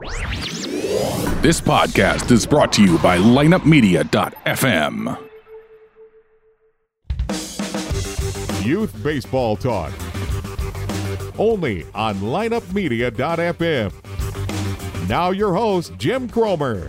This 0.00 1.60
podcast 1.60 2.30
is 2.30 2.46
brought 2.46 2.72
to 2.72 2.82
you 2.82 2.96
by 2.98 3.18
lineupmedia.fm. 3.18 5.18
Youth 8.64 9.02
Baseball 9.02 9.56
Talk. 9.56 9.92
Only 11.38 11.84
on 11.94 12.14
lineupmedia.fm. 12.16 13.92
Now 15.08 15.30
your 15.32 15.54
host, 15.54 15.92
Jim 15.98 16.28
Cromer. 16.28 16.86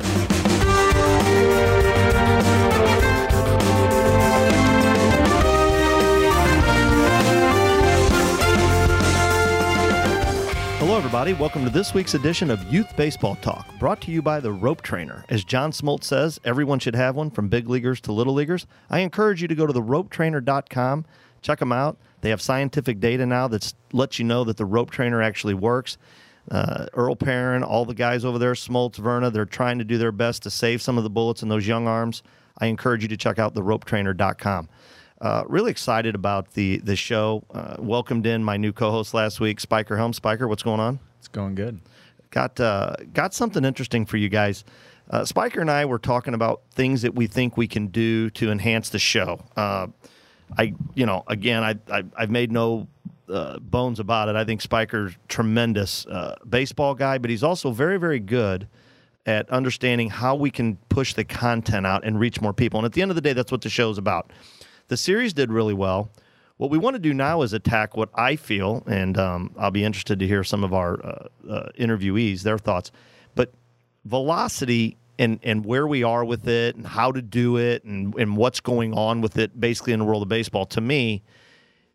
Hello, 10.92 11.00
everybody. 11.00 11.32
Welcome 11.32 11.64
to 11.64 11.70
this 11.70 11.94
week's 11.94 12.16
edition 12.16 12.52
of 12.52 12.62
Youth 12.66 12.98
Baseball 12.98 13.36
Talk, 13.36 13.66
brought 13.80 14.02
to 14.02 14.12
you 14.12 14.22
by 14.22 14.42
the 14.42 14.52
Rope 14.52 14.82
Trainer. 14.82 15.24
As 15.30 15.46
John 15.46 15.72
Smoltz 15.72 16.04
says, 16.04 16.38
everyone 16.44 16.80
should 16.80 16.98
have 16.98 17.16
one 17.16 17.30
from 17.30 17.48
big 17.48 17.70
leaguers 17.70 18.02
to 18.02 18.12
little 18.12 18.34
leaguers. 18.34 18.68
I 18.90 19.00
encourage 19.00 19.42
you 19.42 19.48
to 19.48 19.56
go 19.56 19.66
to 19.66 19.72
theropetrainer.com, 19.72 21.06
check 21.42 21.60
them 21.60 21.72
out. 21.72 21.98
They 22.20 22.30
have 22.30 22.42
scientific 22.42 23.00
data 23.00 23.26
now 23.26 23.48
that 23.48 23.74
lets 23.94 24.20
you 24.20 24.26
know 24.26 24.44
that 24.44 24.58
the 24.58 24.66
Rope 24.66 24.92
Trainer 24.92 25.22
actually 25.22 25.54
works. 25.54 25.98
Uh, 26.52 26.88
Earl 26.94 27.16
Perrin, 27.16 27.64
all 27.64 27.86
the 27.86 27.94
guys 27.94 28.26
over 28.26 28.38
there, 28.38 28.52
Smoltz, 28.52 28.98
Verna, 28.98 29.32
they're 29.32 29.46
trying 29.46 29.80
to 29.80 29.86
do 29.86 29.98
their 29.98 30.12
best 30.12 30.44
to 30.44 30.50
save 30.50 30.82
some 30.82 30.98
of 30.98 31.06
the 31.06 31.10
bullets 31.10 31.42
in 31.42 31.48
those 31.48 31.66
young 31.66 31.88
arms. 31.88 32.22
I 32.58 32.66
encourage 32.66 33.02
you 33.02 33.08
to 33.08 33.18
check 33.18 33.40
out 33.40 33.54
theropetrainer.com. 33.54 34.68
Uh, 35.22 35.44
really 35.48 35.70
excited 35.70 36.16
about 36.16 36.52
the 36.54 36.78
the 36.80 36.96
show. 36.96 37.44
Uh, 37.54 37.76
welcomed 37.78 38.26
in 38.26 38.44
my 38.44 38.58
new 38.58 38.74
co-host 38.74 39.14
last 39.14 39.40
week, 39.40 39.60
Spiker 39.60 39.96
Helm. 39.96 40.14
Spiker, 40.14 40.48
what's 40.48 40.64
going 40.64 40.80
on? 40.80 41.00
It's 41.20 41.28
going 41.28 41.54
good. 41.54 41.80
Got 42.32 42.60
uh, 42.60 42.96
got 43.14 43.36
something 43.36 43.64
interesting 43.64 44.08
for 44.08 44.18
you 44.18 44.30
guys. 44.30 44.64
Uh, 45.12 45.24
Spiker 45.24 45.62
and 45.62 45.70
I 45.70 45.86
were 45.86 46.00
talking 46.00 46.34
about 46.34 46.62
things 46.72 47.04
that 47.04 47.14
we 47.14 47.28
think 47.28 47.56
we 47.56 47.68
can 47.68 47.88
do 47.88 48.32
to 48.32 48.50
enhance 48.50 48.90
the 48.90 48.98
show. 48.98 49.44
Uh, 49.56 49.88
I, 50.58 50.74
you 50.96 51.06
know, 51.06 51.24
again, 51.28 51.64
I, 51.64 51.76
I 51.90 52.04
have 52.18 52.32
made 52.32 52.52
no 52.52 52.88
uh, 53.30 53.60
bones 53.60 54.00
about 54.00 54.28
it. 54.28 54.36
I 54.36 54.44
think 54.44 54.62
Spiker's 54.62 55.14
tremendous 55.28 56.08
baseball 56.50 56.96
guy, 56.96 57.20
but 57.20 57.30
he's 57.30 57.44
also 57.44 57.70
very 57.70 58.00
very 58.00 58.20
good 58.20 58.68
at 59.28 59.48
understanding 59.52 60.10
how 60.10 60.34
we 60.34 60.50
can 60.50 60.78
push 60.90 61.14
the 61.14 61.24
content 61.24 61.86
out 61.86 62.04
and 62.04 62.20
reach 62.20 62.42
more 62.42 62.54
people. 62.54 62.80
And 62.80 62.86
at 62.86 62.94
the 62.94 63.04
end 63.04 63.12
of 63.12 63.16
the 63.16 63.22
day, 63.22 63.34
that's 63.34 63.52
what 63.52 63.62
the 63.62 63.70
show's 63.70 64.00
about. 64.00 64.32
The 64.92 64.98
series 64.98 65.32
did 65.32 65.54
really 65.54 65.74
well. 65.74 66.12
What 66.58 66.70
we 66.70 66.78
want 66.78 66.96
to 66.96 67.00
do 67.00 67.14
now 67.14 67.44
is 67.44 67.54
attack 67.54 67.96
what 67.96 68.10
I 68.14 68.36
feel, 68.36 68.84
and 68.88 69.18
um, 69.18 69.56
I'll 69.58 69.72
be 69.72 69.86
interested 69.86 70.20
to 70.20 70.28
hear 70.28 70.44
some 70.44 70.66
of 70.66 70.74
our 70.74 71.02
uh, 71.02 71.28
uh, 71.50 71.70
interviewees, 71.80 72.42
their 72.42 72.58
thoughts. 72.58 72.92
But 73.34 73.54
velocity 74.04 74.98
and, 75.18 75.40
and 75.44 75.64
where 75.64 75.88
we 75.88 76.04
are 76.04 76.26
with 76.26 76.46
it 76.46 76.76
and 76.76 76.86
how 76.86 77.14
to 77.14 77.22
do 77.22 77.56
it 77.56 77.86
and, 77.86 78.14
and 78.16 78.36
what's 78.36 78.60
going 78.60 78.94
on 78.94 79.22
with 79.22 79.38
it 79.38 79.58
basically 79.58 79.94
in 79.94 80.00
the 80.00 80.04
world 80.04 80.24
of 80.24 80.28
baseball, 80.28 80.66
to 80.66 80.82
me, 80.82 81.24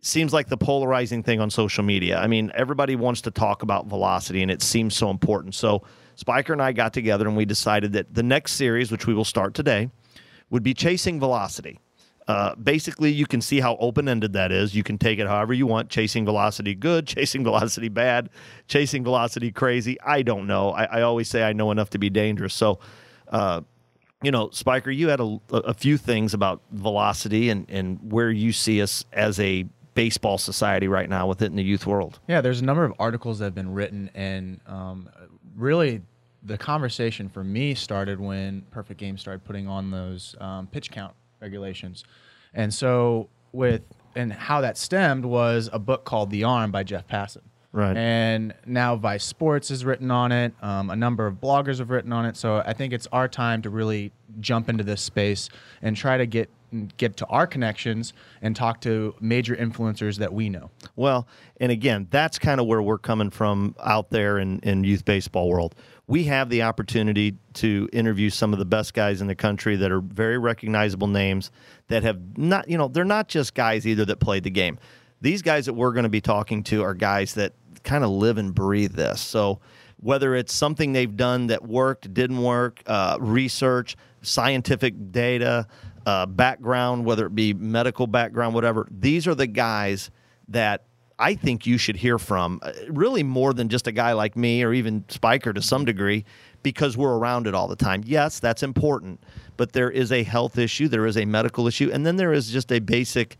seems 0.00 0.32
like 0.32 0.48
the 0.48 0.56
polarizing 0.56 1.22
thing 1.22 1.38
on 1.38 1.50
social 1.50 1.84
media. 1.84 2.18
I 2.18 2.28
mean, 2.28 2.50
everybody 2.54 2.96
wants 2.96 3.20
to 3.20 3.30
talk 3.30 3.62
about 3.62 3.88
velocity, 3.88 4.40
and 4.40 4.50
it 4.50 4.62
seems 4.62 4.96
so 4.96 5.10
important. 5.10 5.54
So, 5.54 5.82
Spiker 6.14 6.54
and 6.54 6.62
I 6.62 6.72
got 6.72 6.94
together 6.94 7.28
and 7.28 7.36
we 7.36 7.44
decided 7.44 7.92
that 7.92 8.14
the 8.14 8.22
next 8.22 8.52
series, 8.52 8.90
which 8.90 9.06
we 9.06 9.12
will 9.12 9.26
start 9.26 9.52
today, 9.52 9.90
would 10.48 10.62
be 10.62 10.72
chasing 10.72 11.20
velocity. 11.20 11.78
Uh, 12.28 12.54
basically, 12.56 13.12
you 13.12 13.26
can 13.26 13.40
see 13.40 13.60
how 13.60 13.76
open 13.76 14.08
ended 14.08 14.32
that 14.32 14.50
is. 14.50 14.74
You 14.74 14.82
can 14.82 14.98
take 14.98 15.18
it 15.18 15.26
however 15.26 15.54
you 15.54 15.66
want. 15.66 15.90
Chasing 15.90 16.24
velocity 16.24 16.74
good, 16.74 17.06
chasing 17.16 17.44
velocity 17.44 17.88
bad, 17.88 18.30
chasing 18.68 19.04
velocity 19.04 19.52
crazy. 19.52 20.00
I 20.00 20.22
don't 20.22 20.46
know. 20.46 20.70
I, 20.70 20.84
I 20.84 21.02
always 21.02 21.28
say 21.28 21.44
I 21.44 21.52
know 21.52 21.70
enough 21.70 21.90
to 21.90 21.98
be 21.98 22.10
dangerous. 22.10 22.54
So, 22.54 22.80
uh, 23.28 23.60
you 24.22 24.30
know, 24.30 24.50
Spiker, 24.50 24.90
you 24.90 25.08
had 25.08 25.20
a, 25.20 25.38
a 25.52 25.74
few 25.74 25.96
things 25.96 26.34
about 26.34 26.62
velocity 26.72 27.50
and, 27.50 27.66
and 27.68 28.12
where 28.12 28.30
you 28.30 28.52
see 28.52 28.82
us 28.82 29.04
as 29.12 29.38
a 29.38 29.66
baseball 29.94 30.36
society 30.38 30.88
right 30.88 31.08
now 31.08 31.26
with 31.26 31.42
it 31.42 31.46
in 31.46 31.56
the 31.56 31.62
youth 31.62 31.86
world. 31.86 32.18
Yeah, 32.28 32.40
there's 32.40 32.60
a 32.60 32.64
number 32.64 32.84
of 32.84 32.92
articles 32.98 33.38
that 33.38 33.46
have 33.46 33.54
been 33.54 33.72
written, 33.72 34.10
and 34.14 34.60
um, 34.66 35.08
really 35.56 36.02
the 36.42 36.58
conversation 36.58 37.28
for 37.28 37.42
me 37.42 37.74
started 37.74 38.20
when 38.20 38.62
Perfect 38.70 39.00
Game 39.00 39.18
started 39.18 39.44
putting 39.44 39.66
on 39.66 39.90
those 39.90 40.36
um, 40.40 40.66
pitch 40.66 40.90
count 40.90 41.14
regulations. 41.40 42.04
And 42.56 42.74
so 42.74 43.28
with 43.52 43.82
and 44.16 44.32
how 44.32 44.62
that 44.62 44.76
stemmed 44.78 45.24
was 45.24 45.70
a 45.72 45.78
book 45.78 46.04
called 46.04 46.30
The 46.30 46.42
Arm 46.42 46.72
by 46.72 46.82
Jeff 46.82 47.06
Passan. 47.06 47.42
Right. 47.70 47.94
And 47.94 48.54
now 48.64 48.96
Vice 48.96 49.24
Sports 49.24 49.68
has 49.68 49.84
written 49.84 50.10
on 50.10 50.32
it. 50.32 50.54
Um, 50.62 50.88
a 50.88 50.96
number 50.96 51.26
of 51.26 51.34
bloggers 51.34 51.78
have 51.78 51.90
written 51.90 52.10
on 52.10 52.24
it. 52.24 52.34
So 52.38 52.62
I 52.64 52.72
think 52.72 52.94
it's 52.94 53.06
our 53.12 53.28
time 53.28 53.60
to 53.62 53.70
really 53.70 54.12
jump 54.40 54.70
into 54.70 54.82
this 54.82 55.02
space 55.02 55.50
and 55.82 55.94
try 55.94 56.16
to 56.16 56.26
get 56.26 56.48
get 56.96 57.16
to 57.16 57.26
our 57.26 57.46
connections 57.46 58.12
and 58.42 58.56
talk 58.56 58.80
to 58.80 59.14
major 59.20 59.54
influencers 59.54 60.16
that 60.16 60.32
we 60.32 60.48
know. 60.48 60.70
Well, 60.96 61.28
and 61.60 61.70
again, 61.70 62.08
that's 62.10 62.38
kind 62.38 62.60
of 62.60 62.66
where 62.66 62.82
we're 62.82 62.98
coming 62.98 63.30
from 63.30 63.76
out 63.82 64.10
there 64.10 64.38
in, 64.38 64.58
in 64.60 64.82
youth 64.82 65.04
baseball 65.04 65.48
world 65.48 65.74
we 66.08 66.24
have 66.24 66.48
the 66.48 66.62
opportunity 66.62 67.36
to 67.54 67.88
interview 67.92 68.30
some 68.30 68.52
of 68.52 68.58
the 68.58 68.64
best 68.64 68.94
guys 68.94 69.20
in 69.20 69.26
the 69.26 69.34
country 69.34 69.76
that 69.76 69.90
are 69.90 70.00
very 70.00 70.38
recognizable 70.38 71.08
names 71.08 71.50
that 71.88 72.04
have 72.04 72.38
not, 72.38 72.68
you 72.68 72.78
know, 72.78 72.88
they're 72.88 73.04
not 73.04 73.28
just 73.28 73.54
guys 73.54 73.86
either 73.86 74.04
that 74.04 74.20
played 74.20 74.44
the 74.44 74.50
game. 74.50 74.78
These 75.20 75.42
guys 75.42 75.66
that 75.66 75.74
we're 75.74 75.92
going 75.92 76.04
to 76.04 76.08
be 76.08 76.20
talking 76.20 76.62
to 76.64 76.82
are 76.82 76.94
guys 76.94 77.34
that 77.34 77.54
kind 77.82 78.04
of 78.04 78.10
live 78.10 78.38
and 78.38 78.54
breathe 78.54 78.92
this. 78.92 79.20
So 79.20 79.60
whether 79.98 80.34
it's 80.34 80.52
something 80.52 80.92
they've 80.92 81.16
done 81.16 81.48
that 81.48 81.66
worked, 81.66 82.12
didn't 82.12 82.42
work, 82.42 82.82
uh, 82.86 83.16
research, 83.18 83.96
scientific 84.22 85.10
data, 85.10 85.66
uh, 86.04 86.26
background, 86.26 87.04
whether 87.04 87.26
it 87.26 87.34
be 87.34 87.52
medical 87.52 88.06
background, 88.06 88.54
whatever, 88.54 88.86
these 88.90 89.26
are 89.26 89.34
the 89.34 89.46
guys 89.46 90.10
that 90.48 90.84
I 91.18 91.34
think 91.34 91.66
you 91.66 91.78
should 91.78 91.96
hear 91.96 92.18
from, 92.18 92.60
uh, 92.62 92.72
really 92.88 93.22
more 93.22 93.54
than 93.54 93.68
just 93.68 93.86
a 93.86 93.92
guy 93.92 94.12
like 94.12 94.36
me 94.36 94.62
or 94.62 94.72
even 94.74 95.04
Spiker 95.08 95.52
to 95.52 95.62
some 95.62 95.84
degree, 95.84 96.24
because 96.62 96.96
we're 96.96 97.16
around 97.16 97.46
it 97.46 97.54
all 97.54 97.68
the 97.68 97.76
time. 97.76 98.02
Yes, 98.04 98.38
that's 98.38 98.62
important, 98.62 99.20
but 99.56 99.72
there 99.72 99.90
is 99.90 100.12
a 100.12 100.22
health 100.22 100.58
issue, 100.58 100.88
there 100.88 101.06
is 101.06 101.16
a 101.16 101.24
medical 101.24 101.66
issue, 101.66 101.90
and 101.92 102.04
then 102.04 102.16
there 102.16 102.32
is 102.32 102.50
just 102.50 102.70
a 102.70 102.80
basic 102.80 103.36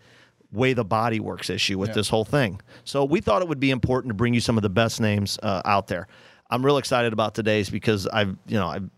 way 0.53 0.72
the 0.72 0.84
body 0.84 1.20
works 1.20 1.50
issue 1.50 1.78
with 1.78 1.91
yeah. 1.91 1.94
this 1.94 2.09
whole 2.09 2.25
thing. 2.25 2.60
So 2.84 3.04
we 3.04 3.20
thought 3.20 3.42
it 3.42 3.48
would 3.48 3.60
be 3.60 3.70
important 3.70 4.10
to 4.10 4.15
bring 4.15 4.32
you 4.32 4.41
some 4.41 4.56
of 4.56 4.62
the 4.62 4.70
best 4.70 5.00
names 5.00 5.38
uh, 5.42 5.60
out 5.65 5.88
there. 5.88 6.06
I'm 6.48 6.65
real 6.65 6.78
excited 6.78 7.12
about 7.12 7.34
today's 7.34 7.69
because 7.69 8.06
I've, 8.06 8.36
you 8.47 8.56
know, 8.56 8.69
I've 8.69 8.88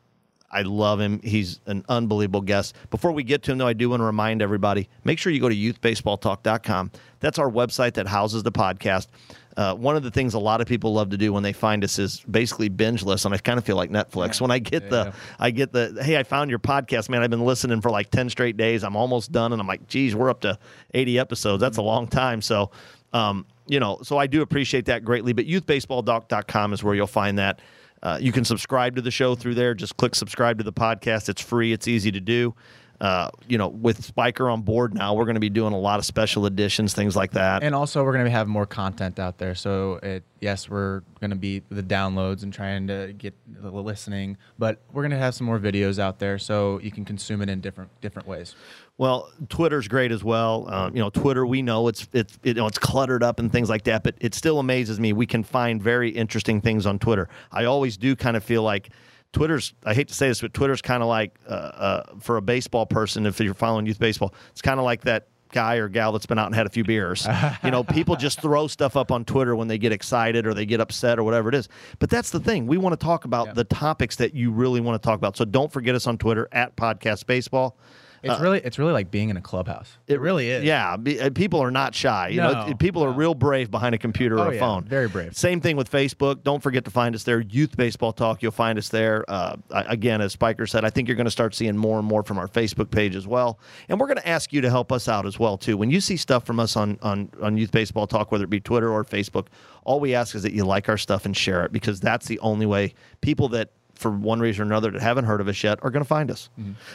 I 0.50 0.62
love 0.62 1.00
him. 1.00 1.20
He's 1.22 1.60
an 1.66 1.84
unbelievable 1.88 2.40
guest. 2.40 2.74
Before 2.90 3.12
we 3.12 3.22
get 3.22 3.42
to 3.44 3.52
him, 3.52 3.58
though, 3.58 3.66
I 3.66 3.74
do 3.74 3.90
want 3.90 4.00
to 4.00 4.04
remind 4.04 4.40
everybody 4.40 4.88
make 5.04 5.18
sure 5.18 5.30
you 5.32 5.40
go 5.40 5.48
to 5.48 5.54
youthbaseballtalk.com. 5.54 6.90
That's 7.20 7.38
our 7.38 7.50
website 7.50 7.94
that 7.94 8.06
houses 8.06 8.42
the 8.42 8.52
podcast. 8.52 9.08
Uh, 9.56 9.74
one 9.74 9.96
of 9.96 10.04
the 10.04 10.10
things 10.10 10.34
a 10.34 10.38
lot 10.38 10.60
of 10.60 10.68
people 10.68 10.92
love 10.92 11.10
to 11.10 11.16
do 11.16 11.32
when 11.32 11.42
they 11.42 11.52
find 11.52 11.82
us 11.82 11.98
is 11.98 12.20
basically 12.30 12.68
binge 12.68 13.02
listen. 13.02 13.32
I 13.32 13.38
kind 13.38 13.58
of 13.58 13.64
feel 13.64 13.74
like 13.74 13.90
Netflix 13.90 14.38
yeah. 14.38 14.44
when 14.44 14.50
I 14.52 14.60
get 14.60 14.84
yeah, 14.84 14.88
the. 14.88 15.14
I 15.40 15.50
get 15.50 15.72
the, 15.72 16.00
hey, 16.00 16.16
I 16.16 16.22
found 16.22 16.48
your 16.48 16.60
podcast, 16.60 17.08
man. 17.08 17.22
I've 17.22 17.30
been 17.30 17.44
listening 17.44 17.80
for 17.80 17.90
like 17.90 18.10
ten 18.10 18.30
straight 18.30 18.56
days. 18.56 18.84
I'm 18.84 18.94
almost 18.94 19.32
done, 19.32 19.52
and 19.52 19.60
I'm 19.60 19.66
like, 19.66 19.88
geez, 19.88 20.14
we're 20.14 20.30
up 20.30 20.42
to 20.42 20.56
80 20.94 21.18
episodes. 21.18 21.60
That's 21.60 21.76
a 21.76 21.82
long 21.82 22.06
time. 22.06 22.40
So, 22.40 22.70
um, 23.12 23.46
you 23.66 23.80
know, 23.80 23.98
so 24.04 24.16
I 24.16 24.28
do 24.28 24.42
appreciate 24.42 24.84
that 24.86 25.04
greatly. 25.04 25.32
But 25.32 25.46
youthbaseballtalk.com 25.46 26.72
is 26.72 26.84
where 26.84 26.94
you'll 26.94 27.08
find 27.08 27.38
that. 27.38 27.60
Uh, 28.00 28.16
you 28.20 28.30
can 28.30 28.44
subscribe 28.44 28.94
to 28.94 29.02
the 29.02 29.10
show 29.10 29.34
through 29.34 29.54
there. 29.54 29.74
Just 29.74 29.96
click 29.96 30.14
subscribe 30.14 30.58
to 30.58 30.64
the 30.64 30.72
podcast. 30.72 31.28
It's 31.28 31.42
free. 31.42 31.72
It's 31.72 31.88
easy 31.88 32.12
to 32.12 32.20
do. 32.20 32.54
Uh, 33.00 33.30
you 33.46 33.58
know, 33.58 33.68
with 33.68 34.04
Spiker 34.04 34.50
on 34.50 34.62
board 34.62 34.92
now, 34.92 35.14
we're 35.14 35.24
going 35.24 35.34
to 35.34 35.40
be 35.40 35.50
doing 35.50 35.72
a 35.72 35.78
lot 35.78 36.00
of 36.00 36.04
special 36.04 36.46
editions, 36.46 36.94
things 36.94 37.14
like 37.14 37.32
that. 37.32 37.62
And 37.62 37.72
also, 37.74 38.02
we're 38.02 38.12
going 38.12 38.24
to 38.24 38.30
have 38.30 38.48
more 38.48 38.66
content 38.66 39.20
out 39.20 39.38
there. 39.38 39.54
So, 39.54 40.00
it, 40.02 40.24
yes, 40.40 40.68
we're 40.68 41.02
going 41.20 41.30
to 41.30 41.36
be 41.36 41.62
the 41.68 41.82
downloads 41.82 42.42
and 42.42 42.52
trying 42.52 42.88
to 42.88 43.14
get 43.16 43.34
the 43.46 43.70
listening, 43.70 44.36
but 44.58 44.80
we're 44.92 45.02
going 45.02 45.12
to 45.12 45.18
have 45.18 45.34
some 45.34 45.46
more 45.46 45.60
videos 45.60 46.00
out 46.00 46.18
there 46.18 46.38
so 46.38 46.80
you 46.80 46.90
can 46.90 47.04
consume 47.04 47.40
it 47.40 47.48
in 47.48 47.60
different 47.60 47.90
different 48.00 48.26
ways. 48.26 48.56
Well, 48.96 49.30
Twitter's 49.48 49.86
great 49.86 50.10
as 50.10 50.24
well. 50.24 50.66
Uh, 50.68 50.90
you 50.92 50.98
know, 50.98 51.10
Twitter, 51.10 51.46
we 51.46 51.62
know 51.62 51.86
it's 51.86 52.08
it's 52.12 52.36
it, 52.42 52.48
you 52.48 52.54
know, 52.54 52.66
it's 52.66 52.78
cluttered 52.78 53.22
up 53.22 53.38
and 53.38 53.50
things 53.52 53.70
like 53.70 53.84
that, 53.84 54.02
but 54.02 54.16
it 54.20 54.34
still 54.34 54.58
amazes 54.58 54.98
me. 54.98 55.12
We 55.12 55.26
can 55.26 55.44
find 55.44 55.80
very 55.80 56.10
interesting 56.10 56.60
things 56.60 56.84
on 56.84 56.98
Twitter. 56.98 57.28
I 57.52 57.64
always 57.64 57.96
do 57.96 58.16
kind 58.16 58.36
of 58.36 58.42
feel 58.42 58.64
like 58.64 58.90
Twitter's. 59.32 59.74
I 59.84 59.94
hate 59.94 60.08
to 60.08 60.14
say 60.14 60.28
this, 60.28 60.40
but 60.40 60.54
Twitter's 60.54 60.82
kind 60.82 61.02
of 61.02 61.08
like 61.08 61.38
uh, 61.48 61.52
uh, 61.52 62.02
for 62.20 62.36
a 62.36 62.42
baseball 62.42 62.86
person. 62.86 63.26
If 63.26 63.40
you're 63.40 63.54
following 63.54 63.86
youth 63.86 63.98
baseball, 63.98 64.34
it's 64.50 64.62
kind 64.62 64.78
of 64.78 64.84
like 64.84 65.02
that 65.02 65.28
guy 65.52 65.76
or 65.76 65.88
gal 65.88 66.12
that's 66.12 66.26
been 66.26 66.38
out 66.38 66.46
and 66.46 66.54
had 66.54 66.66
a 66.66 66.70
few 66.70 66.84
beers. 66.84 67.26
you 67.64 67.70
know, 67.70 67.82
people 67.82 68.16
just 68.16 68.40
throw 68.40 68.66
stuff 68.66 68.96
up 68.96 69.10
on 69.10 69.24
Twitter 69.24 69.56
when 69.56 69.68
they 69.68 69.78
get 69.78 69.92
excited 69.92 70.46
or 70.46 70.54
they 70.54 70.66
get 70.66 70.80
upset 70.80 71.18
or 71.18 71.24
whatever 71.24 71.48
it 71.48 71.54
is. 71.54 71.68
But 71.98 72.10
that's 72.10 72.30
the 72.30 72.40
thing. 72.40 72.66
We 72.66 72.78
want 72.78 72.98
to 72.98 73.04
talk 73.04 73.24
about 73.24 73.54
the 73.54 73.64
topics 73.64 74.16
that 74.16 74.34
you 74.34 74.50
really 74.50 74.80
want 74.80 75.00
to 75.00 75.06
talk 75.06 75.16
about. 75.16 75.36
So 75.36 75.44
don't 75.44 75.72
forget 75.72 75.94
us 75.94 76.06
on 76.06 76.18
Twitter 76.18 76.48
at 76.52 76.76
Podcast 76.76 77.26
Baseball. 77.26 77.78
It's 78.22 78.40
really 78.40 78.58
it's 78.60 78.78
really 78.78 78.92
like 78.92 79.10
being 79.10 79.28
in 79.30 79.36
a 79.36 79.40
clubhouse. 79.40 79.96
It, 80.06 80.20
really 80.20 80.50
is. 80.50 80.64
Yeah, 80.64 80.96
be, 80.96 81.20
uh, 81.20 81.30
people 81.30 81.60
are 81.62 81.70
not 81.70 81.94
shy. 81.94 82.28
You 82.28 82.40
No, 82.40 82.66
it- 82.66 82.78
people 82.78 83.04
are 83.04 83.12
real 83.12 83.34
brave 83.34 83.70
behind 83.70 83.94
a 83.94 83.98
computer 83.98 84.36
or 84.36 84.46
Oh, 84.46 84.50
a 84.50 84.54
yeah, 84.54 84.60
phone. 84.60 84.84
very 84.84 85.08
brave. 85.08 85.36
Same 85.36 85.60
thing 85.60 85.76
with 85.76 85.90
Facebook. 85.90 86.42
Don't 86.42 86.62
forget 86.62 86.84
to 86.86 86.90
find 86.90 87.14
us 87.14 87.22
there. 87.22 87.40
Youth 87.40 87.76
Baseball 87.76 88.12
Talk. 88.12 88.42
You'll 88.42 88.52
find 88.52 88.78
us 88.78 88.88
there. 88.88 89.24
Uh, 89.28 89.56
again, 89.70 90.20
as 90.20 90.32
Spiker 90.32 90.66
said, 90.66 90.84
I 90.84 90.90
think 90.90 91.06
you're 91.08 91.16
going 91.16 91.26
to 91.26 91.30
start 91.30 91.54
seeing 91.54 91.76
more 91.76 91.98
and 91.98 92.06
more 92.08 92.22
from 92.22 92.38
our 92.38 92.48
Facebook 92.48 92.90
page 92.90 93.14
as 93.14 93.26
well. 93.26 93.58
And 93.88 94.00
we're 94.00 94.06
going 94.08 94.18
to 94.18 94.28
ask 94.28 94.52
you 94.52 94.60
to 94.62 94.70
help 94.70 94.90
us 94.92 95.08
out 95.08 95.24
as 95.26 95.38
well 95.38 95.56
too. 95.56 95.76
When 95.76 95.90
you 95.90 96.00
see 96.00 96.16
stuff 96.16 96.44
from 96.44 96.58
us 96.60 96.76
on 96.76 96.98
on 97.02 97.30
on 97.42 97.56
Youth 97.56 97.70
Baseball 97.72 98.06
Talk, 98.06 98.32
whether 98.32 98.44
it 98.44 98.50
be 98.50 98.60
Twitter 98.60 98.90
or 98.92 99.04
Facebook, 99.04 99.46
all 99.84 100.00
we 100.00 100.14
ask 100.14 100.34
is 100.34 100.42
that 100.42 100.52
you 100.52 100.64
like 100.64 100.88
our 100.88 100.98
stuff 100.98 101.24
and 101.24 101.36
share 101.36 101.64
it 101.64 101.72
because 101.72 102.00
that's 102.00 102.26
the 102.26 102.38
only 102.40 102.66
way 102.66 102.94
people 103.20 103.48
that 103.50 103.70
for 103.98 104.10
one 104.10 104.40
reason 104.40 104.62
or 104.62 104.66
another 104.66 104.90
that 104.92 105.02
haven't 105.02 105.24
heard 105.24 105.40
of 105.40 105.48
us 105.48 105.62
yet 105.62 105.78
are 105.82 105.90
going 105.90 106.02
to 106.04 106.08
find 106.08 106.30
us. 106.30 106.48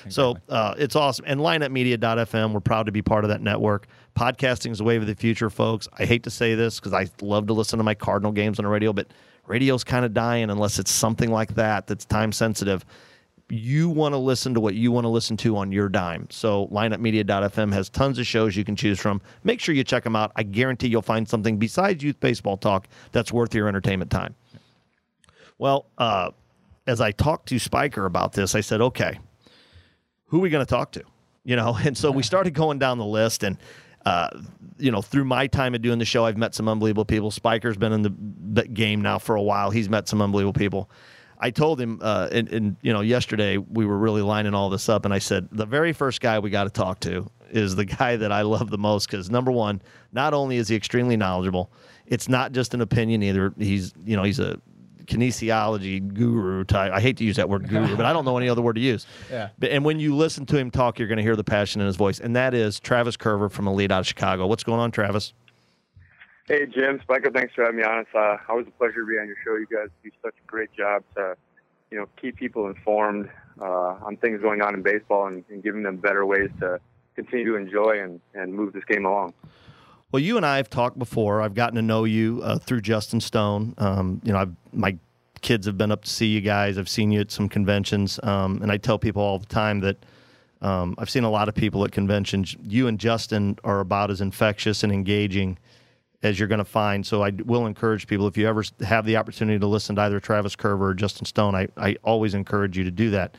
So 0.10 0.38
uh, 0.50 0.76
it's 0.78 0.96
awesome. 0.96 1.26
And 1.28 1.40
lineupmedia.fm, 1.40 2.54
we're 2.54 2.60
proud 2.60 2.86
to 2.86 2.92
be 2.92 3.02
part 3.02 3.26
of 3.26 3.30
that 3.30 3.42
network. 3.42 3.88
Podcasting 4.16 4.72
is 4.72 4.78
the 4.78 4.84
wave 4.84 5.02
of 5.02 5.08
the 5.08 5.16
future, 5.16 5.50
folks. 5.50 5.88
I 6.00 6.06
hate 6.06 6.24
to 6.24 6.30
say 6.30 6.56
this 6.56 6.80
because 6.80 6.94
I 6.94 7.08
love 7.22 7.48
to 7.48 7.54
listen 7.54 7.78
to 7.78 7.84
my 7.84 7.94
Cardinal 7.94 8.32
games 8.32 8.60
on 8.60 8.64
the 8.64 8.70
radio, 8.70 8.94
but 8.94 9.08
radio's 9.48 9.84
kind 9.84 10.06
of 10.06 10.14
dying 10.14 10.50
unless 10.50 10.80
it's 10.80 10.92
something 10.92 11.30
like 11.32 11.56
that 11.56 11.88
that's 11.88 12.06
time 12.06 12.32
sensitive. 12.32 12.86
You 13.50 13.90
want 13.90 14.14
to 14.14 14.18
listen 14.18 14.54
to 14.54 14.60
what 14.60 14.74
you 14.74 14.92
want 14.92 15.04
to 15.04 15.10
listen 15.10 15.36
to 15.38 15.58
on 15.58 15.72
your 15.72 15.90
dime. 15.90 16.28
So 16.32 16.68
lineupmedia.fm 16.68 17.74
has 17.74 17.90
tons 17.90 18.18
of 18.18 18.26
shows 18.26 18.56
you 18.56 18.64
can 18.64 18.76
choose 18.76 19.00
from. 19.00 19.22
Make 19.44 19.60
sure 19.60 19.76
you 19.76 19.84
check 19.84 20.04
them 20.04 20.16
out. 20.16 20.32
I 20.36 20.44
guarantee 20.44 20.88
you'll 20.88 21.02
find 21.02 21.28
something 21.28 21.58
besides 21.58 22.04
youth 22.04 22.20
baseball 22.20 22.58
talk 22.58 22.88
that's 23.12 23.32
worth 23.34 23.54
your 23.54 23.68
entertainment 23.68 24.10
time. 24.10 24.36
Well, 25.58 25.86
uh, 25.98 26.32
as 26.86 27.02
I 27.02 27.12
talked 27.12 27.50
to 27.50 27.60
Spiker 27.60 28.06
about 28.06 28.34
this, 28.34 28.56
I 28.56 28.62
said, 28.62 28.82
okay, 28.82 29.20
who 30.28 30.38
are 30.38 30.42
we 30.42 30.50
going 30.50 30.66
to 30.66 30.70
talk 30.70 30.92
to? 30.94 31.04
You 31.44 31.56
know, 31.56 31.78
and 31.84 31.98
so 31.98 32.12
we 32.12 32.24
started 32.24 32.54
going 32.54 32.80
down 32.80 32.98
the 32.98 33.06
list, 33.06 33.44
and 33.44 33.58
uh, 34.06 34.30
you 34.78 34.92
know, 34.92 35.02
through 35.02 35.26
my 35.26 35.48
time 35.48 35.76
of 35.76 35.82
doing 35.82 36.00
the 36.00 36.06
show, 36.06 36.26
I've 36.26 36.38
met 36.38 36.54
some 36.56 36.68
unbelievable 36.68 37.06
people. 37.06 37.32
Spiker's 37.32 37.78
been 37.78 37.94
in 37.94 38.02
the 38.54 38.68
game 38.68 39.02
now 39.02 39.18
for 39.18 39.36
a 39.36 39.42
while. 39.42 39.72
He's 39.72 39.90
met 39.90 40.08
some 40.08 40.22
unbelievable 40.22 40.54
people. 40.54 40.90
I 41.40 41.52
told 41.52 41.80
him, 41.80 42.00
uh, 42.02 42.30
and, 42.32 42.48
and 42.50 42.76
you 42.82 42.94
know, 42.94 43.02
yesterday 43.02 43.58
we 43.58 43.86
were 43.86 43.98
really 43.98 44.22
lining 44.22 44.54
all 44.54 44.70
this 44.70 44.88
up, 44.88 45.06
and 45.06 45.14
I 45.14 45.20
said 45.20 45.50
the 45.52 45.66
very 45.66 45.94
first 45.94 46.22
guy 46.22 46.40
we 46.40 46.50
got 46.50 46.66
to 46.66 46.70
talk 46.70 47.00
to 47.02 47.30
is 47.50 47.76
the 47.76 47.86
guy 48.00 48.16
that 48.16 48.32
I 48.32 48.42
love 48.42 48.70
the 48.70 48.78
most 48.78 49.10
because 49.10 49.30
number 49.30 49.52
one, 49.52 49.82
not 50.12 50.34
only 50.34 50.58
is 50.58 50.68
he 50.68 50.76
extremely 50.76 51.18
knowledgeable, 51.18 51.72
it's 52.06 52.28
not 52.28 52.52
just 52.52 52.74
an 52.74 52.82
opinion 52.82 53.24
either. 53.24 53.54
He's 53.58 53.94
you 54.06 54.16
know 54.16 54.24
he's 54.24 54.40
a 54.40 54.60
kinesiology 55.06 56.14
guru 56.14 56.64
type. 56.64 56.92
I 56.92 57.00
hate 57.00 57.18
to 57.18 57.24
use 57.24 57.36
that 57.38 57.50
word 57.50 57.68
guru, 57.68 57.96
but 57.96 58.06
I 58.06 58.14
don't 58.14 58.26
know 58.26 58.38
any 58.38 58.50
other 58.50 58.62
word 58.62 58.74
to 58.74 58.82
use. 58.82 59.06
Yeah. 59.32 59.50
But, 59.58 59.72
and 59.72 59.84
when 59.84 60.00
you 60.00 60.16
listen 60.16 60.46
to 60.48 60.58
him 60.58 60.70
talk, 60.70 61.00
you're 61.00 61.08
going 61.08 61.18
to 61.18 61.24
hear 61.24 61.36
the 61.36 61.44
passion 61.44 61.82
in 61.82 61.88
his 61.88 61.96
voice, 61.96 62.20
and 62.20 62.36
that 62.36 62.54
is 62.54 62.80
Travis 62.80 63.18
Kerber 63.18 63.50
from 63.50 63.68
Elite 63.68 63.92
out 63.92 64.02
of 64.02 64.08
Chicago. 64.08 64.46
What's 64.46 64.64
going 64.64 64.80
on, 64.80 64.92
Travis? 64.92 65.34
Hey, 66.46 66.66
Jim, 66.66 67.00
Spiker, 67.02 67.32
thanks 67.32 67.54
for 67.56 67.64
having 67.64 67.78
me 67.78 67.84
on. 67.84 68.00
It's 68.00 68.14
uh, 68.14 68.38
always 68.50 68.68
a 68.68 68.72
pleasure 68.72 69.00
to 69.00 69.06
be 69.08 69.18
on 69.18 69.28
your 69.28 69.38
show. 69.46 69.56
You 69.56 69.66
guys 69.66 69.88
do 70.04 70.12
such 70.22 70.36
a 70.44 70.46
great 70.46 70.72
job 70.74 71.04
to, 71.16 71.36
you 71.90 71.98
know, 71.98 72.08
keep 72.22 72.36
people 72.36 72.68
informed 72.68 73.30
uh, 73.62 73.96
on 74.04 74.18
things 74.18 74.42
going 74.42 74.62
on 74.62 74.74
in 74.74 74.82
baseball 74.82 75.28
and, 75.28 75.44
and 75.50 75.64
giving 75.64 75.84
them 75.84 75.98
better 75.98 76.26
ways 76.26 76.50
to 76.60 76.80
continue 77.16 77.46
to 77.46 77.56
enjoy 77.56 78.02
and, 78.02 78.20
and 78.34 78.54
move 78.54 78.74
this 78.74 78.84
game 78.86 79.06
along. 79.06 79.34
Well, 80.14 80.22
you 80.22 80.38
and 80.38 80.46
I 80.46 80.58
have 80.58 80.70
talked 80.70 81.00
before. 81.00 81.42
I've 81.42 81.56
gotten 81.56 81.76
to 81.76 81.82
know 81.82 82.04
you 82.04 82.40
uh, 82.44 82.60
through 82.60 82.82
Justin 82.82 83.20
Stone. 83.20 83.74
Um, 83.80 84.22
you 84.24 84.32
know, 84.32 84.38
I've, 84.38 84.56
my 84.72 84.96
kids 85.42 85.66
have 85.66 85.76
been 85.76 85.92
up 85.92 86.04
to 86.04 86.10
see 86.10 86.28
you 86.28 86.40
guys. 86.40 86.78
I've 86.78 86.88
seen 86.88 87.12
you 87.12 87.22
at 87.22 87.32
some 87.32 87.50
conventions, 87.50 88.20
um, 88.22 88.62
and 88.62 88.72
I 88.72 88.78
tell 88.78 89.00
people 89.00 89.24
all 89.24 89.40
the 89.40 89.48
time 89.48 89.80
that 89.80 89.98
um, 90.62 90.94
I've 91.00 91.10
seen 91.10 91.24
a 91.24 91.32
lot 91.32 91.50
of 91.50 91.56
people 91.56 91.84
at 91.84 91.92
conventions. 91.92 92.56
You 92.62 92.88
and 92.88 93.00
Justin 93.00 93.58
are 93.64 93.80
about 93.80 94.12
as 94.12 94.22
infectious 94.22 94.84
and 94.84 94.94
engaging 94.94 95.58
as 96.22 96.38
you're 96.38 96.48
going 96.48 96.60
to 96.60 96.64
find. 96.64 97.04
So 97.04 97.24
I 97.24 97.32
will 97.32 97.66
encourage 97.66 98.06
people 98.06 98.28
if 98.28 98.38
you 98.38 98.48
ever 98.48 98.64
have 98.86 99.08
the 99.08 99.18
opportunity 99.18 99.58
to 99.58 99.66
listen 99.66 99.96
to 99.96 100.04
either 100.04 100.20
Travis 100.20 100.56
Kerber 100.56 100.90
or 100.90 100.94
Justin 100.94 101.26
Stone, 101.26 101.56
I, 101.56 101.70
I 101.76 101.96
always 102.04 102.36
encourage 102.36 102.78
you 102.78 102.84
to 102.84 102.92
do 102.92 103.10
that. 103.10 103.36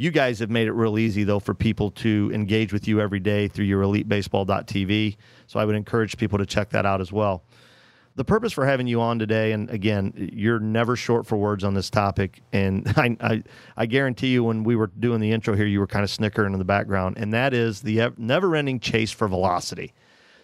You 0.00 0.12
guys 0.12 0.38
have 0.38 0.48
made 0.48 0.68
it 0.68 0.72
real 0.74 0.96
easy 0.96 1.24
though 1.24 1.40
for 1.40 1.54
people 1.54 1.90
to 1.90 2.30
engage 2.32 2.72
with 2.72 2.86
you 2.86 3.00
every 3.00 3.18
day 3.18 3.48
through 3.48 3.64
your 3.64 3.82
elitebaseball.tv. 3.82 5.16
So 5.48 5.58
I 5.58 5.64
would 5.64 5.74
encourage 5.74 6.16
people 6.16 6.38
to 6.38 6.46
check 6.46 6.70
that 6.70 6.86
out 6.86 7.00
as 7.00 7.10
well. 7.10 7.42
The 8.14 8.24
purpose 8.24 8.52
for 8.52 8.64
having 8.64 8.86
you 8.86 9.00
on 9.00 9.18
today, 9.18 9.50
and 9.50 9.68
again, 9.70 10.12
you're 10.32 10.60
never 10.60 10.94
short 10.94 11.26
for 11.26 11.36
words 11.36 11.64
on 11.64 11.74
this 11.74 11.90
topic. 11.90 12.42
And 12.52 12.86
I, 12.96 13.16
I, 13.20 13.42
I 13.76 13.86
guarantee 13.86 14.28
you, 14.28 14.44
when 14.44 14.62
we 14.62 14.76
were 14.76 14.86
doing 14.86 15.20
the 15.20 15.32
intro 15.32 15.56
here, 15.56 15.66
you 15.66 15.80
were 15.80 15.88
kind 15.88 16.04
of 16.04 16.10
snickering 16.10 16.52
in 16.52 16.60
the 16.60 16.64
background, 16.64 17.18
and 17.18 17.32
that 17.32 17.52
is 17.52 17.80
the 17.80 18.12
never 18.16 18.54
ending 18.54 18.78
chase 18.78 19.10
for 19.10 19.26
velocity. 19.26 19.94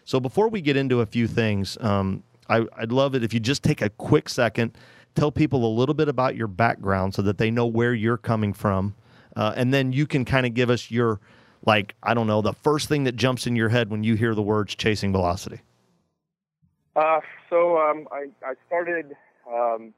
So 0.05 0.19
before 0.19 0.49
we 0.49 0.62
get 0.62 0.77
into 0.77 1.01
a 1.01 1.06
few 1.06 1.29
things, 1.29 1.79
um, 1.81 2.25
I, 2.49 2.67
I'd 2.77 2.91
love 2.91 3.15
it 3.15 3.23
if 3.23 3.33
you 3.33 3.39
just 3.39 3.62
take 3.62 3.83
a 3.83 3.91
quick 3.91 4.29
second, 4.29 4.77
tell 5.15 5.31
people 5.31 5.65
a 5.65 5.73
little 5.73 5.95
bit 5.95 6.09
about 6.09 6.35
your 6.35 6.49
background 6.49 7.15
so 7.15 7.23
that 7.23 7.39
they 7.39 7.53
know 7.53 7.67
where 7.67 7.95
you're 7.95 8.19
coming 8.19 8.53
from, 8.53 8.97
uh, 9.36 9.52
and 9.56 9.72
then 9.72 9.92
you 9.92 10.06
can 10.06 10.25
kind 10.25 10.46
of 10.46 10.54
give 10.54 10.70
us 10.70 10.90
your, 10.90 11.20
like, 11.64 11.94
I 12.02 12.14
don't 12.14 12.26
know, 12.26 12.42
the 12.42 12.52
first 12.52 12.88
thing 12.88 13.04
that 13.04 13.16
jumps 13.16 13.46
in 13.46 13.56
your 13.56 13.69
head 13.69 13.90
when 13.90 14.04
you 14.04 14.14
hear 14.14 14.34
the 14.34 14.42
words 14.42 14.75
chasing 14.75 15.12
velocity. 15.12 15.60
Uh, 16.96 17.20
so 17.50 17.78
um, 17.78 18.06
I, 18.12 18.26
I 18.44 18.54
started 18.66 19.16
um, 19.52 19.92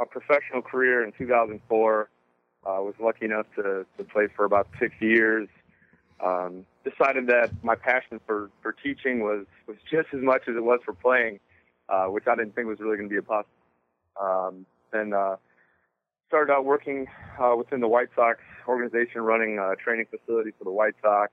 a 0.00 0.06
professional 0.06 0.62
career 0.62 1.04
in 1.04 1.12
2004. 1.16 2.08
I 2.66 2.78
was 2.80 2.94
lucky 2.98 3.26
enough 3.26 3.46
to, 3.56 3.84
to 3.98 4.04
play 4.04 4.26
for 4.34 4.44
about 4.44 4.68
six 4.80 4.94
years. 5.00 5.48
Um, 6.24 6.64
decided 6.84 7.26
that 7.26 7.50
my 7.62 7.74
passion 7.74 8.20
for, 8.26 8.50
for 8.62 8.72
teaching 8.72 9.20
was, 9.20 9.46
was 9.66 9.76
just 9.90 10.08
as 10.12 10.22
much 10.22 10.42
as 10.48 10.56
it 10.56 10.62
was 10.62 10.80
for 10.84 10.94
playing, 10.94 11.40
uh, 11.88 12.06
which 12.06 12.24
I 12.26 12.36
didn't 12.36 12.54
think 12.54 12.68
was 12.68 12.80
really 12.80 12.96
going 12.96 13.08
to 13.08 13.12
be 13.12 13.18
a 13.18 13.22
possible. 13.22 13.50
Um, 14.20 14.66
then 14.92 15.12
uh, 15.12 15.36
started 16.34 16.52
out 16.52 16.64
working 16.64 17.06
uh, 17.38 17.54
within 17.56 17.78
the 17.78 17.86
White 17.86 18.08
Sox 18.16 18.40
organization, 18.66 19.20
running 19.20 19.60
a 19.60 19.76
training 19.76 20.06
facility 20.10 20.50
for 20.58 20.64
the 20.64 20.70
White 20.72 20.94
Sox, 21.00 21.30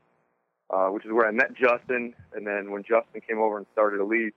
uh, 0.70 0.90
which 0.90 1.04
is 1.06 1.12
where 1.12 1.28
I 1.28 1.32
met 1.32 1.56
Justin. 1.56 2.14
And 2.36 2.46
then 2.46 2.70
when 2.70 2.84
Justin 2.84 3.20
came 3.28 3.40
over 3.40 3.58
and 3.58 3.66
started 3.74 4.00
Elite, 4.00 4.36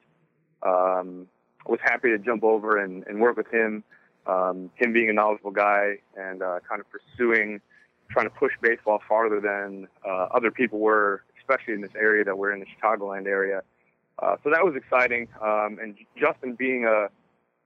um, 0.62 1.26
was 1.66 1.80
happy 1.82 2.08
to 2.12 2.18
jump 2.18 2.44
over 2.44 2.82
and, 2.82 3.04
and 3.06 3.20
work 3.20 3.36
with 3.36 3.52
him. 3.52 3.84
Um, 4.26 4.70
him 4.76 4.94
being 4.94 5.10
a 5.10 5.12
knowledgeable 5.12 5.50
guy 5.50 5.98
and 6.16 6.42
uh, 6.42 6.60
kind 6.66 6.80
of 6.80 6.86
pursuing, 6.90 7.60
trying 8.10 8.24
to 8.24 8.34
push 8.34 8.52
baseball 8.62 9.02
farther 9.06 9.42
than 9.42 9.86
uh, 10.02 10.28
other 10.34 10.50
people 10.50 10.78
were, 10.78 11.24
especially 11.40 11.74
in 11.74 11.82
this 11.82 11.92
area 11.94 12.24
that 12.24 12.38
we're 12.38 12.52
in 12.52 12.60
the 12.60 12.66
Chicagoland 12.66 13.26
area. 13.26 13.60
Uh, 14.18 14.36
so 14.42 14.48
that 14.48 14.64
was 14.64 14.74
exciting. 14.76 15.28
Um, 15.42 15.78
and 15.82 15.94
Justin 16.18 16.54
being 16.54 16.86
a, 16.86 17.08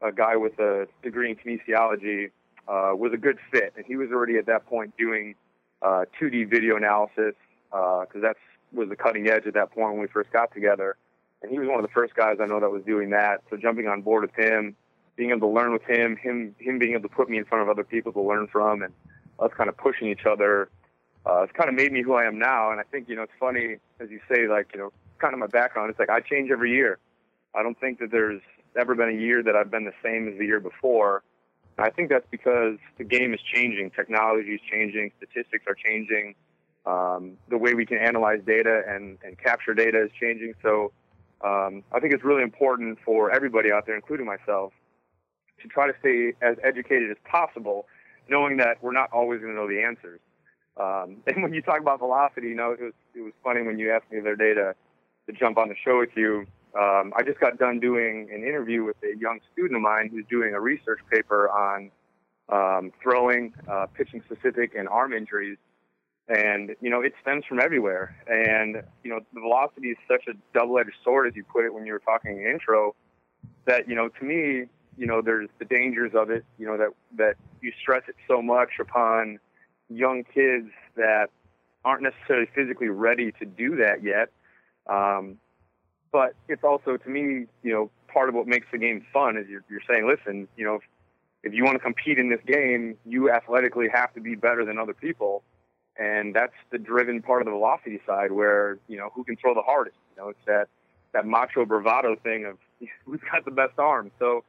a 0.05 0.11
guy 0.11 0.35
with 0.35 0.59
a 0.59 0.89
degree 1.05 1.31
in 1.31 1.37
kinesiology 1.37 2.33
uh, 2.69 2.93
was 2.95 3.13
a 3.13 3.17
good 3.17 3.39
fit. 3.51 3.73
And 3.77 3.85
he 3.87 3.97
was 3.97 4.11
already 4.11 4.37
at 4.37 4.47
that 4.47 4.67
point 4.67 4.95
doing 4.97 5.35
uh, 5.83 6.05
2D 6.21 6.51
video 6.51 6.77
analysis 6.77 7.35
because 7.71 8.23
that's 8.23 8.39
was 8.71 8.89
the 8.91 8.97
cutting 8.97 9.29
edge 9.29 9.47
at 9.47 9.55
that 9.55 9.71
point 9.71 9.93
when 9.93 10.03
we 10.03 10.09
first 10.09 10.31
got 10.31 10.53
together 10.53 10.97
and 11.43 11.51
he 11.51 11.59
was 11.59 11.69
one 11.69 11.79
of 11.79 11.83
the 11.83 11.93
first 11.93 12.15
guys 12.15 12.37
I 12.41 12.47
know 12.47 12.61
that 12.61 12.71
was 12.71 12.83
doing 12.85 13.11
that. 13.11 13.43
So 13.51 13.57
jumping 13.57 13.87
on 13.87 14.03
board 14.03 14.23
with 14.23 14.35
him, 14.35 14.75
being 15.17 15.31
able 15.31 15.49
to 15.49 15.55
learn 15.55 15.73
with 15.73 15.85
him, 15.85 16.17
him 16.17 16.55
him 16.59 16.79
being 16.79 16.93
able 16.93 17.09
to 17.09 17.15
put 17.15 17.29
me 17.29 17.39
in 17.39 17.45
front 17.45 17.63
of 17.63 17.69
other 17.69 17.85
people 17.85 18.13
to 18.13 18.21
learn 18.21 18.49
from, 18.49 18.83
and 18.83 18.93
us 19.39 19.51
kind 19.57 19.69
of 19.69 19.77
pushing 19.77 20.09
each 20.09 20.27
other, 20.27 20.69
uh, 21.27 21.43
it's 21.43 21.53
kind 21.53 21.69
of 21.69 21.75
made 21.75 21.93
me 21.93 22.03
who 22.03 22.15
I 22.15 22.25
am 22.25 22.39
now. 22.39 22.71
And 22.71 22.81
I 22.81 22.85
think 22.85 23.09
you 23.09 23.17
know 23.17 23.23
it's 23.23 23.33
funny 23.39 23.77
as 24.01 24.11
you 24.11 24.21
say, 24.31 24.49
like 24.49 24.71
you 24.73 24.81
know, 24.81 24.93
kind 25.19 25.35
of 25.35 25.41
my 25.41 25.47
background. 25.47 25.91
It's 25.91 25.99
like 25.99 26.11
I 26.11 26.21
change 26.21 26.51
every 26.51 26.73
year. 26.73 26.99
I 27.55 27.63
don't 27.63 27.79
think 27.79 27.99
that 28.01 28.11
there's 28.11 28.43
ever 28.79 28.95
been 28.95 29.09
a 29.09 29.21
year 29.21 29.43
that 29.43 29.57
I've 29.57 29.71
been 29.71 29.85
the 29.85 29.95
same 30.03 30.29
as 30.29 30.39
the 30.39 30.45
year 30.45 30.61
before. 30.61 31.23
I 31.79 31.91
think 31.91 32.11
that's 32.11 32.27
because 32.31 32.77
the 32.99 33.05
game 33.05 33.33
is 33.35 33.41
changing, 33.55 33.91
technology 33.91 34.55
is 34.55 34.61
changing, 34.71 35.13
statistics 35.19 35.65
are 35.67 35.75
changing, 35.75 36.35
um, 36.87 37.37
the 37.49 37.59
way 37.59 37.75
we 37.75 37.87
can 37.87 37.99
analyze 37.99 38.41
data 38.47 38.83
and, 38.89 39.19
and 39.23 39.39
capture 39.39 39.75
data 39.75 40.05
is 40.05 40.11
changing. 40.19 40.55
So 40.63 40.93
um, 41.43 41.85
I 41.93 42.01
think 42.01 42.15
it's 42.15 42.25
really 42.25 42.43
important 42.43 42.99
for 43.05 43.31
everybody 43.31 43.71
out 43.71 43.87
there, 43.87 43.95
including 43.95 44.27
myself, 44.27 44.73
to 45.63 45.69
try 45.69 45.87
to 45.87 45.93
stay 46.01 46.33
as 46.43 46.57
educated 46.65 47.11
as 47.11 47.17
possible, 47.25 47.87
knowing 48.29 48.57
that 48.57 48.83
we're 48.83 48.93
not 48.93 49.11
always 49.13 49.41
going 49.41 49.53
to 49.53 49.57
know 49.59 49.69
the 49.69 49.83
answers. 49.83 50.21
Um, 50.77 51.19
and 51.27 51.43
when 51.43 51.53
you 51.53 51.63
talk 51.63 51.81
about 51.81 51.99
velocity, 52.01 52.49
you 52.49 52.55
know, 52.55 52.73
it 52.73 52.81
was 52.81 52.93
it 53.15 53.21
was 53.21 53.33
funny 53.45 53.63
when 53.63 53.79
you 53.79 53.93
asked 53.93 54.11
me 54.11 54.21
the 54.21 54.33
other 54.33 54.37
day 54.37 54.55
to 54.55 54.75
to 55.27 55.33
jump 55.39 55.59
on 55.59 55.69
the 55.69 55.75
show 55.85 55.99
with 55.99 56.11
you. 56.17 56.47
Um, 56.75 57.13
I 57.17 57.23
just 57.25 57.41
got 57.41 57.59
done 57.59 57.81
doing 57.81 58.29
an 58.33 58.43
interview 58.43 58.85
with 58.85 58.97
a 59.03 59.19
young 59.19 59.41
student 59.53 59.77
of 59.77 59.83
mine 59.83 60.11
who's 60.13 60.27
doing 60.29 60.55
a 60.55 60.61
research 60.61 61.01
paper 61.11 61.49
on 61.51 61.91
um, 62.49 62.93
throwing, 63.03 63.55
uh, 63.71 63.87
pitching 63.87 64.23
specific, 64.25 64.75
and 64.77 64.89
arm 64.89 65.13
injuries 65.13 65.59
and 66.29 66.77
you 66.83 66.91
know 66.91 67.01
it 67.01 67.15
stems 67.23 67.43
from 67.47 67.59
everywhere 67.59 68.15
and 68.27 68.83
you 69.03 69.11
know 69.11 69.19
the 69.33 69.41
velocity 69.41 69.89
is 69.89 69.97
such 70.07 70.25
a 70.29 70.35
double-edged 70.53 70.93
sword 71.03 71.27
as 71.27 71.35
you 71.35 71.43
put 71.43 71.65
it 71.65 71.73
when 71.73 71.87
you 71.87 71.93
were 71.95 71.99
talking 72.01 72.33
in 72.33 72.45
the 72.45 72.51
intro 72.51 72.95
that 73.65 73.89
you 73.89 73.95
know 73.95 74.09
to 74.09 74.27
me 74.27 74.67
you 74.99 75.07
know 75.07 75.23
there's 75.23 75.49
the 75.59 75.65
dangers 75.65 76.13
of 76.15 76.29
it 76.29 76.45
you 76.59 76.67
know 76.67 76.77
that 76.77 76.91
that 77.17 77.37
you 77.63 77.73
stress 77.81 78.03
it 78.09 78.15
so 78.29 78.43
much 78.43 78.73
upon 78.79 79.39
young 79.89 80.23
kids 80.35 80.69
that 80.97 81.29
aren't 81.85 82.03
necessarily 82.03 82.47
physically 82.55 82.89
ready 82.89 83.33
to 83.33 83.45
do 83.45 83.77
that 83.77 84.03
yet. 84.03 84.29
Um, 84.87 85.39
but 86.13 86.35
it's 86.49 86.65
also 86.65 86.97
to 86.97 87.09
me, 87.09 87.47
you 87.63 87.73
know, 87.73 87.91
part 88.13 88.29
of 88.29 88.35
what 88.35 88.47
makes 88.47 88.67
the 88.73 88.79
game 88.79 89.05
fun 89.13 89.37
is 89.37 89.47
you're, 89.49 89.65
you're 89.69 89.83
saying, 89.91 90.09
listen, 90.09 90.49
you 90.57 90.65
know, 90.65 90.77
if, 90.77 90.83
if 91.43 91.55
you 91.55 91.65
want 91.65 91.77
to 91.77 91.83
compete 91.83 92.19
in 92.19 92.31
this 92.31 92.41
game, 92.47 92.97
you 93.05 93.31
athletically 93.31 93.89
have 93.93 94.13
to 94.15 94.21
be 94.21 94.35
better 94.35 94.65
than 94.65 94.79
other 94.79 94.95
people, 94.95 95.43
and 95.97 96.35
that's 96.35 96.55
the 96.71 96.79
driven 96.79 97.23
part 97.23 97.43
of 97.43 97.47
the 97.47 97.53
velocity 97.53 98.01
side, 98.07 98.33
where 98.33 98.79
you 98.89 98.97
know 98.97 99.11
who 99.15 99.25
can 99.25 99.37
throw 99.37 99.55
the 99.55 99.63
hardest. 99.63 99.97
You 100.17 100.23
know, 100.23 100.29
it's 100.31 100.45
that 100.47 100.69
that 101.13 101.27
macho 101.27 101.65
bravado 101.65 102.17
thing 102.17 102.45
of 102.45 102.59
who's 103.05 103.21
got 103.31 103.45
the 103.45 103.51
best 103.51 103.79
arm. 103.79 104.11
So, 104.19 104.45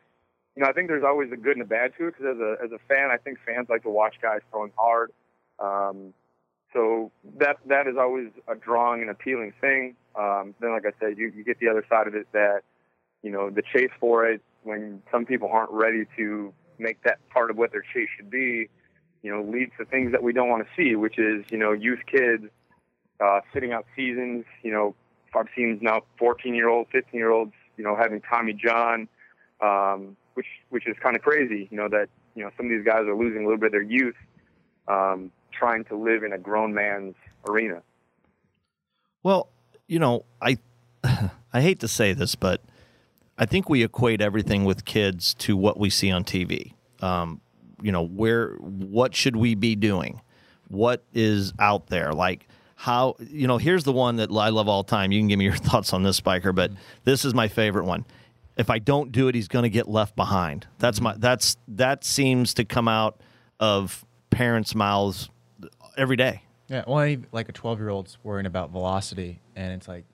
you 0.56 0.64
know, 0.64 0.70
I 0.70 0.74
think 0.74 0.88
there's 0.88 1.04
always 1.04 1.32
a 1.32 1.38
good 1.38 1.54
and 1.58 1.62
a 1.62 1.66
bad 1.66 1.94
to 1.98 2.08
it 2.08 2.16
because 2.18 2.36
as 2.36 2.42
a 2.42 2.56
as 2.64 2.72
a 2.72 2.80
fan, 2.88 3.10
I 3.12 3.18
think 3.18 3.38
fans 3.46 3.68
like 3.70 3.84
to 3.84 3.90
watch 3.90 4.16
guys 4.22 4.40
throwing 4.52 4.72
hard. 4.76 5.12
Um, 5.60 6.14
so 6.74 7.12
that 7.38 7.58
that 7.68 7.88
is 7.88 7.96
always 7.98 8.30
a 8.48 8.56
drawing 8.56 9.02
and 9.02 9.10
appealing 9.10 9.54
thing. 9.62 9.96
Um, 10.20 10.54
then, 10.60 10.72
like 10.72 10.86
I 10.86 10.92
said, 11.00 11.18
you, 11.18 11.32
you 11.34 11.44
get 11.46 11.60
the 11.60 11.70
other 11.70 11.86
side 11.90 12.08
of 12.08 12.14
it 12.14 12.28
that 12.34 12.62
you 13.24 13.32
know 13.32 13.50
the 13.50 13.62
chase 13.62 13.92
for 14.00 14.26
it 14.26 14.42
when 14.64 15.02
some 15.12 15.26
people 15.26 15.50
aren't 15.52 15.72
ready 15.72 16.06
to 16.18 16.54
make 16.78 17.02
that 17.04 17.18
part 17.30 17.50
of 17.50 17.58
what 17.58 17.72
their 17.72 17.84
chase 17.94 18.10
should 18.18 18.30
be. 18.30 18.70
You 19.22 19.32
know, 19.32 19.42
leads 19.42 19.72
to 19.78 19.86
things 19.86 20.12
that 20.12 20.22
we 20.22 20.34
don't 20.34 20.50
want 20.50 20.66
to 20.66 20.70
see, 20.76 20.96
which 20.96 21.18
is 21.18 21.46
you 21.50 21.58
know 21.58 21.72
youth 21.72 22.00
kids 22.06 22.44
uh, 23.24 23.40
sitting 23.54 23.72
out 23.72 23.86
seasons. 23.96 24.46
You 24.62 24.72
know, 24.72 24.96
I've 25.34 25.48
seen 25.56 25.80
now 25.82 26.02
14 26.18 26.54
year 26.54 26.68
olds, 26.68 26.90
15 26.92 27.18
year 27.18 27.32
olds, 27.32 27.54
you 27.78 27.84
know, 27.84 27.96
having 27.96 28.22
Tommy 28.22 28.54
John, 28.54 29.08
um, 29.62 30.18
which 30.34 30.48
which 30.70 30.86
is 30.86 30.98
kind 31.02 31.16
of 31.16 31.22
crazy. 31.22 31.70
You 31.72 31.78
know 31.78 31.88
that 31.88 32.10
you 32.36 32.44
know 32.44 32.52
some 32.58 32.66
of 32.66 32.72
these 32.72 32.86
guys 32.86 33.02
are 33.02 33.16
losing 33.16 33.44
a 33.44 33.46
little 33.46 33.58
bit 33.58 33.68
of 33.68 33.72
their 33.72 33.82
youth. 33.82 34.16
Um, 34.90 35.32
trying 35.52 35.84
to 35.86 35.96
live 35.96 36.24
in 36.24 36.34
a 36.34 36.38
grown 36.38 36.74
man's 36.74 37.16
arena. 37.48 37.82
Well, 39.24 39.50
you 39.90 40.00
know, 40.00 40.24
I 40.42 40.58
I 41.04 41.62
hate 41.62 41.82
to 41.82 41.90
say 41.90 42.14
this, 42.14 42.36
but 42.36 42.62
I 43.38 43.46
think 43.46 43.70
we 43.70 43.84
equate 43.84 44.22
everything 44.22 44.64
with 44.64 44.86
kids 44.86 45.34
to 45.36 45.58
what 45.58 45.78
we 45.78 45.90
see 45.90 46.12
on 46.12 46.24
TV. 46.24 46.74
Um, 47.02 47.42
you 47.82 47.92
know, 47.92 48.06
where 48.06 48.52
what 48.56 49.16
should 49.16 49.36
we 49.36 49.56
be 49.56 49.76
doing? 49.76 50.22
What 50.68 51.04
is 51.14 51.52
out 51.60 51.88
there? 51.88 52.14
Like 52.14 52.48
how 52.76 53.16
you 53.20 53.48
know, 53.48 53.58
here's 53.58 53.84
the 53.84 53.92
one 53.92 54.18
that 54.18 54.32
I 54.32 54.50
love 54.50 54.70
all 54.70 54.84
time. 54.84 55.12
You 55.12 55.20
can 55.20 55.28
give 55.28 55.40
me 55.40 55.46
your 55.46 55.56
thoughts 55.58 55.92
on 55.92 56.04
this 56.04 56.18
spiker, 56.18 56.54
but 56.54 56.72
this 57.04 57.26
is 57.26 57.34
my 57.34 57.48
favorite 57.50 57.86
one. 57.86 58.06
If 58.56 58.70
I 58.70 58.78
don't 58.78 59.12
do 59.12 59.28
it, 59.30 59.36
he's 59.36 59.48
going 59.48 59.64
to 59.64 59.70
get 59.70 59.88
left 59.88 60.16
behind. 60.16 60.68
That's 60.78 61.02
my 61.02 61.16
that's 61.18 61.58
that 61.70 62.04
seems 62.04 62.54
to 62.56 62.66
come 62.66 62.88
out 62.88 63.20
of 63.60 64.06
parents' 64.30 64.76
mouths 64.76 65.30
every 65.98 66.16
day. 66.18 66.44
Yeah, 66.70 66.84
well, 66.88 67.16
like 67.32 67.50
a 67.50 67.52
12 67.52 67.80
year 67.80 67.90
old's 67.90 68.18
worrying 68.24 68.46
about 68.46 68.70
velocity, 68.70 69.42
and 69.56 69.74
it's 69.74 69.88
like, 69.88 70.06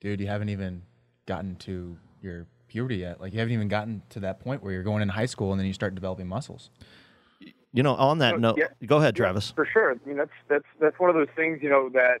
dude, 0.00 0.20
you 0.20 0.26
haven't 0.26 0.48
even 0.48 0.82
gotten 1.26 1.54
to 1.56 1.96
your 2.20 2.46
puberty 2.66 2.96
yet. 2.96 3.20
Like, 3.20 3.32
you 3.32 3.38
haven't 3.38 3.54
even 3.54 3.68
gotten 3.68 4.02
to 4.10 4.20
that 4.20 4.40
point 4.40 4.62
where 4.62 4.72
you're 4.72 4.82
going 4.82 5.02
in 5.02 5.08
high 5.08 5.26
school 5.26 5.52
and 5.52 5.60
then 5.60 5.66
you 5.66 5.72
start 5.72 5.94
developing 5.94 6.26
muscles. 6.26 6.70
You 7.72 7.84
know, 7.84 7.94
on 7.94 8.18
that 8.18 8.34
oh, 8.34 8.38
note, 8.38 8.58
yeah, 8.58 8.66
go 8.84 8.96
ahead, 8.96 9.14
Travis. 9.14 9.52
For 9.52 9.64
sure. 9.64 9.92
I 9.92 10.08
mean, 10.08 10.16
that's 10.16 10.30
that's 10.48 10.64
that's 10.80 10.98
one 10.98 11.08
of 11.08 11.14
those 11.14 11.28
things, 11.36 11.60
you 11.62 11.70
know, 11.70 11.88
that 11.90 12.20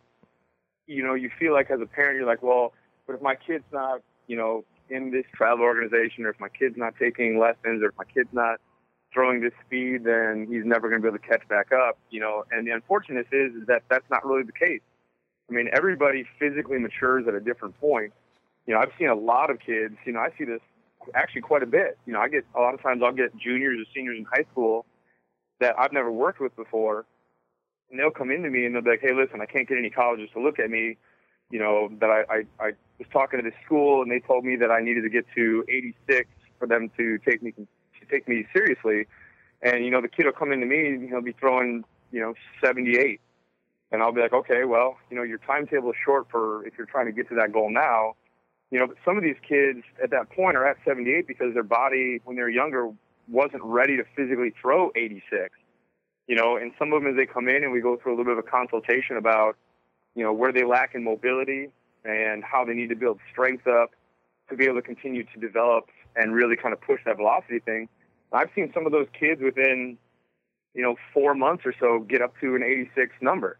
you 0.86 1.02
know 1.02 1.14
you 1.14 1.28
feel 1.40 1.52
like 1.52 1.72
as 1.72 1.80
a 1.80 1.86
parent, 1.86 2.16
you're 2.16 2.26
like, 2.26 2.40
well, 2.40 2.72
but 3.04 3.16
if 3.16 3.22
my 3.22 3.34
kid's 3.34 3.64
not, 3.72 4.00
you 4.28 4.36
know, 4.36 4.64
in 4.88 5.10
this 5.10 5.24
travel 5.34 5.64
organization, 5.64 6.24
or 6.24 6.28
if 6.28 6.38
my 6.38 6.48
kid's 6.48 6.76
not 6.76 6.94
taking 7.00 7.36
lessons, 7.40 7.82
or 7.82 7.88
if 7.88 7.98
my 7.98 8.04
kid's 8.04 8.32
not 8.32 8.60
throwing 9.12 9.40
this 9.40 9.52
speed, 9.66 10.04
then 10.04 10.46
he's 10.50 10.64
never 10.64 10.88
going 10.88 11.00
to 11.00 11.02
be 11.02 11.08
able 11.08 11.18
to 11.18 11.26
catch 11.26 11.46
back 11.48 11.72
up. 11.72 11.98
You 12.10 12.20
know, 12.20 12.44
and 12.50 12.66
the 12.66 12.72
unfortunate 12.72 13.26
is, 13.32 13.54
is 13.54 13.66
that 13.66 13.82
that's 13.88 14.08
not 14.10 14.24
really 14.24 14.44
the 14.44 14.52
case. 14.52 14.80
I 15.48 15.52
mean, 15.52 15.68
everybody 15.72 16.24
physically 16.38 16.78
matures 16.78 17.26
at 17.26 17.34
a 17.34 17.40
different 17.40 17.78
point. 17.80 18.12
You 18.66 18.74
know, 18.74 18.80
I've 18.80 18.92
seen 18.98 19.08
a 19.08 19.14
lot 19.14 19.50
of 19.50 19.58
kids. 19.58 19.96
You 20.04 20.12
know, 20.12 20.20
I 20.20 20.28
see 20.38 20.44
this 20.44 20.60
actually 21.14 21.40
quite 21.40 21.62
a 21.62 21.66
bit. 21.66 21.98
You 22.06 22.12
know, 22.12 22.20
I 22.20 22.28
get 22.28 22.44
a 22.54 22.60
lot 22.60 22.74
of 22.74 22.82
times 22.82 23.02
I'll 23.04 23.12
get 23.12 23.36
juniors 23.36 23.80
or 23.80 23.84
seniors 23.94 24.18
in 24.18 24.24
high 24.24 24.44
school 24.52 24.86
that 25.60 25.74
I've 25.78 25.92
never 25.92 26.10
worked 26.10 26.40
with 26.40 26.54
before, 26.56 27.04
and 27.90 27.98
they'll 27.98 28.10
come 28.10 28.30
into 28.30 28.48
me 28.48 28.64
and 28.64 28.74
they'll 28.74 28.82
be 28.82 28.90
like, 28.90 29.00
"Hey, 29.00 29.12
listen, 29.12 29.40
I 29.40 29.46
can't 29.46 29.68
get 29.68 29.76
any 29.78 29.90
colleges 29.90 30.30
to 30.34 30.40
look 30.40 30.58
at 30.58 30.70
me." 30.70 30.96
You 31.50 31.58
know, 31.58 31.90
that 32.00 32.10
I 32.10 32.20
I, 32.32 32.44
I 32.60 32.72
was 32.98 33.08
talking 33.12 33.42
to 33.42 33.48
this 33.48 33.58
school 33.64 34.02
and 34.02 34.10
they 34.10 34.20
told 34.20 34.44
me 34.44 34.56
that 34.56 34.70
I 34.70 34.80
needed 34.80 35.02
to 35.02 35.10
get 35.10 35.26
to 35.34 35.64
86 35.68 36.28
for 36.58 36.66
them 36.66 36.90
to 36.96 37.18
take 37.18 37.42
me 37.42 37.52
take 38.10 38.28
me 38.28 38.46
seriously. 38.52 39.06
And, 39.62 39.84
you 39.84 39.90
know, 39.90 40.00
the 40.00 40.08
kid 40.08 40.26
will 40.26 40.32
come 40.32 40.52
into 40.52 40.66
me 40.66 40.86
and 40.86 41.08
he'll 41.08 41.20
be 41.20 41.32
throwing, 41.32 41.84
you 42.12 42.20
know, 42.20 42.34
78. 42.64 43.20
And 43.92 44.02
I'll 44.02 44.12
be 44.12 44.20
like, 44.20 44.32
okay, 44.32 44.64
well, 44.64 44.96
you 45.10 45.16
know, 45.16 45.22
your 45.22 45.38
timetable 45.38 45.90
is 45.90 45.96
short 46.04 46.26
for 46.30 46.64
if 46.66 46.74
you're 46.78 46.86
trying 46.86 47.06
to 47.06 47.12
get 47.12 47.28
to 47.28 47.34
that 47.36 47.52
goal 47.52 47.70
now. 47.70 48.14
You 48.70 48.78
know, 48.78 48.86
but 48.86 48.96
some 49.04 49.16
of 49.16 49.24
these 49.24 49.36
kids 49.46 49.80
at 50.02 50.10
that 50.10 50.30
point 50.30 50.56
are 50.56 50.64
at 50.64 50.76
78 50.86 51.26
because 51.26 51.54
their 51.54 51.64
body, 51.64 52.20
when 52.24 52.36
they're 52.36 52.48
younger, 52.48 52.90
wasn't 53.28 53.62
ready 53.64 53.96
to 53.96 54.04
physically 54.14 54.52
throw 54.60 54.90
86. 54.94 55.50
You 56.28 56.36
know, 56.36 56.56
and 56.56 56.72
some 56.78 56.92
of 56.92 57.02
them, 57.02 57.10
as 57.10 57.16
they 57.16 57.26
come 57.26 57.48
in 57.48 57.64
and 57.64 57.72
we 57.72 57.80
go 57.80 57.96
through 57.96 58.12
a 58.12 58.16
little 58.16 58.32
bit 58.32 58.38
of 58.38 58.44
a 58.46 58.48
consultation 58.48 59.16
about, 59.16 59.56
you 60.14 60.22
know, 60.22 60.32
where 60.32 60.52
they 60.52 60.64
lack 60.64 60.94
in 60.94 61.02
mobility 61.02 61.70
and 62.04 62.44
how 62.44 62.64
they 62.64 62.74
need 62.74 62.88
to 62.90 62.94
build 62.96 63.18
strength 63.32 63.66
up 63.66 63.90
to 64.48 64.56
be 64.56 64.64
able 64.64 64.76
to 64.76 64.82
continue 64.82 65.24
to 65.24 65.40
develop 65.40 65.88
and 66.14 66.32
really 66.32 66.56
kind 66.56 66.72
of 66.72 66.80
push 66.80 67.00
that 67.04 67.16
velocity 67.16 67.58
thing. 67.58 67.88
I've 68.32 68.50
seen 68.54 68.70
some 68.72 68.86
of 68.86 68.92
those 68.92 69.08
kids 69.18 69.40
within, 69.42 69.98
you 70.74 70.82
know, 70.82 70.96
four 71.12 71.34
months 71.34 71.64
or 71.66 71.74
so 71.78 72.00
get 72.00 72.22
up 72.22 72.34
to 72.40 72.54
an 72.54 72.62
86 72.62 73.12
number. 73.20 73.58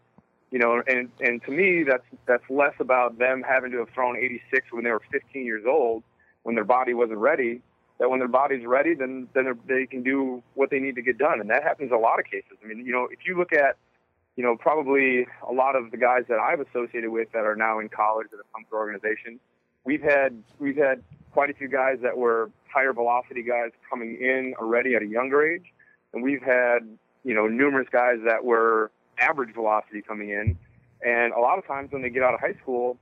You 0.51 0.59
know, 0.59 0.81
and 0.85 1.09
and 1.21 1.41
to 1.43 1.51
me, 1.51 1.83
that's 1.87 2.03
that's 2.25 2.43
less 2.49 2.73
about 2.79 3.17
them 3.17 3.41
having 3.41 3.71
to 3.71 3.79
have 3.79 3.89
thrown 3.93 4.17
86 4.17 4.67
when 4.71 4.83
they 4.83 4.91
were 4.91 5.01
15 5.09 5.45
years 5.45 5.63
old, 5.65 6.03
when 6.43 6.55
their 6.55 6.65
body 6.65 6.93
wasn't 6.93 7.19
ready. 7.19 7.61
That 7.99 8.09
when 8.09 8.19
their 8.19 8.27
body's 8.27 8.65
ready, 8.65 8.93
then 8.93 9.29
then 9.33 9.57
they 9.65 9.85
can 9.85 10.03
do 10.03 10.43
what 10.55 10.69
they 10.69 10.79
need 10.79 10.95
to 10.95 11.01
get 11.01 11.17
done, 11.17 11.39
and 11.39 11.49
that 11.49 11.63
happens 11.63 11.91
a 11.93 11.97
lot 11.97 12.19
of 12.19 12.25
cases. 12.25 12.57
I 12.61 12.67
mean, 12.67 12.85
you 12.85 12.91
know, 12.91 13.07
if 13.09 13.19
you 13.25 13.37
look 13.37 13.53
at, 13.53 13.77
you 14.35 14.43
know, 14.43 14.57
probably 14.57 15.25
a 15.47 15.53
lot 15.53 15.77
of 15.77 15.91
the 15.91 15.97
guys 15.97 16.23
that 16.27 16.39
I've 16.39 16.59
associated 16.59 17.11
with 17.11 17.31
that 17.31 17.45
are 17.45 17.55
now 17.55 17.79
in 17.79 17.87
college 17.87 18.27
that 18.31 18.37
have 18.37 18.51
come 18.53 18.65
through 18.67 18.79
organization, 18.79 19.39
we've 19.85 20.01
had 20.01 20.43
we've 20.59 20.75
had 20.75 21.01
quite 21.31 21.49
a 21.49 21.53
few 21.53 21.67
guys 21.67 21.97
that 22.01 22.17
were 22.17 22.49
higher 22.73 22.93
velocity 22.93 23.43
guys 23.43 23.71
coming 23.89 24.17
in 24.19 24.53
already 24.59 24.95
at 24.95 25.01
a 25.01 25.05
younger 25.05 25.45
age, 25.45 25.65
and 26.13 26.23
we've 26.23 26.41
had 26.41 26.79
you 27.23 27.33
know 27.33 27.47
numerous 27.47 27.87
guys 27.91 28.17
that 28.25 28.43
were 28.43 28.91
average 29.17 29.53
velocity 29.53 30.01
coming 30.01 30.29
in, 30.29 30.57
and 31.05 31.33
a 31.33 31.39
lot 31.39 31.57
of 31.57 31.65
times 31.65 31.91
when 31.91 32.01
they 32.01 32.09
get 32.09 32.23
out 32.23 32.33
of 32.33 32.39
high 32.39 32.55
school, 32.61 32.97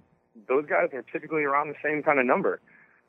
those 0.48 0.66
guys 0.66 0.90
are 0.94 1.04
typically 1.12 1.44
around 1.44 1.70
the 1.70 1.76
same 1.84 2.04
kind 2.04 2.20
of 2.20 2.26
number. 2.26 2.60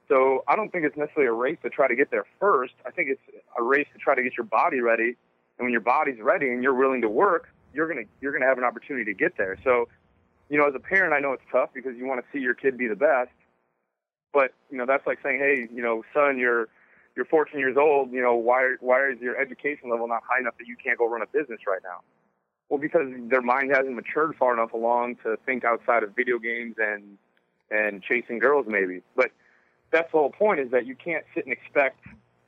So 0.09 0.43
I 0.49 0.57
don't 0.57 0.73
think 0.73 0.85
it's 0.85 0.97
necessarily 0.97 1.29
a 1.29 1.33
race 1.33 1.59
to 1.63 1.71
try 1.71 1.87
to 1.87 1.95
get 1.95 2.11
there 2.11 2.25
first. 2.41 2.75
I 2.85 2.91
think 2.91 3.11
it's 3.11 3.23
a 3.57 3.63
race 3.63 3.87
to 3.93 3.99
try 3.99 4.17
to 4.17 4.23
get 4.23 4.37
your 4.37 4.47
body 4.47 4.81
ready, 4.81 5.17
and 5.59 5.67
when 5.67 5.71
your 5.71 5.81
body's 5.81 6.21
ready 6.21 6.49
and 6.49 6.63
you're 6.63 6.75
willing 6.75 7.01
to 7.03 7.09
work, 7.09 7.49
you're 7.73 7.89
gonna 7.89 8.07
you're 8.21 8.33
gonna 8.33 8.47
have 8.47 8.59
an 8.59 8.65
opportunity 8.65 9.05
to 9.05 9.15
get 9.15 9.37
there. 9.37 9.57
So, 9.63 9.89
you 10.49 10.59
know, 10.59 10.67
as 10.67 10.75
a 10.75 10.81
parent, 10.81 11.15
I 11.15 11.21
know 11.21 11.33
it's 11.33 11.45
tough 11.53 11.71
because 11.73 11.97
you 11.97 12.07
want 12.07 12.21
to 12.21 12.27
see 12.33 12.43
your 12.43 12.55
kid 12.55 12.77
be 12.77 12.89
the 12.89 12.97
best, 12.97 13.31
but 14.33 14.53
you 14.71 14.79
know, 14.79 14.87
that's 14.87 15.07
like 15.07 15.19
saying, 15.23 15.39
hey, 15.39 15.69
you 15.73 15.83
know, 15.83 16.03
son, 16.15 16.39
you're 16.39 16.69
you're 17.17 17.27
14 17.27 17.59
years 17.59 17.77
old. 17.77 18.13
You 18.13 18.23
know, 18.23 18.35
why 18.35 18.77
why 18.81 19.11
is 19.11 19.21
your 19.21 19.37
education 19.37 19.91
level 19.91 20.09
not 20.09 20.23
high 20.29 20.41
enough 20.41 20.55
that 20.59 20.67
you 20.67 20.77
can't 20.83 20.99
go 20.99 21.09
run 21.09 21.23
a 21.23 21.27
business 21.27 21.61
right 21.67 21.81
now? 21.83 22.01
Well, 22.69 22.79
because 22.79 23.09
their 23.29 23.43
mind 23.43 23.71
hasn't 23.75 23.95
matured 23.95 24.37
far 24.39 24.53
enough 24.53 24.73
along 24.73 25.17
to 25.25 25.37
think 25.45 25.65
outside 25.65 26.03
of 26.03 26.15
video 26.15 26.39
games 26.39 26.77
and 26.79 27.19
and 27.71 28.03
chasing 28.03 28.39
girls, 28.39 28.67
maybe. 28.69 29.03
But 29.17 29.31
that's 29.91 30.11
the 30.13 30.19
whole 30.19 30.31
point 30.31 30.61
is 30.61 30.71
that 30.71 30.87
you 30.87 30.95
can't 30.95 31.25
sit 31.35 31.45
and 31.45 31.53
expect 31.53 31.99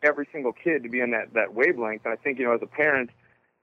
every 0.02 0.28
single 0.32 0.52
kid 0.52 0.82
to 0.84 0.88
be 0.88 1.00
in 1.00 1.10
that 1.10 1.34
that 1.34 1.54
wavelength. 1.54 2.02
And 2.04 2.12
I 2.12 2.16
think 2.16 2.38
you 2.38 2.44
know, 2.44 2.54
as 2.54 2.62
a 2.62 2.66
parent, 2.66 3.10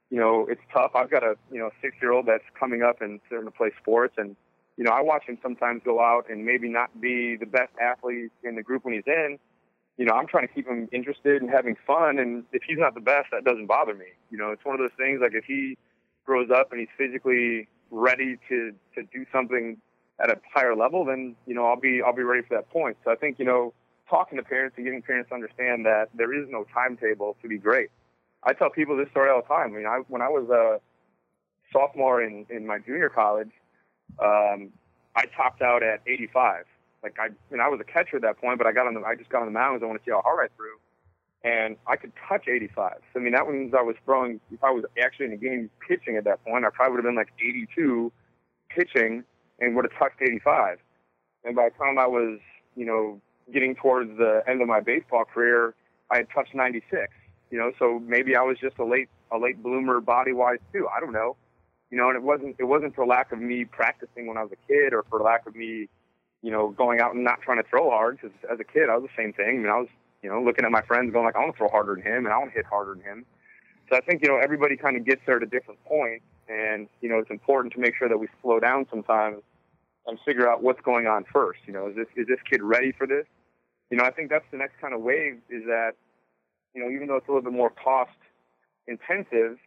you 0.10 0.20
know, 0.20 0.48
it's 0.50 0.62
tough. 0.74 0.92
I've 0.96 1.10
got 1.10 1.24
a 1.24 1.36
you 1.52 1.60
know 1.60 1.70
six 1.82 1.96
year 2.02 2.12
old 2.12 2.26
that's 2.26 2.44
coming 2.60 2.84
up 2.84 3.02
and 3.02 3.20
starting 3.28 3.48
to 3.48 3.56
play 3.56 3.72
sports 3.82 4.16
and 4.18 4.36
you 4.80 4.86
know, 4.86 4.92
I 4.92 5.02
watch 5.02 5.26
him 5.28 5.38
sometimes 5.44 5.82
go 5.84 6.00
out 6.00 6.30
and 6.30 6.46
maybe 6.46 6.70
not 6.70 7.02
be 7.02 7.36
the 7.36 7.46
best 7.46 7.74
athlete 7.82 8.32
in 8.46 8.56
the 8.56 8.64
group 8.64 8.86
when 8.86 8.94
he's 8.94 9.04
in. 9.06 9.38
You 9.98 10.06
know, 10.06 10.14
I'm 10.14 10.26
trying 10.26 10.48
to 10.48 10.54
keep 10.54 10.66
him 10.66 10.88
interested 10.94 11.42
and 11.42 11.52
having 11.52 11.76
fun. 11.86 12.18
And 12.18 12.46
if 12.54 12.64
he's 12.66 12.78
not 12.78 12.96
the 12.96 13.02
best, 13.02 13.28
that 13.34 13.44
doesn't 13.44 13.66
bother 13.66 13.94
me. 13.94 14.06
You 14.32 14.38
know, 14.38 14.52
it's 14.52 14.64
one 14.64 14.76
of 14.76 14.80
those 14.80 14.96
things 14.98 15.20
like 15.22 15.34
if 15.34 15.44
he 15.44 15.78
grows 16.26 16.50
up 16.50 16.72
and 16.72 16.80
he's 16.80 16.88
physically 16.98 17.68
ready 17.92 18.38
to 18.48 18.72
to 18.96 19.04
do 19.12 19.26
something 19.34 19.76
at 20.24 20.30
a 20.30 20.40
higher 20.54 20.78
level, 20.78 21.04
then 21.04 21.36
you 21.46 21.54
know 21.54 21.66
I'll 21.66 21.80
be 21.80 22.02
I'll 22.02 22.16
be 22.16 22.24
ready 22.24 22.48
for 22.48 22.56
that 22.56 22.70
point. 22.70 22.96
So 23.04 23.12
I 23.12 23.16
think 23.16 23.38
you 23.38 23.44
know 23.44 23.74
talking 24.10 24.38
to 24.38 24.44
parents 24.46 24.76
and 24.78 24.86
getting 24.86 25.02
parents 25.02 25.28
to 25.28 25.36
understand 25.36 25.86
that 25.88 26.08
there 26.14 26.34
is 26.34 26.48
no 26.50 26.66
timetable 26.74 27.36
to 27.42 27.50
be 27.50 27.58
great. 27.58 27.90
I 28.44 28.54
tell 28.54 28.70
people 28.70 28.96
this 28.96 29.10
story 29.12 29.30
all 29.30 29.42
the 29.42 29.48
time. 29.50 29.74
I 29.74 29.78
mean, 29.78 29.88
I 29.88 30.04
when 30.08 30.22
I 30.22 30.30
was 30.30 30.48
a 30.50 30.80
sophomore 31.74 32.24
in 32.24 32.46
in 32.50 32.66
my 32.66 32.80
junior 32.80 33.10
college, 33.10 33.52
um, 34.20 34.72
I 35.16 35.26
topped 35.36 35.62
out 35.62 35.84
at 35.84 36.02
85. 36.08 36.66
Like 37.04 37.18
I, 37.20 37.28
you 37.52 37.58
know, 37.58 37.64
I 37.64 37.68
was 37.68 37.80
a 37.80 37.84
catcher 37.84 38.18
at 38.18 38.22
that 38.24 38.40
point, 38.40 38.58
but 38.58 38.68
I 38.68 38.72
got 38.72 38.88
on 38.88 38.94
the, 38.94 39.02
I 39.02 39.16
just 39.16 39.30
got 39.30 39.42
on 39.42 39.48
the 39.48 39.52
mound 39.52 39.76
because 39.76 39.86
I 39.86 39.88
want 39.88 40.02
to 40.02 40.06
see 40.06 40.12
how 40.12 40.22
hard 40.22 40.50
I 40.50 40.56
threw, 40.56 40.76
and 41.44 41.78
I 41.88 41.96
could 41.96 42.12
touch 42.28 42.48
85. 42.48 42.98
So 43.14 43.20
I 43.20 43.24
mean, 43.24 43.34
that 43.34 43.48
means 43.48 43.74
I 43.74 43.82
was 43.82 43.96
throwing. 44.06 44.40
If 44.52 44.64
I 44.64 44.72
was 44.72 44.84
actually 45.02 45.26
in 45.26 45.32
the 45.32 45.38
game 45.38 45.70
pitching 45.88 46.18
at 46.18 46.26
that 46.26 46.44
point, 46.44 46.66
I 46.66 46.70
probably 46.70 46.96
would 46.96 47.06
have 47.06 47.10
been 47.10 47.16
like 47.16 47.32
82 47.40 48.12
pitching 48.70 49.24
and 49.60 49.76
would 49.76 49.86
have 49.86 49.98
touched 49.98 50.22
85. 50.22 50.80
And 51.46 51.56
by 51.56 51.70
the 51.70 51.76
time 51.84 51.98
I 51.98 52.08
was, 52.08 52.40
you 52.76 52.86
know, 52.86 53.22
getting 53.54 53.76
towards 53.76 54.18
the 54.18 54.44
end 54.48 54.62
of 54.62 54.68
my 54.68 54.80
baseball 54.80 55.26
career, 55.26 55.74
I 56.12 56.18
had 56.18 56.28
touched 56.34 56.54
96. 56.54 57.14
You 57.52 57.58
know, 57.58 57.72
so 57.80 58.00
maybe 58.06 58.36
I 58.36 58.42
was 58.42 58.58
just 58.60 58.78
a 58.78 58.86
late 58.86 59.10
a 59.32 59.38
late 59.38 59.62
bloomer 59.62 60.02
body 60.02 60.34
wise 60.34 60.60
too. 60.74 60.88
I 60.96 61.00
don't 61.00 61.14
know. 61.14 61.36
You 61.92 61.98
know, 61.98 62.10
and 62.10 62.16
it 62.16 62.24
wasn't 62.24 62.56
it 62.60 62.66
wasn't 62.66 62.96
for 62.96 63.06
lack 63.06 63.32
of 63.32 63.40
me 63.40 63.66
practicing 63.66 64.28
when 64.28 64.38
I 64.38 64.44
was 64.44 64.52
a 64.52 64.68
kid 64.68 64.94
or 64.94 65.04
for 65.10 65.20
lack 65.20 65.48
of 65.48 65.56
me, 65.56 65.90
you 66.42 66.52
know, 66.52 66.70
going 66.70 67.00
out 67.00 67.16
and 67.16 67.24
not 67.24 67.42
trying 67.42 67.62
to 67.62 67.68
throw 67.68 67.90
hard. 67.90 68.20
Because 68.22 68.36
as 68.52 68.60
a 68.60 68.64
kid, 68.64 68.90
I 68.90 68.98
was 68.98 69.10
the 69.10 69.22
same 69.22 69.34
thing. 69.34 69.48
I 69.48 69.58
mean, 69.58 69.68
I 69.68 69.80
was 69.80 69.90
you 70.22 70.30
know 70.30 70.42
looking 70.42 70.66
at 70.66 70.72
my 70.72 70.82
friends 70.82 71.12
going 71.12 71.26
like, 71.26 71.36
I 71.36 71.40
want 71.40 71.54
to 71.54 71.58
throw 71.58 71.70
harder 71.70 71.96
than 71.96 72.04
him 72.04 72.26
and 72.26 72.34
I 72.34 72.38
want 72.38 72.52
to 72.52 72.56
hit 72.56 72.66
harder 72.66 72.94
than 72.94 73.04
him. 73.04 73.26
So 73.90 73.98
I 73.98 74.02
think 74.02 74.22
you 74.22 74.30
know 74.30 74.38
everybody 74.38 74.78
kind 74.78 74.98
of 74.98 75.06
gets 75.06 75.22
there 75.26 75.38
at 75.38 75.44
a 75.44 75.48
different 75.48 75.84
point, 75.86 76.22
and 76.48 76.88
you 77.02 77.10
know 77.10 77.18
it's 77.18 77.32
important 77.32 77.74
to 77.74 77.80
make 77.80 77.96
sure 77.96 78.08
that 78.08 78.18
we 78.18 78.28
slow 78.42 78.60
down 78.60 78.86
sometimes 78.90 79.42
and 80.06 80.20
figure 80.26 80.50
out 80.50 80.62
what's 80.62 80.82
going 80.82 81.08
on 81.08 81.26
first. 81.32 81.60
You 81.66 81.74
know, 81.74 81.88
is 81.88 81.96
this 81.96 82.08
is 82.16 82.28
this 82.28 82.40
kid 82.50 82.62
ready 82.62 82.92
for 82.92 83.08
this? 83.08 83.26
You 83.90 83.98
know, 83.98 84.04
I 84.04 84.12
think 84.12 84.30
that's 84.30 84.46
the 84.52 84.58
next 84.58 84.80
kind 84.80 84.94
of 84.94 85.02
wave 85.02 85.40
is 85.50 85.64
that 85.66 85.94
you 86.76 86.84
know 86.84 86.92
even 86.92 87.08
though 87.08 87.16
it's 87.16 87.28
a 87.28 87.32
little 87.32 87.50
bit 87.50 87.54
more 87.54 87.72
cost 87.72 88.12
intensive 88.88 89.58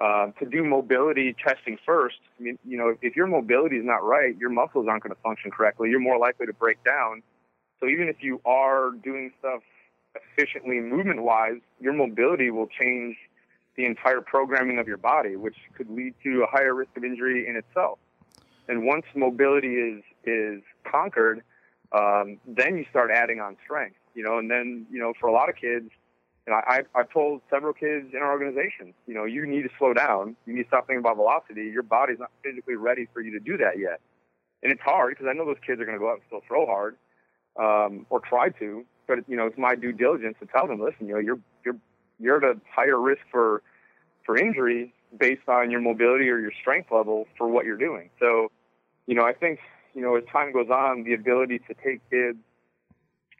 uh, 0.00 0.28
to 0.38 0.46
do 0.46 0.64
mobility 0.64 1.36
testing 1.46 1.78
first. 1.84 2.16
I 2.38 2.42
mean, 2.42 2.58
you 2.64 2.78
know, 2.78 2.96
if 3.02 3.16
your 3.16 3.26
mobility 3.26 3.76
is 3.76 3.84
not 3.84 4.02
right, 4.02 4.36
your 4.38 4.50
muscles 4.50 4.86
aren't 4.88 5.02
going 5.02 5.14
to 5.14 5.20
function 5.20 5.50
correctly. 5.50 5.90
You're 5.90 6.00
more 6.00 6.18
likely 6.18 6.46
to 6.46 6.54
break 6.54 6.82
down. 6.84 7.22
So 7.80 7.86
even 7.86 8.08
if 8.08 8.16
you 8.22 8.40
are 8.44 8.92
doing 8.92 9.32
stuff 9.38 9.60
efficiently 10.14 10.80
movement 10.80 11.22
wise, 11.22 11.60
your 11.80 11.92
mobility 11.92 12.50
will 12.50 12.66
change 12.66 13.16
the 13.76 13.84
entire 13.84 14.20
programming 14.20 14.78
of 14.78 14.88
your 14.88 14.96
body, 14.96 15.36
which 15.36 15.56
could 15.76 15.90
lead 15.90 16.14
to 16.24 16.42
a 16.42 16.46
higher 16.46 16.74
risk 16.74 16.90
of 16.96 17.04
injury 17.04 17.46
in 17.46 17.56
itself. 17.56 17.98
And 18.68 18.84
once 18.84 19.04
mobility 19.14 19.74
is 19.74 20.02
is 20.24 20.62
conquered, 20.84 21.42
um, 21.92 22.38
then 22.46 22.76
you 22.76 22.84
start 22.90 23.10
adding 23.10 23.40
on 23.40 23.56
strength. 23.64 23.96
You 24.14 24.24
know, 24.24 24.38
and 24.38 24.50
then 24.50 24.86
you 24.90 24.98
know 24.98 25.12
for 25.20 25.28
a 25.28 25.32
lot 25.32 25.48
of 25.48 25.56
kids, 25.56 25.90
know, 26.48 26.60
I, 26.66 26.82
I've 26.94 27.10
told 27.10 27.42
several 27.50 27.72
kids 27.72 28.08
in 28.12 28.18
our 28.20 28.32
organization, 28.32 28.94
you 29.06 29.14
know, 29.14 29.24
you 29.24 29.46
need 29.46 29.62
to 29.62 29.68
slow 29.78 29.92
down. 29.92 30.36
You 30.46 30.54
need 30.54 30.62
to 30.62 30.68
stop 30.68 30.86
thinking 30.86 31.00
about 31.00 31.16
velocity. 31.16 31.70
Your 31.72 31.82
body's 31.82 32.18
not 32.18 32.30
physically 32.42 32.76
ready 32.76 33.06
for 33.12 33.20
you 33.20 33.32
to 33.32 33.40
do 33.40 33.56
that 33.58 33.78
yet. 33.78 34.00
And 34.62 34.72
it's 34.72 34.80
hard 34.82 35.12
because 35.12 35.26
I 35.28 35.32
know 35.32 35.46
those 35.46 35.62
kids 35.66 35.80
are 35.80 35.84
going 35.84 35.96
to 35.96 36.00
go 36.00 36.10
out 36.10 36.14
and 36.14 36.22
still 36.26 36.40
throw 36.46 36.66
hard 36.66 36.96
um, 37.58 38.06
or 38.10 38.20
try 38.20 38.50
to. 38.50 38.84
But 39.06 39.28
you 39.28 39.36
know, 39.36 39.46
it's 39.46 39.58
my 39.58 39.74
due 39.74 39.92
diligence 39.92 40.36
to 40.40 40.46
tell 40.46 40.66
them, 40.66 40.80
listen, 40.80 41.06
you 41.06 41.14
know, 41.14 41.20
you're 41.20 41.40
you're 41.64 41.76
you're 42.18 42.36
at 42.36 42.44
a 42.44 42.60
higher 42.72 43.00
risk 43.00 43.22
for 43.30 43.62
for 44.24 44.36
injury 44.36 44.94
based 45.18 45.48
on 45.48 45.70
your 45.70 45.80
mobility 45.80 46.28
or 46.28 46.38
your 46.38 46.52
strength 46.60 46.92
level 46.92 47.26
for 47.36 47.48
what 47.48 47.64
you're 47.64 47.76
doing. 47.76 48.10
So, 48.20 48.52
you 49.06 49.14
know, 49.14 49.24
I 49.24 49.32
think 49.32 49.58
you 49.94 50.02
know 50.02 50.16
as 50.16 50.24
time 50.32 50.52
goes 50.52 50.68
on, 50.70 51.02
the 51.04 51.14
ability 51.14 51.60
to 51.60 51.74
take 51.82 52.08
kids, 52.10 52.38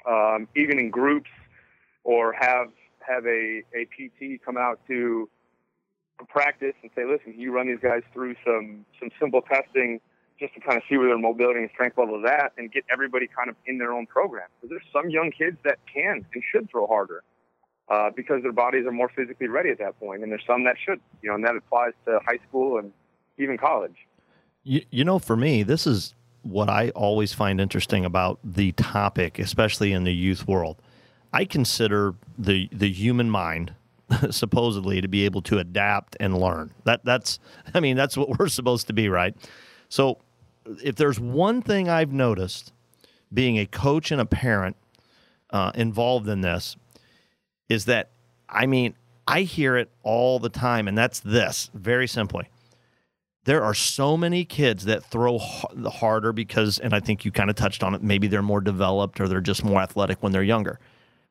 um, 0.08 0.48
even 0.56 0.78
in 0.78 0.90
groups, 0.90 1.30
or 2.02 2.32
have 2.32 2.68
have 3.12 3.26
a, 3.26 3.62
a 3.74 3.84
PT 3.86 4.42
come 4.44 4.56
out 4.56 4.80
to 4.88 5.28
practice 6.28 6.74
and 6.82 6.90
say, 6.94 7.04
listen, 7.04 7.34
you 7.38 7.52
run 7.52 7.66
these 7.66 7.78
guys 7.82 8.02
through 8.12 8.34
some 8.44 8.84
some 8.98 9.10
simple 9.18 9.42
testing 9.42 10.00
just 10.38 10.54
to 10.54 10.60
kind 10.60 10.76
of 10.76 10.82
see 10.88 10.96
where 10.96 11.08
their 11.08 11.18
mobility 11.18 11.60
and 11.60 11.70
strength 11.72 11.98
level 11.98 12.18
is 12.18 12.30
at 12.30 12.52
and 12.56 12.72
get 12.72 12.82
everybody 12.90 13.26
kind 13.26 13.50
of 13.50 13.56
in 13.66 13.78
their 13.78 13.92
own 13.92 14.06
program. 14.06 14.48
Because 14.56 14.70
there's 14.70 14.92
some 14.92 15.10
young 15.10 15.30
kids 15.30 15.58
that 15.64 15.78
can 15.92 16.24
and 16.32 16.42
should 16.50 16.70
throw 16.70 16.86
harder 16.86 17.22
uh, 17.90 18.10
because 18.14 18.42
their 18.42 18.52
bodies 18.52 18.86
are 18.86 18.92
more 18.92 19.10
physically 19.14 19.48
ready 19.48 19.70
at 19.70 19.78
that 19.78 19.98
point, 20.00 20.22
and 20.22 20.32
there's 20.32 20.44
some 20.46 20.64
that 20.64 20.76
should, 20.82 21.00
you 21.22 21.28
know, 21.28 21.34
and 21.34 21.44
that 21.44 21.56
applies 21.56 21.92
to 22.06 22.20
high 22.26 22.38
school 22.48 22.78
and 22.78 22.92
even 23.36 23.58
college. 23.58 23.96
You, 24.62 24.82
you 24.90 25.04
know, 25.04 25.18
for 25.18 25.36
me, 25.36 25.62
this 25.62 25.86
is 25.86 26.14
what 26.42 26.70
I 26.70 26.90
always 26.90 27.34
find 27.34 27.60
interesting 27.60 28.04
about 28.04 28.38
the 28.42 28.72
topic, 28.72 29.38
especially 29.38 29.92
in 29.92 30.04
the 30.04 30.12
youth 30.12 30.48
world. 30.48 30.80
I 31.32 31.44
consider 31.44 32.14
the 32.38 32.68
the 32.72 32.90
human 32.90 33.30
mind 33.30 33.74
supposedly 34.30 35.00
to 35.00 35.08
be 35.08 35.24
able 35.24 35.42
to 35.42 35.58
adapt 35.58 36.16
and 36.20 36.36
learn. 36.38 36.72
That 36.84 37.04
that's 37.04 37.38
I 37.74 37.80
mean 37.80 37.96
that's 37.96 38.16
what 38.16 38.38
we're 38.38 38.48
supposed 38.48 38.86
to 38.88 38.92
be, 38.92 39.08
right? 39.08 39.34
So 39.88 40.18
if 40.82 40.96
there's 40.96 41.18
one 41.18 41.62
thing 41.62 41.88
I've 41.88 42.12
noticed 42.12 42.72
being 43.32 43.58
a 43.58 43.66
coach 43.66 44.10
and 44.10 44.20
a 44.20 44.26
parent 44.26 44.76
uh, 45.50 45.72
involved 45.74 46.28
in 46.28 46.40
this 46.40 46.76
is 47.68 47.84
that 47.86 48.10
I 48.48 48.66
mean 48.66 48.94
I 49.26 49.42
hear 49.42 49.76
it 49.76 49.90
all 50.02 50.40
the 50.40 50.48
time, 50.48 50.88
and 50.88 50.98
that's 50.98 51.20
this 51.20 51.70
very 51.72 52.08
simply. 52.08 52.48
There 53.44 53.62
are 53.62 53.74
so 53.74 54.16
many 54.16 54.44
kids 54.44 54.84
that 54.86 55.04
throw 55.04 55.38
harder 55.38 56.32
because, 56.32 56.78
and 56.80 56.92
I 56.92 57.00
think 57.00 57.24
you 57.24 57.30
kind 57.30 57.48
of 57.48 57.56
touched 57.56 57.82
on 57.82 57.94
it, 57.94 58.02
maybe 58.02 58.26
they're 58.26 58.42
more 58.42 58.60
developed 58.60 59.20
or 59.20 59.28
they're 59.28 59.40
just 59.40 59.64
more 59.64 59.80
athletic 59.80 60.22
when 60.22 60.32
they're 60.32 60.42
younger 60.42 60.78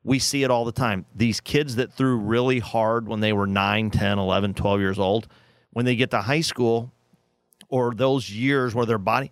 we 0.02 0.18
see 0.18 0.42
it 0.42 0.50
all 0.50 0.64
the 0.64 0.72
time. 0.72 1.06
These 1.14 1.40
kids 1.40 1.76
that 1.76 1.92
threw 1.92 2.16
really 2.16 2.58
hard 2.58 3.06
when 3.06 3.20
they 3.20 3.32
were 3.32 3.46
9, 3.46 3.90
10, 3.90 4.18
11, 4.18 4.54
12 4.54 4.80
years 4.80 4.98
old, 4.98 5.28
when 5.72 5.84
they 5.84 5.96
get 5.96 6.10
to 6.12 6.22
high 6.22 6.40
school 6.40 6.92
or 7.68 7.94
those 7.94 8.30
years 8.30 8.74
where 8.74 8.86
their 8.86 8.98
body, 8.98 9.30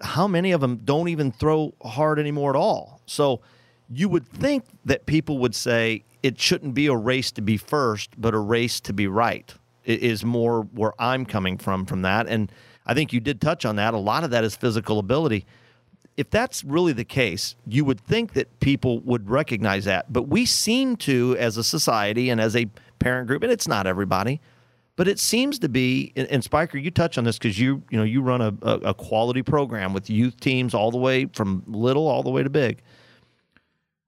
how 0.00 0.26
many 0.26 0.52
of 0.52 0.60
them 0.60 0.80
don't 0.84 1.08
even 1.08 1.30
throw 1.30 1.72
hard 1.82 2.18
anymore 2.18 2.50
at 2.50 2.56
all? 2.56 3.00
So 3.06 3.40
you 3.88 4.08
would 4.08 4.26
think 4.26 4.64
that 4.84 5.06
people 5.06 5.38
would 5.38 5.54
say 5.54 6.04
it 6.22 6.40
shouldn't 6.40 6.74
be 6.74 6.86
a 6.86 6.96
race 6.96 7.30
to 7.32 7.42
be 7.42 7.56
first, 7.56 8.20
but 8.20 8.34
a 8.34 8.38
race 8.38 8.80
to 8.80 8.92
be 8.92 9.06
right 9.06 9.54
it 9.84 10.02
is 10.02 10.24
more 10.24 10.62
where 10.62 10.92
I'm 10.98 11.26
coming 11.26 11.58
from 11.58 11.86
from 11.86 12.02
that. 12.02 12.28
And 12.28 12.50
I 12.86 12.94
think 12.94 13.12
you 13.12 13.20
did 13.20 13.40
touch 13.40 13.64
on 13.64 13.76
that. 13.76 13.94
A 13.94 13.98
lot 13.98 14.24
of 14.24 14.30
that 14.30 14.44
is 14.44 14.54
physical 14.56 14.98
ability 14.98 15.44
if 16.16 16.30
that's 16.30 16.62
really 16.62 16.92
the 16.92 17.04
case, 17.04 17.56
you 17.66 17.84
would 17.84 18.00
think 18.00 18.34
that 18.34 18.60
people 18.60 19.00
would 19.00 19.30
recognize 19.30 19.84
that. 19.86 20.12
But 20.12 20.28
we 20.28 20.44
seem 20.44 20.96
to, 20.98 21.36
as 21.38 21.56
a 21.56 21.64
society 21.64 22.28
and 22.28 22.40
as 22.40 22.54
a 22.54 22.66
parent 22.98 23.28
group, 23.28 23.42
and 23.42 23.50
it's 23.50 23.66
not 23.66 23.86
everybody, 23.86 24.40
but 24.96 25.08
it 25.08 25.18
seems 25.18 25.58
to 25.60 25.68
be. 25.68 26.12
And 26.14 26.44
Spiker, 26.44 26.76
you 26.78 26.90
touch 26.90 27.16
on 27.16 27.24
this 27.24 27.38
because 27.38 27.58
you 27.58 27.82
you 27.90 27.98
know 27.98 28.04
you 28.04 28.20
run 28.20 28.40
a, 28.40 28.54
a 28.62 28.94
quality 28.94 29.42
program 29.42 29.94
with 29.94 30.10
youth 30.10 30.38
teams 30.38 30.74
all 30.74 30.90
the 30.90 30.98
way 30.98 31.26
from 31.26 31.62
little 31.66 32.06
all 32.06 32.22
the 32.22 32.30
way 32.30 32.42
to 32.42 32.50
big. 32.50 32.82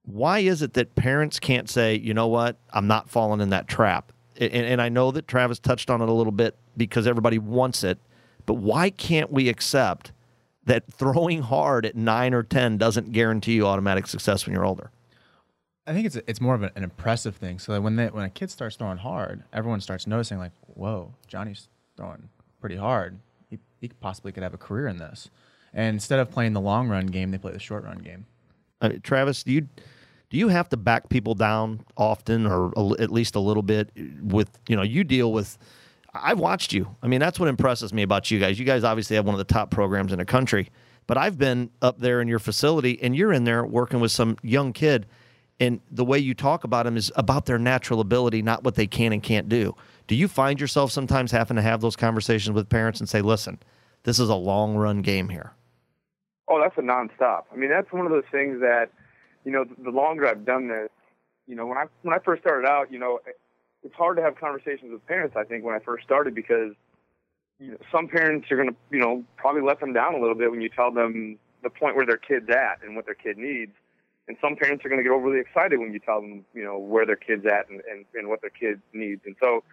Why 0.03 0.39
is 0.39 0.61
it 0.61 0.73
that 0.73 0.93
parents 0.95 1.39
can't 1.39 1.67
say, 1.67 1.95
you 1.95 2.13
know 2.13 2.27
what, 2.27 2.57
I'm 2.71 2.85
not 2.85 3.09
falling 3.09 3.41
in 3.41 3.49
that 3.49 3.67
trap? 3.67 4.11
And, 4.37 4.53
and 4.53 4.81
I 4.81 4.89
know 4.89 5.09
that 5.09 5.27
Travis 5.27 5.57
touched 5.57 5.89
on 5.89 5.99
it 6.01 6.09
a 6.09 6.13
little 6.13 6.31
bit 6.31 6.55
because 6.77 7.07
everybody 7.07 7.39
wants 7.39 7.83
it, 7.83 7.97
but 8.45 8.55
why 8.55 8.91
can't 8.91 9.31
we 9.31 9.49
accept? 9.49 10.11
That 10.65 10.83
throwing 10.91 11.41
hard 11.41 11.85
at 11.85 11.95
nine 11.95 12.33
or 12.33 12.43
10 12.43 12.77
doesn't 12.77 13.11
guarantee 13.11 13.53
you 13.53 13.67
automatic 13.67 14.07
success 14.07 14.45
when 14.45 14.53
you're 14.53 14.65
older. 14.65 14.91
I 15.87 15.93
think 15.93 16.07
it's 16.07 16.15
it's 16.15 16.41
more 16.41 16.55
of 16.55 16.63
an, 16.63 16.71
impressive 16.75 17.35
thing. 17.35 17.59
So 17.59 17.73
that 17.73 17.81
when 17.81 17.95
they, 17.95 18.07
when 18.07 18.25
a 18.25 18.29
kid 18.29 18.49
starts 18.49 18.75
throwing 18.75 18.97
hard, 18.97 19.43
everyone 19.53 19.81
starts 19.81 20.07
noticing 20.07 20.39
like, 20.39 20.51
whoa, 20.61 21.13
Johnny's 21.27 21.67
throwing 21.95 22.29
pretty 22.59 22.75
hard. 22.75 23.19
He, 23.49 23.59
he 23.79 23.89
possibly 23.99 24.31
could 24.31 24.41
have 24.41 24.55
a 24.55 24.57
career 24.57 24.87
in 24.87 24.97
this. 24.97 25.29
And 25.73 25.93
instead 25.93 26.19
of 26.19 26.31
playing 26.31 26.53
the 26.53 26.61
long 26.61 26.89
run 26.89 27.05
game, 27.07 27.29
they 27.29 27.37
play 27.37 27.51
the 27.51 27.59
short 27.59 27.83
run 27.83 27.99
game. 27.99 28.25
Travis, 29.03 29.43
do 29.43 29.51
you 29.51 29.67
do 30.31 30.37
you 30.37 30.47
have 30.47 30.69
to 30.69 30.77
back 30.77 31.09
people 31.09 31.35
down 31.35 31.81
often, 31.97 32.47
or 32.47 32.73
a, 32.75 33.01
at 33.01 33.11
least 33.11 33.35
a 33.35 33.39
little 33.39 33.63
bit? 33.63 33.91
With 34.21 34.59
you 34.67 34.75
know, 34.75 34.81
you 34.81 35.03
deal 35.03 35.31
with 35.31 35.57
I've 36.21 36.39
watched 36.39 36.73
you. 36.73 36.95
I 37.01 37.07
mean, 37.07 37.19
that's 37.19 37.39
what 37.39 37.49
impresses 37.49 37.93
me 37.93 38.03
about 38.03 38.29
you 38.31 38.39
guys. 38.39 38.59
You 38.59 38.65
guys 38.65 38.83
obviously 38.83 39.15
have 39.15 39.25
one 39.25 39.35
of 39.35 39.39
the 39.39 39.53
top 39.53 39.71
programs 39.71 40.11
in 40.11 40.19
the 40.19 40.25
country, 40.25 40.69
but 41.07 41.17
I've 41.17 41.37
been 41.37 41.69
up 41.81 41.99
there 41.99 42.21
in 42.21 42.27
your 42.27 42.39
facility 42.39 43.01
and 43.01 43.15
you're 43.15 43.33
in 43.33 43.43
there 43.43 43.65
working 43.65 43.99
with 43.99 44.11
some 44.11 44.37
young 44.41 44.73
kid. 44.73 45.05
And 45.59 45.79
the 45.89 46.03
way 46.03 46.19
you 46.19 46.33
talk 46.33 46.65
about 46.65 46.85
them 46.85 46.97
is 46.97 47.11
about 47.15 47.45
their 47.45 47.57
natural 47.57 48.01
ability, 48.01 48.41
not 48.41 48.63
what 48.63 48.75
they 48.75 48.87
can 48.87 49.13
and 49.13 49.23
can't 49.23 49.47
do. 49.47 49.75
Do 50.07 50.15
you 50.15 50.27
find 50.27 50.59
yourself 50.59 50.91
sometimes 50.91 51.31
having 51.31 51.55
to 51.55 51.61
have 51.61 51.81
those 51.81 51.95
conversations 51.95 52.53
with 52.53 52.67
parents 52.67 52.99
and 52.99 53.07
say, 53.07 53.21
listen, 53.21 53.59
this 54.03 54.19
is 54.19 54.29
a 54.29 54.35
long 54.35 54.75
run 54.75 55.01
game 55.01 55.29
here? 55.29 55.53
Oh, 56.47 56.61
that's 56.61 56.77
a 56.77 56.81
nonstop. 56.81 57.43
I 57.51 57.55
mean, 57.55 57.69
that's 57.69 57.91
one 57.91 58.05
of 58.05 58.11
those 58.11 58.25
things 58.31 58.59
that, 58.59 58.89
you 59.45 59.51
know, 59.51 59.65
the 59.83 59.89
longer 59.89 60.27
I've 60.27 60.45
done 60.45 60.67
this, 60.67 60.89
you 61.47 61.55
know, 61.55 61.65
when 61.65 61.77
I 61.77 61.85
when 62.01 62.13
I 62.13 62.19
first 62.19 62.41
started 62.41 62.67
out, 62.67 62.91
you 62.91 62.99
know, 62.99 63.19
it's 63.85 63.95
hard 63.95 64.17
to 64.17 64.23
have 64.23 64.35
conversations 64.35 64.91
with 64.91 65.05
parents. 65.05 65.35
I 65.37 65.43
think 65.43 65.63
when 65.63 65.75
I 65.75 65.79
first 65.79 66.03
started 66.03 66.33
because 66.33 66.73
you 67.59 67.71
know, 67.71 67.77
some 67.91 68.07
parents 68.07 68.51
are 68.51 68.57
going 68.57 68.69
to 68.69 68.75
you 68.89 68.99
know 68.99 69.23
probably 69.37 69.61
let 69.61 69.79
them 69.79 69.93
down 69.93 70.15
a 70.15 70.19
little 70.19 70.35
bit 70.35 70.51
when 70.51 70.59
you 70.59 70.69
tell 70.69 70.91
them 70.91 71.37
the 71.63 71.69
point 71.69 71.95
where 71.95 72.05
their 72.05 72.17
kid's 72.17 72.49
at 72.49 72.79
and 72.83 72.95
what 72.95 73.05
their 73.05 73.15
kid 73.15 73.37
needs. 73.37 73.71
And 74.27 74.35
some 74.41 74.55
parents 74.55 74.83
are 74.83 74.89
going 74.89 74.97
to 74.97 75.03
get 75.03 75.11
overly 75.11 75.39
excited 75.39 75.79
when 75.79 75.93
you 75.93 75.99
tell 75.99 76.19
them, 76.19 76.45
you 76.55 76.63
know, 76.63 76.79
where 76.79 77.05
their 77.05 77.15
kid's 77.15 77.45
at 77.45 77.69
and, 77.69 77.81
and, 77.89 78.05
and 78.15 78.27
what 78.27 78.41
their 78.41 78.49
kid 78.49 78.81
needs. 78.91 79.21
And 79.23 79.35
so, 79.39 79.63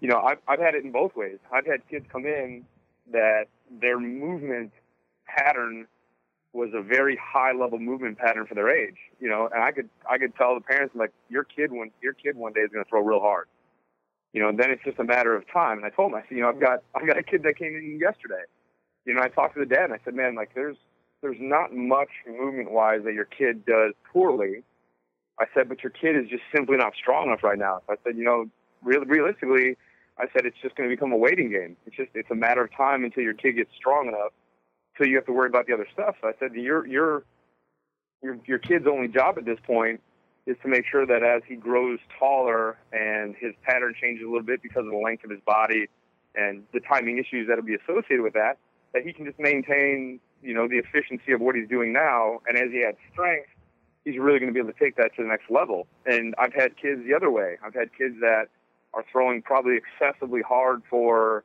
you 0.00 0.08
know, 0.08 0.18
I've, 0.18 0.38
I've 0.48 0.60
had 0.60 0.74
it 0.74 0.82
in 0.82 0.92
both 0.92 1.14
ways. 1.14 1.36
I've 1.52 1.66
had 1.66 1.86
kids 1.90 2.06
come 2.10 2.24
in 2.24 2.64
that 3.12 3.48
their 3.82 4.00
movement 4.00 4.72
pattern 5.26 5.86
was 6.54 6.70
a 6.74 6.80
very 6.80 7.18
high 7.22 7.52
level 7.52 7.78
movement 7.78 8.16
pattern 8.16 8.46
for 8.46 8.54
their 8.54 8.70
age, 8.70 8.96
you 9.20 9.28
know, 9.28 9.50
and 9.52 9.62
I 9.62 9.72
could 9.72 9.90
I 10.10 10.16
could 10.16 10.34
tell 10.36 10.54
the 10.54 10.62
parents 10.62 10.94
like 10.96 11.12
your 11.28 11.44
kid 11.44 11.70
one 11.70 11.90
your 12.00 12.14
kid 12.14 12.34
one 12.34 12.54
day 12.54 12.60
is 12.60 12.70
going 12.72 12.82
to 12.82 12.88
throw 12.88 13.02
real 13.02 13.20
hard 13.20 13.46
you 14.32 14.42
know, 14.42 14.52
then 14.54 14.70
it's 14.70 14.84
just 14.84 14.98
a 14.98 15.04
matter 15.04 15.34
of 15.34 15.44
time. 15.52 15.78
And 15.78 15.86
I 15.86 15.90
told 15.90 16.12
him, 16.12 16.16
I 16.18 16.22
said, 16.22 16.36
you 16.36 16.42
know, 16.42 16.48
I've 16.48 16.60
got 16.60 16.82
I've 16.94 17.06
got 17.06 17.18
a 17.18 17.22
kid 17.22 17.42
that 17.44 17.56
came 17.58 17.74
in 17.74 17.98
yesterday, 18.00 18.44
you 19.08 19.14
know, 19.14 19.22
I 19.22 19.28
talked 19.28 19.54
to 19.54 19.60
the 19.60 19.66
dad 19.66 19.84
and 19.84 19.94
I 19.94 19.98
said, 20.04 20.14
man, 20.14 20.34
like 20.34 20.54
there's 20.54 20.76
there's 21.22 21.38
not 21.40 21.74
much 21.74 22.10
movement 22.28 22.70
wise 22.70 23.00
that 23.04 23.14
your 23.14 23.24
kid 23.24 23.64
does 23.64 23.94
poorly. 24.12 24.62
I 25.40 25.46
said, 25.54 25.68
but 25.68 25.82
your 25.82 25.90
kid 25.90 26.16
is 26.16 26.28
just 26.28 26.42
simply 26.54 26.76
not 26.76 26.92
strong 26.94 27.28
enough 27.28 27.42
right 27.42 27.58
now. 27.58 27.80
So 27.86 27.94
I 27.94 27.96
said, 28.04 28.16
you 28.16 28.24
know, 28.24 28.50
real, 28.82 29.04
realistically, 29.04 29.76
I 30.18 30.26
said 30.32 30.44
it's 30.46 30.56
just 30.60 30.76
going 30.76 30.88
to 30.88 30.94
become 30.94 31.12
a 31.12 31.16
waiting 31.16 31.50
game. 31.50 31.76
It's 31.86 31.96
just 31.96 32.10
it's 32.14 32.30
a 32.30 32.34
matter 32.34 32.62
of 32.62 32.70
time 32.76 33.04
until 33.04 33.22
your 33.22 33.34
kid 33.34 33.52
gets 33.52 33.70
strong 33.76 34.08
enough, 34.08 34.32
until 34.94 35.10
you 35.10 35.16
have 35.16 35.26
to 35.26 35.32
worry 35.32 35.48
about 35.48 35.66
the 35.66 35.72
other 35.72 35.86
stuff. 35.92 36.16
So 36.20 36.28
I 36.28 36.32
said, 36.38 36.54
your 36.54 36.86
your 36.86 37.24
your 38.22 38.38
your 38.46 38.58
kid's 38.58 38.86
only 38.86 39.08
job 39.08 39.38
at 39.38 39.44
this 39.46 39.58
point 39.64 40.00
is 40.48 40.56
to 40.62 40.68
make 40.68 40.84
sure 40.90 41.04
that 41.04 41.22
as 41.22 41.42
he 41.46 41.54
grows 41.54 41.98
taller 42.18 42.78
and 42.90 43.36
his 43.38 43.52
pattern 43.62 43.94
changes 44.00 44.24
a 44.24 44.28
little 44.28 44.46
bit 44.46 44.62
because 44.62 44.86
of 44.86 44.90
the 44.90 44.96
length 44.96 45.22
of 45.22 45.30
his 45.30 45.40
body 45.46 45.88
and 46.34 46.64
the 46.72 46.80
timing 46.80 47.18
issues 47.18 47.46
that'll 47.46 47.62
be 47.62 47.76
associated 47.76 48.22
with 48.22 48.32
that, 48.32 48.56
that 48.94 49.02
he 49.02 49.12
can 49.12 49.26
just 49.26 49.38
maintain, 49.38 50.18
you 50.42 50.54
know, 50.54 50.66
the 50.66 50.78
efficiency 50.78 51.32
of 51.32 51.42
what 51.42 51.54
he's 51.54 51.68
doing 51.68 51.92
now. 51.92 52.40
And 52.48 52.56
as 52.56 52.70
he 52.72 52.82
adds 52.82 52.96
strength, 53.12 53.50
he's 54.06 54.18
really 54.18 54.38
going 54.38 54.48
to 54.48 54.54
be 54.54 54.58
able 54.58 54.72
to 54.72 54.78
take 54.78 54.96
that 54.96 55.14
to 55.16 55.22
the 55.22 55.28
next 55.28 55.50
level. 55.50 55.86
And 56.06 56.34
I've 56.38 56.54
had 56.54 56.78
kids 56.80 57.02
the 57.06 57.14
other 57.14 57.30
way. 57.30 57.58
I've 57.62 57.74
had 57.74 57.90
kids 57.96 58.16
that 58.20 58.46
are 58.94 59.04
throwing 59.12 59.42
probably 59.42 59.76
excessively 59.76 60.40
hard 60.40 60.80
for 60.88 61.44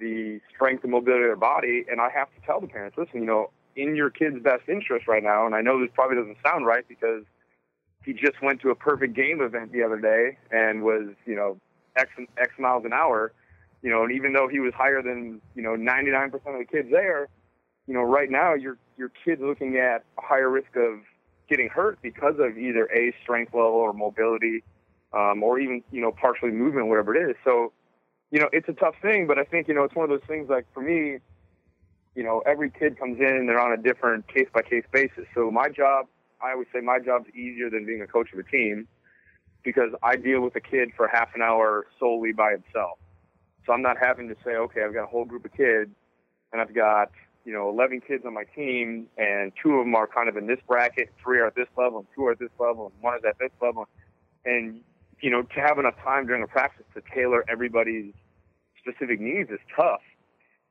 the 0.00 0.40
strength 0.52 0.82
and 0.82 0.90
mobility 0.90 1.22
of 1.22 1.28
their 1.28 1.36
body. 1.36 1.84
And 1.88 2.00
I 2.00 2.08
have 2.10 2.26
to 2.34 2.40
tell 2.44 2.60
the 2.60 2.66
parents, 2.66 2.98
listen, 2.98 3.20
you 3.20 3.26
know, 3.26 3.52
in 3.76 3.94
your 3.94 4.10
kid's 4.10 4.42
best 4.42 4.62
interest 4.66 5.06
right 5.06 5.22
now, 5.22 5.46
and 5.46 5.54
I 5.54 5.60
know 5.60 5.80
this 5.80 5.90
probably 5.94 6.16
doesn't 6.16 6.38
sound 6.44 6.66
right 6.66 6.84
because 6.88 7.22
he 8.04 8.12
just 8.12 8.40
went 8.42 8.60
to 8.62 8.70
a 8.70 8.74
perfect 8.74 9.14
game 9.14 9.40
event 9.40 9.72
the 9.72 9.82
other 9.82 9.98
day 9.98 10.38
and 10.50 10.82
was, 10.82 11.08
you 11.26 11.34
know, 11.34 11.58
X, 11.96 12.10
X 12.38 12.52
miles 12.58 12.84
an 12.84 12.92
hour, 12.92 13.32
you 13.82 13.90
know, 13.90 14.04
and 14.04 14.12
even 14.12 14.32
though 14.32 14.48
he 14.48 14.60
was 14.60 14.72
higher 14.74 15.02
than, 15.02 15.40
you 15.54 15.62
know, 15.62 15.76
99% 15.76 16.34
of 16.34 16.40
the 16.58 16.64
kids 16.70 16.88
there, 16.90 17.28
you 17.86 17.94
know, 17.94 18.02
right 18.02 18.30
now 18.30 18.54
your, 18.54 18.78
your 18.96 19.10
kid's 19.24 19.42
looking 19.42 19.76
at 19.76 20.04
a 20.18 20.22
higher 20.22 20.48
risk 20.48 20.76
of 20.76 21.00
getting 21.48 21.68
hurt 21.68 21.98
because 22.02 22.34
of 22.38 22.56
either 22.56 22.86
a 22.86 23.14
strength 23.22 23.52
level 23.52 23.70
or 23.70 23.92
mobility, 23.92 24.62
um, 25.12 25.42
or 25.42 25.58
even, 25.58 25.82
you 25.90 26.00
know, 26.00 26.12
partially 26.12 26.52
movement, 26.52 26.86
whatever 26.86 27.14
it 27.14 27.30
is. 27.30 27.36
So, 27.44 27.72
you 28.30 28.38
know, 28.38 28.48
it's 28.52 28.68
a 28.68 28.72
tough 28.72 28.94
thing, 29.02 29.26
but 29.26 29.38
I 29.38 29.44
think, 29.44 29.66
you 29.66 29.74
know, 29.74 29.82
it's 29.82 29.94
one 29.94 30.04
of 30.04 30.10
those 30.10 30.26
things 30.28 30.48
like 30.48 30.66
for 30.72 30.80
me, 30.80 31.18
you 32.14 32.22
know, 32.22 32.42
every 32.46 32.70
kid 32.70 32.98
comes 32.98 33.18
in 33.18 33.26
and 33.26 33.48
they're 33.48 33.60
on 33.60 33.72
a 33.72 33.82
different 33.82 34.28
case 34.28 34.46
by 34.52 34.62
case 34.62 34.84
basis. 34.92 35.26
So 35.34 35.50
my 35.50 35.68
job, 35.68 36.06
I 36.42 36.52
always 36.52 36.68
say 36.72 36.80
my 36.80 36.98
job's 36.98 37.28
easier 37.30 37.70
than 37.70 37.84
being 37.84 38.02
a 38.02 38.06
coach 38.06 38.32
of 38.32 38.38
a 38.38 38.42
team 38.42 38.88
because 39.62 39.90
I 40.02 40.16
deal 40.16 40.40
with 40.40 40.56
a 40.56 40.60
kid 40.60 40.90
for 40.96 41.08
half 41.08 41.28
an 41.34 41.42
hour 41.42 41.86
solely 41.98 42.32
by 42.32 42.52
himself. 42.52 42.98
So 43.66 43.72
I'm 43.72 43.82
not 43.82 43.96
having 44.00 44.28
to 44.28 44.34
say, 44.44 44.52
okay, 44.52 44.82
I've 44.82 44.94
got 44.94 45.04
a 45.04 45.06
whole 45.06 45.24
group 45.24 45.44
of 45.44 45.52
kids 45.52 45.90
and 46.52 46.60
I've 46.60 46.74
got, 46.74 47.10
you 47.44 47.52
know, 47.52 47.68
11 47.68 48.00
kids 48.06 48.24
on 48.26 48.34
my 48.34 48.44
team 48.44 49.06
and 49.18 49.52
two 49.62 49.74
of 49.74 49.84
them 49.84 49.94
are 49.94 50.06
kind 50.06 50.28
of 50.28 50.36
in 50.36 50.46
this 50.46 50.58
bracket, 50.66 51.10
three 51.22 51.40
are 51.40 51.46
at 51.46 51.54
this 51.54 51.68
level 51.76 51.98
and 51.98 52.08
two 52.14 52.26
are 52.26 52.32
at 52.32 52.38
this 52.38 52.50
level 52.58 52.92
and 52.92 53.02
one 53.02 53.16
is 53.16 53.22
at 53.28 53.38
this 53.38 53.52
level. 53.60 53.86
And, 54.44 54.80
you 55.20 55.30
know, 55.30 55.42
to 55.42 55.60
have 55.60 55.78
enough 55.78 55.96
time 56.02 56.26
during 56.26 56.42
a 56.42 56.46
practice 56.46 56.86
to 56.94 57.02
tailor 57.14 57.44
everybody's 57.48 58.14
specific 58.78 59.20
needs 59.20 59.50
is 59.50 59.60
tough. 59.76 60.00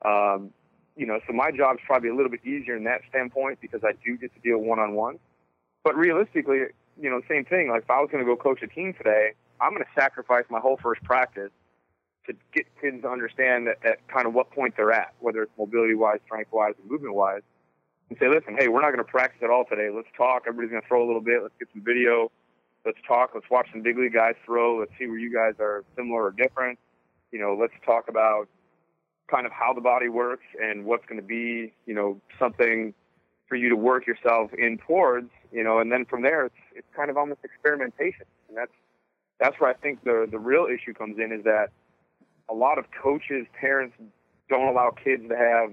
Um, 0.03 0.51
you 0.95 1.05
know, 1.05 1.19
so 1.27 1.33
my 1.33 1.51
job's 1.51 1.79
probably 1.85 2.09
a 2.09 2.15
little 2.15 2.31
bit 2.31 2.45
easier 2.45 2.75
in 2.75 2.83
that 2.85 3.01
standpoint 3.09 3.59
because 3.61 3.81
I 3.83 3.93
do 4.05 4.17
get 4.17 4.33
to 4.33 4.39
deal 4.41 4.57
one 4.57 4.79
on 4.79 4.95
one. 4.95 5.19
But 5.83 5.95
realistically, 5.95 6.59
you 6.99 7.09
know, 7.09 7.21
same 7.29 7.45
thing. 7.45 7.69
Like 7.69 7.83
if 7.83 7.89
I 7.89 7.99
was 7.99 8.09
going 8.11 8.23
to 8.23 8.29
go 8.29 8.35
coach 8.35 8.61
a 8.61 8.67
team 8.67 8.93
today, 8.93 9.31
I'm 9.61 9.71
going 9.71 9.83
to 9.83 10.01
sacrifice 10.01 10.45
my 10.49 10.59
whole 10.59 10.77
first 10.81 11.03
practice 11.03 11.51
to 12.27 12.33
get 12.53 12.65
kids 12.81 13.01
to 13.01 13.09
understand 13.09 13.67
that, 13.67 13.77
at 13.83 14.07
kind 14.07 14.27
of 14.27 14.33
what 14.33 14.51
point 14.51 14.75
they're 14.77 14.91
at, 14.91 15.13
whether 15.19 15.41
it's 15.43 15.51
mobility 15.57 15.95
wise, 15.95 16.19
strength 16.25 16.51
wise, 16.51 16.73
and 16.81 16.89
movement 16.89 17.15
wise, 17.15 17.41
and 18.09 18.17
say, 18.19 18.27
listen, 18.27 18.55
hey, 18.57 18.67
we're 18.67 18.81
not 18.81 18.93
going 18.93 19.03
to 19.03 19.11
practice 19.11 19.41
at 19.43 19.49
all 19.49 19.65
today. 19.65 19.89
Let's 19.93 20.07
talk. 20.15 20.43
Everybody's 20.47 20.71
going 20.71 20.81
to 20.81 20.87
throw 20.87 21.03
a 21.03 21.07
little 21.07 21.21
bit. 21.21 21.41
Let's 21.41 21.55
get 21.59 21.69
some 21.73 21.83
video. 21.83 22.31
Let's 22.85 22.97
talk. 23.07 23.31
Let's 23.33 23.49
watch 23.49 23.67
some 23.71 23.81
big 23.81 23.97
league 23.97 24.13
guys 24.13 24.35
throw. 24.45 24.79
Let's 24.79 24.91
see 24.99 25.07
where 25.07 25.17
you 25.17 25.33
guys 25.33 25.53
are 25.59 25.83
similar 25.95 26.25
or 26.25 26.31
different. 26.31 26.79
You 27.31 27.39
know, 27.39 27.57
let's 27.59 27.73
talk 27.85 28.09
about 28.09 28.47
kind 29.29 29.45
of 29.45 29.51
how 29.51 29.73
the 29.73 29.81
body 29.81 30.09
works 30.09 30.45
and 30.61 30.85
what's 30.85 31.05
going 31.05 31.21
to 31.21 31.25
be, 31.25 31.73
you 31.85 31.93
know, 31.93 32.19
something 32.39 32.93
for 33.49 33.55
you 33.55 33.67
to 33.69 33.75
work 33.75 34.07
yourself 34.07 34.53
in 34.53 34.77
towards, 34.77 35.29
you 35.51 35.63
know, 35.63 35.79
and 35.79 35.91
then 35.91 36.05
from 36.05 36.21
there 36.21 36.45
it's 36.45 36.55
it's 36.75 36.87
kind 36.95 37.09
of 37.09 37.17
almost 37.17 37.41
experimentation. 37.43 38.25
And 38.47 38.55
that's 38.55 38.71
that's 39.39 39.59
where 39.59 39.69
I 39.69 39.73
think 39.73 40.03
the 40.03 40.27
the 40.29 40.39
real 40.39 40.67
issue 40.67 40.93
comes 40.93 41.17
in 41.17 41.31
is 41.33 41.43
that 41.43 41.71
a 42.49 42.53
lot 42.53 42.77
of 42.77 42.85
coaches, 42.91 43.45
parents 43.59 43.95
don't 44.49 44.67
allow 44.67 44.91
kids 44.91 45.23
to 45.29 45.35
have 45.35 45.71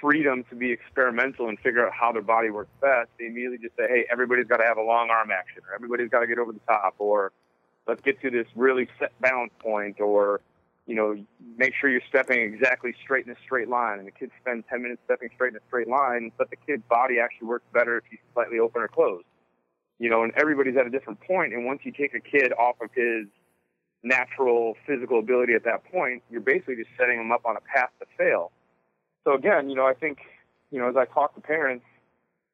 freedom 0.00 0.44
to 0.50 0.54
be 0.54 0.70
experimental 0.70 1.48
and 1.48 1.58
figure 1.60 1.86
out 1.86 1.92
how 1.92 2.12
their 2.12 2.22
body 2.22 2.50
works 2.50 2.70
best. 2.80 3.08
They 3.18 3.26
immediately 3.26 3.58
just 3.58 3.76
say, 3.76 3.86
Hey, 3.88 4.04
everybody's 4.12 4.46
gotta 4.46 4.64
have 4.64 4.76
a 4.76 4.82
long 4.82 5.10
arm 5.10 5.30
action 5.30 5.62
or 5.68 5.74
everybody's 5.74 6.10
gotta 6.10 6.26
get 6.26 6.38
over 6.38 6.52
the 6.52 6.60
top 6.66 6.94
or 6.98 7.32
let's 7.86 8.02
get 8.02 8.20
to 8.20 8.30
this 8.30 8.46
really 8.54 8.88
set 8.98 9.12
balance 9.20 9.52
point 9.60 10.00
or 10.00 10.40
you 10.86 10.94
know, 10.94 11.16
make 11.56 11.72
sure 11.74 11.88
you're 11.88 12.02
stepping 12.08 12.40
exactly 12.40 12.94
straight 13.02 13.26
in 13.26 13.32
a 13.32 13.36
straight 13.44 13.68
line. 13.68 13.98
And 13.98 14.06
the 14.06 14.10
kids 14.10 14.32
spend 14.40 14.64
10 14.68 14.82
minutes 14.82 15.00
stepping 15.04 15.30
straight 15.34 15.52
in 15.52 15.56
a 15.56 15.66
straight 15.68 15.88
line, 15.88 16.30
but 16.36 16.50
the 16.50 16.56
kid's 16.56 16.82
body 16.88 17.18
actually 17.18 17.48
works 17.48 17.64
better 17.72 17.98
if 17.98 18.04
he's 18.10 18.20
slightly 18.34 18.58
open 18.58 18.82
or 18.82 18.88
closed. 18.88 19.24
You 19.98 20.10
know, 20.10 20.24
and 20.24 20.32
everybody's 20.36 20.76
at 20.76 20.86
a 20.86 20.90
different 20.90 21.20
point. 21.20 21.54
And 21.54 21.64
once 21.64 21.80
you 21.84 21.92
take 21.92 22.14
a 22.14 22.20
kid 22.20 22.52
off 22.52 22.76
of 22.82 22.90
his 22.94 23.26
natural 24.02 24.74
physical 24.86 25.18
ability 25.18 25.54
at 25.54 25.64
that 25.64 25.84
point, 25.90 26.22
you're 26.30 26.42
basically 26.42 26.76
just 26.76 26.90
setting 26.98 27.18
him 27.18 27.32
up 27.32 27.46
on 27.46 27.56
a 27.56 27.60
path 27.60 27.90
to 28.00 28.06
fail. 28.18 28.52
So 29.22 29.34
again, 29.34 29.70
you 29.70 29.76
know, 29.76 29.86
I 29.86 29.94
think, 29.94 30.18
you 30.70 30.78
know, 30.78 30.88
as 30.90 30.96
I 30.96 31.06
talk 31.06 31.34
to 31.36 31.40
parents, 31.40 31.86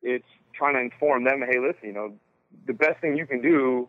it's 0.03 0.29
trying 0.55 0.75
to 0.75 0.81
inform 0.81 1.25
them, 1.25 1.41
hey, 1.41 1.59
listen, 1.59 1.89
you 1.89 1.93
know, 1.93 2.15
the 2.67 2.75
best 2.75 3.01
thing 3.01 3.17
you 3.17 3.27
can 3.27 3.41
do 3.43 3.89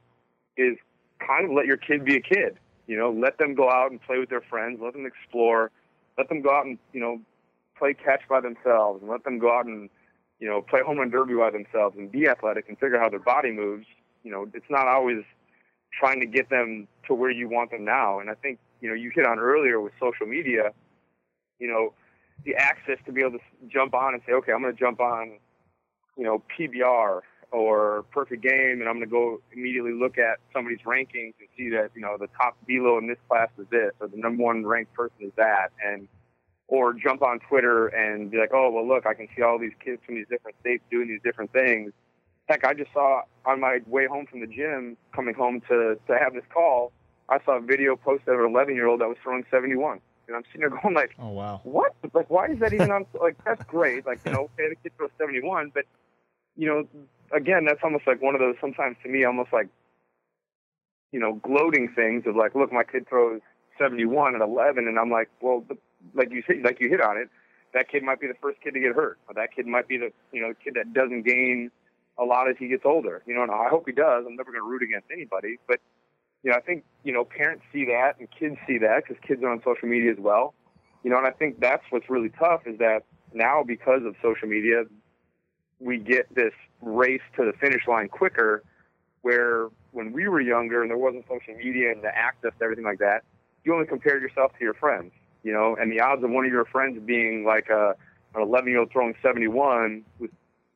is 0.57 0.77
kind 1.19 1.45
of 1.45 1.51
let 1.51 1.67
your 1.67 1.77
kid 1.77 2.03
be 2.03 2.15
a 2.15 2.21
kid 2.21 2.57
you 2.91 2.97
know, 2.97 3.09
let 3.09 3.37
them 3.37 3.55
go 3.55 3.69
out 3.69 3.89
and 3.89 4.01
play 4.01 4.19
with 4.19 4.27
their 4.27 4.41
friends, 4.41 4.81
let 4.83 4.91
them 4.91 5.05
explore, 5.05 5.71
let 6.17 6.27
them 6.27 6.41
go 6.41 6.53
out 6.53 6.65
and, 6.65 6.77
you 6.91 6.99
know, 6.99 7.21
play 7.79 7.93
catch 7.93 8.19
by 8.27 8.41
themselves 8.41 9.01
and 9.01 9.09
let 9.09 9.23
them 9.23 9.39
go 9.39 9.49
out 9.49 9.65
and, 9.65 9.89
you 10.41 10.49
know, 10.49 10.61
play 10.61 10.81
home 10.85 10.97
run 10.97 11.09
derby 11.09 11.33
by 11.33 11.49
themselves 11.49 11.95
and 11.97 12.11
be 12.11 12.27
athletic 12.27 12.67
and 12.67 12.77
figure 12.79 12.97
out 12.97 13.03
how 13.03 13.09
their 13.09 13.19
body 13.19 13.49
moves. 13.49 13.85
You 14.25 14.31
know, 14.31 14.45
it's 14.53 14.69
not 14.69 14.89
always 14.89 15.23
trying 15.97 16.19
to 16.19 16.25
get 16.25 16.49
them 16.49 16.85
to 17.07 17.13
where 17.13 17.31
you 17.31 17.47
want 17.47 17.71
them 17.71 17.85
now. 17.85 18.19
And 18.19 18.29
I 18.29 18.33
think, 18.33 18.59
you 18.81 18.89
know, 18.89 18.95
you 18.95 19.09
hit 19.15 19.25
on 19.25 19.39
earlier 19.39 19.79
with 19.79 19.93
social 19.97 20.25
media, 20.25 20.73
you 21.59 21.69
know, 21.69 21.93
the 22.43 22.55
access 22.55 22.97
to 23.05 23.13
be 23.13 23.21
able 23.21 23.39
to 23.39 23.43
jump 23.69 23.93
on 23.93 24.15
and 24.15 24.21
say, 24.27 24.33
okay, 24.33 24.51
I'm 24.51 24.61
going 24.61 24.75
to 24.75 24.77
jump 24.77 24.99
on, 24.99 25.39
you 26.17 26.25
know, 26.25 26.43
PBR 26.59 27.21
or 27.51 28.05
perfect 28.11 28.41
game, 28.43 28.79
and 28.79 28.87
I'm 28.87 28.95
going 28.95 29.01
to 29.01 29.11
go 29.11 29.41
immediately 29.51 29.93
look 29.93 30.17
at 30.17 30.39
somebody's 30.53 30.79
rankings 30.85 31.33
and 31.39 31.47
see 31.57 31.69
that 31.69 31.91
you 31.95 32.01
know 32.01 32.17
the 32.17 32.27
top 32.37 32.55
below 32.65 32.97
in 32.97 33.07
this 33.07 33.17
class 33.29 33.49
is 33.57 33.67
this, 33.69 33.91
or 33.99 34.07
the 34.07 34.17
number 34.17 34.43
one 34.43 34.65
ranked 34.65 34.93
person 34.93 35.17
is 35.21 35.33
that, 35.37 35.71
and 35.85 36.07
or 36.67 36.93
jump 36.93 37.21
on 37.21 37.39
Twitter 37.39 37.87
and 37.87 38.31
be 38.31 38.37
like, 38.37 38.51
oh 38.53 38.71
well, 38.71 38.87
look, 38.87 39.05
I 39.05 39.13
can 39.13 39.27
see 39.35 39.41
all 39.41 39.59
these 39.59 39.73
kids 39.83 40.01
from 40.05 40.15
these 40.15 40.27
different 40.29 40.57
states 40.61 40.83
doing 40.89 41.07
these 41.07 41.21
different 41.23 41.51
things. 41.51 41.91
Heck, 42.47 42.65
I 42.65 42.73
just 42.73 42.91
saw 42.93 43.21
on 43.45 43.59
my 43.59 43.79
way 43.85 44.07
home 44.07 44.25
from 44.25 44.41
the 44.41 44.47
gym, 44.47 44.97
coming 45.13 45.35
home 45.35 45.61
to 45.69 45.97
to 46.07 46.17
have 46.17 46.33
this 46.33 46.45
call, 46.53 46.91
I 47.31 47.39
saw 47.45 47.57
a 47.57 47.61
video 47.61 47.95
posted 47.95 48.27
of 48.27 48.41
an 48.41 48.45
11 48.45 48.75
year 48.75 48.87
old 48.87 48.99
that 48.99 49.07
was 49.07 49.17
throwing 49.23 49.45
71. 49.49 50.01
And 50.27 50.35
I'm 50.35 50.43
sitting 50.51 50.61
there 50.61 50.69
going 50.69 50.93
like, 50.93 51.15
oh 51.17 51.29
wow, 51.29 51.61
what? 51.63 51.95
Like, 52.13 52.29
why 52.29 52.47
is 52.47 52.59
that 52.59 52.73
even 52.73 52.91
on? 52.91 53.05
Like, 53.19 53.37
that's 53.45 53.63
great. 53.65 54.05
Like, 54.05 54.19
you 54.25 54.33
know, 54.33 54.49
okay, 54.59 54.69
the 54.69 54.75
kid 54.83 54.91
throws 54.97 55.09
71, 55.17 55.71
but 55.73 55.85
you 56.55 56.67
know, 56.67 56.87
again, 57.35 57.65
that's 57.65 57.81
almost 57.83 58.07
like 58.07 58.21
one 58.21 58.35
of 58.35 58.41
those 58.41 58.55
sometimes 58.61 58.97
to 59.03 59.09
me 59.09 59.23
almost 59.23 59.51
like 59.53 59.67
you 61.11 61.19
know 61.19 61.33
gloating 61.43 61.91
things 61.95 62.23
of 62.25 62.35
like, 62.35 62.55
look, 62.55 62.71
my 62.71 62.83
kid 62.83 63.07
throws 63.07 63.41
71 63.77 64.35
at 64.35 64.41
11, 64.41 64.87
and 64.87 64.99
I'm 64.99 65.09
like, 65.09 65.29
well, 65.41 65.65
like 66.13 66.31
you 66.31 66.43
said, 66.45 66.57
like 66.63 66.79
you 66.79 66.89
hit 66.89 67.01
on 67.01 67.17
it, 67.17 67.29
that 67.73 67.89
kid 67.89 68.03
might 68.03 68.19
be 68.19 68.27
the 68.27 68.37
first 68.41 68.61
kid 68.61 68.73
to 68.73 68.79
get 68.79 68.93
hurt, 68.93 69.17
or 69.27 69.33
that 69.35 69.55
kid 69.55 69.65
might 69.67 69.87
be 69.87 69.97
the 69.97 70.11
you 70.31 70.41
know 70.41 70.53
kid 70.63 70.75
that 70.75 70.93
doesn't 70.93 71.23
gain 71.23 71.71
a 72.19 72.23
lot 72.23 72.49
as 72.49 72.55
he 72.59 72.67
gets 72.67 72.83
older. 72.85 73.23
You 73.25 73.35
know, 73.35 73.43
and 73.43 73.51
I 73.51 73.67
hope 73.69 73.83
he 73.85 73.93
does. 73.93 74.25
I'm 74.27 74.35
never 74.35 74.51
going 74.51 74.63
to 74.63 74.69
root 74.69 74.83
against 74.83 75.07
anybody, 75.11 75.57
but 75.67 75.79
you 76.43 76.51
know, 76.51 76.57
I 76.57 76.61
think 76.61 76.83
you 77.03 77.13
know 77.13 77.23
parents 77.23 77.63
see 77.71 77.85
that 77.85 78.13
and 78.19 78.27
kids 78.31 78.57
see 78.67 78.77
that 78.79 79.03
because 79.07 79.21
kids 79.27 79.43
are 79.43 79.49
on 79.49 79.61
social 79.63 79.87
media 79.87 80.11
as 80.11 80.19
well. 80.19 80.53
You 81.03 81.09
know, 81.09 81.17
and 81.17 81.25
I 81.25 81.31
think 81.31 81.59
that's 81.59 81.83
what's 81.89 82.09
really 82.09 82.29
tough 82.29 82.61
is 82.65 82.77
that 82.79 83.03
now 83.33 83.63
because 83.63 84.01
of 84.05 84.15
social 84.21 84.47
media, 84.47 84.83
we 85.81 85.97
get 85.97 86.33
this 86.33 86.53
race 86.81 87.21
to 87.35 87.45
the 87.45 87.53
finish 87.59 87.87
line 87.87 88.07
quicker. 88.07 88.63
Where 89.21 89.69
when 89.91 90.13
we 90.13 90.27
were 90.27 90.41
younger 90.41 90.81
and 90.81 90.89
there 90.89 90.97
wasn't 90.97 91.25
social 91.27 91.55
media 91.55 91.91
and 91.91 92.03
the 92.03 92.15
access 92.15 92.51
to 92.57 92.63
everything 92.63 92.85
like 92.85 92.99
that, 92.99 93.23
you 93.63 93.73
only 93.73 93.85
compared 93.85 94.21
yourself 94.21 94.51
to 94.57 94.63
your 94.63 94.73
friends, 94.73 95.11
you 95.43 95.53
know, 95.53 95.75
and 95.79 95.91
the 95.91 95.99
odds 95.99 96.23
of 96.23 96.31
one 96.31 96.45
of 96.45 96.51
your 96.51 96.65
friends 96.65 96.99
being 97.05 97.45
like 97.45 97.69
a 97.69 97.95
an 98.33 98.41
11 98.41 98.69
year 98.69 98.79
old 98.79 98.91
throwing 98.91 99.13
71 99.21 100.03
was 100.19 100.29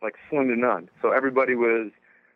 like 0.04 0.16
slim 0.30 0.48
to 0.50 0.56
none. 0.56 0.90
So 1.02 1.12
everybody 1.12 1.56
was, 1.56 1.92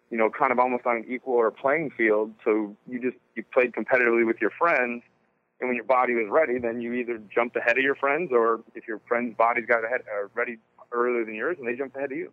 you 0.09 0.17
know, 0.17 0.29
kind 0.29 0.51
of 0.51 0.59
almost 0.59 0.85
on 0.85 0.97
an 0.97 1.05
equal 1.07 1.33
or 1.33 1.51
playing 1.51 1.91
field. 1.91 2.33
So 2.43 2.75
you 2.87 2.99
just 2.99 3.17
you 3.35 3.43
played 3.53 3.73
competitively 3.73 4.25
with 4.25 4.37
your 4.41 4.51
friends, 4.51 5.03
And 5.59 5.69
when 5.69 5.75
your 5.75 5.85
body 5.85 6.13
was 6.13 6.27
ready, 6.29 6.57
then 6.57 6.81
you 6.81 6.93
either 6.93 7.19
jumped 7.33 7.55
ahead 7.55 7.77
of 7.77 7.83
your 7.83 7.95
friends, 7.95 8.31
or 8.31 8.61
if 8.75 8.87
your 8.87 9.01
friend's 9.07 9.35
body's 9.35 9.65
got 9.65 9.83
ahead 9.85 10.01
uh, 10.01 10.27
ready 10.33 10.57
earlier 10.91 11.25
than 11.25 11.35
yours, 11.35 11.57
and 11.59 11.67
they 11.67 11.75
jumped 11.75 11.95
ahead 11.95 12.11
of 12.11 12.17
you. 12.17 12.31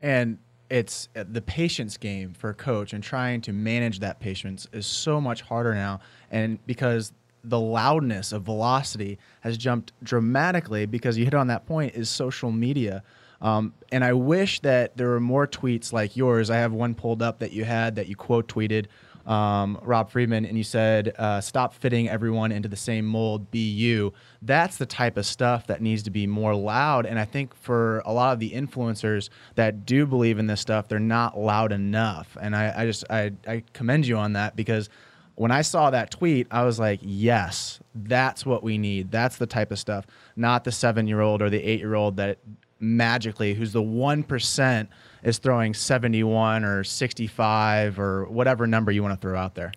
And 0.00 0.38
it's 0.70 1.08
uh, 1.16 1.24
the 1.30 1.42
patience 1.42 1.96
game 1.96 2.34
for 2.34 2.50
a 2.50 2.54
coach, 2.54 2.92
and 2.92 3.02
trying 3.02 3.40
to 3.42 3.52
manage 3.52 4.00
that 4.00 4.20
patience 4.20 4.66
is 4.72 4.86
so 4.86 5.20
much 5.20 5.42
harder 5.42 5.74
now. 5.74 6.00
And 6.30 6.64
because 6.66 7.12
the 7.44 7.60
loudness 7.60 8.32
of 8.32 8.42
velocity 8.42 9.18
has 9.40 9.56
jumped 9.56 9.92
dramatically, 10.02 10.86
because 10.86 11.16
you 11.16 11.24
hit 11.24 11.34
on 11.34 11.46
that 11.46 11.66
point, 11.66 11.94
is 11.94 12.10
social 12.10 12.50
media. 12.50 13.02
Um, 13.40 13.72
and 13.92 14.04
I 14.04 14.12
wish 14.12 14.60
that 14.60 14.96
there 14.96 15.08
were 15.08 15.20
more 15.20 15.46
tweets 15.46 15.92
like 15.92 16.16
yours. 16.16 16.50
I 16.50 16.56
have 16.56 16.72
one 16.72 16.94
pulled 16.94 17.22
up 17.22 17.38
that 17.38 17.52
you 17.52 17.64
had 17.64 17.94
that 17.94 18.08
you 18.08 18.16
quote 18.16 18.48
tweeted 18.48 18.86
um, 19.28 19.78
Rob 19.82 20.10
Friedman, 20.10 20.44
and 20.46 20.56
you 20.56 20.64
said, 20.64 21.14
uh, 21.18 21.40
"Stop 21.40 21.74
fitting 21.74 22.08
everyone 22.08 22.50
into 22.50 22.68
the 22.68 22.76
same 22.76 23.04
mold. 23.04 23.50
Be 23.50 23.70
you." 23.70 24.12
That's 24.42 24.78
the 24.78 24.86
type 24.86 25.16
of 25.16 25.26
stuff 25.26 25.66
that 25.66 25.82
needs 25.82 26.02
to 26.04 26.10
be 26.10 26.26
more 26.26 26.54
loud. 26.54 27.06
And 27.06 27.18
I 27.18 27.24
think 27.24 27.54
for 27.54 28.02
a 28.06 28.12
lot 28.12 28.32
of 28.32 28.40
the 28.40 28.50
influencers 28.50 29.28
that 29.54 29.84
do 29.84 30.06
believe 30.06 30.38
in 30.38 30.46
this 30.46 30.60
stuff, 30.60 30.88
they're 30.88 30.98
not 30.98 31.38
loud 31.38 31.72
enough. 31.72 32.36
And 32.40 32.56
I, 32.56 32.72
I 32.76 32.86
just 32.86 33.04
I, 33.10 33.32
I 33.46 33.62
commend 33.74 34.06
you 34.06 34.16
on 34.16 34.32
that 34.32 34.56
because 34.56 34.88
when 35.34 35.52
I 35.52 35.62
saw 35.62 35.90
that 35.90 36.10
tweet, 36.10 36.48
I 36.50 36.64
was 36.64 36.80
like, 36.80 36.98
yes, 37.02 37.78
that's 37.94 38.44
what 38.44 38.64
we 38.64 38.76
need. 38.76 39.12
That's 39.12 39.36
the 39.36 39.46
type 39.46 39.70
of 39.70 39.78
stuff, 39.78 40.04
not 40.34 40.64
the 40.64 40.72
seven 40.72 41.06
year 41.06 41.20
old 41.20 41.42
or 41.42 41.50
the 41.50 41.62
eight 41.62 41.78
year 41.78 41.94
old 41.94 42.16
that 42.16 42.38
magically, 42.80 43.54
who's 43.54 43.72
the 43.72 43.82
1% 43.82 44.88
is 45.22 45.38
throwing 45.38 45.74
71 45.74 46.64
or 46.64 46.84
65 46.84 47.98
or 47.98 48.26
whatever 48.26 48.66
number 48.66 48.92
you 48.92 49.02
want 49.02 49.18
to 49.18 49.20
throw 49.20 49.38
out 49.38 49.54
there. 49.54 49.72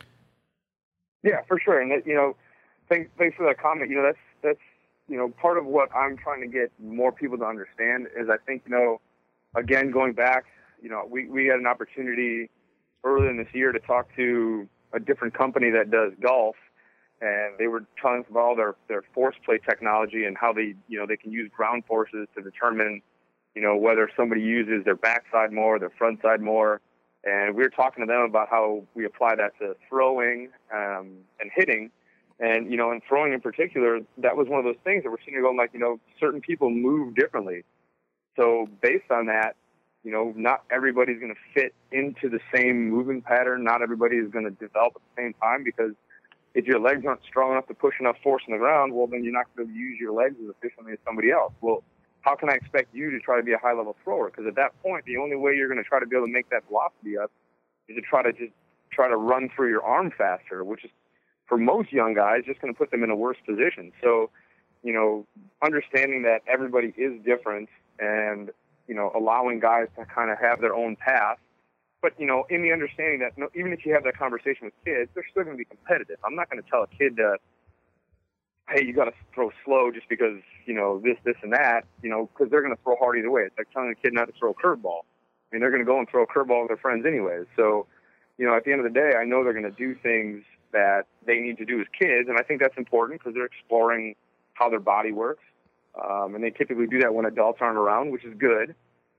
Yeah, 1.23 1.41
for 1.47 1.59
sure. 1.59 1.79
And, 1.81 2.03
you 2.05 2.15
know, 2.15 2.35
thanks, 2.89 3.09
thanks 3.17 3.37
for 3.37 3.45
that 3.45 3.59
comment. 3.61 3.89
You 3.89 3.97
know, 3.97 4.03
that's, 4.03 4.17
that's, 4.43 4.59
you 5.07 5.17
know, 5.17 5.29
part 5.29 5.57
of 5.57 5.65
what 5.65 5.89
I'm 5.95 6.17
trying 6.17 6.41
to 6.41 6.47
get 6.47 6.71
more 6.79 7.11
people 7.11 7.37
to 7.37 7.45
understand 7.45 8.07
is 8.17 8.29
I 8.29 8.37
think, 8.45 8.63
you 8.65 8.71
know, 8.71 9.01
again, 9.55 9.91
going 9.91 10.13
back, 10.13 10.45
you 10.81 10.89
know, 10.89 11.03
we, 11.09 11.27
we 11.27 11.45
had 11.45 11.59
an 11.59 11.67
opportunity 11.67 12.49
earlier 13.03 13.29
in 13.29 13.37
this 13.37 13.53
year 13.53 13.71
to 13.71 13.79
talk 13.79 14.07
to 14.15 14.67
a 14.93 14.99
different 14.99 15.33
company 15.33 15.69
that 15.71 15.91
does 15.91 16.13
golf 16.21 16.55
and 17.21 17.57
they 17.59 17.67
were 17.67 17.85
telling 18.01 18.21
us 18.21 18.25
about 18.29 18.39
all 18.39 18.55
their, 18.55 18.75
their 18.87 19.03
force 19.13 19.35
play 19.45 19.59
technology 19.59 20.25
and 20.25 20.35
how 20.37 20.51
they, 20.51 20.73
you 20.87 20.97
know, 20.99 21.05
they 21.05 21.17
can 21.17 21.31
use 21.31 21.49
ground 21.55 21.83
forces 21.87 22.27
to 22.35 22.41
determine 22.41 23.01
you 23.55 23.61
know, 23.61 23.75
whether 23.75 24.09
somebody 24.15 24.41
uses 24.41 24.85
their 24.85 24.95
backside 24.95 25.51
more, 25.51 25.79
their 25.79 25.91
front 25.97 26.21
side 26.21 26.41
more. 26.41 26.81
And 27.23 27.55
we 27.55 27.63
were 27.63 27.69
talking 27.69 28.05
to 28.05 28.11
them 28.11 28.21
about 28.21 28.49
how 28.49 28.83
we 28.95 29.05
apply 29.05 29.35
that 29.35 29.57
to 29.59 29.75
throwing 29.87 30.49
um, 30.73 31.17
and 31.39 31.51
hitting. 31.55 31.91
And, 32.39 32.71
you 32.71 32.77
know, 32.77 32.91
in 32.91 33.01
throwing 33.07 33.33
in 33.33 33.41
particular, 33.41 33.99
that 34.17 34.35
was 34.35 34.47
one 34.47 34.57
of 34.57 34.65
those 34.65 34.81
things 34.83 35.03
that 35.03 35.11
we're 35.11 35.21
seeing 35.23 35.39
going 35.39 35.57
like, 35.57 35.71
you 35.73 35.79
know, 35.79 35.99
certain 36.19 36.41
people 36.41 36.71
move 36.71 37.13
differently. 37.15 37.63
So 38.35 38.67
based 38.81 39.11
on 39.11 39.27
that, 39.27 39.55
you 40.03 40.11
know, 40.11 40.33
not 40.35 40.63
everybody's 40.71 41.19
going 41.19 41.33
to 41.35 41.39
fit 41.53 41.75
into 41.91 42.29
the 42.29 42.39
same 42.55 42.89
moving 42.89 43.21
pattern. 43.21 43.63
Not 43.63 43.83
everybody 43.83 44.15
is 44.15 44.31
going 44.31 44.45
to 44.45 44.51
develop 44.51 44.93
at 44.95 45.01
the 45.15 45.21
same 45.21 45.33
time 45.35 45.63
because 45.63 45.91
if 46.55 46.65
your 46.65 46.79
legs 46.79 47.05
aren't 47.05 47.23
strong 47.23 47.51
enough 47.51 47.67
to 47.67 47.75
push 47.75 47.95
enough 47.99 48.15
force 48.23 48.41
on 48.47 48.53
the 48.53 48.57
ground, 48.57 48.93
well, 48.93 49.05
then 49.05 49.23
you're 49.23 49.33
not 49.33 49.45
going 49.55 49.69
to 49.69 49.73
use 49.73 49.97
your 49.99 50.11
legs 50.11 50.35
as 50.43 50.49
efficiently 50.49 50.93
as 50.93 50.99
somebody 51.05 51.31
else. 51.31 51.53
Well, 51.61 51.83
how 52.21 52.35
can 52.35 52.49
I 52.49 52.53
expect 52.53 52.93
you 52.93 53.11
to 53.11 53.19
try 53.19 53.37
to 53.37 53.43
be 53.43 53.53
a 53.53 53.57
high 53.57 53.73
level 53.73 53.95
thrower? 54.03 54.29
Because 54.29 54.45
at 54.47 54.55
that 54.55 54.79
point, 54.81 55.05
the 55.05 55.17
only 55.17 55.35
way 55.35 55.53
you're 55.55 55.67
going 55.67 55.83
to 55.83 55.87
try 55.87 55.99
to 55.99 56.05
be 56.05 56.15
able 56.15 56.27
to 56.27 56.31
make 56.31 56.49
that 56.49 56.63
velocity 56.67 57.17
up 57.17 57.31
is 57.87 57.95
to 57.95 58.01
try 58.01 58.21
to 58.21 58.31
just 58.31 58.53
try 58.91 59.07
to 59.09 59.17
run 59.17 59.49
through 59.55 59.69
your 59.69 59.83
arm 59.83 60.11
faster, 60.15 60.63
which 60.63 60.85
is 60.85 60.91
for 61.47 61.57
most 61.57 61.91
young 61.91 62.13
guys 62.13 62.43
just 62.45 62.61
going 62.61 62.73
to 62.73 62.77
put 62.77 62.91
them 62.91 63.03
in 63.03 63.09
a 63.09 63.15
worse 63.15 63.37
position. 63.45 63.91
So, 64.01 64.29
you 64.83 64.93
know, 64.93 65.25
understanding 65.63 66.23
that 66.23 66.41
everybody 66.47 66.93
is 66.97 67.13
different 67.25 67.69
and, 67.99 68.51
you 68.87 68.95
know, 68.95 69.11
allowing 69.15 69.59
guys 69.59 69.87
to 69.97 70.05
kind 70.05 70.31
of 70.31 70.37
have 70.39 70.61
their 70.61 70.75
own 70.75 70.95
path. 70.95 71.37
But, 72.01 72.13
you 72.19 72.25
know, 72.25 72.45
in 72.49 72.63
the 72.63 72.71
understanding 72.71 73.19
that 73.19 73.37
no, 73.37 73.49
even 73.55 73.73
if 73.73 73.85
you 73.85 73.93
have 73.93 74.03
that 74.03 74.17
conversation 74.17 74.65
with 74.65 74.73
kids, 74.85 75.09
they're 75.13 75.25
still 75.29 75.43
going 75.43 75.55
to 75.55 75.57
be 75.57 75.65
competitive. 75.65 76.17
I'm 76.25 76.35
not 76.35 76.49
going 76.49 76.61
to 76.61 76.69
tell 76.69 76.83
a 76.83 76.87
kid 76.87 77.17
to, 77.17 77.37
hey, 78.73 78.85
you 78.85 78.93
got 78.93 79.05
to 79.05 79.13
throw 79.33 79.51
slow 79.65 79.91
just 79.91 80.07
because 80.09 80.39
you 80.65 80.73
know 80.73 80.99
this, 81.03 81.17
this, 81.23 81.35
and 81.43 81.53
that. 81.53 81.81
You 82.01 82.09
know, 82.09 82.29
because 82.33 82.51
they're 82.51 82.61
going 82.61 82.75
to 82.75 82.81
throw 82.83 82.95
hard 82.95 83.17
either 83.17 83.31
way. 83.31 83.43
It's 83.43 83.57
like 83.57 83.71
telling 83.71 83.89
a 83.89 83.95
kid 83.95 84.13
not 84.13 84.25
to 84.25 84.33
throw 84.37 84.51
a 84.51 84.53
curveball. 84.53 85.01
I 85.03 85.55
mean, 85.55 85.61
they're 85.61 85.71
going 85.71 85.83
to 85.83 85.85
go 85.85 85.99
and 85.99 86.09
throw 86.09 86.23
a 86.23 86.27
curveball 86.27 86.61
with 86.61 86.69
their 86.69 86.77
friends 86.77 87.05
anyways. 87.05 87.45
So, 87.55 87.87
you 88.37 88.45
know, 88.45 88.55
at 88.55 88.63
the 88.63 88.71
end 88.71 88.85
of 88.85 88.91
the 88.91 88.97
day, 88.97 89.17
I 89.19 89.25
know 89.25 89.43
they're 89.43 89.53
going 89.53 89.69
to 89.69 89.71
do 89.71 89.95
things 90.01 90.43
that 90.71 91.03
they 91.25 91.39
need 91.39 91.57
to 91.57 91.65
do 91.65 91.81
as 91.81 91.87
kids, 91.99 92.29
and 92.29 92.37
I 92.39 92.43
think 92.43 92.61
that's 92.61 92.77
important 92.77 93.19
because 93.19 93.33
they're 93.33 93.45
exploring 93.45 94.15
how 94.53 94.69
their 94.69 94.79
body 94.79 95.11
works. 95.11 95.43
Um, 96.01 96.35
and 96.35 96.43
they 96.43 96.51
typically 96.51 96.87
do 96.87 96.99
that 96.99 97.13
when 97.13 97.25
adults 97.25 97.59
aren't 97.61 97.77
around, 97.77 98.11
which 98.11 98.23
is 98.23 98.33
good. 98.37 98.75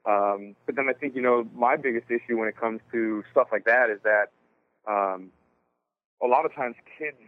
Um, 0.07 0.57
but 0.67 0.75
then 0.75 0.89
I 0.89 0.95
think, 0.95 1.15
you 1.15 1.23
know, 1.23 1.47
my 1.55 1.77
biggest 1.77 2.11
issue 2.11 2.39
when 2.39 2.49
it 2.49 2.57
comes 2.57 2.81
to 2.93 3.23
stuff 3.31 3.49
like 3.53 3.67
that 3.67 3.91
is 3.91 4.01
that 4.03 4.31
um, 4.91 5.31
a 6.23 6.27
lot 6.27 6.47
of 6.47 6.55
times 6.55 6.75
kids 6.99 7.19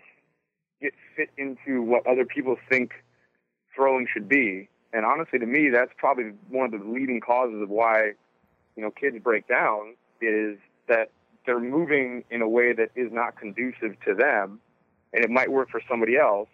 get 0.80 0.92
fit 1.16 1.30
into 1.36 1.82
what 1.82 2.06
other 2.06 2.24
people 2.24 2.56
think 2.68 2.92
throwing 3.74 4.06
should 4.12 4.28
be. 4.28 4.68
And 4.92 5.04
honestly, 5.04 5.38
to 5.38 5.46
me, 5.46 5.70
that's 5.70 5.92
probably 5.96 6.32
one 6.48 6.72
of 6.72 6.80
the 6.80 6.86
leading 6.86 7.20
causes 7.20 7.60
of 7.62 7.68
why, 7.68 8.12
you 8.76 8.82
know, 8.82 8.90
kids 8.90 9.16
break 9.22 9.48
down 9.48 9.96
is 10.20 10.56
that 10.88 11.10
they're 11.46 11.60
moving 11.60 12.24
in 12.30 12.42
a 12.42 12.48
way 12.48 12.72
that 12.72 12.90
is 12.94 13.12
not 13.12 13.38
conducive 13.38 13.98
to 14.06 14.14
them, 14.14 14.60
and 15.12 15.24
it 15.24 15.30
might 15.30 15.50
work 15.50 15.68
for 15.70 15.80
somebody 15.88 16.16
else. 16.16 16.48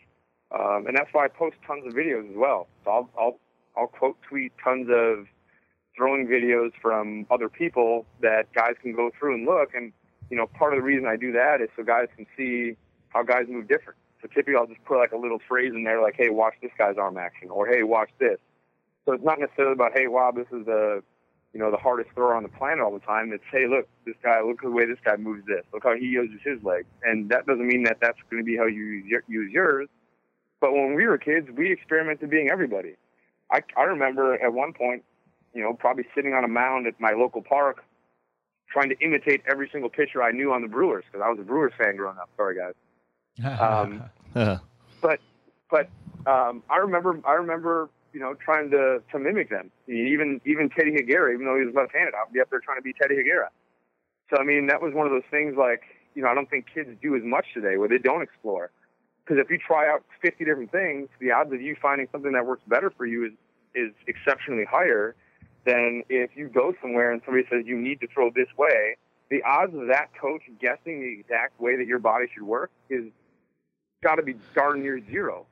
Um, 0.53 0.87
and 0.87 0.97
that's 0.97 1.11
why 1.13 1.27
I 1.27 1.29
post 1.29 1.57
tons 1.67 1.87
of 1.87 1.93
videos 1.93 2.29
as 2.29 2.37
well. 2.37 2.67
So 2.85 2.91
I'll, 2.91 3.11
I'll, 3.19 3.39
I'll 3.77 3.87
quote 3.87 4.17
tweet 4.29 4.53
tons 4.63 4.89
of 4.91 5.27
throwing 5.97 6.27
videos 6.27 6.71
from 6.81 7.27
other 7.31 7.49
people 7.49 8.07
that 8.21 8.53
guys 8.53 8.75
can 8.83 8.95
go 8.95 9.11
through 9.17 9.35
and 9.35 9.47
look. 9.47 9.75
And, 9.75 9.93
you 10.29 10.37
know, 10.37 10.47
part 10.47 10.73
of 10.73 10.79
the 10.79 10.83
reason 10.83 11.07
I 11.07 11.17
do 11.17 11.31
that 11.33 11.61
is 11.61 11.69
so 11.77 11.85
guys 11.85 12.09
can 12.17 12.27
see 12.37 12.77
how 13.11 13.23
guys 13.23 13.45
move 13.49 13.69
different. 13.69 13.99
So 14.23 14.29
typically 14.29 14.57
I'll 14.57 14.67
just 14.67 14.85
put 14.85 14.99
like 14.99 15.13
a 15.13 15.17
little 15.17 15.41
phrase 15.49 15.73
in 15.75 15.85
there 15.85 16.01
like, 16.03 16.15
hey, 16.17 16.29
watch 16.29 16.55
this 16.63 16.73
guy's 16.77 16.97
arm 16.99 17.17
action 17.17 17.51
or 17.51 17.67
hey, 17.67 17.83
watch 17.83 18.11
this. 18.19 18.39
So 19.05 19.13
it's 19.13 19.25
not 19.25 19.41
necessarily 19.41 19.73
about, 19.73 19.93
hey, 19.95 20.07
wow, 20.07 20.31
this 20.31 20.47
is 20.53 20.67
the, 20.67 21.03
you 21.53 21.59
know, 21.59 21.71
the 21.71 21.77
hardest 21.77 22.11
thrower 22.15 22.35
on 22.35 22.43
the 22.43 22.49
planet 22.49 22.81
all 22.81 22.93
the 22.93 23.01
time. 23.01 23.33
It's, 23.33 23.43
hey, 23.51 23.67
look, 23.67 23.89
this 24.05 24.15
guy, 24.23 24.41
look 24.43 24.59
at 24.59 24.65
the 24.65 24.71
way 24.71 24.87
this 24.87 24.99
guy 25.05 25.17
moves 25.17 25.45
this. 25.47 25.65
Look 25.73 25.83
how 25.85 25.97
he 25.97 26.07
uses 26.07 26.39
his 26.45 26.63
legs. 26.63 26.87
And 27.03 27.29
that 27.31 27.47
doesn't 27.47 27.67
mean 27.67 27.85
that 27.85 27.99
that's 28.01 28.19
going 28.31 28.43
to 28.43 28.47
be 28.47 28.57
how 28.57 28.67
you 28.67 29.03
use 29.27 29.51
yours. 29.51 29.89
But 30.61 30.73
when 30.73 30.95
we 30.95 31.07
were 31.07 31.19
kids, 31.19 31.49
we 31.57 31.73
experimented 31.73 32.29
being 32.31 32.51
everybody. 32.51 32.97
I, 33.51 33.63
I 33.77 33.83
remember 33.85 34.35
at 34.35 34.53
one 34.53 34.75
point, 34.75 35.03
you 35.55 35.63
know, 35.63 35.73
probably 35.73 36.05
sitting 36.15 36.35
on 36.35 36.45
a 36.45 36.49
mound 36.49 36.87
at 36.87 37.01
my 37.01 37.13
local 37.13 37.43
park 37.43 37.83
trying 38.71 38.91
to 38.91 38.99
imitate 39.01 39.43
every 39.51 39.69
single 39.73 39.91
pitcher 39.91 40.23
I 40.23 40.31
knew 40.31 40.53
on 40.53 40.63
the 40.63 40.69
Brewers 40.69 41.05
because 41.11 41.25
I 41.25 41.31
was 41.31 41.41
a 41.41 41.43
Brewers 41.43 41.73
fan 41.77 41.97
growing 41.97 42.19
up. 42.19 42.29
Sorry, 42.37 42.55
guys. 42.57 42.75
Um, 43.45 44.03
but 45.01 45.21
but 45.71 45.89
um, 46.27 46.63
I 46.69 46.79
remember 46.79 47.21
I 47.27 47.33
remember 47.33 47.89
you 48.13 48.21
know 48.21 48.35
trying 48.35 48.71
to 48.71 49.03
to 49.13 49.19
mimic 49.19 49.51
them. 49.51 49.71
Even 49.89 50.41
even 50.45 50.71
Teddy 50.71 50.93
Higuera, 50.93 51.33
even 51.35 51.47
though 51.47 51.59
he 51.59 51.65
was 51.65 51.75
left-handed, 51.75 52.15
I'd 52.15 52.33
be 52.33 52.41
up 52.41 52.51
there 52.51 52.61
trying 52.61 52.79
to 52.79 52.83
be 52.83 52.93
Teddy 52.93 53.17
Higuera. 53.17 53.49
So 54.31 54.41
I 54.41 54.45
mean 54.45 54.67
that 54.67 54.83
was 54.83 54.95
one 54.95 55.07
of 55.07 55.13
those 55.13 55.29
things 55.31 55.57
like 55.57 55.83
you 56.15 56.23
know 56.23 56.29
I 56.29 56.35
don't 56.35 56.49
think 56.51 56.67
kids 56.73 56.91
do 57.03 57.17
as 57.17 57.23
much 57.25 57.47
today 57.55 57.77
where 57.77 57.89
they 57.89 57.99
don't 57.99 58.23
explore. 58.23 58.71
Because 59.25 59.45
if 59.45 59.51
you 59.51 59.59
try 59.59 59.89
out 59.89 60.03
50 60.23 60.45
different 60.45 60.73
things, 60.73 61.09
the 61.21 61.31
odds 61.31 61.53
of 61.53 61.61
you 61.61 61.77
finding 61.81 62.09
something 62.11 62.33
that 62.33 62.47
works 62.47 62.63
better 62.67 62.91
for 62.91 63.07
you 63.07 63.27
is 63.27 63.33
is 63.75 63.93
exceptionally 64.07 64.65
higher 64.65 65.15
than 65.65 66.03
if 66.09 66.31
you 66.35 66.49
go 66.49 66.75
somewhere 66.81 67.13
and 67.13 67.23
somebody 67.25 67.47
says 67.51 67.65
you 67.67 67.77
need 67.77 68.01
to 68.01 68.09
throw 68.09 68.31
this 68.31 68.49
way. 68.57 68.97
The 69.31 69.43
odds 69.45 69.75
of 69.75 69.87
that 69.87 70.11
coach 70.21 70.43
guessing 70.61 71.01
the 71.01 71.21
exact 71.21 71.61
way 71.61 71.77
that 71.77 71.87
your 71.87 72.01
body 72.01 72.27
should 72.35 72.43
work 72.43 72.71
is 72.89 73.05
got 74.03 74.17
to 74.17 74.23
be 74.23 74.35
darn 74.55 74.83
near 74.83 75.01
zero, 75.11 75.47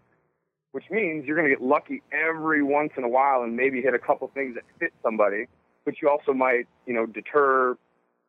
which 0.73 0.85
means 0.91 1.27
you're 1.27 1.37
going 1.37 1.49
to 1.49 1.55
get 1.55 1.63
lucky 1.63 2.03
every 2.13 2.63
once 2.63 2.93
in 2.97 3.05
a 3.05 3.09
while 3.09 3.43
and 3.43 3.57
maybe 3.57 3.81
hit 3.81 3.95
a 3.95 3.99
couple 3.99 4.29
things 4.35 4.55
that 4.55 4.65
fit 4.79 4.93
somebody, 5.03 5.47
but 5.85 5.95
you 6.01 6.09
also 6.09 6.33
might, 6.33 6.67
you 6.87 6.95
know, 6.95 7.07
deter 7.07 7.77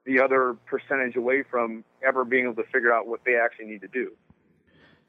the 0.05 0.19
other 0.19 0.55
percentage 0.65 1.15
away 1.15 1.43
from 1.49 1.83
ever 2.05 2.25
being 2.25 2.45
able 2.45 2.55
to 2.55 2.63
figure 2.71 2.93
out 2.93 3.07
what 3.07 3.19
they 3.25 3.35
actually 3.35 3.65
need 3.65 3.81
to 3.81 3.87
do. 3.87 4.11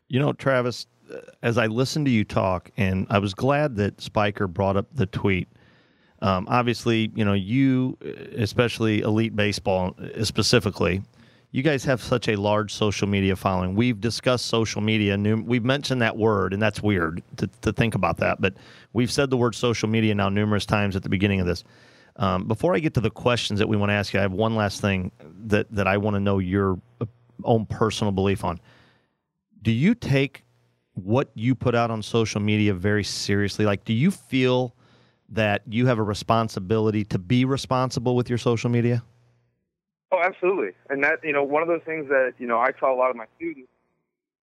You 0.08 0.18
know, 0.18 0.32
Travis, 0.32 0.86
uh, 1.12 1.20
as 1.42 1.56
I 1.56 1.66
listened 1.66 2.06
to 2.06 2.12
you 2.12 2.24
talk, 2.24 2.70
and 2.76 3.06
I 3.10 3.18
was 3.18 3.32
glad 3.32 3.76
that 3.76 4.00
Spiker 4.00 4.46
brought 4.48 4.76
up 4.76 4.86
the 4.92 5.06
tweet. 5.06 5.48
Um, 6.22 6.46
obviously, 6.50 7.10
you 7.14 7.24
know, 7.24 7.32
you, 7.32 7.96
uh, 8.04 8.08
especially 8.36 9.00
elite 9.00 9.34
baseball 9.34 9.96
uh, 9.98 10.24
specifically, 10.24 11.02
you 11.52 11.62
guys 11.62 11.84
have 11.84 12.00
such 12.00 12.28
a 12.28 12.36
large 12.36 12.72
social 12.72 13.08
media 13.08 13.34
following. 13.34 13.74
We've 13.74 14.00
discussed 14.00 14.46
social 14.46 14.80
media. 14.80 15.14
and 15.14 15.46
We've 15.46 15.64
mentioned 15.64 16.00
that 16.02 16.16
word, 16.16 16.52
and 16.52 16.62
that's 16.62 16.80
weird 16.80 17.22
to, 17.38 17.48
to 17.62 17.72
think 17.72 17.94
about 17.94 18.18
that. 18.18 18.40
But 18.40 18.54
we've 18.92 19.10
said 19.10 19.30
the 19.30 19.36
word 19.36 19.54
social 19.54 19.88
media 19.88 20.14
now 20.14 20.28
numerous 20.28 20.64
times 20.64 20.94
at 20.94 21.02
the 21.02 21.08
beginning 21.08 21.40
of 21.40 21.46
this. 21.46 21.64
Um, 22.16 22.46
before 22.46 22.74
I 22.74 22.78
get 22.78 22.94
to 22.94 23.00
the 23.00 23.10
questions 23.10 23.58
that 23.58 23.68
we 23.68 23.76
want 23.76 23.90
to 23.90 23.94
ask 23.94 24.12
you, 24.12 24.20
I 24.20 24.22
have 24.22 24.32
one 24.32 24.54
last 24.54 24.80
thing 24.80 25.10
that, 25.46 25.66
that 25.72 25.88
I 25.88 25.96
want 25.96 26.14
to 26.14 26.20
know 26.20 26.38
your 26.38 26.78
own 27.42 27.66
personal 27.66 28.12
belief 28.12 28.44
on. 28.44 28.60
Do 29.62 29.72
you 29.72 29.94
take 29.94 30.44
what 30.94 31.30
you 31.34 31.54
put 31.54 31.74
out 31.74 31.90
on 31.90 32.02
social 32.02 32.40
media 32.40 32.74
very 32.74 33.04
seriously? 33.04 33.64
Like, 33.64 33.84
do 33.84 33.92
you 33.92 34.10
feel 34.10 34.74
that 35.30 35.62
you 35.68 35.86
have 35.86 35.98
a 35.98 36.02
responsibility 36.02 37.04
to 37.04 37.18
be 37.18 37.44
responsible 37.44 38.14
with 38.14 38.28
your 38.28 38.38
social 38.38 38.70
media? 38.70 39.02
Oh, 40.12 40.20
absolutely. 40.22 40.70
And 40.88 41.04
that, 41.04 41.20
you 41.22 41.32
know, 41.32 41.44
one 41.44 41.62
of 41.62 41.68
those 41.68 41.82
things 41.84 42.08
that, 42.08 42.34
you 42.38 42.46
know, 42.46 42.58
I 42.58 42.72
tell 42.72 42.90
a 42.90 42.98
lot 42.98 43.10
of 43.10 43.16
my 43.16 43.26
students, 43.36 43.70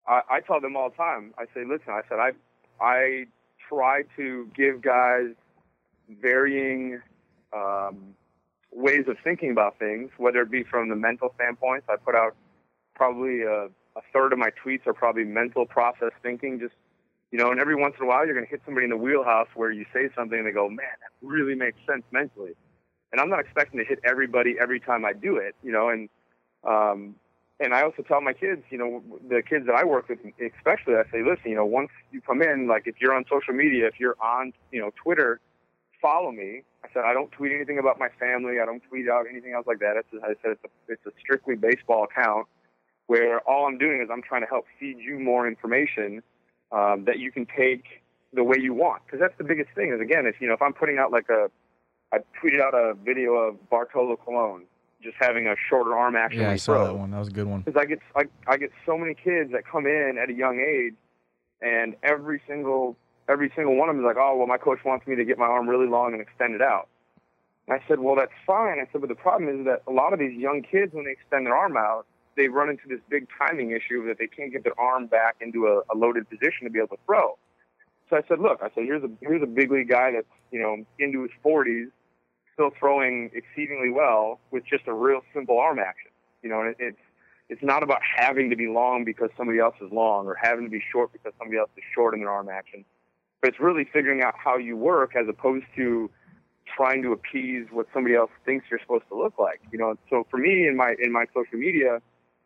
I, 0.06 0.20
I 0.28 0.40
tell 0.40 0.60
them 0.60 0.76
all 0.76 0.90
the 0.90 0.96
time. 0.96 1.32
I 1.38 1.44
say, 1.54 1.64
listen, 1.64 1.90
I 1.90 2.00
said, 2.08 2.18
I, 2.18 2.32
I 2.80 3.26
try 3.68 4.02
to 4.16 4.48
give 4.56 4.82
guys 4.82 5.34
varying 6.20 7.00
um, 7.52 8.14
ways 8.72 9.04
of 9.06 9.16
thinking 9.22 9.52
about 9.52 9.78
things, 9.78 10.10
whether 10.16 10.42
it 10.42 10.50
be 10.50 10.64
from 10.64 10.88
the 10.88 10.96
mental 10.96 11.32
standpoint. 11.36 11.84
I 11.88 11.96
put 11.96 12.16
out 12.16 12.34
probably 12.94 13.42
a, 13.42 13.66
a 13.96 14.00
third 14.12 14.32
of 14.32 14.38
my 14.38 14.50
tweets 14.64 14.86
are 14.86 14.94
probably 14.94 15.24
mental 15.24 15.64
process 15.66 16.10
thinking, 16.22 16.58
just 16.58 16.74
you 17.30 17.38
know, 17.38 17.50
and 17.50 17.60
every 17.60 17.74
once 17.74 17.94
in 17.98 18.04
a 18.04 18.08
while 18.08 18.26
you're 18.26 18.34
going 18.34 18.44
to 18.44 18.50
hit 18.50 18.60
somebody 18.66 18.84
in 18.84 18.90
the 18.90 18.96
wheelhouse 18.96 19.48
where 19.54 19.70
you 19.70 19.86
say 19.92 20.10
something 20.14 20.38
and 20.38 20.46
they 20.46 20.52
go, 20.52 20.68
man, 20.68 20.84
that 21.00 21.26
really 21.26 21.54
makes 21.54 21.78
sense 21.86 22.02
mentally. 22.10 22.52
And 23.12 23.20
I'm 23.20 23.28
not 23.28 23.40
expecting 23.40 23.78
to 23.78 23.84
hit 23.84 24.00
everybody 24.04 24.56
every 24.60 24.80
time 24.80 25.04
I 25.04 25.12
do 25.12 25.36
it, 25.36 25.54
you 25.62 25.70
know, 25.70 25.90
and, 25.90 26.08
um, 26.64 27.14
and 27.60 27.74
I 27.74 27.82
also 27.82 28.02
tell 28.02 28.20
my 28.20 28.32
kids, 28.32 28.62
you 28.70 28.78
know, 28.78 29.02
the 29.28 29.42
kids 29.42 29.66
that 29.66 29.74
I 29.74 29.84
work 29.84 30.08
with, 30.08 30.18
especially, 30.40 30.94
I 30.94 31.04
say, 31.12 31.22
listen, 31.22 31.50
you 31.50 31.54
know, 31.54 31.66
once 31.66 31.90
you 32.10 32.20
come 32.20 32.42
in, 32.42 32.66
like 32.66 32.86
if 32.86 32.96
you're 33.00 33.14
on 33.14 33.24
social 33.30 33.54
media, 33.54 33.86
if 33.86 34.00
you're 34.00 34.16
on, 34.20 34.52
you 34.72 34.80
know, 34.80 34.90
Twitter, 35.00 35.40
follow 36.00 36.32
me. 36.32 36.62
I 36.84 36.88
said, 36.92 37.04
I 37.06 37.12
don't 37.12 37.30
tweet 37.30 37.52
anything 37.52 37.78
about 37.78 37.98
my 38.00 38.08
family. 38.18 38.58
I 38.60 38.66
don't 38.66 38.82
tweet 38.88 39.08
out 39.08 39.26
anything 39.30 39.52
else 39.52 39.66
like 39.68 39.78
that. 39.78 39.94
It's, 39.96 40.08
I 40.24 40.34
said, 40.42 40.52
it's 40.52 40.64
a, 40.64 40.92
it's 40.92 41.06
a 41.06 41.12
strictly 41.20 41.54
baseball 41.54 42.04
account 42.04 42.48
where 43.06 43.38
all 43.40 43.66
I'm 43.66 43.78
doing 43.78 44.00
is 44.02 44.08
I'm 44.10 44.22
trying 44.22 44.40
to 44.40 44.48
help 44.48 44.64
feed 44.80 44.98
you 44.98 45.20
more 45.20 45.46
information 45.46 46.22
um, 46.72 47.04
that 47.04 47.18
you 47.20 47.30
can 47.30 47.46
take 47.46 47.84
the 48.32 48.42
way 48.42 48.56
you 48.60 48.74
want. 48.74 49.02
Because 49.06 49.20
that's 49.20 49.36
the 49.38 49.44
biggest 49.44 49.70
thing. 49.76 49.92
Is 49.92 50.00
again, 50.00 50.26
if 50.26 50.40
you 50.40 50.48
know, 50.48 50.54
if 50.54 50.62
I'm 50.62 50.72
putting 50.72 50.98
out 50.98 51.12
like 51.12 51.28
a, 51.28 51.50
I 52.12 52.18
tweeted 52.40 52.60
out 52.60 52.74
a 52.74 52.94
video 52.94 53.32
of 53.34 53.70
Bartolo 53.70 54.16
Colon 54.16 54.64
just 55.02 55.16
having 55.18 55.46
a 55.46 55.54
shorter 55.68 55.96
arm 55.96 56.14
action. 56.14 56.42
Yeah, 56.42 56.50
I 56.50 56.56
saw 56.56 56.74
throw. 56.74 56.86
that 56.86 56.94
one. 56.94 57.10
That 57.10 57.18
was 57.18 57.28
a 57.28 57.32
good 57.32 57.46
one. 57.46 57.62
Because 57.62 57.80
I 57.80 57.86
get 57.86 57.98
I, 58.14 58.22
I 58.46 58.56
get 58.56 58.70
so 58.86 58.96
many 58.98 59.14
kids 59.14 59.52
that 59.52 59.66
come 59.66 59.86
in 59.86 60.18
at 60.22 60.30
a 60.30 60.32
young 60.32 60.60
age, 60.60 60.94
and 61.60 61.96
every 62.02 62.40
single 62.46 62.96
every 63.28 63.50
single 63.56 63.76
one 63.76 63.88
of 63.88 63.96
them 63.96 64.04
is 64.04 64.06
like, 64.06 64.18
oh 64.18 64.36
well, 64.36 64.46
my 64.46 64.58
coach 64.58 64.80
wants 64.84 65.06
me 65.06 65.16
to 65.16 65.24
get 65.24 65.38
my 65.38 65.46
arm 65.46 65.68
really 65.68 65.88
long 65.88 66.12
and 66.12 66.20
extend 66.20 66.54
it 66.54 66.62
out. 66.62 66.88
And 67.66 67.80
I 67.80 67.88
said, 67.88 68.00
well, 68.00 68.16
that's 68.16 68.32
fine. 68.46 68.78
I 68.80 68.90
said, 68.90 69.00
but 69.00 69.08
the 69.08 69.14
problem 69.14 69.60
is 69.60 69.66
that 69.66 69.82
a 69.86 69.92
lot 69.92 70.12
of 70.12 70.18
these 70.18 70.36
young 70.36 70.62
kids, 70.62 70.92
when 70.92 71.04
they 71.04 71.12
extend 71.12 71.46
their 71.46 71.56
arm 71.56 71.76
out, 71.76 72.06
they 72.36 72.48
run 72.48 72.68
into 72.68 72.88
this 72.88 72.98
big 73.08 73.28
timing 73.38 73.70
issue 73.70 74.06
that 74.08 74.18
they 74.18 74.26
can't 74.26 74.52
get 74.52 74.64
their 74.64 74.78
arm 74.80 75.06
back 75.06 75.36
into 75.40 75.66
a, 75.66 75.82
a 75.92 75.94
loaded 75.94 76.28
position 76.28 76.64
to 76.64 76.70
be 76.70 76.78
able 76.78 76.88
to 76.88 77.02
throw. 77.06 77.38
So 78.10 78.16
I 78.16 78.22
said, 78.28 78.40
look, 78.40 78.60
I 78.62 78.68
said, 78.74 78.84
here's 78.84 79.02
a 79.02 79.10
here's 79.20 79.42
a 79.42 79.46
big 79.46 79.70
league 79.70 79.88
guy 79.88 80.12
that's 80.12 80.26
you 80.50 80.60
know 80.60 80.84
into 80.98 81.22
his 81.22 81.30
40s, 81.44 81.90
still 82.62 82.72
throwing 82.78 83.30
exceedingly 83.34 83.90
well 83.90 84.38
with 84.50 84.64
just 84.64 84.86
a 84.86 84.92
real 84.92 85.20
simple 85.34 85.58
arm 85.58 85.78
action. 85.78 86.10
You 86.42 86.50
know, 86.50 86.60
and 86.60 86.70
it, 86.70 86.76
it's 86.78 86.98
it's 87.48 87.62
not 87.62 87.82
about 87.82 88.00
having 88.02 88.50
to 88.50 88.56
be 88.56 88.66
long 88.66 89.04
because 89.04 89.28
somebody 89.36 89.58
else 89.58 89.74
is 89.80 89.90
long 89.92 90.26
or 90.26 90.36
having 90.40 90.64
to 90.64 90.70
be 90.70 90.82
short 90.92 91.12
because 91.12 91.32
somebody 91.38 91.58
else 91.58 91.70
is 91.76 91.82
short 91.94 92.14
in 92.14 92.20
their 92.20 92.30
arm 92.30 92.48
action. 92.48 92.84
But 93.40 93.50
it's 93.50 93.60
really 93.60 93.84
figuring 93.92 94.22
out 94.22 94.34
how 94.42 94.56
you 94.56 94.76
work 94.76 95.14
as 95.16 95.26
opposed 95.28 95.66
to 95.76 96.10
trying 96.76 97.02
to 97.02 97.12
appease 97.12 97.66
what 97.70 97.86
somebody 97.92 98.14
else 98.14 98.30
thinks 98.46 98.66
you're 98.70 98.80
supposed 98.80 99.04
to 99.08 99.18
look 99.18 99.38
like. 99.38 99.60
You 99.70 99.78
know, 99.78 99.96
so 100.08 100.26
for 100.30 100.38
me 100.38 100.66
in 100.66 100.76
my 100.76 100.94
in 101.02 101.12
my 101.12 101.26
social 101.34 101.58
media, 101.58 102.00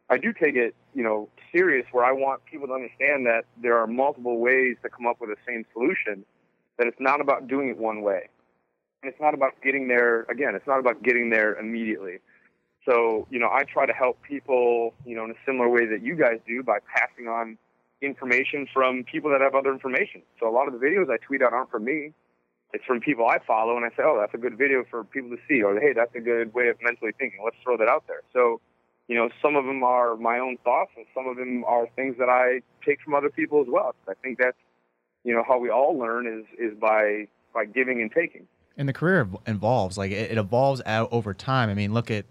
I 0.08 0.16
do 0.18 0.32
take 0.32 0.56
it, 0.56 0.74
you 0.94 1.02
know, 1.02 1.28
serious 1.52 1.86
where 1.92 2.04
I 2.04 2.12
want 2.12 2.44
people 2.46 2.66
to 2.68 2.72
understand 2.72 3.26
that 3.26 3.44
there 3.60 3.78
are 3.78 3.86
multiple 3.86 4.38
ways 4.38 4.76
to 4.82 4.88
come 4.88 5.06
up 5.06 5.20
with 5.20 5.30
the 5.30 5.36
same 5.46 5.64
solution, 5.72 6.24
that 6.78 6.86
it's 6.86 7.00
not 7.00 7.20
about 7.20 7.48
doing 7.48 7.68
it 7.68 7.76
one 7.76 8.02
way. 8.02 8.28
It's 9.02 9.20
not 9.20 9.34
about 9.34 9.52
getting 9.62 9.88
there, 9.88 10.22
again, 10.22 10.54
it's 10.54 10.66
not 10.66 10.80
about 10.80 11.02
getting 11.02 11.30
there 11.30 11.54
immediately. 11.54 12.18
So, 12.84 13.26
you 13.30 13.38
know, 13.38 13.48
I 13.48 13.64
try 13.64 13.86
to 13.86 13.92
help 13.92 14.22
people, 14.22 14.94
you 15.04 15.16
know, 15.16 15.24
in 15.24 15.30
a 15.30 15.40
similar 15.44 15.68
way 15.68 15.86
that 15.86 16.02
you 16.02 16.14
guys 16.16 16.38
do 16.46 16.62
by 16.62 16.78
passing 16.94 17.28
on 17.28 17.58
information 18.00 18.66
from 18.72 19.04
people 19.04 19.30
that 19.30 19.40
have 19.40 19.54
other 19.54 19.72
information. 19.72 20.22
So 20.38 20.48
a 20.48 20.54
lot 20.54 20.68
of 20.68 20.78
the 20.78 20.84
videos 20.84 21.10
I 21.10 21.16
tweet 21.18 21.42
out 21.42 21.52
aren't 21.52 21.70
from 21.70 21.84
me. 21.84 22.12
It's 22.72 22.84
from 22.84 23.00
people 23.00 23.26
I 23.26 23.38
follow 23.46 23.76
and 23.76 23.84
I 23.84 23.90
say, 23.90 24.02
oh, 24.04 24.18
that's 24.20 24.34
a 24.34 24.38
good 24.38 24.58
video 24.58 24.84
for 24.90 25.04
people 25.04 25.30
to 25.30 25.38
see. 25.48 25.62
Or, 25.62 25.78
hey, 25.80 25.92
that's 25.94 26.14
a 26.14 26.20
good 26.20 26.52
way 26.54 26.68
of 26.68 26.76
mentally 26.82 27.12
thinking. 27.18 27.40
Let's 27.44 27.56
throw 27.62 27.76
that 27.76 27.88
out 27.88 28.04
there. 28.06 28.22
So, 28.32 28.60
you 29.08 29.14
know, 29.14 29.28
some 29.40 29.56
of 29.56 29.64
them 29.64 29.82
are 29.84 30.16
my 30.16 30.38
own 30.38 30.56
thoughts, 30.64 30.90
and 30.96 31.06
some 31.14 31.28
of 31.28 31.36
them 31.36 31.64
are 31.64 31.86
things 31.94 32.16
that 32.18 32.28
I 32.28 32.60
take 32.84 33.00
from 33.02 33.14
other 33.14 33.30
people 33.30 33.60
as 33.60 33.68
well. 33.68 33.94
I 34.08 34.14
think 34.14 34.38
that's, 34.38 34.56
you 35.22 35.32
know, 35.32 35.44
how 35.46 35.58
we 35.58 35.70
all 35.70 35.96
learn 35.96 36.26
is 36.26 36.44
is 36.58 36.76
by 36.78 37.28
by 37.54 37.64
giving 37.64 38.02
and 38.02 38.10
taking. 38.10 38.46
And 38.76 38.88
the 38.88 38.92
career 38.92 39.26
evolves, 39.46 39.96
like 39.96 40.10
it, 40.10 40.32
it 40.32 40.38
evolves 40.38 40.82
out 40.84 41.08
over 41.10 41.32
time. 41.32 41.70
I 41.70 41.74
mean, 41.74 41.94
look 41.94 42.10
at 42.10 42.26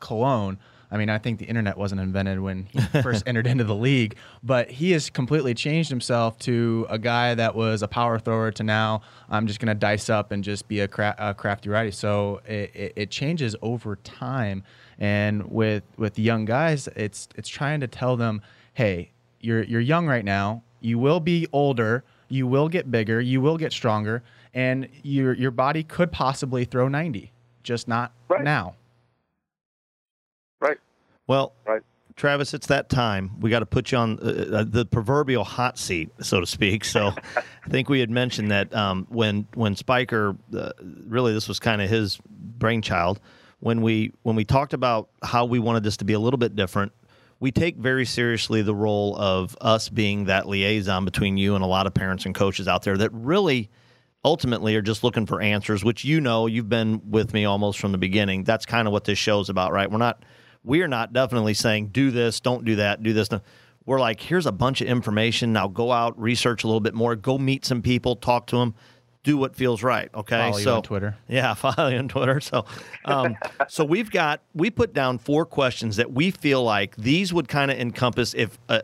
Colon. 0.00 0.58
I 0.90 0.98
mean, 0.98 1.08
I 1.08 1.16
think 1.16 1.38
the 1.38 1.46
internet 1.46 1.78
wasn't 1.78 2.02
invented 2.02 2.38
when 2.40 2.66
he 2.66 2.78
first 3.02 3.26
entered 3.26 3.46
into 3.46 3.64
the 3.64 3.74
league, 3.74 4.16
but 4.42 4.70
he 4.70 4.90
has 4.92 5.08
completely 5.08 5.54
changed 5.54 5.88
himself 5.88 6.38
to 6.40 6.86
a 6.90 6.98
guy 6.98 7.34
that 7.34 7.54
was 7.54 7.82
a 7.82 7.88
power 7.88 8.18
thrower 8.18 8.50
to 8.52 8.62
now 8.62 9.00
I'm 9.30 9.46
just 9.46 9.58
going 9.58 9.68
to 9.68 9.74
dice 9.74 10.10
up 10.10 10.32
and 10.32 10.44
just 10.44 10.68
be 10.68 10.80
a, 10.80 10.88
cra- 10.88 11.14
a 11.18 11.32
crafty 11.32 11.70
righty. 11.70 11.92
So 11.92 12.42
it, 12.46 12.74
it, 12.74 12.92
it 12.96 13.10
changes 13.10 13.56
over 13.62 13.96
time. 13.96 14.64
And 14.98 15.50
with 15.50 15.82
with 15.96 16.18
young 16.18 16.44
guys, 16.44 16.88
it's 16.94 17.28
it's 17.36 17.48
trying 17.48 17.80
to 17.80 17.88
tell 17.88 18.16
them, 18.16 18.42
hey, 18.74 19.12
you're 19.40 19.62
you're 19.62 19.80
young 19.80 20.06
right 20.06 20.24
now. 20.24 20.62
You 20.80 20.98
will 20.98 21.20
be 21.20 21.46
older. 21.52 22.04
You 22.28 22.46
will 22.46 22.68
get 22.68 22.90
bigger. 22.90 23.20
You 23.20 23.40
will 23.40 23.56
get 23.56 23.72
stronger, 23.72 24.22
and 24.54 24.88
your 25.02 25.32
your 25.34 25.50
body 25.50 25.82
could 25.82 26.12
possibly 26.12 26.64
throw 26.64 26.88
90, 26.88 27.32
just 27.62 27.88
not 27.88 28.12
Right. 28.28 28.42
now. 28.42 28.74
Right. 30.60 30.78
Well, 31.26 31.52
Right. 31.66 31.82
Travis, 32.14 32.52
it's 32.52 32.66
that 32.66 32.90
time. 32.90 33.40
We 33.40 33.48
got 33.48 33.60
to 33.60 33.66
put 33.66 33.90
you 33.90 33.98
on 33.98 34.18
uh, 34.20 34.58
uh, 34.58 34.64
the 34.68 34.84
proverbial 34.84 35.44
hot 35.44 35.78
seat, 35.78 36.10
so 36.20 36.40
to 36.40 36.46
speak. 36.46 36.84
So, 36.84 37.12
I 37.64 37.68
think 37.68 37.88
we 37.88 38.00
had 38.00 38.10
mentioned 38.10 38.50
that 38.50 38.72
um, 38.74 39.06
when 39.08 39.46
when 39.54 39.74
Spiker, 39.76 40.36
uh, 40.56 40.72
really, 41.06 41.32
this 41.32 41.48
was 41.48 41.58
kind 41.58 41.80
of 41.80 41.88
his 41.88 42.18
brainchild. 42.28 43.18
When 43.60 43.80
we 43.80 44.12
when 44.22 44.36
we 44.36 44.44
talked 44.44 44.74
about 44.74 45.08
how 45.22 45.46
we 45.46 45.58
wanted 45.58 45.84
this 45.84 45.96
to 45.98 46.04
be 46.04 46.12
a 46.12 46.18
little 46.18 46.38
bit 46.38 46.54
different, 46.54 46.92
we 47.40 47.50
take 47.50 47.76
very 47.76 48.04
seriously 48.04 48.60
the 48.60 48.74
role 48.74 49.16
of 49.16 49.56
us 49.60 49.88
being 49.88 50.26
that 50.26 50.46
liaison 50.46 51.04
between 51.06 51.38
you 51.38 51.54
and 51.54 51.64
a 51.64 51.66
lot 51.66 51.86
of 51.86 51.94
parents 51.94 52.26
and 52.26 52.34
coaches 52.34 52.68
out 52.68 52.82
there 52.82 52.96
that 52.98 53.10
really 53.12 53.70
ultimately 54.24 54.76
are 54.76 54.82
just 54.82 55.02
looking 55.02 55.26
for 55.26 55.40
answers 55.40 55.84
which 55.84 56.04
you 56.04 56.20
know 56.20 56.46
you've 56.46 56.68
been 56.68 57.00
with 57.10 57.32
me 57.32 57.44
almost 57.44 57.78
from 57.78 57.92
the 57.92 57.98
beginning 57.98 58.44
that's 58.44 58.64
kind 58.64 58.86
of 58.86 58.92
what 58.92 59.04
this 59.04 59.18
show's 59.18 59.48
about 59.48 59.72
right 59.72 59.90
we're 59.90 59.98
not 59.98 60.24
we're 60.64 60.88
not 60.88 61.12
definitely 61.12 61.54
saying 61.54 61.88
do 61.88 62.10
this 62.10 62.40
don't 62.40 62.64
do 62.64 62.76
that 62.76 63.02
do 63.02 63.12
this 63.12 63.30
no. 63.30 63.40
we're 63.84 64.00
like 64.00 64.20
here's 64.20 64.46
a 64.46 64.52
bunch 64.52 64.80
of 64.80 64.86
information 64.86 65.52
now 65.52 65.66
go 65.66 65.90
out 65.90 66.18
research 66.20 66.62
a 66.62 66.66
little 66.66 66.80
bit 66.80 66.94
more 66.94 67.16
go 67.16 67.36
meet 67.36 67.64
some 67.64 67.82
people 67.82 68.14
talk 68.14 68.46
to 68.46 68.56
them 68.56 68.74
do 69.24 69.36
what 69.36 69.54
feels 69.54 69.82
right 69.82 70.08
okay 70.14 70.38
Follow 70.38 70.58
you 70.58 70.64
so 70.64 70.76
on 70.76 70.82
Twitter. 70.82 71.16
yeah, 71.28 71.54
follow 71.54 71.88
you 71.88 71.98
on 71.98 72.08
Twitter. 72.08 72.40
So, 72.40 72.64
um, 73.04 73.36
so 73.68 73.84
we've 73.84 74.10
got 74.10 74.42
we 74.54 74.70
put 74.70 74.92
down 74.92 75.18
four 75.18 75.46
questions 75.46 75.96
that 75.96 76.12
we 76.12 76.30
feel 76.30 76.62
like 76.64 76.96
these 76.96 77.32
would 77.32 77.48
kind 77.48 77.70
of 77.70 77.78
encompass 77.78 78.34
if 78.34 78.58
uh, 78.68 78.80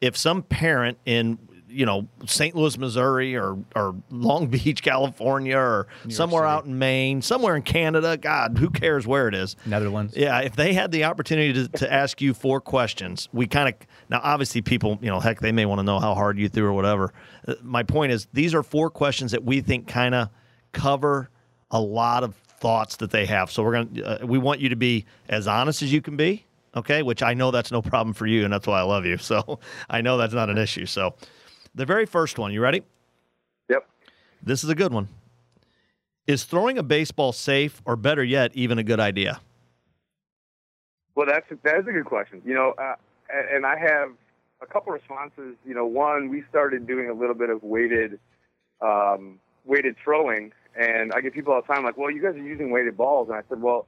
if 0.00 0.16
some 0.16 0.42
parent 0.42 0.98
in 1.04 1.38
you 1.68 1.84
know 1.86 2.08
St. 2.26 2.54
Louis, 2.54 2.76
Missouri, 2.78 3.36
or 3.36 3.58
or 3.76 3.94
Long 4.10 4.46
Beach, 4.50 4.82
California, 4.82 5.56
or 5.56 5.86
somewhere 6.08 6.44
out 6.46 6.64
in 6.64 6.78
Maine, 6.78 7.22
somewhere 7.22 7.56
in 7.56 7.62
Canada. 7.62 8.16
God, 8.16 8.58
who 8.58 8.70
cares 8.70 9.06
where 9.06 9.28
it 9.28 9.34
is? 9.34 9.56
Netherlands. 9.66 10.14
Yeah, 10.16 10.40
if 10.40 10.56
they 10.56 10.72
had 10.72 10.90
the 10.92 11.04
opportunity 11.04 11.52
to, 11.52 11.68
to 11.68 11.92
ask 11.92 12.20
you 12.20 12.34
four 12.34 12.60
questions, 12.60 13.28
we 13.32 13.46
kind 13.46 13.68
of 13.68 13.74
now 14.08 14.20
obviously 14.22 14.62
people, 14.62 14.98
you 15.02 15.08
know, 15.08 15.20
heck, 15.20 15.40
they 15.40 15.52
may 15.52 15.66
want 15.66 15.78
to 15.78 15.82
know 15.84 16.00
how 16.00 16.14
hard 16.14 16.38
you 16.38 16.48
threw 16.48 16.66
or 16.66 16.72
whatever. 16.72 17.12
Uh, 17.46 17.54
My 17.62 17.82
point 17.82 18.12
is, 18.12 18.26
these 18.32 18.54
are 18.54 18.62
four 18.62 18.90
questions 18.90 19.32
that 19.32 19.44
we 19.44 19.60
think 19.60 19.86
kind 19.86 20.14
of 20.14 20.28
cover 20.72 21.30
a 21.70 21.80
lot 21.80 22.24
of 22.24 22.34
thoughts 22.34 22.96
that 22.96 23.10
they 23.10 23.26
have. 23.26 23.50
So 23.50 23.62
we're 23.62 23.84
gonna, 23.84 24.02
uh, 24.02 24.26
we 24.26 24.38
want 24.38 24.60
you 24.60 24.68
to 24.70 24.76
be 24.76 25.04
as 25.28 25.46
honest 25.46 25.82
as 25.82 25.92
you 25.92 26.00
can 26.00 26.16
be, 26.16 26.44
okay? 26.74 27.02
Which 27.02 27.22
I 27.22 27.34
know 27.34 27.50
that's 27.50 27.70
no 27.70 27.82
problem 27.82 28.14
for 28.14 28.26
you, 28.26 28.44
and 28.44 28.52
that's 28.52 28.66
why 28.66 28.78
I 28.80 28.82
love 28.82 29.04
you. 29.06 29.16
So 29.28 29.60
I 29.88 30.00
know 30.00 30.16
that's 30.16 30.34
not 30.34 30.50
an 30.50 30.58
issue. 30.58 30.86
So 30.86 31.14
the 31.74 31.86
very 31.86 32.06
first 32.06 32.38
one, 32.38 32.52
you 32.52 32.60
ready? 32.60 32.82
Yep. 33.68 33.86
This 34.42 34.64
is 34.64 34.70
a 34.70 34.74
good 34.74 34.92
one. 34.92 35.08
Is 36.26 36.44
throwing 36.44 36.78
a 36.78 36.82
baseball 36.82 37.32
safe, 37.32 37.80
or 37.84 37.96
better 37.96 38.22
yet, 38.22 38.50
even 38.54 38.78
a 38.78 38.84
good 38.84 39.00
idea? 39.00 39.40
Well, 41.14 41.26
that's 41.26 41.46
that 41.62 41.78
is 41.78 41.86
a 41.88 41.92
good 41.92 42.04
question. 42.04 42.42
You 42.44 42.54
know, 42.54 42.74
uh, 42.78 42.94
and, 43.32 43.48
and 43.48 43.66
I 43.66 43.78
have 43.78 44.10
a 44.60 44.66
couple 44.66 44.92
responses. 44.92 45.56
You 45.66 45.74
know, 45.74 45.86
one 45.86 46.28
we 46.28 46.44
started 46.50 46.86
doing 46.86 47.08
a 47.08 47.14
little 47.14 47.34
bit 47.34 47.50
of 47.50 47.62
weighted 47.62 48.20
um, 48.80 49.40
weighted 49.64 49.96
throwing, 50.04 50.52
and 50.78 51.12
I 51.12 51.20
get 51.20 51.32
people 51.32 51.54
all 51.54 51.62
the 51.62 51.66
time 51.66 51.82
like, 51.82 51.96
"Well, 51.96 52.10
you 52.10 52.22
guys 52.22 52.34
are 52.34 52.42
using 52.42 52.70
weighted 52.70 52.96
balls," 52.96 53.28
and 53.28 53.36
I 53.36 53.42
said, 53.48 53.62
"Well, 53.62 53.86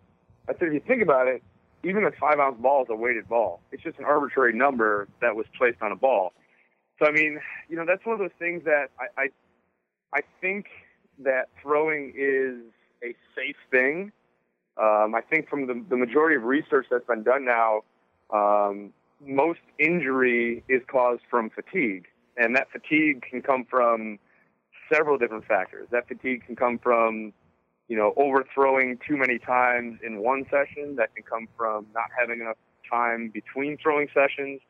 I 0.48 0.52
said 0.54 0.68
if 0.68 0.74
you 0.74 0.80
think 0.80 1.02
about 1.02 1.28
it, 1.28 1.42
even 1.84 2.04
a 2.04 2.10
five 2.12 2.38
ounce 2.38 2.60
ball 2.60 2.82
is 2.82 2.88
a 2.90 2.96
weighted 2.96 3.28
ball. 3.28 3.60
It's 3.72 3.82
just 3.82 3.98
an 3.98 4.04
arbitrary 4.04 4.52
number 4.52 5.08
that 5.20 5.36
was 5.36 5.46
placed 5.56 5.80
on 5.82 5.92
a 5.92 5.96
ball. 5.96 6.32
So 7.00 7.06
I 7.06 7.12
mean, 7.12 7.40
you 7.68 7.76
know, 7.76 7.84
that's 7.86 8.04
one 8.04 8.14
of 8.14 8.20
those 8.20 8.36
things 8.38 8.64
that 8.64 8.90
I, 9.00 9.22
I, 9.22 9.28
I 10.14 10.20
think 10.40 10.66
that 11.20 11.48
throwing 11.62 12.12
is 12.16 12.56
a 13.02 13.14
safe 13.34 13.56
thing. 13.70 14.12
Um, 14.76 15.14
I 15.14 15.22
think 15.28 15.48
from 15.48 15.66
the, 15.66 15.82
the 15.88 15.96
majority 15.96 16.36
of 16.36 16.44
research 16.44 16.86
that's 16.90 17.06
been 17.06 17.22
done 17.22 17.44
now, 17.44 17.82
um, 18.30 18.92
most 19.26 19.60
injury 19.78 20.62
is 20.68 20.82
caused 20.90 21.22
from 21.28 21.50
fatigue, 21.50 22.06
and 22.36 22.54
that 22.56 22.70
fatigue 22.70 23.24
can 23.28 23.42
come 23.42 23.66
from 23.68 24.18
several 24.92 25.18
different 25.18 25.44
factors. 25.46 25.88
That 25.90 26.08
fatigue 26.08 26.44
can 26.46 26.56
come 26.56 26.78
from, 26.78 27.32
you 27.88 27.96
know, 27.96 28.14
overthrowing 28.16 28.98
too 29.06 29.16
many 29.16 29.38
times 29.38 29.98
in 30.02 30.22
one 30.22 30.44
session. 30.50 30.96
That 30.96 31.14
can 31.14 31.24
come 31.24 31.48
from 31.56 31.86
not 31.94 32.06
having 32.18 32.40
enough 32.40 32.56
time 32.90 33.30
between 33.32 33.76
throwing 33.76 34.08
sessions. 34.14 34.60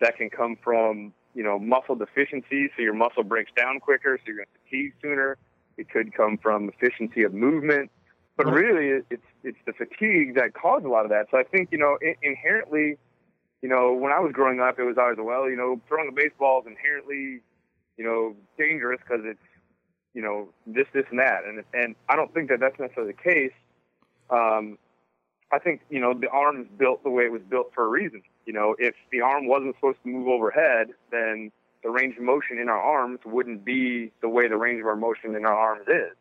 That 0.00 0.16
can 0.16 0.30
come 0.30 0.56
from, 0.62 1.12
you 1.34 1.42
know, 1.42 1.58
muscle 1.58 1.94
deficiency, 1.94 2.70
so 2.76 2.82
your 2.82 2.94
muscle 2.94 3.22
breaks 3.22 3.50
down 3.56 3.80
quicker, 3.80 4.18
so 4.18 4.22
you're 4.26 4.36
going 4.36 4.46
to 4.46 4.70
fatigue 4.70 4.92
sooner. 5.02 5.38
It 5.76 5.90
could 5.90 6.14
come 6.14 6.38
from 6.38 6.68
efficiency 6.68 7.22
of 7.22 7.32
movement, 7.32 7.90
but 8.36 8.46
really, 8.46 9.02
it's 9.10 9.22
it's 9.42 9.58
the 9.66 9.72
fatigue 9.72 10.34
that 10.36 10.54
caused 10.54 10.84
a 10.84 10.88
lot 10.88 11.04
of 11.04 11.10
that. 11.10 11.26
So 11.30 11.38
I 11.38 11.44
think, 11.44 11.70
you 11.72 11.78
know, 11.78 11.98
inherently 12.22 12.98
you 13.62 13.68
know, 13.68 13.92
when 13.92 14.12
I 14.12 14.18
was 14.18 14.32
growing 14.32 14.60
up, 14.60 14.78
it 14.78 14.82
was 14.82 14.96
always, 14.98 15.16
well, 15.18 15.48
you 15.48 15.56
know, 15.56 15.80
throwing 15.88 16.08
a 16.08 16.12
baseball 16.12 16.60
is 16.60 16.66
inherently, 16.66 17.40
you 17.96 18.04
know, 18.04 18.34
dangerous 18.58 19.00
because 19.06 19.24
it's, 19.24 19.38
you 20.14 20.20
know, 20.20 20.48
this, 20.66 20.86
this, 20.92 21.04
and 21.10 21.20
that. 21.20 21.44
And, 21.46 21.62
and 21.72 21.94
I 22.08 22.16
don't 22.16 22.34
think 22.34 22.50
that 22.50 22.58
that's 22.58 22.78
necessarily 22.78 23.12
the 23.12 23.22
case. 23.22 23.52
Um, 24.30 24.78
I 25.52 25.60
think, 25.60 25.82
you 25.88 26.00
know, 26.00 26.12
the 26.12 26.28
arm 26.28 26.60
is 26.60 26.66
built 26.76 27.04
the 27.04 27.10
way 27.10 27.24
it 27.24 27.32
was 27.32 27.42
built 27.48 27.70
for 27.72 27.84
a 27.84 27.88
reason. 27.88 28.22
You 28.46 28.52
know, 28.52 28.74
if 28.78 28.94
the 29.10 29.20
arm 29.20 29.46
wasn't 29.46 29.74
supposed 29.76 29.98
to 30.02 30.08
move 30.08 30.28
overhead, 30.28 30.88
then 31.10 31.52
the 31.82 31.90
range 31.90 32.16
of 32.16 32.22
motion 32.22 32.58
in 32.58 32.68
our 32.68 32.80
arms 32.80 33.20
wouldn't 33.24 33.64
be 33.64 34.12
the 34.20 34.28
way 34.28 34.48
the 34.48 34.56
range 34.56 34.80
of 34.80 34.86
our 34.86 34.96
motion 34.96 35.34
in 35.34 35.44
our 35.44 35.54
arms 35.54 35.86
is. 35.88 36.16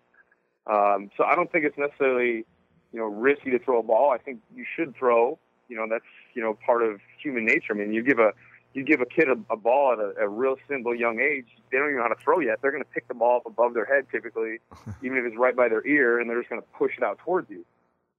Um, 0.68 1.10
so 1.18 1.24
I 1.24 1.36
don't 1.36 1.52
think 1.52 1.66
it's 1.66 1.78
necessarily, 1.78 2.46
you 2.94 3.00
know, 3.00 3.06
risky 3.06 3.52
to 3.52 3.60
throw 3.60 3.80
a 3.80 3.84
ball. 3.84 4.12
I 4.12 4.18
think 4.18 4.40
you 4.56 4.66
should 4.76 4.96
throw 4.96 5.40
you 5.72 5.78
know 5.78 5.88
that's 5.90 6.04
you 6.36 6.44
know 6.44 6.58
part 6.66 6.84
of 6.84 7.00
human 7.24 7.46
nature. 7.46 7.74
I 7.74 7.78
mean, 7.78 7.94
you 7.94 8.04
give 8.04 8.20
a 8.20 8.34
you 8.74 8.84
give 8.84 9.00
a 9.00 9.06
kid 9.06 9.30
a, 9.30 9.54
a 9.54 9.58
ball 9.58 9.94
at 9.94 10.00
a, 10.00 10.26
a 10.26 10.28
real 10.28 10.58
simple 10.70 10.94
young 10.94 11.20
age, 11.20 11.46
they 11.72 11.78
don't 11.78 11.88
even 11.88 11.98
know 11.98 12.04
how 12.04 12.14
to 12.14 12.22
throw 12.22 12.40
yet. 12.40 12.60
They're 12.62 12.72
going 12.72 12.84
to 12.84 12.90
pick 12.90 13.08
the 13.08 13.14
ball 13.14 13.38
up 13.38 13.46
above 13.46 13.74
their 13.74 13.86
head 13.86 14.06
typically, 14.12 14.60
even 15.04 15.18
if 15.18 15.26
it's 15.26 15.38
right 15.38 15.56
by 15.56 15.68
their 15.68 15.86
ear, 15.86 16.20
and 16.20 16.30
they're 16.30 16.40
just 16.40 16.50
going 16.50 16.62
to 16.62 16.68
push 16.78 16.92
it 16.98 17.04
out 17.04 17.20
towards 17.20 17.50
you. 17.50 17.66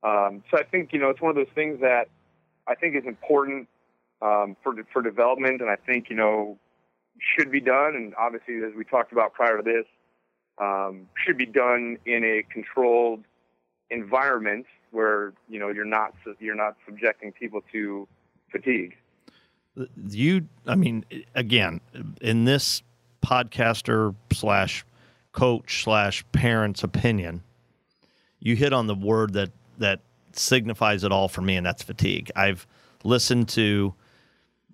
Um, 0.02 0.42
so 0.50 0.58
I 0.58 0.64
think 0.64 0.92
you 0.92 0.98
know 0.98 1.10
it's 1.10 1.20
one 1.20 1.30
of 1.30 1.36
those 1.36 1.54
things 1.54 1.80
that 1.80 2.08
I 2.66 2.74
think 2.74 2.96
is 2.96 3.04
important 3.06 3.68
um, 4.22 4.56
for 4.62 4.74
for 4.92 5.02
development, 5.02 5.60
and 5.60 5.68
I 5.68 5.76
think 5.76 6.08
you 6.08 6.16
know 6.16 6.58
should 7.36 7.50
be 7.50 7.60
done. 7.60 7.94
And 7.94 8.14
obviously, 8.14 8.56
as 8.66 8.74
we 8.76 8.84
talked 8.84 9.12
about 9.12 9.34
prior 9.34 9.58
to 9.58 9.62
this, 9.62 9.84
um, 10.58 11.08
should 11.24 11.36
be 11.36 11.46
done 11.46 11.98
in 12.06 12.24
a 12.24 12.42
controlled 12.52 13.24
environment 13.90 14.66
where 14.90 15.32
you 15.48 15.58
know 15.58 15.68
you're 15.68 15.84
not 15.84 16.14
you're 16.38 16.54
not 16.54 16.76
subjecting 16.86 17.32
people 17.32 17.60
to 17.72 18.06
fatigue. 18.50 18.96
You, 20.08 20.48
I 20.66 20.74
mean, 20.74 21.04
again, 21.34 21.80
in 22.20 22.44
this 22.44 22.82
podcaster 23.24 24.14
slash 24.30 24.84
coach 25.32 25.82
slash 25.82 26.24
parent's 26.32 26.82
opinion, 26.82 27.42
you 28.38 28.54
hit 28.54 28.72
on 28.72 28.86
the 28.86 28.94
word 28.94 29.32
that 29.32 29.50
that 29.78 30.00
signifies 30.32 31.04
it 31.04 31.10
all 31.12 31.28
for 31.28 31.40
me, 31.40 31.56
and 31.56 31.66
that's 31.66 31.82
fatigue. 31.82 32.30
I've 32.36 32.66
listened 33.02 33.48
to 33.50 33.94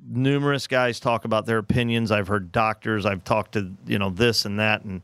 numerous 0.07 0.67
guys 0.67 1.01
talk 1.01 1.25
about 1.25 1.47
their 1.47 1.59
opinions. 1.59 2.11
I've 2.11 2.29
heard 2.29 2.53
doctors. 2.53 3.07
I've 3.07 3.25
talked 3.25 3.53
to 3.53 3.73
you 3.87 3.99
know 3.99 4.11
this 4.11 4.45
and 4.45 4.59
that, 4.59 4.85
and 4.85 5.03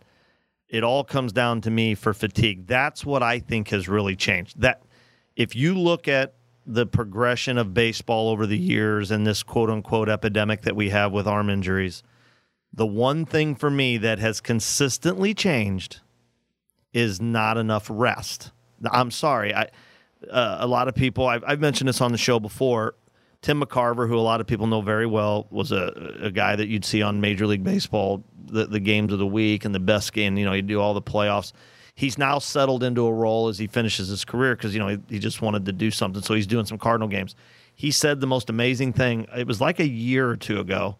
it 0.68 0.82
all 0.82 1.04
comes 1.04 1.32
down 1.32 1.60
to 1.62 1.70
me 1.70 1.94
for 1.94 2.12
fatigue. 2.12 2.66
That's 2.66 3.04
what 3.04 3.22
I 3.22 3.38
think 3.38 3.68
has 3.68 3.88
really 3.88 4.16
changed. 4.16 4.60
That 4.60 4.82
if 5.36 5.54
you 5.54 5.78
look 5.78 6.08
at 6.08 6.34
the 6.66 6.86
progression 6.86 7.58
of 7.58 7.74
baseball 7.74 8.30
over 8.30 8.46
the 8.46 8.58
years 8.58 9.10
and 9.10 9.26
this 9.26 9.42
quote 9.42 9.70
unquote 9.70 10.08
epidemic 10.08 10.62
that 10.62 10.76
we 10.76 10.90
have 10.90 11.12
with 11.12 11.26
arm 11.26 11.50
injuries, 11.50 12.02
the 12.72 12.86
one 12.86 13.24
thing 13.24 13.54
for 13.54 13.70
me 13.70 13.98
that 13.98 14.18
has 14.18 14.40
consistently 14.40 15.34
changed 15.34 16.00
is 16.92 17.20
not 17.20 17.56
enough 17.58 17.86
rest. 17.90 18.50
I'm 18.90 19.10
sorry. 19.10 19.54
I, 19.54 19.68
uh, 20.30 20.58
a 20.60 20.66
lot 20.66 20.88
of 20.88 20.94
people, 20.94 21.26
I've, 21.26 21.44
I've, 21.46 21.60
mentioned 21.60 21.88
this 21.88 22.00
on 22.00 22.12
the 22.12 22.18
show 22.18 22.40
before. 22.40 22.94
Tim 23.44 23.60
McCarver, 23.60 24.08
who 24.08 24.16
a 24.16 24.20
lot 24.20 24.40
of 24.40 24.46
people 24.46 24.66
know 24.66 24.80
very 24.80 25.06
well, 25.06 25.46
was 25.50 25.70
a, 25.70 26.16
a 26.22 26.30
guy 26.30 26.56
that 26.56 26.68
you'd 26.68 26.84
see 26.84 27.02
on 27.02 27.20
Major 27.20 27.46
League 27.46 27.62
Baseball, 27.62 28.24
the, 28.46 28.66
the 28.66 28.80
games 28.80 29.12
of 29.12 29.18
the 29.18 29.26
week 29.26 29.66
and 29.66 29.74
the 29.74 29.80
best 29.80 30.14
game. 30.14 30.38
You 30.38 30.46
know, 30.46 30.52
he'd 30.52 30.66
do 30.66 30.80
all 30.80 30.94
the 30.94 31.02
playoffs 31.02 31.52
he's 31.94 32.18
now 32.18 32.38
settled 32.38 32.82
into 32.82 33.06
a 33.06 33.12
role 33.12 33.48
as 33.48 33.58
he 33.58 33.66
finishes 33.66 34.08
his 34.08 34.24
career 34.24 34.56
because 34.56 34.74
you 34.74 34.80
know 34.80 34.88
he, 34.88 34.98
he, 35.08 35.18
just 35.18 35.40
wanted 35.42 35.64
to 35.66 35.72
do 35.72 35.90
something. 35.90 36.22
So 36.22 36.34
he's 36.34 36.46
doing 36.46 36.66
some 36.66 36.78
Cardinal 36.78 37.08
games. 37.08 37.34
He 37.74 37.90
said 37.90 38.20
the 38.20 38.26
most 38.26 38.50
amazing 38.50 38.92
thing. 38.92 39.26
It 39.36 39.46
was 39.46 39.60
like 39.60 39.80
a 39.80 39.86
year 39.86 40.28
or 40.28 40.36
two 40.36 40.60
ago. 40.60 40.96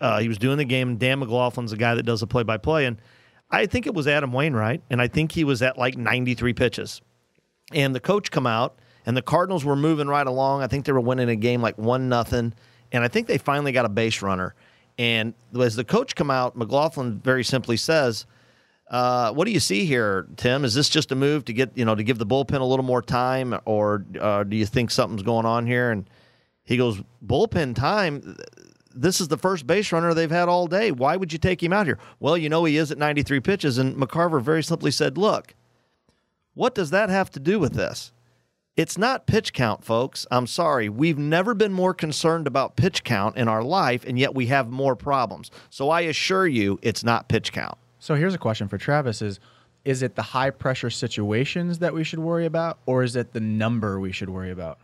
Uh, 0.00 0.20
he 0.20 0.28
was 0.28 0.38
doing 0.38 0.58
the 0.58 0.64
game. 0.64 0.96
Dan 0.96 1.20
McLaughlin's 1.20 1.72
the 1.72 1.76
guy 1.76 1.94
that 1.94 2.04
does 2.04 2.20
the 2.20 2.26
play-by-play, 2.26 2.86
and 2.86 3.00
I 3.50 3.66
think 3.66 3.86
it 3.86 3.94
was 3.94 4.06
Adam 4.06 4.32
Wainwright, 4.32 4.82
and 4.90 5.00
I 5.00 5.08
think 5.08 5.32
he 5.32 5.44
was 5.44 5.62
at 5.62 5.78
like 5.78 5.96
93 5.96 6.52
pitches. 6.52 7.00
And 7.72 7.94
the 7.94 8.00
coach 8.00 8.30
come 8.30 8.46
out, 8.46 8.78
and 9.06 9.16
the 9.16 9.22
Cardinals 9.22 9.64
were 9.64 9.76
moving 9.76 10.08
right 10.08 10.26
along. 10.26 10.62
I 10.62 10.66
think 10.66 10.84
they 10.84 10.92
were 10.92 11.00
winning 11.00 11.28
a 11.28 11.36
game 11.36 11.62
like 11.62 11.78
one 11.78 12.08
nothing, 12.08 12.54
and 12.92 13.04
I 13.04 13.08
think 13.08 13.26
they 13.26 13.38
finally 13.38 13.72
got 13.72 13.84
a 13.84 13.90
base 13.90 14.22
runner. 14.22 14.54
And 14.98 15.34
as 15.58 15.76
the 15.76 15.84
coach 15.84 16.14
come 16.14 16.30
out, 16.30 16.56
McLaughlin 16.56 17.20
very 17.20 17.44
simply 17.44 17.76
says 17.76 18.26
uh, 18.90 19.32
what 19.32 19.44
do 19.44 19.52
you 19.52 19.60
see 19.60 19.84
here, 19.84 20.26
Tim? 20.36 20.64
Is 20.64 20.74
this 20.74 20.88
just 20.88 21.12
a 21.12 21.14
move 21.14 21.44
to 21.44 21.52
get 21.52 21.70
you 21.76 21.84
know 21.84 21.94
to 21.94 22.02
give 22.02 22.18
the 22.18 22.26
bullpen 22.26 22.60
a 22.60 22.64
little 22.64 22.84
more 22.84 23.00
time, 23.00 23.58
or 23.64 24.04
uh, 24.20 24.42
do 24.42 24.56
you 24.56 24.66
think 24.66 24.90
something's 24.90 25.22
going 25.22 25.46
on 25.46 25.64
here? 25.64 25.92
And 25.92 26.10
he 26.64 26.76
goes, 26.76 27.00
bullpen 27.24 27.76
time. 27.76 28.36
This 28.92 29.20
is 29.20 29.28
the 29.28 29.38
first 29.38 29.68
base 29.68 29.92
runner 29.92 30.12
they've 30.12 30.30
had 30.30 30.48
all 30.48 30.66
day. 30.66 30.90
Why 30.90 31.16
would 31.16 31.32
you 31.32 31.38
take 31.38 31.62
him 31.62 31.72
out 31.72 31.86
here? 31.86 31.98
Well, 32.18 32.36
you 32.36 32.48
know 32.48 32.64
he 32.64 32.76
is 32.76 32.90
at 32.90 32.98
93 32.98 33.38
pitches, 33.38 33.78
and 33.78 33.94
McCarver 33.96 34.42
very 34.42 34.64
simply 34.64 34.90
said, 34.90 35.16
"Look, 35.16 35.54
what 36.54 36.74
does 36.74 36.90
that 36.90 37.08
have 37.10 37.30
to 37.30 37.40
do 37.40 37.60
with 37.60 37.74
this? 37.74 38.10
It's 38.76 38.96
not 38.96 39.26
pitch 39.26 39.52
count, 39.52 39.84
folks. 39.84 40.26
I'm 40.30 40.46
sorry. 40.46 40.88
We've 40.88 41.18
never 41.18 41.54
been 41.54 41.72
more 41.72 41.92
concerned 41.92 42.46
about 42.46 42.76
pitch 42.76 43.04
count 43.04 43.36
in 43.36 43.48
our 43.48 43.62
life, 43.62 44.04
and 44.06 44.18
yet 44.18 44.34
we 44.34 44.46
have 44.46 44.70
more 44.70 44.94
problems. 44.94 45.50
So 45.70 45.90
I 45.90 46.02
assure 46.02 46.46
you, 46.46 46.78
it's 46.80 47.02
not 47.02 47.28
pitch 47.28 47.52
count." 47.52 47.76
So 47.98 48.14
here's 48.14 48.34
a 48.34 48.38
question 48.38 48.68
for 48.68 48.78
Travis: 48.78 49.22
Is 49.22 49.40
is 49.84 50.02
it 50.02 50.14
the 50.14 50.22
high 50.22 50.50
pressure 50.50 50.90
situations 50.90 51.78
that 51.80 51.94
we 51.94 52.04
should 52.04 52.20
worry 52.20 52.46
about, 52.46 52.78
or 52.86 53.02
is 53.02 53.16
it 53.16 53.32
the 53.32 53.40
number 53.40 53.98
we 53.98 54.12
should 54.12 54.30
worry 54.30 54.50
about? 54.50 54.78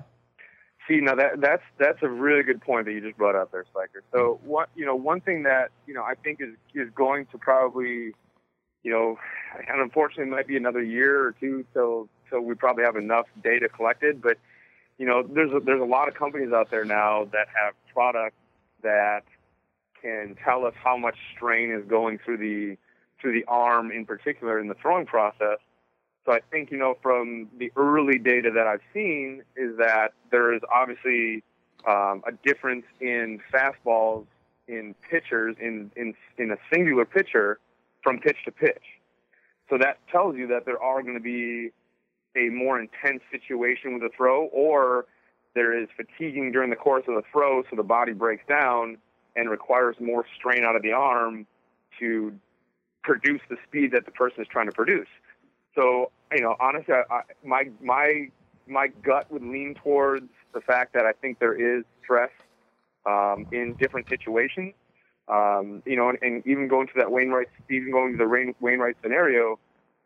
See, 0.88 1.00
now 1.00 1.14
that 1.14 1.40
that's 1.40 1.62
that's 1.78 1.98
a 2.02 2.08
really 2.08 2.42
good 2.42 2.60
point 2.60 2.86
that 2.86 2.92
you 2.92 3.00
just 3.00 3.16
brought 3.16 3.34
up 3.34 3.50
there, 3.52 3.64
Spiker. 3.70 4.02
So 4.12 4.18
mm-hmm. 4.18 4.48
what 4.48 4.68
you 4.74 4.84
know, 4.84 4.94
one 4.96 5.20
thing 5.20 5.42
that 5.44 5.70
you 5.86 5.94
know 5.94 6.02
I 6.02 6.14
think 6.22 6.40
is 6.40 6.54
is 6.74 6.90
going 6.94 7.26
to 7.26 7.38
probably, 7.38 8.12
you 8.82 8.92
know, 8.92 9.18
and 9.68 9.80
unfortunately 9.80 10.24
it 10.24 10.34
might 10.34 10.46
be 10.46 10.56
another 10.56 10.82
year 10.82 11.24
or 11.24 11.32
two 11.32 11.64
till 11.72 12.08
till 12.30 12.40
we 12.40 12.54
probably 12.54 12.84
have 12.84 12.96
enough 12.96 13.26
data 13.42 13.68
collected. 13.68 14.22
But 14.22 14.38
you 14.98 15.06
know, 15.06 15.22
there's 15.22 15.52
a, 15.52 15.60
there's 15.60 15.80
a 15.80 15.84
lot 15.84 16.08
of 16.08 16.14
companies 16.14 16.52
out 16.52 16.70
there 16.70 16.84
now 16.84 17.24
that 17.32 17.48
have 17.60 17.74
products 17.92 18.36
that 18.82 19.24
can 20.00 20.36
tell 20.44 20.64
us 20.64 20.74
how 20.82 20.96
much 20.96 21.16
strain 21.34 21.70
is 21.70 21.84
going 21.86 22.18
through 22.24 22.38
the 22.38 22.76
through 23.20 23.32
the 23.32 23.44
arm 23.48 23.90
in 23.90 24.04
particular 24.04 24.60
in 24.60 24.68
the 24.68 24.74
throwing 24.74 25.06
process. 25.06 25.58
So 26.26 26.32
I 26.32 26.40
think, 26.50 26.70
you 26.70 26.76
know, 26.76 26.96
from 27.02 27.48
the 27.56 27.72
early 27.76 28.18
data 28.18 28.50
that 28.54 28.66
I've 28.66 28.80
seen 28.92 29.42
is 29.56 29.76
that 29.78 30.08
there 30.30 30.52
is 30.52 30.60
obviously 30.74 31.44
um, 31.86 32.22
a 32.26 32.32
difference 32.44 32.84
in 33.00 33.40
fastballs 33.52 34.26
in 34.66 34.94
pitchers 35.08 35.56
in, 35.60 35.92
in, 35.96 36.14
in 36.36 36.50
a 36.50 36.56
singular 36.72 37.04
pitcher 37.04 37.60
from 38.02 38.18
pitch 38.18 38.38
to 38.44 38.50
pitch. 38.50 38.82
So 39.70 39.78
that 39.78 39.98
tells 40.10 40.36
you 40.36 40.48
that 40.48 40.64
there 40.64 40.82
are 40.82 41.02
going 41.02 41.14
to 41.14 41.20
be 41.20 41.70
a 42.36 42.50
more 42.50 42.78
intense 42.80 43.22
situation 43.30 43.94
with 43.94 44.02
a 44.02 44.10
throw 44.16 44.46
or 44.46 45.06
there 45.54 45.76
is 45.76 45.88
fatiguing 45.96 46.52
during 46.52 46.70
the 46.70 46.76
course 46.76 47.04
of 47.08 47.14
the 47.14 47.22
throw 47.32 47.62
so 47.70 47.76
the 47.76 47.82
body 47.82 48.12
breaks 48.12 48.44
down 48.46 48.98
and 49.36 49.50
requires 49.50 49.96
more 50.00 50.24
strain 50.36 50.64
out 50.64 50.76
of 50.76 50.82
the 50.82 50.92
arm 50.92 51.46
to 51.98 52.32
produce 53.02 53.40
the 53.48 53.56
speed 53.66 53.92
that 53.92 54.04
the 54.04 54.10
person 54.10 54.42
is 54.42 54.48
trying 54.48 54.66
to 54.66 54.72
produce. 54.72 55.08
So, 55.74 56.10
you 56.32 56.42
know, 56.42 56.56
honestly, 56.60 56.94
I, 56.94 57.14
I, 57.14 57.20
my 57.44 57.70
my 57.82 58.28
my 58.66 58.88
gut 59.02 59.30
would 59.30 59.42
lean 59.42 59.74
towards 59.82 60.28
the 60.52 60.60
fact 60.60 60.94
that 60.94 61.06
I 61.06 61.12
think 61.12 61.38
there 61.38 61.54
is 61.54 61.84
stress 62.02 62.30
um, 63.06 63.46
in 63.52 63.76
different 63.78 64.08
situations. 64.08 64.74
Um, 65.28 65.82
you 65.84 65.96
know, 65.96 66.08
and, 66.08 66.18
and, 66.22 66.46
even 66.46 66.68
going 66.68 66.86
to 66.86 66.92
that 66.98 67.10
Wainwright, 67.10 67.48
even 67.68 67.90
going 67.90 68.16
to 68.16 68.18
the 68.18 68.54
Wainwright 68.60 68.96
scenario, 69.02 69.58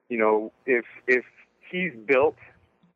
you 0.08 0.18
know, 0.18 0.52
if 0.66 0.84
if 1.06 1.24
he's 1.70 1.92
built 2.06 2.36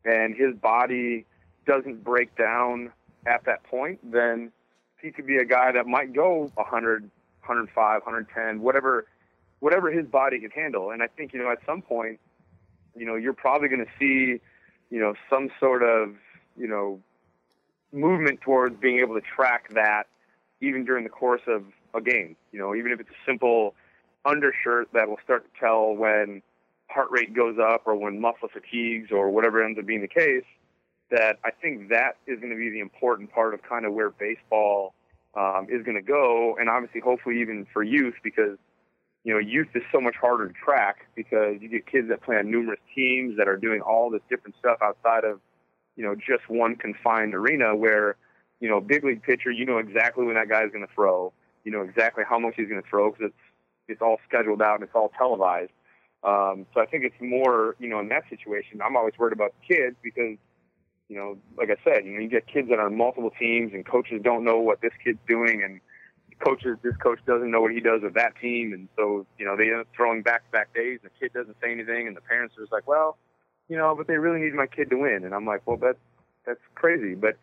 and 0.04 0.34
his 0.34 0.54
body 0.54 1.24
doesn't 1.66 2.04
break 2.04 2.36
down 2.36 2.92
at 3.26 3.44
that 3.46 3.64
point, 3.64 3.98
then 4.12 4.52
he 5.00 5.10
could 5.10 5.26
be 5.26 5.36
a 5.36 5.44
guy 5.44 5.72
that 5.72 5.86
might 5.86 6.12
go 6.12 6.50
100 6.54 7.10
105, 7.46 8.02
110, 8.04 8.62
whatever, 8.62 9.06
whatever 9.60 9.90
his 9.90 10.06
body 10.06 10.40
can 10.40 10.50
handle. 10.50 10.90
And 10.90 11.02
I 11.02 11.06
think 11.06 11.32
you 11.32 11.42
know 11.42 11.50
at 11.50 11.58
some 11.66 11.82
point, 11.82 12.18
you 12.96 13.06
know, 13.06 13.16
you're 13.16 13.34
probably 13.34 13.68
going 13.68 13.84
to 13.84 13.90
see, 13.98 14.40
you 14.90 15.00
know, 15.00 15.14
some 15.28 15.50
sort 15.60 15.82
of 15.82 16.14
you 16.56 16.66
know 16.66 17.00
movement 17.92 18.40
towards 18.40 18.76
being 18.80 18.98
able 19.00 19.14
to 19.14 19.20
track 19.20 19.72
that 19.74 20.04
even 20.60 20.84
during 20.84 21.04
the 21.04 21.10
course 21.10 21.42
of 21.46 21.64
a 21.94 22.00
game. 22.00 22.36
You 22.52 22.58
know, 22.58 22.74
even 22.74 22.92
if 22.92 23.00
it's 23.00 23.10
a 23.10 23.24
simple 23.26 23.74
undershirt 24.24 24.88
that 24.94 25.08
will 25.08 25.20
start 25.22 25.44
to 25.44 25.60
tell 25.60 25.94
when 25.94 26.42
heart 26.88 27.08
rate 27.10 27.34
goes 27.34 27.56
up 27.58 27.82
or 27.86 27.96
when 27.96 28.20
muscle 28.20 28.48
fatigues 28.52 29.10
or 29.10 29.30
whatever 29.30 29.64
ends 29.64 29.78
up 29.78 29.86
being 29.86 30.02
the 30.02 30.08
case, 30.08 30.44
that 31.10 31.38
I 31.44 31.50
think 31.50 31.90
that 31.90 32.16
is 32.26 32.38
going 32.40 32.50
to 32.50 32.58
be 32.58 32.70
the 32.70 32.80
important 32.80 33.32
part 33.32 33.54
of 33.54 33.62
kind 33.62 33.84
of 33.84 33.92
where 33.92 34.10
baseball 34.10 34.94
um, 35.36 35.66
is 35.68 35.84
going 35.84 35.96
to 35.96 36.02
go, 36.02 36.56
and 36.58 36.68
obviously, 36.68 37.00
hopefully, 37.00 37.40
even 37.40 37.66
for 37.72 37.82
youth, 37.82 38.14
because 38.22 38.56
you 39.24 39.32
know, 39.32 39.40
youth 39.40 39.68
is 39.74 39.82
so 39.90 40.00
much 40.00 40.14
harder 40.20 40.48
to 40.48 40.54
track 40.54 41.06
because 41.16 41.56
you 41.60 41.68
get 41.68 41.86
kids 41.86 42.08
that 42.10 42.22
play 42.22 42.36
on 42.36 42.50
numerous 42.50 42.80
teams 42.94 43.38
that 43.38 43.48
are 43.48 43.56
doing 43.56 43.80
all 43.80 44.10
this 44.10 44.20
different 44.28 44.54
stuff 44.58 44.78
outside 44.82 45.24
of 45.24 45.40
you 45.96 46.04
know 46.04 46.14
just 46.14 46.48
one 46.48 46.76
confined 46.76 47.34
arena. 47.34 47.74
Where 47.74 48.16
you 48.60 48.68
know, 48.68 48.80
big 48.80 49.02
league 49.04 49.22
pitcher, 49.22 49.50
you 49.50 49.64
know 49.64 49.78
exactly 49.78 50.24
when 50.24 50.34
that 50.34 50.48
guy's 50.48 50.70
going 50.70 50.86
to 50.86 50.94
throw, 50.94 51.32
you 51.64 51.72
know 51.72 51.80
exactly 51.80 52.24
how 52.28 52.38
much 52.38 52.54
he's 52.56 52.68
going 52.68 52.82
to 52.82 52.88
throw 52.88 53.10
because 53.10 53.26
it's 53.26 53.40
it's 53.88 54.02
all 54.02 54.18
scheduled 54.28 54.62
out 54.62 54.76
and 54.76 54.84
it's 54.84 54.94
all 54.94 55.10
televised. 55.18 55.72
Um, 56.24 56.66
so 56.72 56.80
I 56.80 56.86
think 56.86 57.04
it's 57.04 57.20
more, 57.20 57.76
you 57.78 57.88
know, 57.88 58.00
in 58.00 58.08
that 58.08 58.24
situation, 58.30 58.80
I'm 58.82 58.96
always 58.96 59.14
worried 59.18 59.34
about 59.34 59.52
the 59.60 59.74
kids 59.74 59.96
because 60.02 60.38
you 61.08 61.16
know, 61.16 61.36
like 61.56 61.68
I 61.70 61.76
said, 61.84 62.06
you 62.06 62.12
know, 62.12 62.20
you 62.20 62.28
get 62.28 62.46
kids 62.46 62.68
that 62.70 62.78
are 62.78 62.86
on 62.86 62.96
multiple 62.96 63.30
teams 63.38 63.72
and 63.74 63.84
coaches 63.86 64.20
don't 64.22 64.44
know 64.44 64.58
what 64.58 64.80
this 64.80 64.92
kid's 65.02 65.18
doing 65.28 65.62
and 65.62 65.80
coaches 66.44 66.76
this 66.82 66.96
coach 66.96 67.20
doesn't 67.26 67.50
know 67.50 67.60
what 67.60 67.72
he 67.72 67.80
does 67.80 68.02
with 68.02 68.14
that 68.14 68.34
team. 68.40 68.72
And 68.72 68.88
so, 68.96 69.26
you 69.38 69.44
know, 69.44 69.56
they 69.56 69.64
end 69.64 69.80
up 69.80 69.86
throwing 69.94 70.22
back 70.22 70.44
to 70.46 70.50
back 70.50 70.74
days. 70.74 71.00
And 71.02 71.10
the 71.10 71.18
kid 71.20 71.32
doesn't 71.32 71.56
say 71.62 71.70
anything 71.70 72.06
and 72.08 72.16
the 72.16 72.20
parents 72.20 72.56
are 72.56 72.62
just 72.62 72.72
like, 72.72 72.88
Well, 72.88 73.18
you 73.68 73.76
know, 73.76 73.94
but 73.96 74.06
they 74.06 74.16
really 74.16 74.40
need 74.40 74.54
my 74.54 74.66
kid 74.66 74.90
to 74.90 74.96
win. 74.96 75.24
And 75.24 75.34
I'm 75.34 75.46
like, 75.46 75.66
Well 75.66 75.76
that's 75.76 75.98
that's 76.46 76.60
crazy. 76.74 77.14
But 77.14 77.36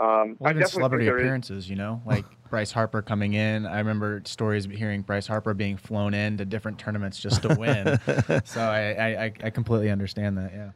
um 0.00 0.36
well, 0.38 0.48
I 0.48 0.50
even 0.50 0.66
celebrity 0.66 1.04
think 1.04 1.10
there 1.12 1.18
is- 1.18 1.22
appearances, 1.24 1.70
you 1.70 1.76
know, 1.76 2.00
like 2.06 2.24
Bryce 2.50 2.72
Harper 2.72 3.02
coming 3.02 3.34
in. 3.34 3.66
I 3.66 3.78
remember 3.78 4.22
stories 4.24 4.64
of 4.64 4.70
hearing 4.70 5.02
Bryce 5.02 5.26
Harper 5.26 5.52
being 5.54 5.76
flown 5.76 6.14
in 6.14 6.36
to 6.38 6.44
different 6.44 6.78
tournaments 6.78 7.18
just 7.18 7.42
to 7.42 7.54
win. 7.58 7.98
so 8.44 8.60
I, 8.60 8.92
I, 8.92 9.24
I- 9.24 9.32
I 9.44 9.50
completely 9.50 9.90
understand 9.90 10.38
that. 10.38 10.52
Yeah. 10.54 10.70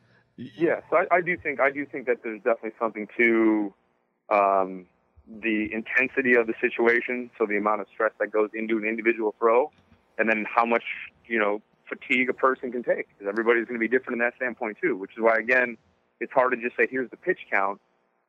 Yeah, 0.57 0.81
so 0.91 0.97
I, 0.97 1.17
I 1.17 1.21
do 1.21 1.37
think 1.37 1.61
I 1.61 1.71
do 1.71 1.85
think 1.87 2.07
that 2.07 2.23
there's 2.25 2.39
definitely 2.43 2.73
something 2.79 3.07
to 3.19 3.73
um, 4.31 4.87
the 5.41 5.69
intensity 5.73 6.35
of 6.35 6.47
the 6.47 6.55
situation, 6.61 7.31
so 7.39 7.47
the 7.47 7.57
amount 7.59 7.81
of 7.83 7.87
stress 7.93 8.13
that 8.19 8.33
goes 8.33 8.51
into 8.55 8.77
an 8.79 8.85
individual 8.85 9.35
throw, 9.39 9.71
and 10.19 10.29
then 10.29 10.45
how 10.53 10.65
much 10.65 10.85
you 11.27 11.39
know 11.39 11.61
fatigue 11.89 12.29
a 12.31 12.33
person 12.33 12.73
can 12.73 12.83
take, 12.83 13.07
because 13.09 13.29
everybody's 13.29 13.67
going 13.67 13.79
to 13.79 13.81
be 13.81 13.89
different 13.89 14.15
in 14.15 14.19
that 14.21 14.35
standpoint 14.37 14.79
too. 14.83 14.97
Which 14.97 15.13
is 15.13 15.19
why 15.21 15.37
again, 15.37 15.77
it's 16.19 16.33
hard 16.33 16.53
to 16.53 16.57
just 16.57 16.77
say 16.77 16.89
here's 16.91 17.11
the 17.11 17.17
pitch 17.19 17.41
count, 17.53 17.79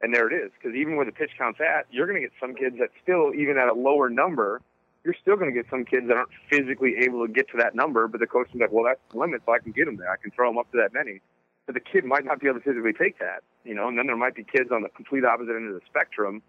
and 0.04 0.14
there 0.14 0.30
it 0.30 0.36
is, 0.36 0.51
because 0.54 0.76
even 0.76 0.95
where 0.95 1.06
the 1.06 1.12
pitch 1.12 1.32
count's 1.38 1.60
at, 1.60 1.88
you're 1.89 2.06
going 2.06 2.22
to 2.22 2.28
get 2.28 2.34
some 2.39 2.54
kids 2.54 2.78
that 2.78 2.89
still 3.01 3.34
even 3.34 3.58
at 3.58 3.70
a 3.70 3.74
lower 3.74 4.10
number. 4.10 4.62
You're 5.04 5.16
still 5.20 5.36
going 5.36 5.51
to 5.51 5.54
get 5.54 5.70
some 5.70 5.84
kids 5.84 6.08
that 6.08 6.16
aren't 6.16 6.30
physically 6.49 6.95
able 6.99 7.28
to 7.28 7.32
get 7.32 7.49
to 7.49 7.58
that 7.58 7.76
number, 7.76 8.08
but 8.08 8.22
the 8.22 8.28
coach 8.28 8.47
is 8.54 8.62
like, 8.62 8.72
well, 8.72 8.86
that's 8.86 9.01
the 9.12 9.18
limit, 9.18 9.41
so 9.45 9.51
I 9.51 9.60
can 9.60 9.74
get 9.74 9.86
them 9.86 9.97
there. 9.97 10.10
I 10.10 10.16
can 10.16 10.32
throw 10.32 10.49
them 10.49 10.58
up 10.58 10.72
to 10.72 10.78
that 10.78 10.93
many 10.93 11.20
but 11.66 11.76
the 11.76 11.82
kid 11.82 12.04
might 12.04 12.26
not 12.26 12.39
be 12.39 12.47
able 12.47 12.60
to 12.60 12.64
physically 12.64 12.93
take 12.93 13.20
that, 13.20 13.43
you 13.64 13.74
know, 13.74 13.88
and 13.88 13.97
then 13.97 14.08
there 14.08 14.18
might 14.18 14.36
be 14.36 14.43
kids 14.43 14.70
on 14.72 14.82
the 14.82 14.89
complete 14.89 15.24
opposite 15.24 15.56
end 15.56 15.68
of 15.68 15.74
the 15.74 15.82
spectrum 15.88 16.41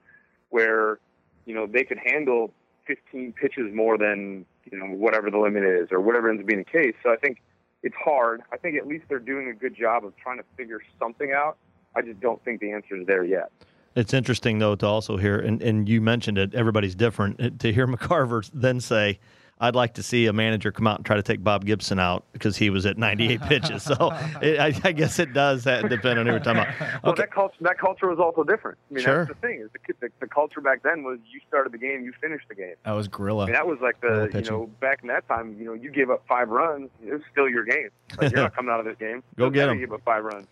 where, 0.50 0.98
you 1.46 1.55
know, 1.55 1.66
they 1.66 1.84
could 1.84 1.98
handle 2.05 2.52
15 2.86 3.32
pitches 3.32 3.72
more 3.72 3.96
than, 3.96 4.44
you 4.70 4.78
know, 4.78 4.86
whatever 4.86 5.30
the 5.30 5.38
limit 5.38 5.62
is 5.62 5.88
or 5.92 6.00
whatever 6.00 6.28
ends 6.28 6.40
up 6.40 6.46
being 6.46 6.59
the 6.59 6.64
case. 6.64 6.94
So 7.02 7.12
I 7.12 7.16
think 7.16 7.40
it's 7.82 7.94
hard. 7.96 8.42
I 8.52 8.57
think 8.57 8.76
at 8.76 8.86
least 8.86 9.05
they're 9.09 9.18
doing 9.18 9.48
a 9.48 9.55
good 9.55 9.76
job 9.76 10.05
of 10.05 10.16
trying 10.16 10.38
to 10.38 10.44
figure 10.57 10.80
something 10.98 11.32
out. 11.32 11.57
I 11.97 12.03
just 12.03 12.20
don't 12.20 12.42
think 12.45 12.61
the 12.61 12.72
answer 12.72 12.97
is 12.97 13.07
there 13.07 13.24
yet. 13.24 13.51
It's 13.97 14.12
interesting 14.12 14.59
though 14.59 14.74
to 14.76 14.86
also 14.86 15.16
hear, 15.16 15.38
and, 15.38 15.62
and 15.62 15.88
you 15.88 16.01
mentioned 16.01 16.36
it. 16.38 16.55
Everybody's 16.55 16.95
different. 16.97 17.40
uh, 17.40 17.51
To 17.59 17.72
hear 17.72 17.86
McCarver 17.95 18.51
then 18.53 18.80
say, 18.80 19.20
"I'd 19.61 19.76
like 19.76 19.95
to 19.95 20.03
see 20.03 20.26
a 20.26 20.32
manager 20.32 20.72
come 20.72 20.88
out 20.88 20.97
and 20.99 21.07
try 21.07 21.14
to 21.14 21.22
take 21.22 21.45
Bob 21.45 21.64
Gibson 21.64 22.01
out 22.01 22.24
because 22.32 22.57
he 22.57 22.70
was 22.70 22.86
at 22.86 22.99
98 22.99 23.40
pitches." 23.49 23.84
So 23.84 24.11
it, 24.42 24.59
I, 24.59 24.74
I 24.82 24.90
guess 24.90 25.20
it 25.20 25.32
does 25.32 25.62
that 25.62 25.88
depend 25.88 26.18
on 26.18 26.26
who 26.26 26.32
we're 26.32 26.38
talking 26.40 26.62
about. 26.62 27.05
Well, 27.05 27.14
that 27.14 27.30
culture 27.30 27.55
that 27.61 27.78
culture 27.78 28.09
was 28.09 28.18
also 28.18 28.42
different. 28.42 28.78
I 28.90 28.95
mean, 28.95 29.05
Sure. 29.05 29.26
that's 29.26 29.40
the 29.40 29.47
thing 29.47 29.61
is 29.61 29.70
the, 29.72 29.95
the 30.01 30.09
the 30.18 30.26
culture 30.26 30.61
back 30.61 30.82
then 30.82 31.05
was 31.05 31.20
you 31.30 31.38
started 31.47 31.72
the 31.72 31.78
game, 31.78 32.05
you 32.05 32.12
finished 32.20 32.49
the 32.49 32.57
game. 32.57 32.74
That 32.84 32.92
was 32.97 33.07
Gorilla. 33.07 33.45
I 33.45 33.47
mean, 33.47 33.53
that 33.53 33.66
was 33.68 33.78
like 33.80 34.01
the 34.01 34.28
you 34.34 34.51
know 34.51 34.66
back 34.80 35.03
in 35.03 35.09
that 35.09 35.28
time. 35.28 35.55
You 35.57 35.66
know, 35.66 35.74
you 35.74 35.92
gave 35.92 36.11
up 36.11 36.24
five 36.28 36.49
runs, 36.49 36.90
it 37.07 37.12
was 37.12 37.22
still 37.30 37.49
your 37.49 37.64
game. 37.64 37.90
Like, 38.20 38.32
you're 38.32 38.40
not 38.42 38.57
coming 38.57 38.72
out 38.72 38.80
of 38.80 38.86
this 38.86 38.97
game. 38.99 39.22
Go 39.36 39.45
Doesn't 39.45 39.53
get 39.53 39.61
matter 39.61 39.70
'em. 39.70 39.78
You 39.78 39.86
give 39.86 39.92
up 39.95 40.03
five 40.05 40.24
runs. 40.24 40.49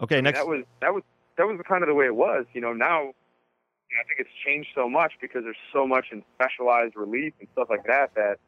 Okay. 0.00 0.16
I 0.16 0.18
mean, 0.18 0.24
Next, 0.24 0.38
that 0.38 0.46
was 0.46 0.64
that 0.80 0.94
was 0.94 1.02
that 1.36 1.46
was 1.46 1.60
kind 1.68 1.82
of 1.82 1.88
the 1.88 1.94
way 1.94 2.06
it 2.06 2.16
was. 2.16 2.46
You 2.52 2.60
know, 2.60 2.72
now 2.72 3.02
you 3.02 3.96
know, 3.96 4.02
I 4.02 4.08
think 4.08 4.20
it's 4.20 4.30
changed 4.44 4.70
so 4.74 4.88
much 4.88 5.12
because 5.20 5.44
there's 5.44 5.56
so 5.72 5.86
much 5.86 6.06
in 6.10 6.22
specialized 6.34 6.96
relief 6.96 7.34
and 7.40 7.48
stuff 7.52 7.68
like 7.70 7.84
that 7.86 8.14
that 8.14 8.38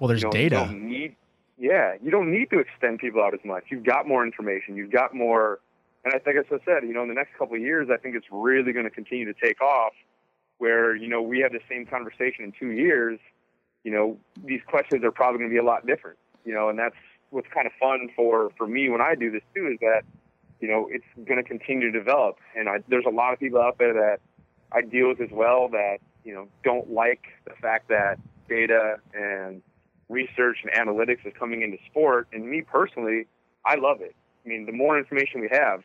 well, 0.00 0.08
there's 0.08 0.22
you, 0.22 0.28
know, 0.28 0.38
you 0.38 0.48
data. 0.48 0.56
don't 0.56 0.88
need. 0.88 1.16
Yeah, 1.58 1.94
you 2.02 2.10
don't 2.10 2.30
need 2.30 2.50
to 2.50 2.60
extend 2.60 3.00
people 3.00 3.22
out 3.22 3.34
as 3.34 3.40
much. 3.44 3.64
You've 3.68 3.84
got 3.84 4.06
more 4.06 4.24
information. 4.24 4.76
You've 4.76 4.92
got 4.92 5.14
more. 5.14 5.58
And 6.04 6.14
I 6.14 6.18
think, 6.18 6.36
as 6.36 6.44
I 6.52 6.64
said, 6.64 6.84
you 6.84 6.94
know, 6.94 7.02
in 7.02 7.08
the 7.08 7.14
next 7.14 7.36
couple 7.36 7.56
of 7.56 7.60
years, 7.60 7.88
I 7.92 7.96
think 7.96 8.14
it's 8.14 8.28
really 8.30 8.72
going 8.72 8.84
to 8.84 8.90
continue 8.90 9.24
to 9.24 9.34
take 9.40 9.60
off. 9.60 9.92
Where 10.58 10.96
you 10.96 11.08
know 11.08 11.22
we 11.22 11.40
have 11.40 11.52
the 11.52 11.60
same 11.68 11.86
conversation 11.86 12.44
in 12.44 12.52
two 12.52 12.70
years, 12.72 13.20
you 13.84 13.92
know, 13.92 14.18
these 14.44 14.60
questions 14.66 15.04
are 15.04 15.12
probably 15.12 15.38
going 15.38 15.50
to 15.50 15.54
be 15.54 15.58
a 15.58 15.64
lot 15.64 15.86
different. 15.86 16.18
You 16.44 16.54
know, 16.54 16.68
and 16.68 16.78
that's 16.78 16.96
what's 17.30 17.46
kind 17.52 17.66
of 17.66 17.72
fun 17.78 18.08
for 18.16 18.50
for 18.56 18.66
me 18.66 18.88
when 18.88 19.00
I 19.00 19.14
do 19.14 19.30
this 19.30 19.42
too 19.54 19.68
is 19.68 19.78
that 19.80 20.02
you 20.60 20.68
know 20.68 20.88
it's 20.90 21.04
going 21.26 21.42
to 21.42 21.48
continue 21.48 21.90
to 21.90 21.98
develop. 21.98 22.36
And 22.56 22.68
I, 22.68 22.78
there's 22.88 23.06
a 23.06 23.14
lot 23.14 23.32
of 23.32 23.38
people 23.38 23.60
out 23.60 23.78
there 23.78 23.94
that 23.94 24.20
I 24.72 24.82
deal 24.82 25.08
with 25.08 25.20
as 25.20 25.30
well 25.30 25.68
that 25.70 25.98
you 26.24 26.34
know 26.34 26.48
don't 26.64 26.90
like 26.90 27.22
the 27.44 27.54
fact 27.60 27.88
that 27.88 28.18
data 28.48 28.96
and 29.14 29.62
research 30.08 30.58
and 30.64 30.72
analytics 30.72 31.26
is 31.26 31.32
coming 31.38 31.62
into 31.62 31.76
sport. 31.90 32.28
And 32.32 32.48
me 32.48 32.62
personally, 32.62 33.26
I 33.64 33.76
love 33.76 34.00
it. 34.00 34.14
I 34.44 34.48
mean, 34.48 34.66
the 34.66 34.72
more 34.72 34.98
information 34.98 35.40
we 35.40 35.48
have, 35.52 35.82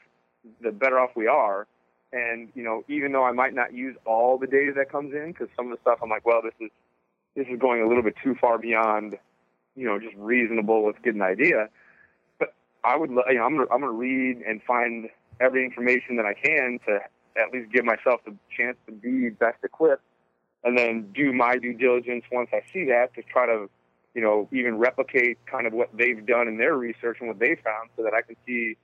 the 0.61 0.71
better 0.71 0.99
off 0.99 1.11
we 1.15 1.27
are. 1.27 1.67
And 2.11 2.49
you 2.55 2.63
know, 2.63 2.83
even 2.87 3.11
though 3.11 3.23
I 3.23 3.31
might 3.31 3.53
not 3.53 3.73
use 3.73 3.95
all 4.05 4.37
the 4.37 4.47
data 4.47 4.71
that 4.77 4.91
comes 4.91 5.13
in, 5.13 5.31
because 5.31 5.47
some 5.55 5.71
of 5.71 5.77
the 5.77 5.81
stuff 5.81 5.99
I'm 6.01 6.09
like, 6.09 6.25
well, 6.25 6.41
this 6.41 6.53
is 6.59 6.69
this 7.35 7.47
is 7.51 7.59
going 7.59 7.81
a 7.81 7.87
little 7.87 8.03
bit 8.03 8.15
too 8.23 8.35
far 8.39 8.59
beyond, 8.59 9.17
you 9.75 9.85
know, 9.87 9.99
just 9.99 10.15
reasonable. 10.15 10.85
Let's 10.85 10.99
get 11.03 11.15
an 11.15 11.23
idea. 11.23 11.69
I 12.83 12.97
would, 12.97 13.09
you 13.09 13.15
know, 13.15 13.43
I'm 13.43 13.55
gonna 13.55 13.67
I'm 13.71 13.81
gonna 13.81 13.91
read 13.91 14.41
and 14.47 14.61
find 14.63 15.09
every 15.39 15.63
information 15.63 16.15
that 16.17 16.25
I 16.25 16.33
can 16.33 16.79
to 16.87 16.99
at 17.41 17.51
least 17.51 17.71
give 17.71 17.85
myself 17.85 18.21
the 18.25 18.35
chance 18.55 18.77
to 18.85 18.91
be 18.91 19.29
best 19.29 19.57
equipped, 19.63 20.03
and 20.63 20.77
then 20.77 21.11
do 21.13 21.33
my 21.33 21.57
due 21.57 21.73
diligence 21.73 22.23
once 22.31 22.49
I 22.53 22.61
see 22.71 22.85
that 22.85 23.13
to 23.15 23.23
try 23.23 23.45
to, 23.45 23.69
you 24.13 24.21
know, 24.21 24.47
even 24.51 24.77
replicate 24.77 25.37
kind 25.45 25.65
of 25.65 25.73
what 25.73 25.89
they've 25.97 26.25
done 26.25 26.47
in 26.47 26.57
their 26.57 26.75
research 26.75 27.17
and 27.19 27.29
what 27.29 27.39
they 27.39 27.55
found, 27.55 27.89
so 27.97 28.03
that 28.03 28.13
I 28.13 28.21
can 28.21 28.35
see, 28.45 28.75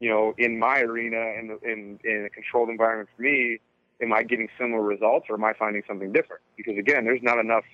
you 0.00 0.10
know, 0.10 0.34
in 0.38 0.58
my 0.58 0.80
arena 0.80 1.20
and 1.20 1.50
in, 1.62 1.98
in 2.04 2.24
a 2.26 2.30
controlled 2.30 2.68
environment 2.68 3.08
for 3.16 3.22
me, 3.22 3.58
am 4.00 4.12
I 4.12 4.22
getting 4.22 4.48
similar 4.58 4.82
results 4.82 5.26
or 5.28 5.34
am 5.34 5.44
I 5.44 5.54
finding 5.54 5.82
something 5.88 6.12
different? 6.12 6.42
Because 6.56 6.78
again, 6.78 7.04
there's 7.04 7.22
not 7.22 7.38
enough 7.38 7.64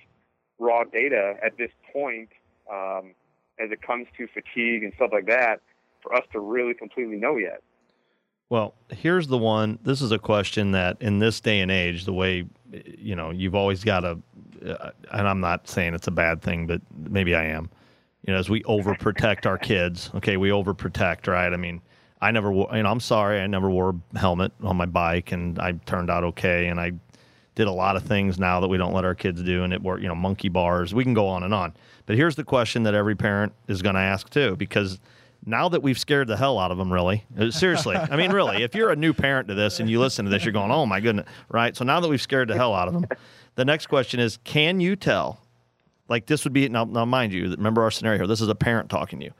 raw 0.59 0.85
data 0.85 1.35
at 1.45 1.59
this 1.59 1.71
point 1.93 2.31
um, 2.73 3.15
as 3.59 3.71
it 3.71 3.83
comes 3.83 4.07
to 4.17 4.27
fatigue 4.29 4.83
and 4.83 4.93
stuff 4.97 5.11
like 5.13 5.27
that 5.27 5.61
for 6.01 6.15
us 6.15 6.25
to 6.33 6.41
really 6.41 6.75
completely 6.75 7.17
know 7.17 7.37
yet. 7.37 7.63
Well, 8.51 8.75
here's 8.91 9.27
the 9.27 9.39
one. 9.39 9.79
This 9.83 10.03
is 10.03 10.13
a 10.13 10.19
question 10.19 10.73
that 10.73 10.99
in 11.01 11.19
this 11.19 11.41
day 11.41 11.61
and 11.61 11.71
age, 11.71 12.05
the 12.05 12.13
way 12.13 12.47
you 12.99 13.17
know, 13.17 13.31
you've 13.31 13.55
always 13.55 13.85
got 13.85 14.01
to, 14.01 14.19
uh, 14.67 14.91
and 15.13 15.29
I'm 15.29 15.41
not 15.41 15.69
saying 15.69 15.95
it's 15.95 16.07
a 16.07 16.13
bad 16.13 16.43
thing, 16.43 16.67
but 16.67 16.81
maybe 16.97 17.35
I 17.35 17.45
am. 17.45 17.71
You 18.27 18.33
know, 18.33 18.39
as 18.39 18.49
we 18.49 18.63
overprotect 18.63 19.47
our 19.47 19.59
kids, 19.59 20.11
okay, 20.15 20.37
we 20.37 20.49
overprotect, 20.49 21.27
right? 21.27 21.53
I 21.53 21.57
mean, 21.57 21.81
I 22.21 22.31
never, 22.31 22.53
you 22.53 22.83
know, 22.83 22.91
I'm 22.91 23.01
sorry, 23.01 23.41
I 23.41 23.47
never 23.47 23.71
wore 23.71 23.91
a 24.15 24.19
helmet 24.19 24.53
on 24.63 24.77
my 24.77 24.87
bike, 24.87 25.33
and 25.33 25.59
I 25.59 25.73
turned 25.85 26.11
out 26.11 26.25
okay, 26.25 26.69
and 26.69 26.81
I 26.81 26.93
did 27.55 27.67
a 27.67 27.73
lot 27.73 27.97
of 27.97 28.03
things 28.03 28.39
now 28.39 28.61
that 28.61 28.69
we 28.69 28.77
don't 28.77 28.93
let 28.93 29.05
our 29.05 29.15
kids 29.15 29.43
do, 29.43 29.63
and 29.63 29.73
it 29.73 29.83
were, 29.83 29.99
you 29.99 30.09
know, 30.09 30.15
monkey 30.15 30.49
bars. 30.49 30.95
We 30.95 31.05
can 31.05 31.15
go 31.15 31.29
on 31.29 31.43
and 31.43 31.55
on. 31.55 31.75
But 32.07 32.17
here's 32.17 32.37
the 32.37 32.45
question 32.45 32.83
that 32.83 32.95
every 32.95 33.15
parent 33.15 33.53
is 33.69 33.81
going 33.83 33.95
to 33.95 34.01
ask 34.01 34.29
too, 34.29 34.57
because 34.57 34.99
now 35.47 35.69
that 35.69 35.83
we've 35.83 35.99
scared 35.99 36.27
the 36.27 36.37
hell 36.37 36.59
out 36.59 36.71
of 36.71 36.79
them, 36.79 36.93
really, 36.93 37.25
uh, 37.39 37.51
seriously, 37.51 37.97
I 37.97 38.17
mean, 38.17 38.33
really, 38.33 38.63
if 38.63 38.75
you're 38.75 38.91
a 38.91 38.97
new 38.97 39.13
parent 39.13 39.49
to 39.49 39.55
this 39.55 39.79
and 39.79 39.89
you 39.89 40.01
listen 40.01 40.25
to 40.25 40.31
this, 40.31 40.45
you're 40.45 40.53
going, 40.53 40.71
oh 40.71 40.87
my 40.87 41.01
goodness, 41.01 41.27
right? 41.49 41.77
So 41.77 41.85
now 41.85 42.01
that 42.01 42.09
we've 42.09 42.21
scared 42.21 42.49
the 42.49 42.57
hell 42.57 42.75
out 42.75 42.89
of 42.89 42.95
them, 42.95 43.07
the 43.55 43.65
next 43.65 43.87
question 43.87 44.21
is, 44.21 44.39
can 44.45 44.81
you 44.81 44.97
tell? 44.97 45.41
Like 46.09 46.27
this 46.27 46.45
would 46.45 46.53
be 46.53 46.69
now. 46.69 46.85
Now, 46.85 47.05
mind 47.05 47.33
you, 47.33 47.51
remember 47.51 47.83
our 47.83 47.91
scenario. 47.91 48.27
This 48.27 48.41
is 48.41 48.49
a 48.49 48.55
parent 48.55 48.91
talking 48.91 49.21
to 49.21 49.25
you. 49.25 49.33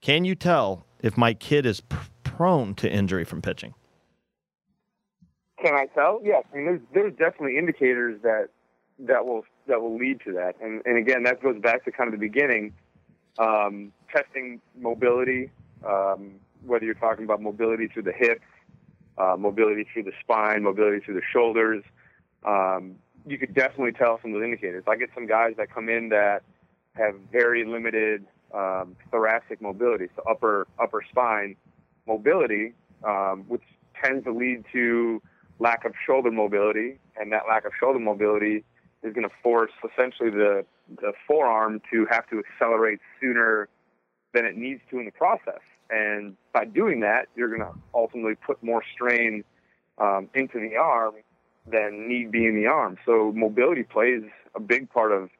Can 0.00 0.24
you 0.24 0.34
tell 0.34 0.84
if 1.00 1.16
my 1.16 1.32
kid 1.32 1.64
is 1.64 1.80
pr- 1.80 1.96
prone 2.24 2.74
to 2.74 2.90
injury 2.90 3.24
from 3.24 3.40
pitching? 3.40 3.74
Can 5.62 5.74
I 5.74 5.86
tell? 5.86 6.20
Yes. 6.22 6.44
I 6.52 6.56
mean, 6.56 6.64
there's 6.66 6.80
there's 6.94 7.12
definitely 7.12 7.58
indicators 7.58 8.20
that 8.22 8.48
that 9.00 9.26
will 9.26 9.44
that 9.66 9.80
will 9.80 9.96
lead 9.96 10.20
to 10.24 10.32
that. 10.32 10.56
And 10.60 10.82
and 10.84 10.96
again, 10.96 11.22
that 11.24 11.42
goes 11.42 11.60
back 11.60 11.84
to 11.84 11.92
kind 11.92 12.12
of 12.12 12.18
the 12.18 12.26
beginning, 12.26 12.72
um, 13.38 13.92
testing 14.14 14.60
mobility. 14.78 15.50
Um, 15.86 16.32
whether 16.64 16.84
you're 16.84 16.94
talking 16.94 17.24
about 17.24 17.40
mobility 17.40 17.88
through 17.88 18.02
the 18.02 18.12
hips, 18.12 18.44
uh, 19.16 19.36
mobility 19.38 19.86
through 19.92 20.02
the 20.04 20.12
spine, 20.20 20.62
mobility 20.62 21.00
through 21.00 21.14
the 21.14 21.22
shoulders. 21.32 21.82
Um, 22.44 22.96
you 23.26 23.38
could 23.38 23.54
definitely 23.54 23.92
tell 23.92 24.18
some 24.22 24.34
of 24.34 24.40
the 24.40 24.44
indicators. 24.44 24.84
I 24.88 24.96
get 24.96 25.10
some 25.14 25.26
guys 25.26 25.54
that 25.58 25.72
come 25.72 25.88
in 25.88 26.08
that 26.10 26.42
have 26.94 27.14
very 27.30 27.64
limited 27.64 28.26
um, 28.52 28.96
thoracic 29.10 29.60
mobility, 29.60 30.08
so 30.16 30.22
upper 30.28 30.66
upper 30.78 31.02
spine 31.08 31.56
mobility, 32.06 32.72
um, 33.04 33.44
which 33.46 33.62
tends 34.02 34.24
to 34.24 34.32
lead 34.32 34.64
to 34.72 35.22
lack 35.60 35.84
of 35.84 35.92
shoulder 36.04 36.30
mobility, 36.30 36.98
and 37.16 37.30
that 37.32 37.42
lack 37.48 37.64
of 37.64 37.72
shoulder 37.78 38.00
mobility 38.00 38.64
is 39.02 39.14
going 39.14 39.28
to 39.28 39.34
force 39.42 39.70
essentially 39.84 40.30
the 40.30 40.64
the 41.00 41.12
forearm 41.26 41.80
to 41.92 42.06
have 42.10 42.28
to 42.28 42.40
accelerate 42.40 42.98
sooner 43.20 43.68
than 44.34 44.44
it 44.44 44.56
needs 44.56 44.80
to 44.90 44.98
in 44.98 45.04
the 45.04 45.12
process. 45.12 45.60
And 45.88 46.36
by 46.52 46.64
doing 46.64 47.00
that, 47.00 47.28
you're 47.36 47.48
going 47.48 47.60
to 47.60 47.78
ultimately 47.94 48.34
put 48.34 48.60
more 48.62 48.82
strain 48.92 49.44
um, 49.98 50.28
into 50.34 50.58
the 50.58 50.76
arm 50.76 51.14
than 51.66 52.08
need 52.08 52.32
be 52.32 52.46
in 52.46 52.56
the 52.56 52.66
arm. 52.66 52.96
So 53.06 53.32
mobility 53.34 53.84
plays 53.84 54.22
a 54.54 54.60
big 54.60 54.90
part 54.90 55.12
of 55.12 55.30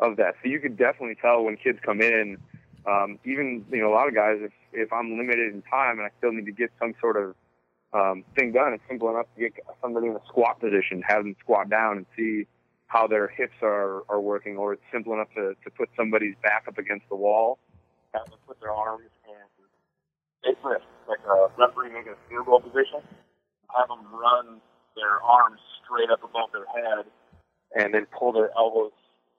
of 0.00 0.16
that. 0.16 0.34
So 0.42 0.48
you 0.48 0.60
could 0.60 0.76
definitely 0.76 1.16
tell 1.20 1.42
when 1.42 1.56
kids 1.56 1.78
come 1.84 2.00
in, 2.00 2.38
um, 2.86 3.18
even 3.24 3.64
you 3.70 3.80
know 3.80 3.92
a 3.92 3.94
lot 3.94 4.08
of 4.08 4.14
guys, 4.14 4.38
if 4.40 4.52
if 4.72 4.92
I'm 4.92 5.16
limited 5.16 5.54
in 5.54 5.62
time 5.62 5.98
and 5.98 6.06
I 6.06 6.10
still 6.18 6.32
need 6.32 6.46
to 6.46 6.52
get 6.52 6.70
some 6.78 6.94
sort 7.00 7.16
of 7.16 7.34
um, 7.92 8.24
thing 8.36 8.52
done, 8.52 8.72
it's 8.72 8.82
simple 8.88 9.10
enough 9.10 9.26
to 9.34 9.40
get 9.40 9.52
somebody 9.82 10.06
in 10.06 10.14
a 10.14 10.20
squat 10.28 10.60
position, 10.60 11.02
have 11.06 11.24
them 11.24 11.36
squat 11.40 11.68
down 11.68 11.98
and 11.98 12.06
see 12.16 12.46
how 12.86 13.06
their 13.06 13.28
hips 13.28 13.56
are, 13.62 14.02
are 14.08 14.20
working, 14.20 14.56
or 14.56 14.72
it's 14.72 14.82
simple 14.92 15.12
enough 15.12 15.28
to, 15.34 15.54
to 15.64 15.70
put 15.70 15.88
somebody's 15.96 16.34
back 16.42 16.64
up 16.66 16.78
against 16.78 17.08
the 17.08 17.16
wall, 17.16 17.58
have 18.14 18.26
them 18.26 18.38
put 18.46 18.60
their 18.60 18.72
arms 18.72 19.02
they 20.42 20.50
lift, 20.64 20.84
like 21.08 21.20
a 21.28 21.48
referee 21.58 21.92
making 21.92 22.12
a 22.12 22.28
field 22.28 22.46
goal 22.46 22.60
position, 22.60 23.04
have 23.76 23.88
them 23.88 24.06
run 24.12 24.60
their 24.96 25.20
arms 25.22 25.60
straight 25.84 26.10
up 26.10 26.22
above 26.24 26.50
their 26.52 26.66
head, 26.66 27.04
and 27.76 27.92
then 27.92 28.06
pull 28.18 28.32
their 28.32 28.50
elbows 28.56 28.92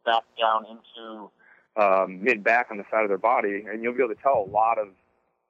back 0.06 0.24
down 0.40 0.66
into 0.70 1.32
um, 1.80 2.24
mid 2.24 2.44
back 2.44 2.68
on 2.70 2.78
the 2.78 2.84
side 2.92 3.04
of 3.04 3.10
their 3.10 3.18
body, 3.18 3.66
and 3.68 3.82
you'll 3.82 3.94
be 3.94 4.04
able 4.04 4.14
to 4.14 4.22
tell 4.22 4.46
a 4.48 4.50
lot 4.52 4.78
of 4.78 4.90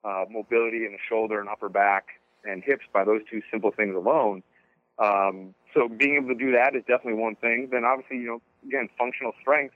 uh, 0.04 0.26
mobility 0.32 0.86
in 0.86 0.94
the 0.94 1.04
shoulder 1.10 1.40
and 1.40 1.50
upper 1.50 1.70
back 1.70 2.06
and 2.44 2.64
hips 2.64 2.86
by 2.94 3.04
those 3.04 3.22
two 3.30 3.42
simple 3.52 3.72
things 3.72 3.96
alone. 3.96 4.44
Um, 5.00 5.56
so 5.74 5.88
being 5.88 6.16
able 6.16 6.30
to 6.30 6.36
do 6.36 6.52
that 6.52 6.76
is 6.76 6.84
definitely 6.88 7.22
one 7.22 7.36
thing. 7.36 7.70
Then 7.72 7.84
obviously, 7.86 8.18
you 8.18 8.28
know, 8.28 8.42
again, 8.68 8.90
functional 8.98 9.32
strength 9.42 9.76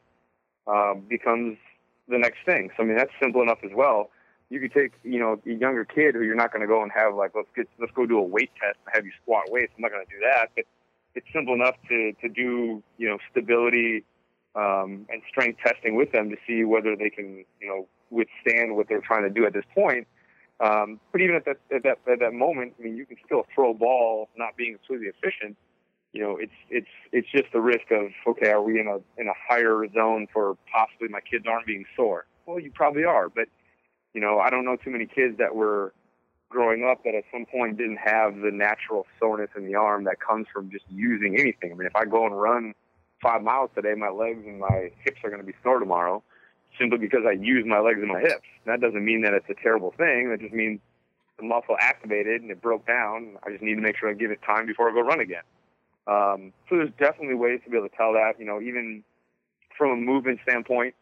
uh, 0.68 0.94
becomes 0.96 1.58
the 2.08 2.18
next 2.18 2.40
thing. 2.46 2.70
So 2.76 2.84
I 2.84 2.86
mean, 2.86 2.98
that's 2.98 3.12
simple 3.22 3.42
enough 3.42 3.60
as 3.64 3.72
well. 3.74 4.12
You 4.50 4.60
could 4.60 4.74
take, 4.74 4.92
you 5.04 5.20
know, 5.20 5.42
a 5.46 5.52
younger 5.52 5.86
kid 5.86 6.14
who 6.14 6.22
you're 6.22 6.36
not 6.36 6.52
going 6.52 6.62
to 6.62 6.68
go 6.68 6.84
and 6.84 6.92
have 6.92 7.16
like, 7.16 7.32
let's 7.34 7.48
get, 7.56 7.68
let's 7.80 7.92
go 7.94 8.06
do 8.06 8.20
a 8.20 8.24
weight 8.24 8.52
test 8.62 8.78
and 8.86 8.94
have 8.94 9.06
you 9.06 9.12
squat 9.24 9.46
weights. 9.50 9.74
I'm 9.76 9.82
not 9.82 9.92
going 9.92 10.06
to 10.06 10.12
do 10.12 10.22
that, 10.22 10.50
but 10.56 10.66
it's 11.16 11.26
simple 11.34 11.54
enough 11.54 11.76
to 11.90 12.12
to 12.22 12.30
do, 12.30 12.84
you 12.98 13.10
know, 13.10 13.18
stability 13.32 14.04
um, 14.56 15.06
and 15.10 15.22
strength 15.30 15.60
testing 15.66 15.96
with 15.96 16.12
them 16.12 16.30
to 16.30 16.36
see 16.46 16.64
whether 16.64 16.96
they 16.96 17.10
can, 17.10 17.44
you 17.60 17.68
know, 17.68 17.88
withstand 18.12 18.76
what 18.76 18.88
they're 18.88 19.02
trying 19.02 19.24
to 19.24 19.30
do 19.30 19.46
at 19.46 19.54
this 19.54 19.66
point. 19.74 20.08
Um, 20.60 21.00
but 21.12 21.22
even 21.22 21.36
at 21.36 21.46
that, 21.46 21.58
at 21.74 21.84
that 21.84 21.98
at 22.12 22.20
that 22.20 22.34
moment, 22.34 22.76
I 22.80 22.84
mean, 22.84 22.96
you 22.96 23.06
can 23.06 23.18
still 23.26 23.46
throw 23.54 23.72
a 23.72 23.74
ball, 23.74 24.30
not 24.38 24.56
being 24.56 24.78
completely 24.78 25.08
efficient. 25.08 25.58
You 26.14 26.22
know, 26.22 26.38
it's 26.38 26.54
it's 26.70 26.88
it's 27.12 27.28
just 27.30 27.52
the 27.52 27.60
risk 27.60 27.92
of 27.92 28.12
okay, 28.26 28.52
are 28.52 28.62
we 28.62 28.80
in 28.80 28.88
a 28.88 29.00
in 29.22 29.28
a 29.28 29.34
higher 29.50 29.86
zone 29.94 30.28
for 30.32 30.58
possibly 30.72 31.10
my 31.10 31.20
kids 31.20 31.46
aren't 31.48 31.66
being 31.66 31.86
sore? 31.96 32.26
Well, 32.46 32.60
you 32.60 32.72
probably 32.72 33.04
are, 33.04 33.28
but 33.28 33.48
you 34.14 34.22
know, 34.22 34.40
I 34.40 34.50
don't 34.50 34.64
know 34.64 34.78
too 34.78 34.92
many 34.92 35.08
kids 35.08 35.38
that 35.40 35.56
were 35.56 35.94
growing 36.50 36.86
up 36.90 37.04
that 37.04 37.16
at 37.16 37.26
some 37.34 37.46
point 37.46 37.78
didn't 37.78 37.98
have 37.98 38.38
the 38.38 38.52
natural 38.52 39.06
soreness 39.20 39.50
in 39.58 39.66
the 39.66 39.76
arm 39.76 40.06
that 40.06 40.22
comes 40.22 40.48
from 40.54 40.72
just 40.72 40.86
using 40.90 41.38
anything. 41.38 41.72
I 41.72 41.76
mean, 41.76 41.88
if 41.88 41.96
I 41.96 42.06
go 42.06 42.26
and 42.26 42.40
run 42.40 42.74
five 43.22 43.42
miles 43.42 43.72
today, 43.76 43.94
my 43.94 44.10
legs 44.10 44.44
and 44.46 44.60
my 44.60 44.92
hips 45.04 45.18
are 45.26 45.30
going 45.30 45.42
to 45.42 45.46
be 45.46 45.56
sore 45.64 45.80
tomorrow 45.80 46.24
simply 46.80 46.98
because 46.98 47.22
I 47.28 47.32
use 47.32 47.66
my 47.66 47.80
legs 47.80 48.00
and 48.00 48.08
my 48.08 48.20
hips. 48.20 48.48
That 48.66 48.82
doesn't 48.82 49.04
mean 49.04 49.22
that 49.22 49.34
it's 49.34 49.50
a 49.50 49.56
terrible 49.62 49.94
thing. 49.98 50.30
That 50.30 50.40
just 50.40 50.54
means 50.54 50.80
the 51.38 51.44
muscle 51.44 51.76
activated 51.80 52.42
and 52.42 52.52
it 52.52 52.62
broke 52.62 52.86
down. 52.88 53.38
I 53.46 53.52
just 53.52 53.64
need 53.64 53.76
to 53.76 53.82
make 53.82 53.98
sure 53.98 54.10
I 54.10 54.14
give 54.14 54.32
it 54.32 54.40
time 54.46 54.66
before 54.66 54.90
I 54.90 54.94
go 54.94 55.02
run 55.02 55.20
again. 55.20 55.44
Um, 56.08 56.54
so 56.70 56.78
there's 56.78 56.92
definitely 57.00 57.36
ways 57.36 57.62
to 57.66 57.70
be 57.70 57.78
able 57.78 57.90
to 57.90 57.96
tell 57.96 58.14
that, 58.14 58.34
you 58.40 58.46
know, 58.46 58.62
even 58.62 59.04
from 59.78 59.92
a 59.92 59.96
movement 59.96 60.40
standpoint, 60.44 60.94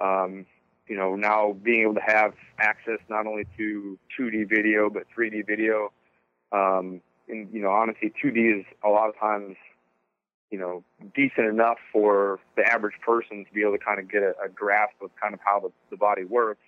um, 0.00 0.44
you 0.86 0.96
know, 0.96 1.14
now 1.14 1.56
being 1.62 1.82
able 1.82 1.94
to 1.94 2.00
have 2.00 2.34
access 2.58 2.98
not 3.08 3.26
only 3.26 3.46
to 3.56 3.98
2D 4.18 4.48
video, 4.48 4.90
but 4.90 5.04
3D 5.16 5.46
video. 5.46 5.92
Um, 6.52 7.00
and, 7.28 7.48
you 7.52 7.62
know, 7.62 7.70
honestly, 7.70 8.12
2D 8.22 8.60
is 8.60 8.66
a 8.84 8.88
lot 8.88 9.08
of 9.08 9.16
times 9.18 9.56
you 10.50 10.58
know, 10.58 10.82
decent 11.14 11.46
enough 11.46 11.78
for 11.92 12.40
the 12.56 12.62
average 12.62 12.96
person 13.04 13.44
to 13.44 13.52
be 13.52 13.62
able 13.62 13.72
to 13.72 13.78
kind 13.78 14.00
of 14.00 14.10
get 14.10 14.22
a, 14.22 14.34
a 14.44 14.48
grasp 14.48 14.94
of 15.02 15.10
kind 15.20 15.32
of 15.32 15.40
how 15.44 15.60
the, 15.60 15.70
the 15.90 15.96
body 15.96 16.24
works. 16.24 16.62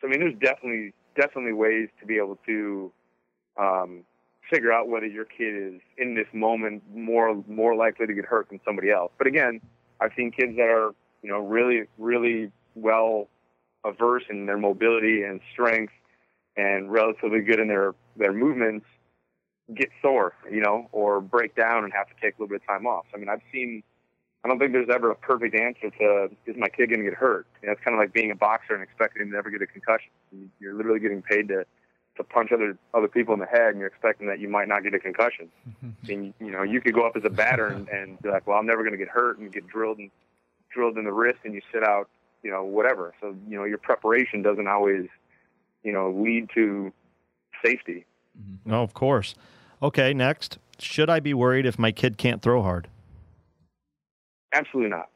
So 0.00 0.06
I 0.06 0.10
mean, 0.10 0.20
there's 0.20 0.38
definitely 0.38 0.94
definitely 1.16 1.52
ways 1.52 1.88
to 2.00 2.06
be 2.06 2.16
able 2.16 2.38
to 2.46 2.92
um, 3.56 4.04
figure 4.48 4.72
out 4.72 4.88
whether 4.88 5.06
your 5.06 5.24
kid 5.24 5.74
is 5.74 5.80
in 5.96 6.14
this 6.14 6.28
moment 6.32 6.82
more 6.94 7.42
more 7.48 7.74
likely 7.74 8.06
to 8.06 8.14
get 8.14 8.24
hurt 8.24 8.48
than 8.50 8.60
somebody 8.64 8.90
else. 8.90 9.10
But 9.18 9.26
again, 9.26 9.60
I've 10.00 10.12
seen 10.16 10.30
kids 10.30 10.56
that 10.56 10.68
are 10.68 10.94
you 11.22 11.30
know 11.30 11.40
really 11.40 11.82
really 11.98 12.52
well 12.74 13.28
averse 13.84 14.24
in 14.30 14.46
their 14.46 14.58
mobility 14.58 15.22
and 15.22 15.40
strength 15.52 15.92
and 16.56 16.90
relatively 16.90 17.40
good 17.40 17.58
in 17.58 17.68
their 17.68 17.94
their 18.16 18.32
movements 18.32 18.86
get 19.74 19.90
sore, 20.00 20.34
you 20.50 20.60
know, 20.60 20.88
or 20.92 21.20
break 21.20 21.54
down 21.54 21.84
and 21.84 21.92
have 21.92 22.08
to 22.08 22.14
take 22.20 22.38
a 22.38 22.42
little 22.42 22.48
bit 22.48 22.62
of 22.62 22.66
time 22.66 22.86
off. 22.86 23.06
I 23.14 23.18
mean, 23.18 23.28
I've 23.28 23.42
seen. 23.52 23.82
I 24.44 24.48
don't 24.48 24.60
think 24.60 24.72
there's 24.72 24.88
ever 24.88 25.10
a 25.10 25.16
perfect 25.16 25.56
answer 25.56 25.90
to 25.90 26.30
is 26.46 26.56
my 26.56 26.68
kid 26.68 26.90
going 26.90 27.00
to 27.00 27.10
get 27.10 27.14
hurt. 27.14 27.46
You 27.60 27.66
know, 27.66 27.72
it's 27.72 27.82
kind 27.82 27.94
of 27.94 27.98
like 27.98 28.12
being 28.12 28.30
a 28.30 28.36
boxer 28.36 28.72
and 28.72 28.82
expecting 28.82 29.22
him 29.22 29.30
to 29.30 29.34
never 29.34 29.50
get 29.50 29.62
a 29.62 29.66
concussion. 29.66 30.10
You're 30.60 30.74
literally 30.74 31.00
getting 31.00 31.22
paid 31.22 31.48
to 31.48 31.66
to 32.18 32.24
punch 32.24 32.50
other 32.52 32.76
other 32.92 33.08
people 33.08 33.32
in 33.32 33.40
the 33.40 33.46
head, 33.46 33.70
and 33.70 33.78
you're 33.78 33.88
expecting 33.88 34.26
that 34.28 34.38
you 34.38 34.48
might 34.48 34.68
not 34.68 34.82
get 34.82 34.94
a 34.94 34.98
concussion. 34.98 35.48
and 36.08 36.34
you 36.40 36.50
know, 36.50 36.62
you 36.62 36.80
could 36.80 36.94
go 36.94 37.06
up 37.06 37.16
as 37.16 37.22
a 37.24 37.30
batter 37.30 37.66
and, 37.66 37.88
and 37.88 38.20
be 38.20 38.28
like, 38.28 38.46
well, 38.46 38.58
I'm 38.58 38.66
never 38.66 38.82
going 38.82 38.92
to 38.92 38.98
get 38.98 39.08
hurt, 39.08 39.38
and 39.38 39.52
get 39.52 39.66
drilled 39.66 39.98
and 39.98 40.10
drilled 40.72 40.98
in 40.98 41.04
the 41.04 41.12
wrist, 41.12 41.40
and 41.44 41.54
you 41.54 41.60
sit 41.72 41.82
out, 41.82 42.08
you 42.42 42.50
know, 42.50 42.62
whatever. 42.62 43.14
So 43.20 43.34
you 43.48 43.56
know, 43.56 43.64
your 43.64 43.78
preparation 43.78 44.42
doesn't 44.42 44.68
always, 44.68 45.06
you 45.82 45.92
know, 45.92 46.10
lead 46.10 46.50
to 46.54 46.92
safety. 47.64 48.06
Mm-hmm. 48.40 48.70
No, 48.70 48.82
of 48.82 48.94
course. 48.94 49.34
Okay, 49.82 50.12
next. 50.12 50.58
Should 50.78 51.10
I 51.10 51.20
be 51.20 51.34
worried 51.34 51.66
if 51.66 51.78
my 51.78 51.92
kid 51.92 52.18
can't 52.18 52.42
throw 52.42 52.62
hard? 52.62 52.88
Absolutely 54.52 54.90
not. 54.90 55.08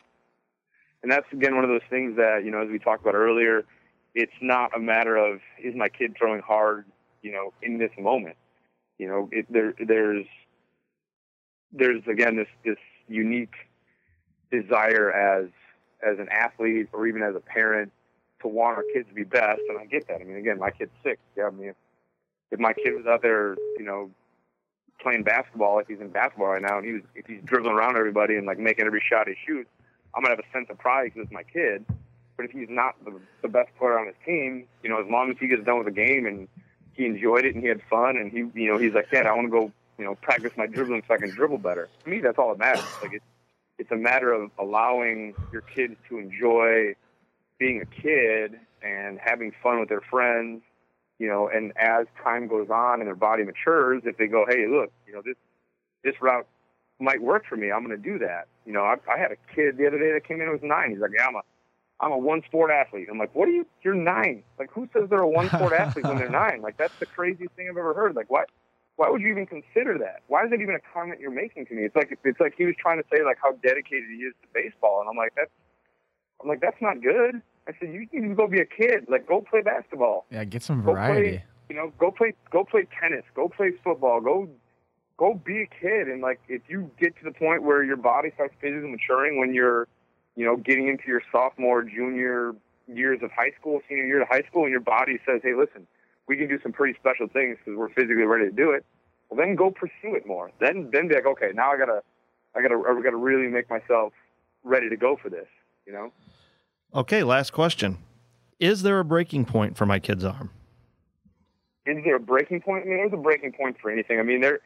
And 1.03 1.11
that's 1.11 1.27
again 1.33 1.55
one 1.55 1.65
of 1.65 1.71
those 1.71 1.89
things 1.91 2.17
that, 2.17 2.43
you 2.45 2.51
know, 2.51 2.63
as 2.63 2.69
we 2.69 2.79
talked 2.79 3.03
about 3.03 3.15
earlier, 3.15 3.65
it's 4.15 4.33
not 4.41 4.77
a 4.77 4.79
matter 4.79 5.17
of 5.17 5.41
is 5.63 5.75
my 5.75 5.89
kid 5.89 6.15
throwing 6.17 6.41
hard, 6.41 6.85
you 7.23 7.33
know, 7.33 7.53
in 7.63 7.79
this 7.79 7.91
moment. 7.99 8.37
You 8.99 9.09
know, 9.09 9.29
it, 9.33 9.47
there 9.51 9.75
there's 9.85 10.27
there's 11.73 12.03
again 12.07 12.37
this 12.37 12.49
this 12.65 12.77
unique 13.09 13.55
desire 14.53 15.11
as 15.11 15.49
as 16.07 16.19
an 16.19 16.29
athlete 16.31 16.89
or 16.93 17.07
even 17.07 17.23
as 17.23 17.35
a 17.35 17.41
parent 17.41 17.91
to 18.43 18.49
want 18.49 18.77
our 18.77 18.85
kids 18.93 19.09
to 19.09 19.15
be 19.15 19.25
best, 19.25 19.61
and 19.69 19.79
I 19.79 19.87
get 19.87 20.07
that. 20.09 20.21
I 20.21 20.25
mean, 20.25 20.37
again, 20.37 20.59
my 20.59 20.71
kid's 20.71 20.91
six. 21.03 21.21
Yeah, 21.37 21.47
I 21.47 21.51
mean, 21.51 21.69
if, 21.69 21.77
if 22.51 22.61
my 22.61 22.73
kid 22.73 22.95
was 22.95 23.07
out 23.07 23.23
there, 23.23 23.57
you 23.79 23.85
know, 23.85 24.11
playing 25.01 25.23
basketball, 25.23 25.79
if 25.79 25.89
he's 25.89 26.01
in 26.01 26.09
basketball 26.09 26.49
right 26.49 26.63
now, 26.63 26.79
and 26.79 26.87
he's 26.87 27.03
if 27.15 27.27
he's 27.27 27.43
dribbling 27.45 27.75
around 27.75 27.97
everybody 27.97 28.37
and 28.37 28.47
like 28.47 28.59
making 28.59 28.87
every 28.87 29.03
shot 29.09 29.29
he 29.29 29.35
shoots, 29.47 29.69
I'm 30.15 30.23
gonna 30.23 30.37
have 30.37 30.45
a 30.45 30.53
sense 30.57 30.69
of 30.71 30.79
pride 30.79 31.13
because 31.13 31.25
it's 31.25 31.33
my 31.33 31.43
kid. 31.43 31.85
But 32.37 32.47
if 32.47 32.53
he's 32.53 32.69
not 32.71 32.95
the, 33.05 33.21
the 33.43 33.49
best 33.49 33.71
player 33.79 33.99
on 33.99 34.07
his 34.07 34.17
team, 34.25 34.67
you 34.83 34.89
know, 34.89 35.01
as 35.01 35.07
long 35.11 35.31
as 35.31 35.37
he 35.39 35.49
gets 35.49 35.65
done 35.65 35.79
with 35.79 35.87
the 35.87 35.93
game 35.93 36.27
and 36.27 36.49
he 36.95 37.05
enjoyed 37.05 37.45
it 37.45 37.55
and 37.55 37.63
he 37.63 37.69
had 37.69 37.81
fun 37.91 38.17
and 38.17 38.33
he, 38.33 38.39
you 38.61 38.73
know, 38.73 38.79
he's 38.79 38.95
like, 38.95 39.07
yeah, 39.13 39.21
I 39.21 39.35
want 39.35 39.47
to 39.47 39.51
go, 39.51 39.73
you 39.99 40.05
know, 40.05 40.15
practice 40.15 40.53
my 40.57 40.67
dribbling 40.67 41.03
so 41.07 41.15
I 41.15 41.19
can 41.19 41.31
dribble 41.31 41.59
better. 41.59 41.89
To 42.05 42.11
me, 42.11 42.21
that's 42.21 42.39
all 42.39 42.49
that 42.51 42.59
matters. 42.59 42.85
Like 43.03 43.13
it's 43.15 43.25
it's 43.79 43.91
a 43.91 43.97
matter 43.97 44.33
of 44.33 44.51
allowing 44.59 45.35
your 45.53 45.63
kids 45.63 45.97
to 46.09 46.19
enjoy 46.19 46.95
being 47.59 47.81
a 47.81 47.87
kid 47.87 48.59
and 48.83 49.19
having 49.19 49.53
fun 49.63 49.81
with 49.81 49.89
their 49.89 50.01
friends 50.01 50.63
you 51.19 51.29
know, 51.29 51.49
and 51.49 51.73
as 51.77 52.07
time 52.23 52.49
goes 52.49 52.69
on 52.71 53.01
and 53.01 53.07
their 53.07 53.17
body 53.17 53.45
matures, 53.45 54.03
if 54.05 54.17
they 54.17 54.27
go, 54.27 54.45
hey, 54.49 54.67
look, 54.69 54.93
you 55.07 55.13
know, 55.13 55.23
this 55.25 55.37
this 56.05 56.15
route 56.21 56.47
might 57.01 57.23
work 57.23 57.45
for 57.49 57.57
me, 57.57 57.71
I'm 57.71 57.85
going 57.85 57.97
to 57.97 58.03
do 58.03 58.19
that. 58.19 58.49
You 58.67 58.73
know, 58.73 58.83
I, 58.83 58.97
I 59.11 59.19
had 59.19 59.33
a 59.33 59.55
kid 59.55 59.77
the 59.77 59.87
other 59.87 59.99
day 59.99 60.13
that 60.13 60.27
came 60.27 60.37
in 60.37 60.43
and 60.43 60.53
was 60.53 60.63
nine. 60.63 60.91
He's 60.91 61.01
like, 61.01 61.13
yeah, 61.17 61.27
I'm 61.27 61.37
a 61.37 61.43
I'm 62.01 62.13
a 62.13 62.19
one 62.19 62.43
sport 62.47 62.71
athlete. 62.71 63.09
I'm 63.11 63.19
like, 63.19 63.35
what 63.35 63.49
are 63.49 63.53
you? 63.53 63.67
You're 63.83 63.95
nine. 63.95 64.43
Like, 64.59 64.73
who 64.73 64.89
says 64.93 65.09
they're 65.09 65.21
a 65.21 65.29
one 65.29 65.49
sport 65.49 65.73
athlete 65.73 66.05
when 66.07 66.19
they're 66.19 66.29
nine? 66.45 66.61
Like, 66.61 66.77
that's 66.77 66.95
the 66.99 67.07
craziest 67.07 67.55
thing 67.55 67.69
I've 67.71 67.77
ever 67.77 67.95
heard. 67.95 68.17
Like, 68.17 68.31
what? 68.31 68.49
why 68.97 69.09
would 69.09 69.21
you 69.21 69.29
even 69.29 69.47
consider 69.47 69.99
that? 69.99 70.23
Why 70.29 70.45
is 70.45 70.51
that 70.51 70.61
even 70.61 70.75
a 70.75 70.85
comment 70.95 71.21
you're 71.21 71.31
making 71.31 71.67
to 71.67 71.75
me? 71.75 71.85
It's 71.85 71.97
like 71.97 72.17
it's 72.25 72.41
like 72.41 72.55
he 72.57 72.65
was 72.65 72.75
trying 72.79 73.03
to 73.03 73.09
say 73.13 73.25
like 73.25 73.39
how 73.43 73.53
dedicated 73.63 74.05
he 74.09 74.23
is 74.23 74.35
to 74.43 74.49
baseball, 74.53 75.01
and 75.01 75.09
I'm 75.09 75.17
like 75.17 75.33
that's 75.35 75.51
I'm 76.41 76.49
like 76.49 76.61
that's 76.61 76.81
not 76.81 77.03
good. 77.03 77.43
I 77.69 77.73
said 77.79 77.93
you 77.93 78.07
need 78.13 78.29
to 78.29 78.35
go 78.35 78.47
be 78.47 78.61
a 78.61 78.65
kid, 78.65 79.07
like 79.09 79.27
go 79.27 79.41
play 79.41 79.63
basketball. 79.63 80.27
Yeah, 80.31 80.45
get 80.45 80.63
some 80.63 80.83
variety. 80.83 81.31
play, 81.31 81.45
you 81.69 81.77
know, 81.77 81.93
go 81.99 82.11
play 82.11 82.35
go 82.51 82.65
play 82.65 82.87
tennis, 83.01 83.25
go 83.35 83.49
play 83.49 83.73
football, 83.85 84.21
go 84.21 84.49
go 85.17 85.35
be 85.35 85.63
a 85.63 85.67
kid 85.67 86.09
and 86.09 86.21
like 86.21 86.41
if 86.49 86.63
you 86.69 86.91
get 86.99 87.17
to 87.19 87.25
the 87.25 87.31
point 87.31 87.63
where 87.63 87.85
your 87.85 87.97
body 87.97 88.31
starts 88.35 88.55
physically 88.61 88.91
maturing 88.91 89.39
when 89.39 89.55
you're, 89.55 89.87
you 90.35 90.45
know, 90.45 90.57
getting 90.57 90.89
into 90.89 91.05
your 91.07 91.23
sophomore, 91.31 91.85
junior 91.85 92.55
years 92.89 93.21
of 93.23 93.31
high 93.31 93.53
school, 93.59 93.81
senior 93.89 94.07
year 94.07 94.23
of 94.23 94.29
high 94.29 94.43
school 94.43 94.65
and 94.65 94.73
your 94.73 94.81
body 94.81 95.19
says, 95.25 95.41
"Hey, 95.45 95.55
listen, 95.55 95.87
we 96.27 96.37
can 96.37 96.49
do 96.49 96.59
some 96.63 96.73
pretty 96.73 96.99
special 96.99 97.29
things 97.29 97.59
because 97.59 97.79
we're 97.79 97.91
physically 97.91 98.25
ready 98.25 98.47
to 98.47 98.57
do 98.57 98.73
it." 98.73 98.85
Well, 99.31 99.39
then 99.39 99.55
go 99.55 99.71
pursue 99.71 100.17
it 100.17 100.27
more. 100.27 100.51
Then 100.59 100.91
then 100.93 101.07
be 101.07 101.15
like, 101.15 101.27
"Okay, 101.27 101.53
now 101.55 101.71
I 101.71 101.79
got 101.79 101.87
to 101.87 102.03
I 102.57 102.63
got 102.63 102.69
to 102.69 102.83
I 102.89 103.01
got 103.03 103.11
to 103.11 103.17
really 103.17 103.47
make 103.47 103.71
myself 103.71 104.13
ready 104.65 104.89
to 104.89 104.97
go 104.97 105.17
for 105.17 105.31
this," 105.31 105.47
you 105.87 105.93
know? 105.93 106.13
Okay, 106.95 107.23
last 107.23 107.53
question. 107.53 107.99
Is 108.61 108.83
there 108.83 108.99
a 108.99 109.05
breaking 109.05 109.47
point 109.47 109.77
for 109.77 109.87
my 109.87 109.99
kid's 109.99 110.25
arm? 110.25 110.51
is 111.87 111.97
there 112.05 112.17
a 112.17 112.21
breaking 112.21 112.61
point? 112.61 112.85
I 112.85 112.89
mean, 112.89 112.99
there's 112.99 113.13
a 113.13 113.17
breaking 113.17 113.53
point 113.53 113.77
for 113.81 113.91
anything. 113.91 114.21
I 114.21 114.23
mean, 114.23 114.41
there, 114.41 114.61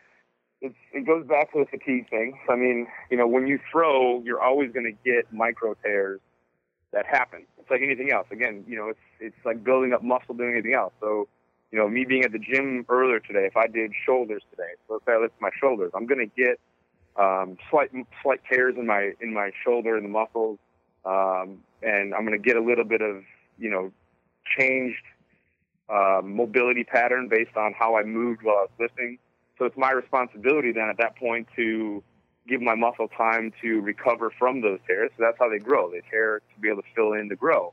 it 0.61 1.07
goes 1.07 1.27
back 1.27 1.53
to 1.53 1.61
the 1.61 1.65
fatigue 1.67 2.11
thing. 2.11 2.39
I 2.51 2.57
mean, 2.57 2.89
you 3.11 3.17
know, 3.17 3.27
when 3.27 3.47
you 3.47 3.59
throw, 3.71 4.21
you're 4.23 4.43
always 4.43 4.73
going 4.73 4.85
to 4.85 5.11
get 5.11 5.33
micro 5.33 5.75
tears 5.83 6.21
that 6.93 7.07
happen. 7.07 7.47
It's 7.59 7.71
like 7.71 7.81
anything 7.83 8.13
else. 8.13 8.27
Again, 8.31 8.65
you 8.67 8.77
know, 8.77 8.89
it's 8.89 8.99
it's 9.21 9.47
like 9.47 9.63
building 9.65 9.93
up 9.93 10.03
muscle 10.03 10.35
doing 10.35 10.53
anything 10.53 10.75
else. 10.75 10.93
So, 11.01 11.29
you 11.71 11.79
know, 11.79 11.89
me 11.89 12.05
being 12.05 12.25
at 12.25 12.33
the 12.33 12.39
gym 12.39 12.85
earlier 12.89 13.21
today, 13.21 13.47
if 13.47 13.57
I 13.57 13.67
did 13.67 13.93
shoulders 14.05 14.43
today, 14.51 14.75
so 14.87 14.95
let's 14.95 15.07
say 15.07 15.13
I 15.13 15.19
lift 15.19 15.35
my 15.41 15.51
shoulders, 15.59 15.93
I'm 15.95 16.07
going 16.07 16.21
to 16.21 16.43
get 16.43 16.59
um, 17.17 17.57
slight 17.71 17.91
slight 18.23 18.41
tears 18.51 18.75
in 18.77 18.87
my 18.87 19.13
in 19.21 19.33
my 19.33 19.53
shoulder 19.65 19.97
and 19.97 20.05
the 20.05 20.11
muscles, 20.11 20.59
um, 21.07 21.63
and 21.83 22.15
I'm 22.15 22.27
going 22.27 22.41
to 22.41 22.45
get 22.45 22.57
a 22.57 22.63
little 22.63 22.85
bit 22.85 23.01
of 23.01 23.23
you 23.59 23.71
know 23.71 23.93
changed 24.59 25.03
uh, 25.89 26.21
mobility 26.23 26.85
pattern 26.85 27.29
based 27.29 27.57
on 27.57 27.73
how 27.79 27.97
I 27.97 28.03
moved 28.03 28.43
while 28.43 28.57
I 28.57 28.63
was 28.63 28.71
lifting. 28.79 29.19
So 29.59 29.65
it's 29.65 29.77
my 29.77 29.93
responsibility 29.93 30.73
then 30.73 30.89
at 30.91 30.99
that 30.99 31.17
point 31.17 31.49
to 31.57 32.03
give 32.49 32.61
my 32.61 32.75
muscle 32.75 33.09
time 33.09 33.53
to 33.63 33.81
recover 33.81 34.33
from 34.39 34.61
those 34.61 34.79
tears. 34.87 35.11
So 35.17 35.25
that's 35.25 35.37
how 35.39 35.49
they 35.49 35.59
grow. 35.59 35.91
They 35.91 36.03
tear 36.11 36.41
to 36.41 36.61
be 36.61 36.69
able 36.69 36.83
to 36.83 36.89
fill 36.95 37.13
in 37.15 37.29
to 37.29 37.37
grow. 37.37 37.73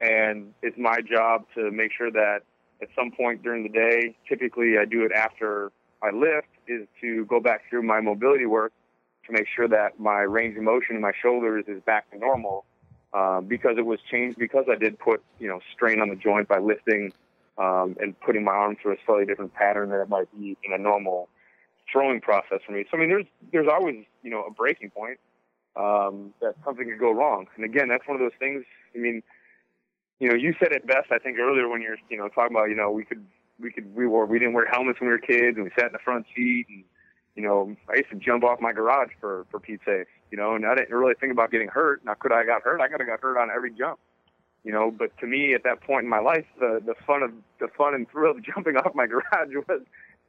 And 0.00 0.54
it's 0.62 0.78
my 0.78 1.00
job 1.00 1.44
to 1.54 1.70
make 1.70 1.92
sure 1.96 2.10
that 2.10 2.40
at 2.80 2.88
some 2.96 3.10
point 3.10 3.42
during 3.42 3.64
the 3.64 3.68
day, 3.68 4.16
typically 4.28 4.78
I 4.80 4.84
do 4.84 5.04
it 5.04 5.12
after 5.12 5.72
I 6.02 6.10
lift, 6.10 6.48
is 6.68 6.86
to 7.00 7.24
go 7.26 7.40
back 7.40 7.62
through 7.68 7.82
my 7.82 8.00
mobility 8.00 8.46
work 8.46 8.72
to 9.26 9.32
make 9.32 9.46
sure 9.54 9.68
that 9.68 9.98
my 9.98 10.20
range 10.20 10.56
of 10.56 10.62
motion 10.62 10.96
in 10.96 11.02
my 11.02 11.12
shoulders 11.20 11.64
is 11.66 11.82
back 11.82 12.10
to 12.12 12.18
normal. 12.18 12.64
Uh, 13.14 13.40
because 13.40 13.78
it 13.78 13.86
was 13.86 13.98
changed 14.10 14.38
because 14.38 14.66
I 14.70 14.76
did 14.76 14.98
put 14.98 15.22
you 15.38 15.48
know 15.48 15.60
strain 15.72 16.00
on 16.02 16.10
the 16.10 16.14
joint 16.14 16.46
by 16.46 16.58
lifting 16.58 17.10
um, 17.56 17.96
and 18.00 18.18
putting 18.20 18.44
my 18.44 18.52
arm 18.52 18.76
through 18.80 18.92
a 18.92 18.96
slightly 19.06 19.24
different 19.24 19.54
pattern 19.54 19.88
than 19.88 20.00
it 20.00 20.10
might 20.10 20.30
be 20.38 20.58
in 20.62 20.74
a 20.74 20.78
normal 20.78 21.30
throwing 21.90 22.20
process 22.20 22.60
for 22.66 22.72
me. 22.72 22.84
So 22.90 22.98
I 22.98 23.00
mean, 23.00 23.08
there's 23.08 23.24
there's 23.50 23.66
always 23.66 24.04
you 24.22 24.30
know 24.30 24.42
a 24.44 24.50
breaking 24.50 24.90
point 24.90 25.18
um, 25.74 26.34
that 26.42 26.54
something 26.64 26.86
could 26.86 26.98
go 26.98 27.10
wrong. 27.10 27.46
And 27.56 27.64
again, 27.64 27.88
that's 27.88 28.06
one 28.06 28.16
of 28.16 28.20
those 28.20 28.38
things. 28.38 28.64
I 28.94 28.98
mean, 28.98 29.22
you 30.20 30.28
know, 30.28 30.34
you 30.34 30.54
said 30.60 30.72
it 30.72 30.86
best 30.86 31.10
I 31.10 31.18
think 31.18 31.38
earlier 31.38 31.66
when 31.66 31.80
you're 31.80 31.96
you 32.10 32.18
know 32.18 32.28
talking 32.28 32.54
about 32.54 32.68
you 32.68 32.76
know 32.76 32.90
we 32.90 33.04
could 33.04 33.24
we 33.58 33.72
could 33.72 33.94
we 33.94 34.06
wore 34.06 34.26
we 34.26 34.38
didn't 34.38 34.54
wear 34.54 34.66
helmets 34.66 35.00
when 35.00 35.08
we 35.08 35.14
were 35.14 35.18
kids 35.18 35.56
and 35.56 35.64
we 35.64 35.70
sat 35.78 35.86
in 35.86 35.92
the 35.92 35.98
front 36.04 36.26
seat 36.36 36.66
and 36.68 36.84
you 37.38 37.44
know 37.46 37.76
I 37.88 37.98
used 37.98 38.10
to 38.10 38.16
jump 38.16 38.42
off 38.42 38.60
my 38.60 38.72
garage 38.72 39.10
for 39.20 39.46
for 39.50 39.60
Pete's 39.60 39.84
sake. 39.84 40.08
You 40.30 40.36
know, 40.36 40.56
and 40.56 40.66
I 40.66 40.74
didn't 40.74 40.94
really 40.94 41.14
think 41.14 41.32
about 41.32 41.50
getting 41.50 41.68
hurt. 41.68 42.04
Now, 42.04 42.12
could 42.12 42.32
I 42.32 42.38
have 42.38 42.46
got 42.46 42.62
hurt? 42.62 42.82
I 42.82 42.88
could 42.88 43.00
have 43.00 43.08
got 43.08 43.20
hurt 43.20 43.38
on 43.38 43.48
every 43.54 43.70
jump 43.70 43.98
you 44.64 44.72
know. 44.72 44.90
But 44.90 45.16
to 45.18 45.26
me, 45.26 45.54
at 45.54 45.64
that 45.64 45.80
point 45.80 46.04
in 46.04 46.10
my 46.10 46.20
life, 46.20 46.44
the 46.60 46.80
the 46.84 46.94
fun 47.06 47.22
of 47.22 47.32
the 47.60 47.68
fun 47.76 47.94
and 47.94 48.08
thrill 48.10 48.32
of 48.32 48.42
jumping 48.54 48.76
off 48.76 48.94
my 48.94 49.06
garage 49.06 49.54
was 49.68 49.80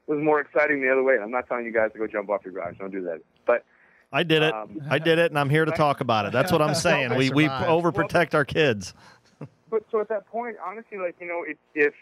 was 0.08 0.20
more 0.20 0.40
exciting 0.40 0.82
the 0.82 0.92
other 0.92 1.04
way. 1.04 1.18
I'm 1.22 1.32
not 1.32 1.48
telling 1.48 1.66
you 1.66 1.74
guys 1.74 1.92
to 1.94 2.00
go 2.00 2.08
jump 2.08 2.30
off 2.30 2.42
your 2.44 2.54
garage. 2.54 2.78
Don't 2.80 2.92
do 2.92 3.04
that. 3.04 3.20
But 3.46 3.66
I 4.12 4.24
did 4.24 4.42
it. 4.42 4.54
Um, 4.54 4.80
I 4.90 4.98
did 4.98 5.20
it, 5.20 5.32
and 5.32 5.38
I'm 5.38 5.50
here 5.50 5.66
to 5.66 5.72
talk 5.72 6.02
about 6.02 6.26
it. 6.26 6.32
That's 6.32 6.52
what 6.52 6.62
I'm 6.62 6.76
saying. 6.88 7.16
We 7.16 7.30
we 7.30 7.44
survived. 7.44 7.68
overprotect 7.68 8.34
our 8.34 8.46
kids. 8.46 8.94
but 9.70 9.84
so 9.92 10.00
at 10.00 10.10
that 10.10 10.26
point, 10.28 10.58
honestly, 10.66 10.98
like 10.98 11.16
you 11.20 11.28
know, 11.28 11.44
if 11.48 11.58
if 11.76 11.94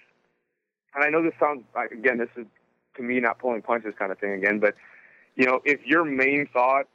and 0.95 1.03
I 1.03 1.09
know 1.09 1.23
this 1.23 1.33
sounds 1.39 1.63
like 1.75 1.91
again, 1.91 2.17
this 2.17 2.29
is 2.37 2.45
to 2.95 3.03
me 3.03 3.19
not 3.19 3.39
pulling 3.39 3.61
punches 3.61 3.93
kind 3.97 4.11
of 4.11 4.19
thing 4.19 4.31
again, 4.31 4.59
but 4.59 4.75
you 5.37 5.45
know, 5.45 5.61
if 5.63 5.85
your 5.85 6.03
main 6.03 6.47
thought 6.51 6.87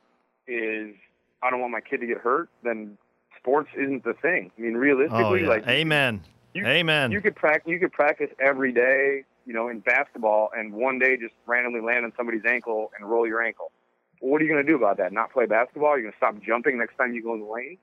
is 0.47 0.95
I 1.43 1.51
don't 1.51 1.61
want 1.61 1.73
my 1.73 1.81
kid 1.81 1.99
to 2.01 2.07
get 2.07 2.19
hurt, 2.19 2.51
then 2.63 2.99
sports 3.39 3.71
isn't 3.77 4.05
the 4.05 4.15
thing. 4.15 4.51
I 4.57 4.61
mean, 4.61 4.75
realistically, 4.75 5.19
Oh 5.25 5.35
yeah. 5.35 5.49
like 5.49 5.67
Amen. 5.67 6.21
You- 6.55 6.67
Amen. 6.67 7.11
you 7.13 7.21
could 7.23 7.35
practice 7.37 7.71
you 7.71 7.79
could 7.81 7.93
practice 7.93 8.29
every 8.39 8.73
day, 8.73 9.25
you 9.47 9.55
know, 9.55 9.69
in 9.69 9.81
basketball, 9.81 10.51
and 10.55 10.73
one 10.75 10.99
day 10.99 11.17
just 11.17 11.35
randomly 11.47 11.81
land 11.81 12.05
on 12.05 12.13
somebody's 12.17 12.45
ankle 12.47 12.91
and 12.99 13.09
roll 13.09 13.27
your 13.27 13.43
ankle. 13.43 13.71
Well, 14.21 14.33
what 14.33 14.43
are 14.43 14.45
you 14.45 14.53
going 14.53 14.65
to 14.65 14.71
do 14.71 14.77
about 14.77 14.99
that? 14.99 15.13
Not 15.13 15.33
play 15.33 15.47
basketball? 15.47 15.93
You're 15.97 16.03
going 16.03 16.13
to 16.13 16.17
stop 16.19 16.35
jumping 16.47 16.79
next 16.79 16.97
time 16.97 17.13
you 17.15 17.23
go 17.23 17.35
in 17.35 17.41
the 17.41 17.47
lane? 17.47 17.79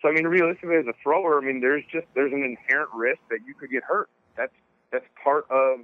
So 0.00 0.08
I 0.08 0.12
mean, 0.12 0.26
realistically, 0.26 0.76
as 0.76 0.86
a 0.86 0.94
thrower, 1.02 1.38
I 1.40 1.44
mean, 1.44 1.60
there's 1.60 1.82
just 1.90 2.06
there's 2.14 2.32
an 2.32 2.42
inherent 2.44 2.90
risk 2.94 3.20
that 3.30 3.40
you 3.46 3.54
could 3.54 3.70
get 3.70 3.82
hurt. 3.84 4.08
That's 4.36 4.52
that's 4.92 5.04
part 5.22 5.46
of 5.50 5.80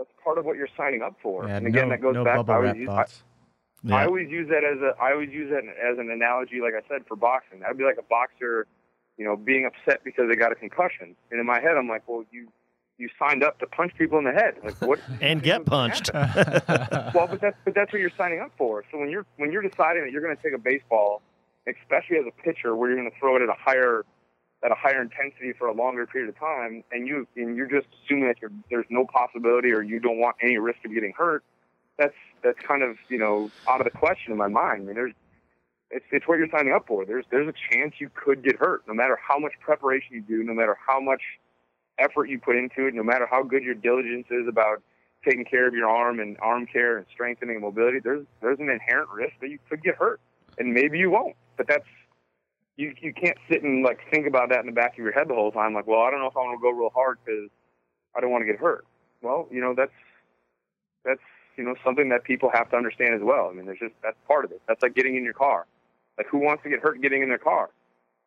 that's 0.00 0.10
part 0.24 0.38
of 0.38 0.46
what 0.46 0.56
you're 0.56 0.68
signing 0.78 1.02
up 1.02 1.14
for. 1.22 1.46
Yeah, 1.46 1.56
and 1.58 1.66
again, 1.66 1.88
no, 1.88 1.94
that 1.94 2.00
goes 2.00 2.14
no 2.14 2.24
back. 2.24 2.36
bubble 2.36 2.54
I 2.54 2.56
wrap 2.56 2.74
always, 2.74 2.80
use, 2.80 2.88
I, 2.88 2.92
thoughts. 2.96 3.22
I 3.90 4.06
always 4.06 4.30
use 4.30 4.48
that 4.48 4.64
as 4.64 4.78
a 4.80 4.98
I 4.98 5.12
always 5.12 5.30
use 5.30 5.50
that 5.50 5.64
as 5.64 5.98
an 5.98 6.10
analogy, 6.10 6.60
like 6.62 6.72
I 6.72 6.80
said, 6.88 7.06
for 7.06 7.16
boxing. 7.16 7.60
That'd 7.60 7.76
be 7.76 7.84
like 7.84 7.98
a 7.98 8.02
boxer, 8.02 8.66
you 9.18 9.26
know, 9.26 9.36
being 9.36 9.66
upset 9.66 10.02
because 10.02 10.24
they 10.30 10.36
got 10.36 10.52
a 10.52 10.54
concussion. 10.54 11.14
And 11.30 11.38
in 11.38 11.44
my 11.44 11.60
head, 11.60 11.76
I'm 11.76 11.86
like, 11.86 12.08
well, 12.08 12.24
you 12.30 12.48
you 12.96 13.10
signed 13.18 13.42
up 13.44 13.58
to 13.58 13.66
punch 13.66 13.92
people 13.98 14.16
in 14.18 14.24
the 14.24 14.32
head. 14.32 14.54
Like 14.64 14.80
what? 14.80 15.00
and 15.20 15.42
get 15.42 15.66
punched. 15.66 16.10
well, 16.14 17.26
but 17.26 17.40
that's 17.42 17.58
but 17.66 17.74
that's 17.74 17.92
what 17.92 18.00
you're 18.00 18.16
signing 18.16 18.40
up 18.40 18.52
for. 18.56 18.82
So 18.90 18.98
when 18.98 19.10
you're 19.10 19.26
when 19.36 19.52
you're 19.52 19.62
deciding 19.62 20.04
that 20.04 20.12
you're 20.12 20.22
going 20.22 20.36
to 20.36 20.42
take 20.42 20.54
a 20.54 20.58
baseball, 20.58 21.20
especially 21.68 22.16
as 22.16 22.24
a 22.26 22.42
pitcher, 22.42 22.74
where 22.74 22.88
you're 22.88 22.98
going 22.98 23.10
to 23.10 23.18
throw 23.18 23.36
it 23.36 23.42
at 23.42 23.50
a 23.50 23.58
higher 23.58 24.06
at 24.62 24.70
a 24.70 24.74
higher 24.74 25.00
intensity 25.00 25.52
for 25.52 25.68
a 25.68 25.72
longer 25.72 26.06
period 26.06 26.28
of 26.28 26.38
time, 26.38 26.84
and 26.92 27.06
you 27.06 27.26
and 27.36 27.56
you're 27.56 27.68
just 27.68 27.86
assuming 28.04 28.28
that 28.28 28.36
there's 28.68 28.86
no 28.90 29.06
possibility 29.06 29.72
or 29.72 29.82
you 29.82 30.00
don't 30.00 30.18
want 30.18 30.36
any 30.42 30.58
risk 30.58 30.78
of 30.84 30.92
getting 30.92 31.12
hurt, 31.16 31.42
that's 31.98 32.14
that's 32.42 32.58
kind 32.60 32.82
of 32.82 32.96
you 33.08 33.18
know 33.18 33.50
out 33.68 33.80
of 33.80 33.84
the 33.84 33.98
question 33.98 34.32
in 34.32 34.38
my 34.38 34.48
mind. 34.48 34.82
I 34.82 34.84
mean, 34.84 34.94
there's 34.94 35.14
it's 35.90 36.04
it's 36.12 36.28
what 36.28 36.38
you're 36.38 36.50
signing 36.50 36.72
up 36.72 36.86
for. 36.86 37.04
There's 37.04 37.24
there's 37.30 37.48
a 37.48 37.74
chance 37.74 37.94
you 37.98 38.10
could 38.14 38.42
get 38.42 38.56
hurt, 38.56 38.82
no 38.86 38.94
matter 38.94 39.18
how 39.20 39.38
much 39.38 39.52
preparation 39.60 40.14
you 40.14 40.22
do, 40.22 40.42
no 40.42 40.54
matter 40.54 40.76
how 40.86 41.00
much 41.00 41.22
effort 41.98 42.26
you 42.26 42.38
put 42.38 42.56
into 42.56 42.86
it, 42.86 42.94
no 42.94 43.02
matter 43.02 43.26
how 43.30 43.42
good 43.42 43.62
your 43.62 43.74
diligence 43.74 44.26
is 44.30 44.46
about 44.48 44.82
taking 45.24 45.44
care 45.44 45.68
of 45.68 45.74
your 45.74 45.88
arm 45.88 46.18
and 46.18 46.38
arm 46.40 46.66
care 46.66 46.96
and 46.96 47.06
strengthening 47.12 47.56
and 47.56 47.64
mobility, 47.64 47.98
there's 47.98 48.26
there's 48.40 48.58
an 48.58 48.68
inherent 48.70 49.10
risk 49.10 49.34
that 49.40 49.48
you 49.48 49.58
could 49.68 49.82
get 49.82 49.96
hurt, 49.96 50.20
and 50.58 50.72
maybe 50.72 50.98
you 50.98 51.10
won't. 51.10 51.36
But 51.56 51.66
that's 51.66 51.84
you 52.76 52.94
you 53.00 53.12
can't 53.12 53.36
sit 53.50 53.62
and 53.62 53.84
like 53.84 53.98
think 54.10 54.26
about 54.26 54.48
that 54.50 54.60
in 54.60 54.66
the 54.66 54.72
back 54.72 54.92
of 54.92 54.98
your 54.98 55.12
head 55.12 55.28
the 55.28 55.34
whole 55.34 55.52
time. 55.52 55.74
Like, 55.74 55.86
well, 55.86 56.00
I 56.00 56.10
don't 56.10 56.20
know 56.20 56.26
if 56.26 56.36
I 56.36 56.40
want 56.40 56.58
to 56.58 56.62
go 56.62 56.70
real 56.70 56.90
hard 56.90 57.18
because 57.24 57.50
I 58.16 58.20
don't 58.20 58.30
want 58.30 58.42
to 58.42 58.46
get 58.46 58.60
hurt. 58.60 58.86
Well, 59.22 59.48
you 59.50 59.60
know 59.60 59.74
that's 59.76 59.92
that's 61.04 61.20
you 61.56 61.64
know 61.64 61.74
something 61.84 62.08
that 62.08 62.24
people 62.24 62.50
have 62.52 62.70
to 62.70 62.76
understand 62.76 63.14
as 63.14 63.20
well. 63.22 63.48
I 63.50 63.54
mean, 63.54 63.66
there's 63.66 63.78
just 63.78 63.94
that's 64.02 64.16
part 64.26 64.44
of 64.44 64.52
it. 64.52 64.62
That's 64.66 64.82
like 64.82 64.94
getting 64.94 65.16
in 65.16 65.24
your 65.24 65.34
car. 65.34 65.66
Like, 66.16 66.26
who 66.26 66.38
wants 66.38 66.62
to 66.64 66.70
get 66.70 66.80
hurt 66.80 67.00
getting 67.00 67.22
in 67.22 67.28
their 67.28 67.38
car? 67.38 67.70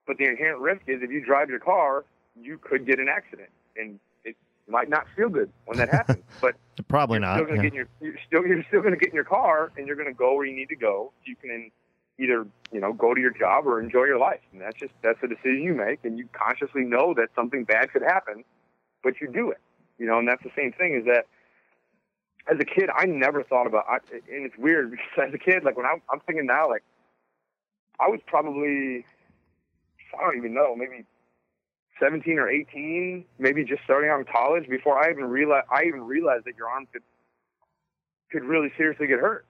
But 0.06 0.18
the 0.18 0.26
inherent 0.26 0.60
risk 0.62 0.82
is 0.88 1.02
if 1.02 1.12
you 1.12 1.24
drive 1.24 1.50
your 1.50 1.60
car, 1.60 2.06
you 2.40 2.58
could 2.58 2.86
get 2.86 3.00
an 3.00 3.08
accident, 3.08 3.50
and 3.78 4.00
it 4.24 4.36
might 4.68 4.90
not 4.90 5.06
feel 5.16 5.30
good 5.30 5.50
when 5.66 5.78
that 5.78 5.90
happens. 5.90 6.24
But 6.42 6.56
Probably 6.88 7.20
not. 7.20 7.38
Still 7.38 7.46
gonna 7.46 7.58
yeah. 7.58 7.70
get 7.70 7.72
in 7.72 7.76
your, 7.76 7.88
you're 8.02 8.20
still 8.28 8.46
you're 8.46 8.64
still 8.68 8.82
going 8.82 8.94
to 8.94 9.00
get 9.00 9.10
in 9.10 9.16
your 9.16 9.24
car, 9.24 9.72
and 9.78 9.88
you're 9.88 9.96
going 9.96 10.08
to 10.08 10.14
go 10.14 10.36
where 10.36 10.46
you 10.46 10.56
need 10.56 10.70
to 10.70 10.76
go. 10.76 11.12
So 11.20 11.30
you 11.30 11.36
can 11.36 11.72
either 12.20 12.46
you 12.72 12.80
know 12.80 12.94
go 12.94 13.14
to 13.14 13.22
your 13.22 13.32
job 13.32 13.66
or 13.66 13.82
enjoy 13.82 14.06
your 14.06 14.20
life, 14.20 14.42
and 14.52 14.62
that's 14.62 14.78
just 14.80 14.94
that's 15.02 15.20
a 15.24 15.28
decision 15.28 15.62
you 15.64 15.74
make, 15.74 16.00
and 16.04 16.18
you 16.18 16.28
consciously 16.34 16.84
know 16.84 17.14
that 17.16 17.30
something 17.36 17.64
bad 17.64 17.92
could 17.92 18.04
happen, 18.04 18.44
but 19.04 19.22
you 19.22 19.32
do 19.32 19.52
it. 19.52 19.60
You 19.98 20.08
know, 20.08 20.20
and 20.20 20.28
that's 20.28 20.44
the 20.44 20.52
same 20.56 20.72
thing. 20.74 20.96
Is 20.96 21.06
that 21.06 21.26
as 22.52 22.60
a 22.60 22.66
kid, 22.66 22.90
I 22.96 23.06
never 23.06 23.44
thought 23.44 23.68
about, 23.68 23.86
I, 23.88 23.98
and 24.12 24.46
it's 24.46 24.58
weird 24.58 24.92
because 24.92 25.30
as 25.30 25.34
a 25.34 25.38
kid, 25.38 25.64
like 25.64 25.78
when 25.78 25.86
I'm, 25.86 26.02
I'm 26.12 26.20
thinking 26.22 26.46
now, 26.46 26.70
like 26.70 26.84
I 28.00 28.08
was 28.10 28.20
probably 28.28 29.06
I 30.18 30.24
don't 30.24 30.38
even 30.38 30.54
know, 30.54 30.76
maybe 30.76 31.06
17 32.00 32.38
or 32.40 32.50
18, 32.50 33.26
maybe 33.40 33.64
just 33.64 33.84
starting 33.84 34.10
out 34.10 34.20
in 34.20 34.26
college 34.26 34.68
before 34.70 35.04
I 35.04 35.12
even 35.12 35.26
realized 35.26 35.68
I 35.72 35.84
even 35.86 36.02
realized 36.02 36.46
that 36.46 36.56
your 36.58 36.68
arm 36.68 36.88
could 36.92 37.04
could 38.32 38.44
really 38.44 38.72
seriously 38.78 39.08
get 39.08 39.20
hurt. 39.20 39.46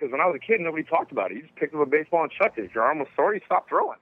Because 0.00 0.12
when 0.12 0.20
I 0.22 0.26
was 0.26 0.36
a 0.36 0.38
kid, 0.38 0.60
nobody 0.60 0.82
talked 0.82 1.12
about 1.12 1.30
it. 1.30 1.36
You 1.36 1.42
just 1.42 1.54
picked 1.56 1.74
up 1.74 1.80
a 1.82 1.86
baseball 1.86 2.22
and 2.22 2.32
chucked 2.32 2.58
it. 2.58 2.64
If 2.64 2.74
your 2.74 2.84
arm 2.84 3.00
was 3.00 3.08
sore, 3.14 3.34
you 3.34 3.40
stopped 3.44 3.68
throwing. 3.68 3.98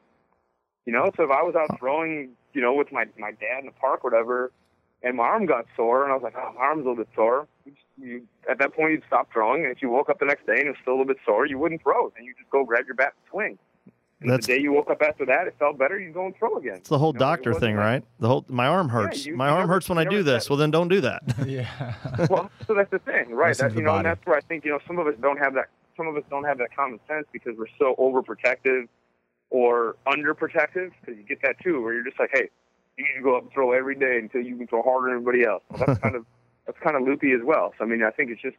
You 0.87 0.93
know, 0.93 1.11
so 1.17 1.25
if 1.25 1.31
I 1.31 1.43
was 1.43 1.57
out 1.57 1.77
throwing, 1.79 2.31
you 2.55 2.61
know, 2.63 2.73
with 2.73 2.93
my 2.93 3.07
my 3.19 3.33
dad 3.33 3.61
in 3.61 3.67
the 3.67 3.73
park, 3.73 4.05
or 4.05 4.11
whatever, 4.11 4.53
and 5.03 5.17
my 5.17 5.25
arm 5.25 5.45
got 5.47 5.67
sore, 5.77 6.05
and 6.05 6.13
I 6.13 6.15
was 6.15 6.23
like, 6.23 6.35
oh, 6.37 6.53
my 6.55 6.61
arm's 6.61 6.87
a 6.87 6.89
little 6.89 6.97
bit 7.05 7.09
sore. 7.17 7.49
You, 7.67 7.73
you 7.99 8.23
at 8.49 8.59
that 8.61 8.75
point 8.75 8.93
you'd 8.93 9.03
stop 9.07 9.29
throwing, 9.33 9.65
and 9.65 9.73
if 9.75 9.83
you 9.83 9.91
woke 9.91 10.09
up 10.09 10.19
the 10.21 10.25
next 10.27 10.47
day 10.47 10.59
and 10.59 10.67
it 10.69 10.71
was 10.71 10.77
still 10.81 10.93
a 10.93 10.99
little 10.99 11.07
bit 11.13 11.19
sore, 11.27 11.47
you 11.47 11.59
wouldn't 11.59 11.83
throw, 11.83 12.13
and 12.17 12.25
you 12.25 12.33
just 12.39 12.49
go 12.51 12.65
grab 12.65 12.87
your 12.87 12.95
bat 12.95 13.13
and 13.17 13.31
swing. 13.31 13.59
And 14.21 14.31
That's- 14.31 14.47
the 14.47 14.57
day 14.57 14.61
you 14.63 14.73
woke 14.73 14.91
up 14.91 15.01
after 15.03 15.25
that, 15.27 15.47
it 15.47 15.55
felt 15.61 15.79
better. 15.79 15.97
You 15.99 16.11
go 16.11 16.27
and 16.27 16.37
throw 16.37 16.57
again. 16.57 16.77
It's 16.79 16.89
the 16.89 16.99
whole 16.99 17.11
You 17.11 17.15
know, 17.15 17.19
doctor 17.21 17.55
thing, 17.55 17.77
like- 17.77 17.85
right? 17.85 18.05
The 18.19 18.27
whole 18.29 18.45
my 18.49 18.67
arm 18.67 18.89
hurts. 18.89 19.27
you- 19.27 19.37
my 19.37 19.47
you 19.49 19.53
arm 19.53 19.61
never- 19.63 19.75
hurts 19.75 19.89
when 19.89 19.99
I 19.99 20.05
do 20.05 20.23
this. 20.25 20.45
said- 20.45 20.51
Well, 20.51 20.57
then 20.59 20.71
don't 20.73 20.89
do 20.89 21.01
that. 21.03 21.23
yeah. 21.47 21.95
well, 22.31 22.51
so 22.67 22.75
that's 22.75 22.91
the 22.91 22.99
thing, 23.01 23.31
right? 23.35 23.49
Listen 23.51 23.69
That 23.69 23.77
you 23.77 23.83
know, 23.83 23.97
and 23.97 24.07
that's 24.07 24.25
where 24.27 24.37
I 24.37 24.41
think 24.41 24.65
you 24.65 24.71
know 24.73 24.79
some 24.87 24.99
of 24.99 25.07
us 25.07 25.15
don't 25.21 25.39
have 25.39 25.55
that. 25.55 25.69
Some 25.99 26.07
of 26.07 26.17
us 26.17 26.23
don't 26.31 26.45
have 26.45 26.57
that 26.59 26.75
common 26.75 27.01
sense 27.07 27.27
because 27.33 27.53
we're 27.59 27.67
so 27.79 27.95
overprotective 27.99 28.89
or 29.51 29.97
underprotective. 30.07 30.93
Because 31.01 31.19
you 31.19 31.25
get 31.29 31.43
that 31.43 31.57
too, 31.63 31.83
where 31.83 31.93
you're 31.93 32.05
just 32.05 32.19
like, 32.19 32.31
hey, 32.33 32.49
you 32.97 33.05
need 33.05 33.19
to 33.19 33.23
go 33.23 33.37
up 33.37 33.43
and 33.43 33.53
throw 33.53 33.73
every 33.73 33.95
day 33.95 34.19
until 34.19 34.41
you 34.41 34.57
can 34.57 34.67
throw 34.67 34.83
harder 34.83 35.09
than 35.09 35.19
everybody 35.19 35.45
else. 35.45 35.63
Well, 35.71 35.85
that's 35.87 35.99
kind 36.03 36.15
of 36.15 36.25
that's 36.67 36.79
kind 36.83 36.97
of 36.97 37.03
loopy 37.03 37.33
as 37.33 37.41
well. 37.45 37.75
So 37.77 37.85
I 37.85 37.89
mean, 37.89 38.03
I 38.03 38.11
think 38.11 38.31
it's 38.31 38.41
just 38.41 38.57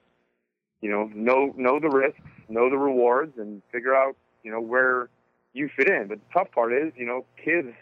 you 0.82 0.92
know 0.92 1.10
know 1.16 1.54
know 1.58 1.80
the 1.80 1.90
risks, 1.90 2.20
know 2.50 2.70
the 2.70 2.78
rewards, 2.78 3.34
and 3.38 3.64
figure 3.72 3.96
out 3.96 4.16
you 4.44 4.52
know 4.52 4.62
where 4.62 5.10
you 5.54 5.70
fit 5.76 5.90
in. 5.90 6.08
But 6.08 6.20
the 6.20 6.40
tough 6.40 6.52
part 6.52 6.74
is, 6.74 6.94
you 6.96 7.06
know, 7.06 7.26
kids 7.44 7.74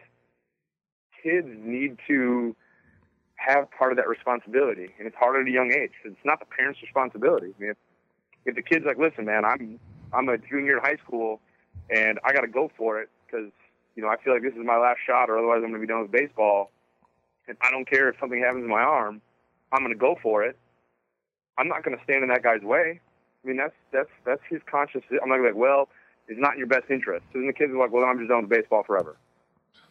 kids 1.23 1.47
need 1.49 1.97
to 2.07 2.55
have 3.35 3.69
part 3.71 3.91
of 3.91 3.97
that 3.97 4.07
responsibility, 4.07 4.89
and 4.97 5.07
it's 5.07 5.15
hard 5.15 5.39
at 5.41 5.47
a 5.47 5.51
young 5.51 5.71
age. 5.71 5.91
It's 6.03 6.15
not 6.25 6.39
the 6.39 6.45
parents' 6.45 6.81
responsibility. 6.81 7.53
I 7.57 7.61
mean, 7.61 7.71
if, 7.71 7.77
if 8.47 8.55
the 8.55 8.63
kid's 8.63 8.85
like, 8.85 8.97
"Listen, 8.97 9.25
man, 9.25 9.45
I'm 9.45 9.79
I'm 10.13 10.29
a 10.29 10.37
junior 10.37 10.77
in 10.77 10.83
high 10.83 10.97
school, 11.05 11.39
and 11.93 12.17
I 12.23 12.33
got 12.33 12.41
to 12.41 12.47
go 12.47 12.71
for 12.75 12.99
it 13.01 13.09
because 13.25 13.51
you 13.95 14.01
know 14.01 14.09
I 14.09 14.15
feel 14.23 14.33
like 14.33 14.41
this 14.41 14.53
is 14.53 14.65
my 14.65 14.77
last 14.77 14.99
shot, 15.05 15.29
or 15.29 15.37
otherwise 15.37 15.57
I'm 15.57 15.69
going 15.69 15.73
to 15.73 15.79
be 15.79 15.87
done 15.87 16.01
with 16.01 16.11
baseball, 16.11 16.71
and 17.47 17.57
I 17.61 17.69
don't 17.69 17.87
care 17.87 18.09
if 18.09 18.15
something 18.19 18.41
happens 18.41 18.63
to 18.63 18.67
my 18.67 18.81
arm, 18.81 19.21
I'm 19.71 19.81
going 19.83 19.93
to 19.93 19.99
go 19.99 20.15
for 20.23 20.43
it. 20.43 20.57
I'm 21.57 21.67
not 21.67 21.83
going 21.83 21.97
to 21.97 22.03
stand 22.03 22.23
in 22.23 22.29
that 22.29 22.43
guy's 22.43 22.61
way. 22.61 22.99
I 23.43 23.47
mean, 23.47 23.57
that's 23.57 23.75
that's 23.91 24.09
that's 24.25 24.41
his 24.49 24.61
conscious. 24.69 25.03
I'm 25.21 25.29
not 25.29 25.41
like, 25.41 25.55
well, 25.55 25.89
it's 26.27 26.39
not 26.39 26.53
in 26.53 26.59
your 26.59 26.67
best 26.67 26.89
interest. 26.89 27.25
So 27.33 27.39
then 27.39 27.47
the 27.47 27.53
kids 27.53 27.71
are 27.71 27.77
like, 27.77 27.91
well, 27.91 28.03
then 28.03 28.09
I'm 28.09 28.17
just 28.17 28.29
done 28.29 28.41
with 28.41 28.49
baseball 28.49 28.83
forever. 28.83 29.17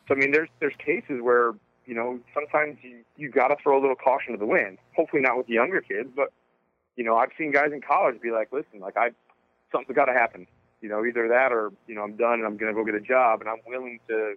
So 0.09 0.15
I 0.15 0.19
mean, 0.19 0.33
there's 0.33 0.49
there's 0.61 0.75
cases 0.79 1.21
where 1.21 1.53
you 1.85 1.95
know 1.95 2.21
sometimes 2.33 2.79
you 2.83 3.05
you 3.17 3.31
got 3.31 3.49
to 3.49 3.57
throw 3.63 3.79
a 3.79 3.81
little 3.81 3.97
caution 3.97 4.33
to 4.33 4.39
the 4.39 4.47
wind. 4.47 4.79
Hopefully 4.97 5.23
not 5.23 5.37
with 5.37 5.47
the 5.47 5.55
younger 5.55 5.81
kids, 5.81 6.09
but 6.15 6.33
you 6.97 7.05
know 7.05 7.17
I've 7.17 7.31
seen 7.39 7.53
guys 7.53 7.73
in 7.73 7.81
college 7.81 8.21
be 8.21 8.31
like, 8.31 8.53
listen, 8.53 8.81
like 8.81 8.97
I 8.97 9.11
something's 9.73 9.97
got 9.97 10.07
to 10.07 10.13
happen. 10.13 10.47
You 10.81 10.89
know, 10.89 11.05
either 11.05 11.29
that 11.29 11.53
or 11.53 11.73
you 11.87 11.95
know 11.95 12.03
I'm 12.03 12.17
done 12.17 12.35
and 12.35 12.47
I'm 12.47 12.57
gonna 12.57 12.75
go 12.75 12.85
get 12.85 12.95
a 12.95 13.01
job, 13.01 13.41
and 13.41 13.49
I'm 13.49 13.61
willing 13.67 14.01
to 14.09 14.35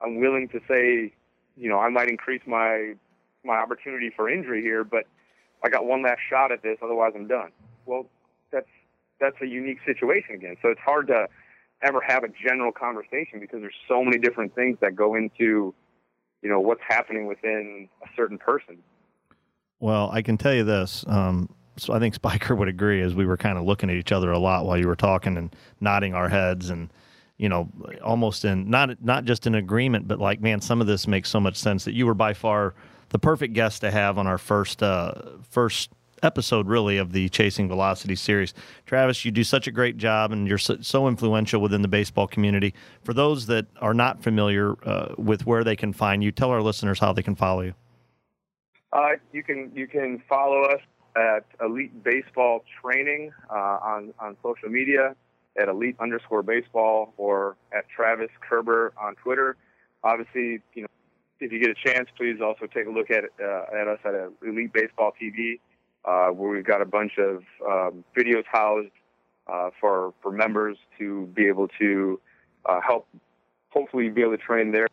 I'm 0.00 0.20
willing 0.20 0.48
to 0.48 0.60
say, 0.68 1.12
you 1.56 1.68
know, 1.68 1.78
I 1.78 1.88
might 1.88 2.08
increase 2.08 2.42
my 2.46 2.94
my 3.44 3.56
opportunity 3.56 4.10
for 4.14 4.28
injury 4.28 4.62
here, 4.62 4.84
but 4.84 5.04
I 5.64 5.68
got 5.68 5.84
one 5.84 6.02
last 6.02 6.20
shot 6.28 6.52
at 6.52 6.62
this, 6.62 6.78
otherwise 6.82 7.12
I'm 7.14 7.26
done. 7.26 7.50
Well, 7.86 8.06
that's 8.50 8.68
that's 9.20 9.36
a 9.42 9.46
unique 9.46 9.78
situation 9.84 10.34
again. 10.34 10.56
So 10.62 10.68
it's 10.68 10.80
hard 10.80 11.08
to 11.08 11.28
ever 11.82 12.00
have 12.06 12.24
a 12.24 12.28
general 12.28 12.72
conversation 12.72 13.40
because 13.40 13.60
there's 13.60 13.74
so 13.88 14.04
many 14.04 14.18
different 14.18 14.54
things 14.54 14.78
that 14.80 14.94
go 14.94 15.14
into, 15.14 15.74
you 16.42 16.50
know, 16.50 16.60
what's 16.60 16.82
happening 16.86 17.26
within 17.26 17.88
a 18.02 18.08
certain 18.16 18.38
person. 18.38 18.78
Well, 19.78 20.10
I 20.12 20.22
can 20.22 20.36
tell 20.36 20.54
you 20.54 20.64
this. 20.64 21.04
Um, 21.06 21.48
I 21.88 21.98
think 21.98 22.14
Spiker 22.14 22.54
would 22.54 22.68
agree 22.68 23.00
as 23.00 23.14
we 23.14 23.26
were 23.26 23.36
kind 23.36 23.56
of 23.56 23.64
looking 23.64 23.90
at 23.90 23.96
each 23.96 24.12
other 24.12 24.30
a 24.30 24.38
lot 24.38 24.66
while 24.66 24.78
you 24.78 24.86
were 24.86 24.96
talking 24.96 25.36
and 25.36 25.54
nodding 25.80 26.14
our 26.14 26.28
heads 26.28 26.70
and 26.70 26.92
you 27.38 27.48
know 27.48 27.68
almost 28.02 28.44
in 28.44 28.68
not 28.68 29.02
not 29.02 29.24
just 29.24 29.46
in 29.46 29.54
agreement 29.54 30.06
but 30.06 30.18
like 30.18 30.40
man 30.42 30.60
some 30.60 30.80
of 30.80 30.86
this 30.86 31.06
makes 31.06 31.30
so 31.30 31.40
much 31.40 31.56
sense 31.56 31.84
that 31.84 31.94
you 31.94 32.04
were 32.04 32.14
by 32.14 32.34
far 32.34 32.74
the 33.10 33.18
perfect 33.18 33.54
guest 33.54 33.80
to 33.80 33.90
have 33.90 34.18
on 34.18 34.26
our 34.26 34.38
first 34.38 34.82
uh, 34.82 35.12
first 35.48 35.90
episode 36.22 36.66
really 36.66 36.98
of 36.98 37.12
the 37.12 37.28
Chasing 37.28 37.68
Velocity 37.68 38.14
series. 38.14 38.54
Travis, 38.86 39.24
you 39.24 39.30
do 39.30 39.44
such 39.44 39.66
a 39.66 39.70
great 39.70 39.96
job 39.96 40.32
and 40.32 40.46
you're 40.46 40.58
so, 40.58 40.76
so 40.80 41.08
influential 41.08 41.60
within 41.60 41.82
the 41.82 41.88
baseball 41.88 42.26
community. 42.26 42.74
For 43.04 43.14
those 43.14 43.46
that 43.46 43.66
are 43.80 43.94
not 43.94 44.22
familiar 44.22 44.74
uh, 44.86 45.14
with 45.16 45.46
where 45.46 45.64
they 45.64 45.76
can 45.76 45.92
find 45.92 46.22
you, 46.22 46.30
tell 46.32 46.50
our 46.50 46.62
listeners 46.62 46.98
how 46.98 47.12
they 47.12 47.22
can 47.22 47.34
follow 47.34 47.62
you. 47.62 47.74
Uh, 48.92 49.10
you 49.32 49.42
can 49.42 49.70
you 49.74 49.86
can 49.86 50.20
follow 50.28 50.62
us 50.64 50.80
at 51.16 51.44
Elite 51.60 52.02
Baseball 52.02 52.64
Training 52.80 53.32
uh, 53.50 53.54
on 53.54 54.14
on 54.18 54.36
social 54.42 54.68
media 54.68 55.14
at 55.60 55.68
Elite 55.68 55.96
underscore 56.00 56.42
Baseball 56.42 57.12
or 57.16 57.56
at 57.72 57.88
Travis 57.88 58.30
Kerber 58.48 58.92
on 59.00 59.14
Twitter. 59.16 59.56
Obviously, 60.02 60.60
you 60.74 60.82
know 60.82 60.88
if 61.40 61.52
you 61.52 61.58
get 61.58 61.70
a 61.70 61.74
chance, 61.74 62.08
please 62.16 62.40
also 62.42 62.66
take 62.66 62.86
a 62.86 62.90
look 62.90 63.10
at 63.10 63.24
uh, 63.42 63.64
at 63.74 63.88
us 63.88 63.98
at 64.04 64.14
Elite 64.46 64.72
Baseball 64.72 65.12
TV, 65.20 65.58
uh, 66.04 66.32
where 66.32 66.50
we've 66.50 66.64
got 66.64 66.82
a 66.82 66.86
bunch 66.86 67.12
of 67.18 67.42
um, 67.66 68.04
videos 68.16 68.44
housed 68.50 68.90
uh, 69.50 69.70
for 69.80 70.14
for 70.22 70.30
members 70.30 70.76
to 70.98 71.26
be 71.34 71.46
able 71.46 71.68
to 71.80 72.20
uh, 72.66 72.80
help, 72.86 73.08
hopefully, 73.70 74.08
be 74.10 74.22
able 74.22 74.32
to 74.36 74.42
train 74.42 74.72
their 74.72 74.86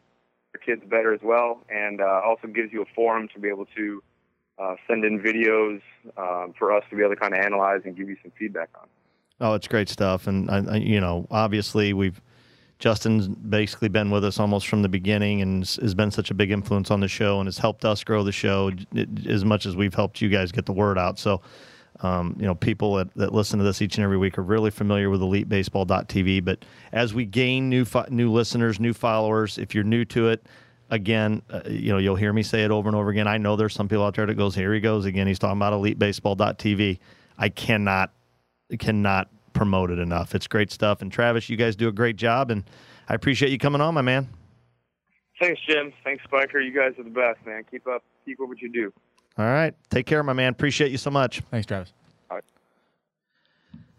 kids 0.66 0.82
better 0.90 1.14
as 1.14 1.22
well, 1.22 1.64
and 1.70 2.02
uh, 2.02 2.22
also 2.26 2.48
gives 2.48 2.72
you 2.72 2.82
a 2.82 2.86
forum 2.96 3.28
to 3.34 3.40
be 3.40 3.50
able 3.50 3.66
to 3.76 4.02
uh, 4.60 4.76
send 4.88 5.06
in 5.06 5.20
videos 5.20 5.82
um, 6.18 6.54
for 6.58 6.72
us 6.72 6.84
to 6.90 6.96
be 6.96 7.04
able 7.04 7.14
to 7.14 7.20
kind 7.20 7.34
of 7.34 7.40
analyze 7.40 7.82
and 7.86 7.96
give 7.96 8.10
you 8.10 8.18
some 8.22 8.32
feedback 8.38 8.70
on. 8.80 8.88
Oh, 9.40 9.54
it's 9.54 9.68
great 9.68 9.88
stuff, 9.90 10.28
and 10.28 10.50
I, 10.50 10.64
I, 10.74 10.76
you 10.78 11.00
know, 11.00 11.28
obviously 11.30 11.94
we've 11.94 12.20
Justin's 12.80 13.28
basically 13.28 13.90
been 13.90 14.12
with 14.12 14.24
us 14.24 14.40
almost 14.40 14.68
from 14.68 14.84
the 14.84 14.90
beginning, 14.90 15.42
and 15.42 15.66
has 15.66 15.96
been 15.96 16.12
such 16.12 16.30
a 16.30 16.34
big 16.34 16.52
influence 16.52 16.92
on 16.92 17.00
the 17.00 17.08
show, 17.08 17.40
and 17.40 17.48
has 17.48 17.58
helped 17.58 17.86
us 17.86 18.04
grow 18.04 18.24
the 18.24 18.32
show 18.32 18.72
as 19.28 19.44
much 19.44 19.66
as 19.66 19.76
we've 19.76 19.96
helped 19.96 20.22
you 20.22 20.30
guys 20.30 20.52
get 20.52 20.66
the 20.66 20.74
word 20.74 20.98
out. 20.98 21.18
So, 21.18 21.42
um, 22.02 22.36
you 22.40 22.46
know, 22.46 22.54
people 22.54 22.96
that, 22.96 23.12
that 23.16 23.34
listen 23.34 23.58
to 23.58 23.66
this 23.66 23.82
each 23.82 23.96
and 23.98 24.04
every 24.04 24.18
week 24.18 24.38
are 24.38 24.44
really 24.44 24.70
familiar 24.70 25.10
with 25.10 25.22
EliteBaseball.tv. 25.22 26.46
But 26.46 26.66
as 26.92 27.16
we 27.16 27.26
gain 27.26 27.68
new 27.68 27.86
new 28.10 28.32
listeners, 28.32 28.80
new 28.80 28.94
followers, 28.94 29.58
if 29.58 29.74
you're 29.74 29.84
new 29.84 30.06
to 30.06 30.30
it, 30.30 30.46
again, 30.90 31.42
uh, 31.50 31.62
you 31.68 31.92
know, 31.92 31.98
you'll 31.98 32.16
hear 32.16 32.34
me 32.34 32.44
say 32.44 32.64
it 32.64 32.72
over 32.72 32.88
and 32.90 32.96
over 32.96 33.10
again. 33.10 33.28
I 33.28 33.38
know 33.38 33.56
there's 33.56 33.74
some 33.74 33.88
people 33.88 34.06
out 34.06 34.16
there 34.16 34.26
that 34.26 34.36
goes, 34.36 34.56
here 34.56 34.74
he 34.74 34.80
goes 34.80 35.06
again. 35.06 35.28
He's 35.28 35.40
talking 35.40 35.58
about 35.58 35.74
EliteBaseball.tv. 35.74 37.00
I 37.38 37.50
cannot 37.50 38.12
cannot 38.80 39.30
promote 39.54 39.92
it 39.92 40.00
enough. 40.00 40.36
It's 40.36 40.48
great 40.48 40.72
stuff. 40.72 41.02
And 41.02 41.12
Travis, 41.12 41.50
you 41.50 41.56
guys 41.58 41.76
do 41.76 41.88
a 41.88 41.92
great 41.92 42.16
job, 42.16 42.52
and 42.52 42.64
I 43.08 43.16
appreciate 43.16 43.52
you 43.52 43.58
coming 43.58 43.82
on, 43.82 43.94
my 43.94 44.02
man. 44.02 44.28
Thanks, 45.40 45.62
Jim. 45.68 45.94
Thanks, 46.04 46.24
Spiker. 46.24 46.60
You 46.60 46.74
guys 46.74 46.94
are 46.98 47.04
the 47.04 47.10
best, 47.10 47.46
man. 47.46 47.64
Keep 47.70 47.88
up, 47.88 48.04
keep 48.26 48.42
up 48.42 48.48
what 48.48 48.62
you 48.62 48.70
do. 48.70 48.92
All 49.38 49.46
right, 49.46 49.74
take 49.90 50.06
care, 50.06 50.24
my 50.24 50.34
man. 50.34 50.52
Appreciate 50.52 50.92
you 50.92 50.98
so 50.98 51.12
much. 51.12 51.42
Thanks, 51.52 51.68
Travis. 51.68 51.94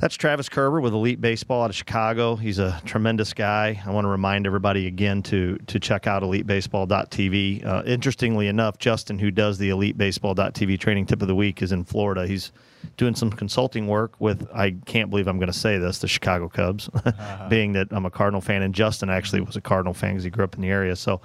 That's 0.01 0.14
Travis 0.14 0.49
Kerber 0.49 0.80
with 0.80 0.94
Elite 0.94 1.20
Baseball 1.20 1.64
out 1.64 1.70
of 1.70 1.76
Chicago. 1.76 2.36
He's 2.36 2.61
a 2.61 2.80
tremendous 2.84 3.34
guy. 3.34 3.82
I 3.84 3.90
want 3.90 4.05
to 4.05 4.09
remind 4.09 4.46
everybody 4.46 4.86
again 4.86 5.24
to 5.24 5.59
to 5.66 5.80
check 5.80 6.07
out 6.07 6.22
EliteBaseball.tv. 6.22 7.66
Uh, 7.66 7.82
interestingly 7.84 8.46
enough, 8.46 8.78
Justin, 8.78 9.18
who 9.18 9.32
does 9.32 9.59
the 9.59 9.70
EliteBaseball.tv 9.70 10.78
training 10.78 11.07
tip 11.07 11.20
of 11.20 11.26
the 11.26 11.34
week, 11.34 11.62
is 11.62 11.72
in 11.72 11.82
Florida. 11.82 12.28
He's 12.28 12.53
doing 12.96 13.16
some 13.16 13.28
consulting 13.28 13.88
work 13.88 14.12
with. 14.20 14.49
I 14.55 14.76
can't 14.86 15.11
believe 15.11 15.26
I'm 15.26 15.38
going 15.38 15.51
to 15.51 15.59
say 15.59 15.78
this: 15.78 15.99
the 15.99 16.07
Chicago 16.07 16.49
Cubs, 16.49 16.88
being 17.49 17.72
that 17.72 17.88
I'm 17.90 18.07
a 18.07 18.11
Cardinal 18.11 18.40
fan, 18.40 18.62
and 18.62 18.72
Justin 18.72 19.11
actually 19.11 19.40
was 19.40 19.57
a 19.57 19.61
Cardinal 19.61 19.94
fan 19.94 20.12
because 20.12 20.22
he 20.22 20.30
grew 20.30 20.44
up 20.44 20.55
in 20.55 20.61
the 20.61 20.70
area. 20.70 20.94
So. 20.94 21.20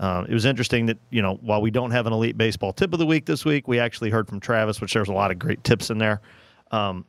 Um, 0.00 0.26
it 0.26 0.32
was 0.32 0.46
interesting 0.46 0.86
that 0.86 0.98
you 1.10 1.22
know 1.22 1.34
while 1.42 1.60
we 1.60 1.70
don't 1.70 1.92
have 1.92 2.08
an 2.08 2.12
elite 2.12 2.36
baseball 2.36 2.72
tip 2.72 2.92
of 2.92 2.98
the 2.98 3.06
week 3.06 3.24
this 3.24 3.44
week, 3.44 3.68
we 3.68 3.78
actually 3.78 4.10
heard 4.10 4.26
from 4.26 4.40
Travis, 4.40 4.80
which 4.80 4.94
there's 4.94 5.08
a 5.08 5.12
lot 5.12 5.30
of 5.30 5.38
great 5.38 5.62
tips 5.62 5.90
in 5.90 5.98
there. 5.98 6.20
Um, 6.72 7.04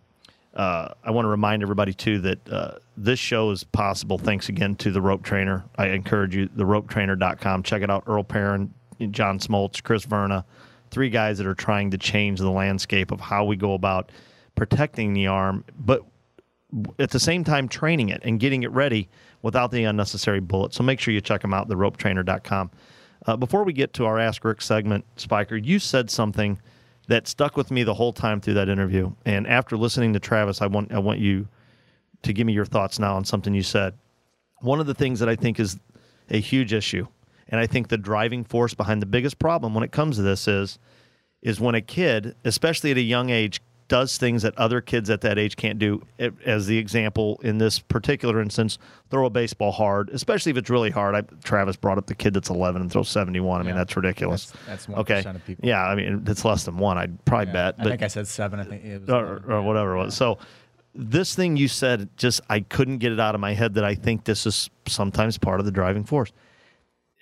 uh, 0.54 0.90
I 1.04 1.12
want 1.12 1.26
to 1.26 1.30
remind 1.30 1.64
everybody 1.64 1.94
too 1.94 2.20
that 2.20 2.50
uh, 2.50 2.72
this 2.96 3.20
show 3.20 3.50
is 3.52 3.64
possible 3.64 4.18
thanks 4.18 4.50
again 4.50 4.76
to 4.78 4.92
the 4.92 5.02
rope 5.02 5.24
trainer. 5.24 5.66
I 5.78 5.88
encourage 5.88 6.36
you, 6.36 6.48
theropetrainer.com. 6.50 7.64
Check 7.64 7.82
it 7.82 7.90
out. 7.90 8.04
Earl 8.06 8.24
Perrin, 8.24 8.74
John 9.12 9.40
Smoltz, 9.40 9.82
Chris 9.82 10.06
Verna, 10.06 10.46
three 10.92 11.10
guys 11.10 11.40
that 11.40 11.48
are 11.48 11.56
trying 11.56 11.92
to 11.92 11.98
change 11.98 12.40
the 12.40 12.52
landscape 12.52 13.12
of 13.12 13.20
how 13.20 13.46
we 13.46 13.56
go 13.56 13.74
about 13.74 14.12
protecting 14.56 15.14
the 15.14 15.28
arm, 15.28 15.66
but 15.78 16.04
at 17.00 17.10
the 17.10 17.20
same 17.20 17.44
time 17.44 17.68
training 17.68 18.10
it 18.10 18.22
and 18.24 18.40
getting 18.40 18.64
it 18.64 18.72
ready 18.72 19.10
without 19.42 19.72
the 19.72 19.84
unnecessary 19.84 20.40
bullets. 20.40 20.78
So 20.78 20.84
make 20.84 21.00
sure 21.00 21.14
you 21.14 21.22
check 21.22 21.42
them 21.42 21.54
out, 21.54 21.68
theropetrainer.com. 21.68 22.72
Uh, 23.26 23.38
before 23.38 23.64
we 23.64 23.74
get 23.74 23.94
to 23.94 24.06
our 24.06 24.20
Ask 24.20 24.44
Rick 24.44 24.62
segment, 24.62 25.06
Spiker, 25.16 25.56
you 25.56 25.80
said 25.80 26.10
something 26.10 26.60
that 27.08 27.28
stuck 27.28 27.58
with 27.58 27.72
me 27.72 27.84
the 27.84 27.94
whole 27.94 28.14
time 28.14 28.40
through 28.40 28.54
that 28.56 28.70
interview. 28.70 29.14
And 29.26 29.48
after 29.48 29.78
listening 29.78 30.14
to 30.14 30.20
Travis, 30.20 30.62
I 30.62 30.68
want 30.68 30.92
I 30.92 31.00
want 31.00 31.20
you 31.20 31.48
to 32.24 32.34
give 32.34 32.48
me 32.48 32.54
your 32.54 32.66
thoughts 32.66 33.00
now 33.00 33.16
on 33.16 33.26
something 33.26 33.54
you 33.54 33.64
said. 33.64 33.96
One 34.62 34.80
of 34.80 34.88
the 34.88 34.94
things 34.94 35.20
that 35.20 35.28
I 35.28 35.36
think 35.36 35.60
is 35.60 35.78
a 36.30 36.40
huge 36.40 36.72
issue, 36.72 37.08
and 37.50 37.60
I 37.60 37.68
think 37.68 37.90
the 37.90 37.98
driving 37.98 38.44
force 38.44 38.74
behind 38.74 39.02
the 39.02 39.06
biggest 39.06 39.40
problem 39.40 39.74
when 39.74 39.84
it 39.84 39.92
comes 39.92 40.16
to 40.16 40.22
this 40.22 40.48
is 40.48 40.80
is 41.42 41.60
when 41.60 41.76
a 41.76 41.82
kid, 41.82 42.36
especially 42.46 42.92
at 42.92 42.98
a 42.98 43.02
young 43.02 43.30
age, 43.30 43.62
does 43.94 44.18
things 44.18 44.42
that 44.42 44.58
other 44.58 44.82
kids 44.82 45.08
at 45.12 45.22
that 45.22 45.38
age 45.38 45.56
can't 45.56 45.78
do. 45.78 46.02
It- 46.18 46.34
As 46.48 46.66
the 46.66 46.80
example 46.80 47.40
in 47.44 47.60
this 47.60 47.78
particular 47.78 48.42
instance, 48.42 48.80
throw 49.12 49.28
a 49.28 49.30
baseball 49.30 49.72
hard, 49.72 50.10
especially 50.10 50.50
if 50.50 50.58
it's 50.58 50.72
really 50.72 50.90
hard. 50.90 51.14
I, 51.14 51.22
Travis 51.44 51.76
brought 51.76 52.00
up 52.00 52.08
the 52.08 52.16
kid 52.16 52.34
that's 52.34 52.50
11 52.50 52.82
and 52.82 52.92
throws 52.92 53.08
71. 53.10 53.62
I 53.62 53.64
mean, 53.64 53.76
that's 53.76 53.96
ridiculous. 53.96 54.48
That's- 54.48 54.88
that's 54.88 54.88
1% 54.88 54.98
okay. 55.02 55.30
of 55.30 55.46
people. 55.46 55.68
Yeah, 55.68 55.84
I 55.86 55.94
mean, 55.94 56.24
it's 56.26 56.44
less 56.44 56.64
than 56.64 56.78
one. 56.78 56.98
I'd 56.98 57.24
probably 57.26 57.48
Yeah, 57.54 57.72
bet. 57.72 57.76
I 57.78 57.84
think 57.84 58.02
I 58.02 58.08
said 58.08 58.28
seven. 58.28 58.60
I 58.60 58.64
think 58.64 58.84
it 58.84 59.02
was 59.02 59.10
or, 59.12 59.44
or 59.48 59.62
whatever 59.62 59.96
it 59.96 60.06
was. 60.06 60.16
So 60.16 60.40
this 60.96 61.36
thing 61.36 61.56
you 61.56 61.68
said, 61.68 62.10
just 62.18 62.42
I 62.50 62.62
couldn't 62.62 62.98
get 62.98 63.12
it 63.12 63.20
out 63.20 63.36
of 63.36 63.42
my 63.42 63.54
head 63.54 63.76
that 63.76 63.84
I 63.84 63.94
think 63.94 64.24
this 64.24 64.48
is 64.48 64.72
sometimes 64.88 65.38
part 65.38 65.60
of 65.60 65.68
the 65.68 65.72
driving 65.72 66.04
force. 66.04 66.32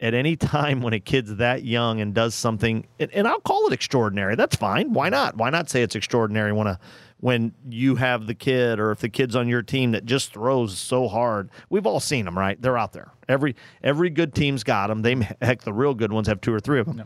At 0.01 0.15
any 0.15 0.35
time 0.35 0.81
when 0.81 0.93
a 0.93 0.99
kid's 0.99 1.35
that 1.35 1.63
young 1.63 2.01
and 2.01 2.13
does 2.13 2.33
something, 2.33 2.87
and, 2.99 3.11
and 3.11 3.27
I'll 3.27 3.39
call 3.39 3.67
it 3.67 3.73
extraordinary. 3.73 4.35
That's 4.35 4.55
fine. 4.55 4.93
Why 4.93 5.09
not? 5.09 5.37
Why 5.37 5.51
not 5.51 5.69
say 5.69 5.83
it's 5.83 5.95
extraordinary 5.95 6.51
when 6.51 6.67
a 6.67 6.79
when 7.19 7.53
you 7.69 7.97
have 7.97 8.25
the 8.25 8.33
kid 8.33 8.79
or 8.79 8.89
if 8.89 8.99
the 8.99 9.09
kid's 9.09 9.35
on 9.35 9.47
your 9.47 9.61
team 9.61 9.91
that 9.91 10.05
just 10.05 10.33
throws 10.33 10.75
so 10.77 11.07
hard? 11.07 11.51
We've 11.69 11.85
all 11.85 11.99
seen 11.99 12.25
them, 12.25 12.35
right? 12.37 12.59
They're 12.59 12.79
out 12.79 12.93
there. 12.93 13.11
Every 13.29 13.55
every 13.83 14.09
good 14.09 14.33
team's 14.33 14.63
got 14.63 14.87
them. 14.87 15.03
They 15.03 15.15
heck, 15.41 15.61
the 15.61 15.73
real 15.73 15.93
good 15.93 16.11
ones 16.11 16.27
have 16.27 16.41
two 16.41 16.53
or 16.53 16.59
three 16.59 16.79
of 16.79 16.87
them. 16.87 17.05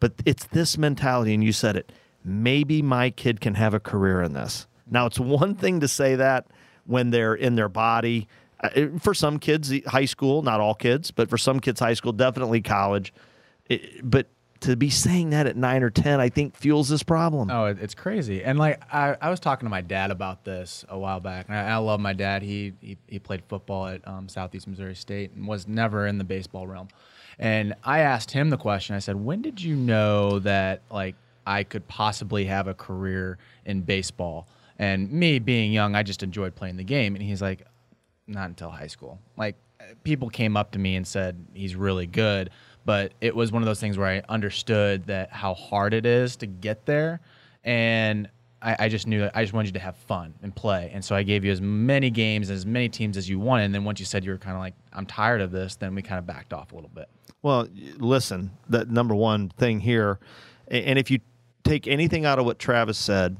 But 0.00 0.14
it's 0.26 0.44
this 0.46 0.76
mentality, 0.76 1.32
and 1.32 1.44
you 1.44 1.52
said 1.52 1.76
it. 1.76 1.92
Maybe 2.24 2.82
my 2.82 3.10
kid 3.10 3.40
can 3.40 3.54
have 3.54 3.72
a 3.72 3.80
career 3.80 4.20
in 4.20 4.32
this. 4.32 4.66
Now, 4.90 5.06
it's 5.06 5.18
one 5.20 5.54
thing 5.54 5.78
to 5.78 5.88
say 5.88 6.16
that 6.16 6.48
when 6.86 7.10
they're 7.10 7.34
in 7.34 7.54
their 7.54 7.68
body. 7.68 8.28
Uh, 8.62 8.86
For 8.98 9.14
some 9.14 9.38
kids, 9.38 9.72
high 9.86 10.04
school, 10.04 10.42
not 10.42 10.60
all 10.60 10.74
kids, 10.74 11.10
but 11.10 11.28
for 11.28 11.38
some 11.38 11.58
kids, 11.60 11.80
high 11.80 11.94
school, 11.94 12.12
definitely 12.12 12.60
college. 12.62 13.12
It- 13.68 14.08
but 14.08 14.28
to 14.60 14.76
be 14.76 14.90
saying 14.90 15.30
that 15.30 15.48
at 15.48 15.56
nine 15.56 15.82
or 15.82 15.90
10, 15.90 16.20
I 16.20 16.28
think 16.28 16.54
fuels 16.56 16.88
this 16.88 17.02
problem. 17.02 17.50
Oh, 17.50 17.64
it's 17.64 17.94
crazy. 17.96 18.44
And 18.44 18.60
like 18.60 18.80
I, 18.94 19.16
I 19.20 19.28
was 19.30 19.40
talking 19.40 19.66
to 19.66 19.70
my 19.70 19.80
dad 19.80 20.12
about 20.12 20.44
this 20.44 20.84
a 20.88 20.96
while 20.96 21.18
back, 21.18 21.48
and 21.48 21.56
I, 21.56 21.70
I 21.70 21.76
love 21.78 21.98
my 21.98 22.12
dad. 22.12 22.42
He 22.42 22.72
he, 22.80 22.96
he 23.08 23.18
played 23.18 23.42
football 23.48 23.88
at 23.88 24.06
um, 24.06 24.28
Southeast 24.28 24.68
Missouri 24.68 24.94
State 24.94 25.32
and 25.32 25.48
was 25.48 25.66
never 25.66 26.06
in 26.06 26.18
the 26.18 26.24
baseball 26.24 26.68
realm. 26.68 26.86
And 27.40 27.74
I 27.82 28.00
asked 28.00 28.30
him 28.30 28.50
the 28.50 28.56
question. 28.56 28.94
I 28.94 29.00
said, 29.00 29.16
"When 29.16 29.42
did 29.42 29.60
you 29.60 29.74
know 29.74 30.38
that 30.40 30.82
like 30.92 31.16
I 31.44 31.64
could 31.64 31.88
possibly 31.88 32.44
have 32.44 32.68
a 32.68 32.74
career 32.74 33.38
in 33.64 33.80
baseball?" 33.80 34.46
And 34.78 35.10
me 35.10 35.40
being 35.40 35.72
young, 35.72 35.96
I 35.96 36.04
just 36.04 36.22
enjoyed 36.22 36.54
playing 36.54 36.76
the 36.76 36.84
game. 36.84 37.16
And 37.16 37.22
he's 37.24 37.42
like, 37.42 37.62
not 38.32 38.48
until 38.48 38.70
high 38.70 38.86
school. 38.86 39.20
Like 39.36 39.56
people 40.04 40.28
came 40.28 40.56
up 40.56 40.72
to 40.72 40.78
me 40.78 40.96
and 40.96 41.06
said 41.06 41.44
he's 41.54 41.76
really 41.76 42.06
good, 42.06 42.50
but 42.84 43.12
it 43.20 43.34
was 43.34 43.52
one 43.52 43.62
of 43.62 43.66
those 43.66 43.80
things 43.80 43.98
where 43.98 44.08
I 44.08 44.22
understood 44.28 45.06
that 45.06 45.30
how 45.30 45.54
hard 45.54 45.94
it 45.94 46.06
is 46.06 46.36
to 46.36 46.46
get 46.46 46.86
there, 46.86 47.20
and 47.64 48.28
I, 48.60 48.76
I 48.80 48.88
just 48.88 49.06
knew 49.06 49.20
that 49.20 49.36
I 49.36 49.42
just 49.42 49.52
wanted 49.52 49.68
you 49.68 49.72
to 49.74 49.80
have 49.80 49.96
fun 49.96 50.34
and 50.42 50.54
play, 50.54 50.90
and 50.92 51.04
so 51.04 51.14
I 51.14 51.22
gave 51.22 51.44
you 51.44 51.52
as 51.52 51.60
many 51.60 52.10
games, 52.10 52.48
and 52.48 52.56
as 52.56 52.66
many 52.66 52.88
teams 52.88 53.16
as 53.16 53.28
you 53.28 53.38
wanted. 53.38 53.64
And 53.64 53.74
then 53.74 53.84
once 53.84 54.00
you 54.00 54.06
said 54.06 54.24
you 54.24 54.30
were 54.30 54.38
kind 54.38 54.56
of 54.56 54.60
like, 54.60 54.74
I'm 54.92 55.06
tired 55.06 55.40
of 55.40 55.50
this, 55.50 55.76
then 55.76 55.94
we 55.94 56.02
kind 56.02 56.18
of 56.18 56.26
backed 56.26 56.52
off 56.52 56.72
a 56.72 56.74
little 56.74 56.90
bit. 56.92 57.08
Well, 57.42 57.68
listen, 57.98 58.52
the 58.68 58.84
number 58.84 59.14
one 59.14 59.48
thing 59.50 59.80
here, 59.80 60.18
and 60.68 60.98
if 60.98 61.10
you 61.10 61.20
take 61.64 61.86
anything 61.86 62.24
out 62.24 62.38
of 62.38 62.44
what 62.44 62.58
Travis 62.58 62.98
said, 62.98 63.36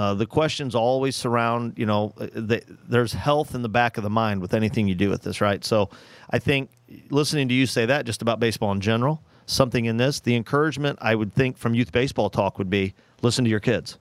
uh, 0.00 0.14
the 0.14 0.24
questions 0.24 0.74
always 0.74 1.14
surround, 1.14 1.74
you 1.76 1.84
know, 1.84 2.14
uh, 2.18 2.26
the, 2.32 2.62
there's 2.88 3.12
health 3.12 3.54
in 3.54 3.60
the 3.60 3.68
back 3.68 3.98
of 3.98 4.02
the 4.02 4.08
mind 4.08 4.40
with 4.40 4.54
anything 4.54 4.88
you 4.88 4.94
do 4.94 5.10
with 5.10 5.20
this, 5.20 5.42
right? 5.42 5.62
So 5.62 5.90
I 6.30 6.38
think 6.38 6.70
listening 7.10 7.48
to 7.48 7.54
you 7.54 7.66
say 7.66 7.84
that 7.84 8.06
just 8.06 8.22
about 8.22 8.40
baseball 8.40 8.72
in 8.72 8.80
general, 8.80 9.22
something 9.44 9.84
in 9.84 9.98
this, 9.98 10.18
the 10.20 10.36
encouragement 10.36 10.98
I 11.02 11.14
would 11.14 11.34
think 11.34 11.58
from 11.58 11.74
youth 11.74 11.92
baseball 11.92 12.30
talk 12.30 12.56
would 12.56 12.70
be 12.70 12.94
listen 13.20 13.44
to 13.44 13.50
your 13.50 13.60
kids. 13.60 13.98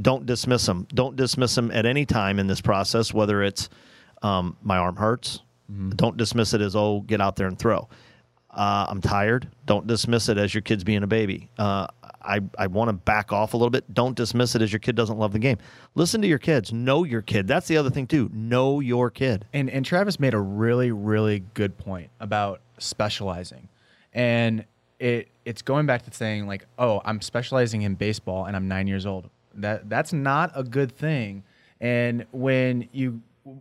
Don't 0.00 0.24
dismiss 0.24 0.64
them. 0.64 0.86
Don't 0.94 1.16
dismiss 1.16 1.54
them 1.54 1.70
at 1.70 1.84
any 1.84 2.06
time 2.06 2.38
in 2.38 2.46
this 2.46 2.62
process, 2.62 3.12
whether 3.12 3.42
it's 3.42 3.68
um, 4.22 4.56
my 4.62 4.78
arm 4.78 4.96
hurts. 4.96 5.42
Don't 5.96 6.16
dismiss 6.16 6.54
it 6.54 6.62
as, 6.62 6.74
oh, 6.74 7.00
get 7.00 7.20
out 7.20 7.36
there 7.36 7.46
and 7.46 7.58
throw. 7.58 7.90
Uh, 8.56 8.86
I'm 8.88 9.02
tired. 9.02 9.48
Don't 9.66 9.86
dismiss 9.86 10.30
it 10.30 10.38
as 10.38 10.54
your 10.54 10.62
kid's 10.62 10.82
being 10.82 11.02
a 11.02 11.06
baby. 11.06 11.50
Uh, 11.58 11.86
I, 12.22 12.40
I 12.58 12.66
want 12.66 12.88
to 12.88 12.94
back 12.94 13.30
off 13.30 13.52
a 13.52 13.56
little 13.56 13.70
bit. 13.70 13.92
Don't 13.92 14.16
dismiss 14.16 14.54
it 14.54 14.62
as 14.62 14.72
your 14.72 14.80
kid 14.80 14.96
doesn't 14.96 15.18
love 15.18 15.32
the 15.32 15.38
game. 15.38 15.58
Listen 15.94 16.22
to 16.22 16.28
your 16.28 16.38
kids. 16.38 16.72
Know 16.72 17.04
your 17.04 17.20
kid. 17.20 17.46
That's 17.46 17.68
the 17.68 17.76
other 17.76 17.90
thing, 17.90 18.06
too. 18.06 18.30
Know 18.32 18.80
your 18.80 19.10
kid. 19.10 19.44
And 19.52 19.68
and 19.68 19.84
Travis 19.84 20.18
made 20.18 20.34
a 20.34 20.40
really 20.40 20.90
really 20.90 21.40
good 21.54 21.76
point 21.76 22.10
about 22.18 22.60
specializing, 22.78 23.68
and 24.12 24.64
it 24.98 25.28
it's 25.44 25.62
going 25.62 25.86
back 25.86 26.02
to 26.04 26.12
saying 26.12 26.46
like, 26.46 26.66
oh, 26.78 27.00
I'm 27.04 27.20
specializing 27.20 27.82
in 27.82 27.94
baseball 27.94 28.46
and 28.46 28.56
I'm 28.56 28.68
nine 28.68 28.86
years 28.86 29.06
old. 29.06 29.30
That 29.54 29.88
that's 29.88 30.12
not 30.12 30.50
a 30.54 30.64
good 30.64 30.92
thing. 30.92 31.44
And 31.80 32.26
when 32.32 32.88
you 32.92 33.20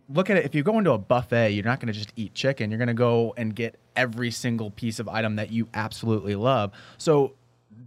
look 0.10 0.30
at 0.30 0.38
it, 0.38 0.46
if 0.46 0.56
you 0.56 0.64
go 0.64 0.78
into 0.78 0.92
a 0.92 0.98
buffet, 0.98 1.52
you're 1.52 1.66
not 1.66 1.80
going 1.80 1.88
to 1.88 1.94
just 1.94 2.12
eat 2.16 2.34
chicken. 2.34 2.72
You're 2.72 2.78
going 2.78 2.88
to 2.88 2.94
go 2.94 3.34
and 3.38 3.56
get 3.56 3.78
every 3.96 4.32
single 4.32 4.72
piece 4.72 5.00
of 5.00 5.08
item 5.08 5.36
that 5.36 5.52
you 5.52 5.68
absolutely 5.74 6.36
love. 6.36 6.72
So 6.98 7.34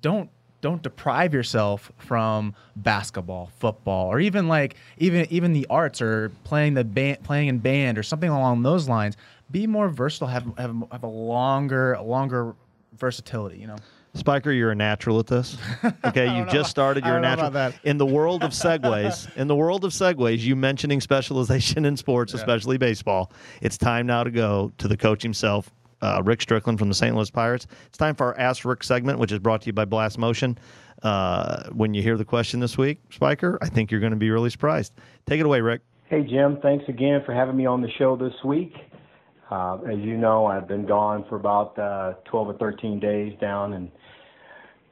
don't 0.01 0.31
don't 0.61 0.83
deprive 0.83 1.35
yourself 1.35 1.93
from 1.99 2.55
basketball, 2.75 3.51
football, 3.59 4.09
or 4.09 4.21
even 4.21 4.49
like 4.49 4.77
even 4.99 5.27
even 5.31 5.53
the 5.53 5.67
arts 5.71 6.01
or 6.03 6.31
playing 6.45 6.75
the 6.75 6.85
band, 6.85 7.23
playing 7.23 7.49
in 7.49 7.59
band 7.59 7.99
or 7.99 8.03
something 8.03 8.31
along 8.31 8.63
those 8.63 8.89
lines. 8.89 9.17
Be 9.51 9.67
more 9.67 9.89
versatile. 9.89 10.29
Have 10.29 10.53
have, 10.59 10.77
have 10.91 11.03
a 11.03 11.09
longer 11.09 11.99
longer 12.01 12.55
versatility. 12.97 13.59
You 13.59 13.69
know. 13.69 13.77
Spiker, 14.19 14.53
you're 14.53 14.71
a 14.71 14.75
natural 14.75 15.19
at 15.19 15.27
this. 15.27 15.57
Okay, 16.05 16.37
you've 16.37 16.49
just 16.49 16.71
started. 16.71 17.05
I 17.05 17.09
You're 17.09 17.19
a 17.19 17.21
natural. 17.21 17.51
that. 17.51 17.75
In 17.85 17.99
the 17.99 18.07
world 18.07 18.43
of 18.43 18.51
segues, 18.51 19.35
in 19.37 19.47
the 19.47 19.57
world 19.57 19.85
of 19.85 19.93
segues, 19.93 20.41
you 20.41 20.57
mentioning 20.57 21.01
specialization 21.01 21.85
in 21.85 21.97
sports, 21.97 22.35
especially 22.35 22.79
baseball. 22.79 23.33
It's 23.63 23.79
time 23.79 24.07
now 24.07 24.25
to 24.25 24.31
go 24.31 24.73
to 24.79 24.89
the 24.89 24.97
coach 24.97 25.23
himself, 25.23 25.71
uh, 26.03 26.23
Rick 26.25 26.43
Strickland 26.43 26.79
from 26.79 26.89
the 26.89 26.95
St. 26.95 27.15
Louis 27.15 27.31
Pirates. 27.31 27.67
It's 27.87 27.99
time 27.99 28.15
for 28.15 28.27
our 28.27 28.39
Ask 28.39 28.65
Rick 28.65 28.83
segment, 28.85 29.19
which 29.19 29.33
is 29.33 29.39
brought 29.39 29.63
to 29.63 29.67
you 29.67 29.73
by 29.73 29.85
Blast 29.85 30.19
Motion. 30.19 30.59
Uh, 31.03 31.69
when 31.71 31.95
you 31.95 32.03
hear 32.03 32.17
the 32.17 32.25
question 32.25 32.61
this 32.61 32.77
week, 32.77 33.01
Spiker, 33.11 33.59
I 33.63 33.69
think 33.69 33.91
you're 33.91 34.01
going 34.01 34.11
to 34.13 34.17
be 34.17 34.31
really 34.31 34.51
surprised. 34.51 34.93
Take 35.27 35.41
it 35.41 35.47
away, 35.47 35.61
Rick. 35.61 35.83
Hey, 36.07 36.23
Jim. 36.23 36.59
Thanks 36.63 36.85
again 36.89 37.23
for 37.25 37.35
having 37.35 37.57
me 37.57 37.67
on 37.67 37.83
the 37.83 37.91
show 37.99 38.17
this 38.17 38.35
week. 38.45 38.75
Uh, 39.51 39.79
as 39.91 39.99
you 39.99 40.17
know, 40.17 40.47
I've 40.47 40.69
been 40.69 40.87
gone 40.87 41.25
for 41.29 41.37
about 41.37 41.79
uh, 41.79 42.15
12 42.27 42.49
or 42.49 42.55
13 42.59 43.01
days 43.01 43.35
down 43.41 43.73
in 43.73 43.91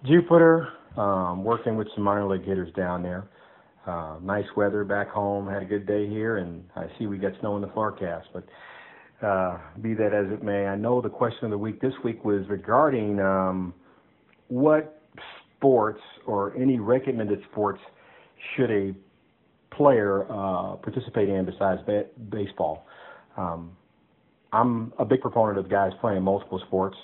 Jupiter, 0.05 0.69
um, 0.97 1.45
working 1.45 1.77
with 1.77 1.89
some 1.95 2.05
minor 2.05 2.29
league 2.29 2.45
hitters 2.45 2.73
down 2.75 3.03
there. 3.03 3.29
Uh, 3.87 4.17
nice 4.23 4.47
weather 4.57 4.85
back 4.85 5.09
home. 5.09 5.49
Had 5.49 5.63
a 5.63 5.67
good 5.67 5.87
day 5.87 6.09
here, 6.09 6.39
and 6.39 6.65
I 6.75 6.87
see 6.99 7.07
we 7.07 7.19
got 7.19 7.33
snow 7.41 7.57
in 7.57 7.63
the 7.63 7.69
forecast. 7.69 8.29
But 8.33 8.45
uh, 9.27 9.59
be 9.81 9.95
that 9.95 10.13
as 10.13 10.33
it 10.33 10.43
may, 10.43 10.67
I 10.67 10.77
know 10.77 11.01
the 11.01 11.09
question 11.09 11.45
of 11.45 11.51
the 11.51 11.59
week 11.59 11.81
this 11.81 11.95
week 12.05 12.25
was 12.25 12.47
regarding 12.49 13.21
um, 13.21 13.75
what 14.49 15.01
sports 15.57 16.01
or 16.27 16.55
any 16.57 16.79
recommended 16.79 17.41
sports 17.51 17.81
should 18.57 18.71
a 18.71 18.95
player 19.75 20.25
uh, 20.25 20.77
participate 20.77 21.29
in 21.29 21.45
besides 21.45 21.81
ba- 21.87 22.07
baseball. 22.31 22.87
Um, 23.37 23.77
I'm 24.53 24.93
a 24.99 25.05
big 25.05 25.21
proponent 25.21 25.59
of 25.59 25.69
guys 25.69 25.93
playing 26.01 26.23
multiple 26.23 26.61
sports, 26.67 26.97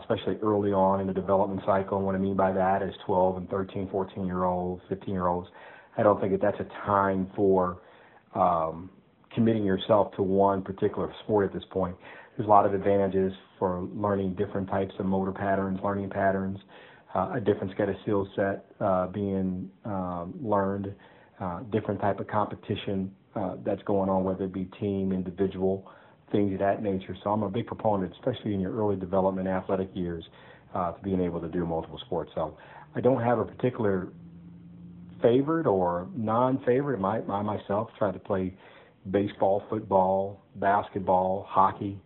especially 0.00 0.36
early 0.42 0.72
on 0.72 1.00
in 1.00 1.06
the 1.06 1.12
development 1.12 1.60
cycle. 1.66 1.98
And 1.98 2.06
what 2.06 2.14
I 2.14 2.18
mean 2.18 2.36
by 2.36 2.52
that 2.52 2.82
is 2.82 2.94
12 3.06 3.36
and 3.38 3.50
13, 3.50 3.88
14 3.90 4.26
year 4.26 4.44
olds, 4.44 4.82
15 4.88 5.12
year 5.12 5.26
olds. 5.26 5.48
I 5.96 6.02
don't 6.02 6.20
think 6.20 6.32
that 6.32 6.40
that's 6.40 6.60
a 6.60 6.86
time 6.86 7.30
for 7.34 7.78
um, 8.34 8.90
committing 9.34 9.64
yourself 9.64 10.14
to 10.16 10.22
one 10.22 10.62
particular 10.62 11.12
sport 11.24 11.46
at 11.46 11.52
this 11.52 11.64
point. 11.70 11.96
There's 12.36 12.46
a 12.46 12.50
lot 12.50 12.66
of 12.66 12.74
advantages 12.74 13.32
for 13.58 13.88
learning 13.94 14.34
different 14.34 14.68
types 14.68 14.92
of 14.98 15.06
motor 15.06 15.32
patterns, 15.32 15.78
learning 15.82 16.10
patterns, 16.10 16.58
uh, 17.14 17.32
a 17.34 17.40
different 17.40 17.72
set 17.78 17.88
of 17.88 17.96
skill 18.02 18.28
set 18.36 18.66
uh, 18.80 19.06
being 19.06 19.70
um, 19.84 20.34
learned, 20.42 20.94
uh, 21.40 21.60
different 21.72 22.00
type 22.00 22.20
of 22.20 22.26
competition 22.26 23.10
uh, 23.34 23.56
that's 23.64 23.82
going 23.82 24.10
on, 24.10 24.24
whether 24.24 24.44
it 24.44 24.52
be 24.52 24.64
team, 24.80 25.12
individual, 25.12 25.90
things 26.32 26.52
of 26.54 26.58
that 26.60 26.82
nature. 26.82 27.16
So 27.22 27.30
I'm 27.30 27.42
a 27.42 27.50
big 27.50 27.66
proponent, 27.66 28.12
especially 28.12 28.54
in 28.54 28.60
your 28.60 28.76
early 28.76 28.96
development 28.96 29.48
athletic 29.48 29.90
years, 29.94 30.24
uh, 30.74 30.92
to 30.92 31.02
being 31.02 31.20
able 31.20 31.40
to 31.40 31.48
do 31.48 31.64
multiple 31.64 32.00
sports. 32.06 32.30
So 32.34 32.56
I 32.94 33.00
don't 33.00 33.22
have 33.22 33.38
a 33.38 33.44
particular 33.44 34.08
favorite 35.22 35.66
or 35.66 36.08
non-favorite. 36.14 37.00
My, 37.00 37.20
I 37.20 37.42
myself 37.42 37.90
tried 37.98 38.12
to 38.12 38.18
play 38.18 38.54
baseball, 39.10 39.62
football, 39.70 40.44
basketball, 40.56 41.46
hockey, 41.48 42.00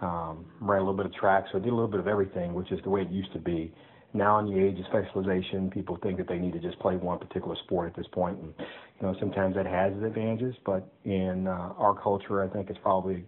um, 0.00 0.46
ran 0.60 0.80
a 0.80 0.84
little 0.84 0.96
bit 0.96 1.06
of 1.06 1.14
track, 1.14 1.44
so 1.50 1.58
I 1.58 1.60
did 1.60 1.70
a 1.70 1.74
little 1.74 1.90
bit 1.90 2.00
of 2.00 2.06
everything, 2.06 2.54
which 2.54 2.70
is 2.70 2.80
the 2.84 2.90
way 2.90 3.02
it 3.02 3.10
used 3.10 3.32
to 3.32 3.38
be. 3.38 3.72
Now, 4.14 4.38
in 4.38 4.46
the 4.46 4.58
age 4.58 4.78
of 4.78 4.86
specialization, 4.86 5.70
people 5.70 5.98
think 6.02 6.16
that 6.16 6.28
they 6.28 6.38
need 6.38 6.54
to 6.54 6.58
just 6.60 6.78
play 6.78 6.96
one 6.96 7.18
particular 7.18 7.56
sport 7.64 7.88
at 7.88 7.96
this 7.96 8.06
point, 8.12 8.38
and 8.38 8.54
you 8.58 9.06
know 9.06 9.14
sometimes 9.20 9.54
that 9.56 9.66
has 9.66 9.92
its 9.92 10.02
advantages. 10.02 10.54
But 10.64 10.90
in 11.04 11.46
uh, 11.46 11.74
our 11.76 11.94
culture, 12.00 12.42
I 12.42 12.48
think 12.48 12.70
it's 12.70 12.78
probably 12.82 13.24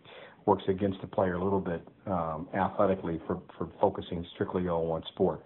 works 0.47 0.64
against 0.68 1.01
the 1.01 1.07
player 1.07 1.34
a 1.34 1.45
little 1.45 1.61
bit 1.61 1.86
um, 2.07 2.49
athletically 2.55 3.20
for 3.26 3.41
for 3.57 3.68
focusing 3.80 4.24
strictly 4.34 4.68
on 4.68 4.88
one 4.88 5.03
sport. 5.09 5.43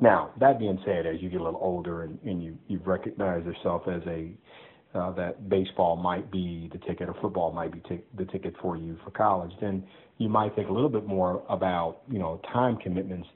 Now, 0.00 0.30
that 0.40 0.58
being 0.58 0.78
said, 0.84 1.06
as 1.06 1.20
you 1.20 1.30
get 1.30 1.40
a 1.40 1.44
little 1.44 1.60
older 1.62 2.02
and, 2.02 2.18
and 2.24 2.42
you 2.42 2.58
you 2.68 2.80
recognize 2.84 3.44
yourself 3.44 3.82
as 3.88 4.02
a 4.06 4.32
uh, 4.94 5.10
that 5.12 5.48
baseball 5.48 5.96
might 5.96 6.30
be 6.30 6.70
the 6.72 6.78
ticket 6.78 7.08
or 7.08 7.14
football 7.20 7.52
might 7.52 7.72
be 7.72 7.80
t- 7.88 8.04
the 8.16 8.24
ticket 8.26 8.54
for 8.62 8.76
you 8.76 8.96
for 9.04 9.10
college, 9.10 9.50
then 9.60 9.82
you 10.18 10.28
might 10.28 10.54
think 10.54 10.68
a 10.68 10.72
little 10.72 10.88
bit 10.88 11.06
more 11.06 11.42
about 11.48 12.02
you 12.10 12.18
know 12.18 12.40
time 12.52 12.76
commitments 12.76 13.28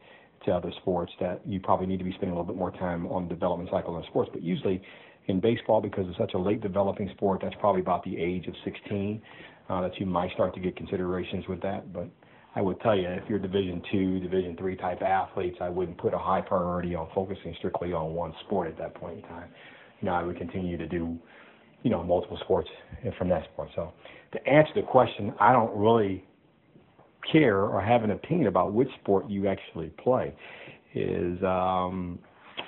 to 0.44 0.52
other 0.52 0.72
sports 0.80 1.12
that 1.20 1.40
you 1.46 1.58
probably 1.60 1.86
need 1.86 1.98
to 1.98 2.04
be 2.04 2.12
spending 2.12 2.30
a 2.30 2.34
little 2.34 2.44
bit 2.44 2.56
more 2.56 2.70
time 2.70 3.06
on 3.08 3.24
the 3.24 3.34
development 3.34 3.68
cycle 3.72 3.96
in 3.96 4.04
sports. 4.04 4.30
But 4.32 4.42
usually 4.42 4.80
in 5.26 5.40
baseball, 5.40 5.80
because 5.80 6.06
it's 6.08 6.18
such 6.18 6.34
a 6.34 6.38
late 6.38 6.60
developing 6.60 7.08
sport, 7.10 7.40
that's 7.42 7.54
probably 7.60 7.80
about 7.80 8.04
the 8.04 8.16
age 8.16 8.46
of 8.46 8.54
16 8.64 9.20
uh, 9.68 9.82
that 9.82 9.98
you 9.98 10.06
might 10.06 10.32
start 10.32 10.54
to 10.54 10.60
get 10.60 10.76
considerations 10.76 11.46
with 11.48 11.60
that. 11.62 11.92
But 11.92 12.08
I 12.54 12.62
would 12.62 12.80
tell 12.80 12.96
you, 12.96 13.08
if 13.08 13.24
you're 13.28 13.38
Division 13.38 13.82
two, 13.90 14.20
Division 14.20 14.56
three 14.56 14.76
type 14.76 15.02
athletes, 15.02 15.58
I 15.60 15.68
wouldn't 15.68 15.98
put 15.98 16.14
a 16.14 16.18
high 16.18 16.40
priority 16.40 16.94
on 16.94 17.08
focusing 17.14 17.54
strictly 17.58 17.92
on 17.92 18.14
one 18.14 18.32
sport 18.46 18.68
at 18.68 18.78
that 18.78 18.94
point 18.94 19.18
in 19.18 19.22
time. 19.22 19.50
You 20.00 20.06
know, 20.06 20.14
I 20.14 20.22
would 20.22 20.38
continue 20.38 20.76
to 20.76 20.86
do, 20.86 21.18
you 21.82 21.90
know, 21.90 22.02
multiple 22.02 22.38
sports 22.42 22.68
from 23.18 23.28
that 23.28 23.44
sport. 23.52 23.68
So 23.74 23.92
to 24.32 24.48
answer 24.48 24.72
the 24.74 24.82
question, 24.82 25.34
I 25.40 25.52
don't 25.52 25.76
really 25.76 26.24
care 27.30 27.62
or 27.62 27.80
have 27.80 28.04
an 28.04 28.12
opinion 28.12 28.46
about 28.46 28.72
which 28.72 28.88
sport 29.02 29.28
you 29.28 29.48
actually 29.48 29.92
play. 30.02 30.34
Is 30.94 31.42
um, 31.42 32.18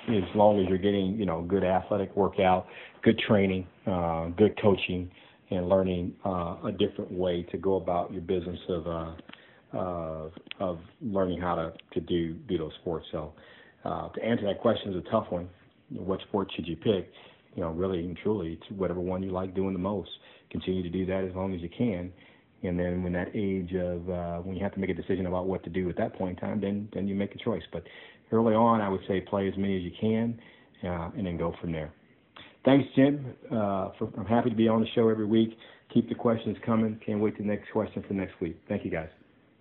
as 0.07 0.23
long 0.35 0.61
as 0.61 0.69
you're 0.69 0.77
getting 0.77 1.15
you 1.17 1.25
know 1.25 1.41
good 1.41 1.63
athletic 1.63 2.15
workout, 2.15 2.67
good 3.03 3.19
training, 3.27 3.67
uh, 3.87 4.27
good 4.29 4.59
coaching, 4.61 5.09
and 5.51 5.69
learning 5.69 6.15
uh, 6.25 6.57
a 6.65 6.71
different 6.77 7.11
way 7.11 7.43
to 7.51 7.57
go 7.57 7.75
about 7.75 8.11
your 8.11 8.21
business 8.21 8.59
of 8.69 8.87
uh, 8.87 9.13
uh, 9.77 10.29
of 10.59 10.79
learning 11.01 11.39
how 11.39 11.55
to, 11.55 11.73
to 11.93 12.01
do 12.01 12.33
do 12.33 12.57
those 12.57 12.73
sports. 12.81 13.05
So 13.11 13.33
uh, 13.85 14.09
to 14.09 14.23
answer 14.23 14.45
that 14.45 14.59
question 14.59 14.93
is 14.93 15.03
a 15.05 15.11
tough 15.11 15.27
one. 15.29 15.49
What 15.89 16.19
sport 16.21 16.49
should 16.55 16.67
you 16.67 16.75
pick? 16.77 17.11
You 17.55 17.63
know, 17.63 17.71
really 17.71 17.99
and 17.99 18.17
truly, 18.23 18.53
it's 18.53 18.71
whatever 18.71 18.99
one 18.99 19.21
you 19.21 19.31
like 19.31 19.53
doing 19.53 19.73
the 19.73 19.79
most. 19.79 20.09
Continue 20.49 20.83
to 20.83 20.89
do 20.89 21.05
that 21.05 21.23
as 21.25 21.35
long 21.35 21.53
as 21.53 21.61
you 21.61 21.69
can 21.77 22.11
and 22.63 22.79
then 22.79 23.03
when 23.03 23.13
that 23.13 23.29
age 23.33 23.73
of 23.73 24.09
uh, 24.09 24.37
when 24.37 24.55
you 24.55 24.63
have 24.63 24.73
to 24.73 24.79
make 24.79 24.89
a 24.89 24.93
decision 24.93 25.25
about 25.25 25.47
what 25.47 25.63
to 25.63 25.69
do 25.69 25.89
at 25.89 25.97
that 25.97 26.13
point 26.15 26.37
in 26.37 26.47
time, 26.47 26.61
then 26.61 26.87
then 26.93 27.07
you 27.07 27.15
make 27.15 27.33
a 27.33 27.37
choice. 27.39 27.63
But 27.71 27.83
early 28.31 28.53
on, 28.53 28.81
I 28.81 28.89
would 28.89 29.01
say 29.07 29.21
play 29.21 29.47
as 29.47 29.57
many 29.57 29.77
as 29.77 29.83
you 29.83 29.91
can, 29.99 30.39
and 30.83 31.25
then 31.25 31.37
go 31.37 31.53
from 31.59 31.71
there. 31.71 31.91
Thanks, 32.63 32.87
Jim. 32.95 33.33
Uh, 33.49 33.89
for, 33.97 34.09
I'm 34.17 34.25
happy 34.25 34.49
to 34.49 34.55
be 34.55 34.67
on 34.67 34.81
the 34.81 34.87
show 34.93 35.09
every 35.09 35.25
week. 35.25 35.57
Keep 35.93 36.09
the 36.09 36.15
questions 36.15 36.57
coming. 36.65 36.99
Can't 37.05 37.19
wait 37.19 37.35
to 37.37 37.43
the 37.43 37.47
next 37.47 37.71
question 37.71 38.03
for 38.07 38.13
next 38.13 38.39
week. 38.39 38.57
Thank 38.69 38.85
you, 38.85 38.91
guys. 38.91 39.09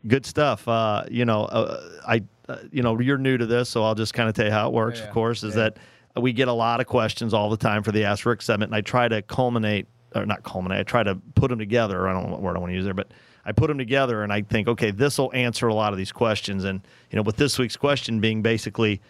Good 0.07 0.25
stuff. 0.25 0.67
Uh, 0.69 1.05
you 1.11 1.25
know, 1.25 1.45
uh, 1.45 2.01
I, 2.07 2.23
uh, 2.49 2.59
you 2.71 2.83
know, 2.83 2.99
you're 3.01 3.19
new 3.19 3.37
to 3.37 3.47
this, 3.47 3.69
so 3.69 3.85
I'll 3.85 3.95
just 3.95 4.15
kind 4.15 4.29
of 4.29 4.35
tell 4.35 4.47
you 4.47 4.53
how 4.53 4.69
it 4.69 4.73
works. 4.73 4.99
Yeah, 4.99 5.07
of 5.07 5.13
course, 5.13 5.43
is 5.43 5.57
yeah. 5.57 5.71
that 6.15 6.23
we 6.23 6.33
get 6.33 6.49
a 6.49 6.53
lot 6.53 6.81
of 6.81 6.87
questions 6.87 7.35
all 7.35 7.51
the 7.51 7.57
time 7.57 7.83
for 7.83 7.93
the 7.93 8.05
Ask 8.05 8.25
Rick 8.25 8.43
segment, 8.43 8.71
and 8.71 8.77
I 8.77 8.81
try 8.81 9.09
to 9.09 9.23
culminate 9.23 9.87
or 10.15 10.27
not 10.27 10.43
culminate. 10.43 10.81
I 10.81 10.83
try 10.83 11.03
to 11.03 11.17
put 11.35 11.51
them 11.51 11.59
together. 11.59 12.09
I 12.09 12.13
don't 12.13 12.27
know 12.27 12.33
what 12.33 12.43
word 12.43 12.57
I 12.57 12.61
want 12.61 12.71
to 12.71 12.75
use 12.75 12.85
there, 12.85 12.95
but 12.95 13.13
I 13.45 13.53
put 13.53 13.69
them 13.69 13.79
together 13.79 14.23
and 14.23 14.33
I 14.33 14.43
think, 14.43 14.69
okay, 14.69 14.91
this 14.91 15.19
will 15.19 15.33
answer 15.35 15.69
a 15.69 15.75
lot 15.75 15.93
of 15.93 15.99
these 15.99 16.13
questions. 16.13 16.65
And 16.65 16.81
you 17.11 17.17
know, 17.17 17.23
with 17.23 17.37
this 17.37 17.59
week's 17.59 17.77
question 17.77 18.21
being 18.21 18.43
basically, 18.43 19.01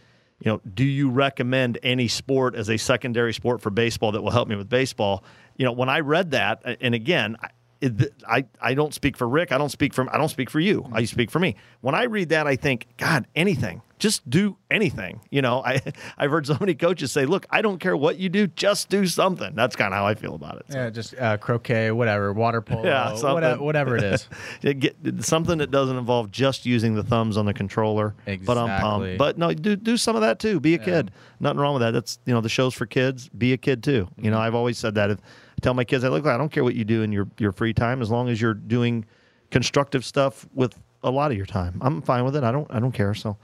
you 0.41 0.51
know, 0.51 0.61
do 0.74 0.84
you 0.84 1.11
recommend 1.11 1.78
any 1.82 2.09
sport 2.09 2.55
as 2.55 2.70
a 2.70 2.76
secondary 2.76 3.34
sport 3.34 3.61
for 3.61 3.70
baseball 3.70 4.12
that 4.12 4.22
will 4.22 4.30
help 4.30 4.49
me 4.49 4.57
with 4.57 4.68
baseball? 4.68 5.22
You 5.57 5.66
know, 5.66 5.72
when 5.72 5.88
I 5.88 6.01
read 6.01 6.30
that, 6.30 6.62
and 6.80 6.95
again, 6.95 7.36
it, 7.80 8.12
I, 8.26 8.47
I 8.61 8.74
don't 8.74 8.95
speak 8.95 9.16
for 9.16 9.28
Rick. 9.28 9.53
I 9.53 9.59
don't 9.59 9.68
speak 9.70 9.93
for 9.95 10.12
I 10.12 10.18
don't 10.18 10.28
speak 10.28 10.51
for 10.51 10.61
you. 10.61 10.86
I 10.93 11.05
speak 11.05 11.30
for 11.30 11.38
me. 11.38 11.57
When 11.82 11.95
I 11.95 12.05
read 12.05 12.30
that, 12.30 12.47
I 12.47 12.57
think, 12.57 12.86
God, 12.97 13.26
anything 13.36 13.82
just 14.01 14.28
do 14.28 14.57
anything. 14.70 15.20
You 15.30 15.42
know, 15.42 15.62
I 15.64 15.80
I've 16.18 16.30
heard 16.30 16.46
so 16.46 16.57
many 16.59 16.74
coaches 16.74 17.12
say, 17.12 17.26
"Look, 17.26 17.46
I 17.51 17.62
don't 17.62 17.78
care 17.78 17.96
what 17.96 18.18
you 18.18 18.28
do, 18.28 18.48
just 18.48 18.88
do 18.88 19.07
something." 19.07 19.55
That's 19.55 19.76
kind 19.76 19.94
of 19.94 19.98
how 19.98 20.07
I 20.07 20.14
feel 20.14 20.34
about 20.34 20.57
it. 20.57 20.66
So. 20.70 20.78
Yeah, 20.78 20.90
just 20.90 21.14
uh, 21.16 21.36
croquet, 21.36 21.92
whatever, 21.92 22.32
water 22.32 22.61
polo, 22.61 22.84
yeah, 22.84 23.12
whatever, 23.12 23.62
whatever, 23.62 23.96
it 23.96 24.03
is. 24.03 24.28
Get, 24.62 24.96
something 25.20 25.59
that 25.59 25.70
doesn't 25.70 25.96
involve 25.96 26.30
just 26.32 26.66
using 26.66 26.94
the 26.94 27.05
thumbs 27.05 27.36
on 27.36 27.46
the 27.46 27.55
controller. 27.55 28.14
Exactly. 28.26 28.46
But 28.46 28.59
I'm 28.59 28.80
pumped. 28.80 29.18
But 29.18 29.38
no, 29.38 29.53
do 29.53 29.76
do 29.76 29.96
some 29.96 30.16
of 30.16 30.22
that 30.22 30.40
too. 30.40 30.59
Be 30.59 30.74
a 30.74 30.78
yeah. 30.78 30.84
kid. 30.84 31.11
Nothing 31.38 31.61
wrong 31.61 31.74
with 31.74 31.82
that. 31.82 31.92
That's 31.92 32.18
you 32.24 32.34
know 32.34 32.40
the 32.40 32.48
show's 32.48 32.74
for 32.74 32.86
kids. 32.86 33.28
Be 33.28 33.53
a 33.53 33.59
kid 33.59 33.84
too. 33.84 34.09
Mm-hmm. 34.11 34.24
You 34.24 34.30
know, 34.30 34.38
mm-hmm. 34.38 34.46
I've 34.46 34.55
always 34.55 34.78
said 34.78 34.94
that. 34.96 35.11
If, 35.11 35.18
I 35.18 35.61
tell 35.61 35.74
my 35.74 35.84
kids, 35.84 36.05
I 36.05 36.09
look, 36.09 36.24
like 36.24 36.34
I 36.34 36.38
don't 36.38 36.51
care 36.51 36.64
what 36.64 36.74
you 36.74 36.84
do 36.84 37.03
in 37.03 37.12
your 37.12 37.28
your 37.38 37.53
free 37.53 37.74
time, 37.74 38.01
as 38.01 38.11
long 38.11 38.28
as 38.28 38.40
you're 38.40 38.55
doing 38.55 39.05
constructive 39.51 40.05
stuff 40.05 40.48
with 40.55 40.80
a 41.03 41.11
lot 41.11 41.30
of 41.30 41.36
your 41.36 41.46
time. 41.46 41.78
I'm 41.82 42.03
fine 42.03 42.24
with 42.24 42.34
it. 42.34 42.44
I 42.44 42.51
don't 42.51 42.66
I 42.70 42.80
don't 42.80 42.92
care. 42.92 43.14
So. 43.14 43.36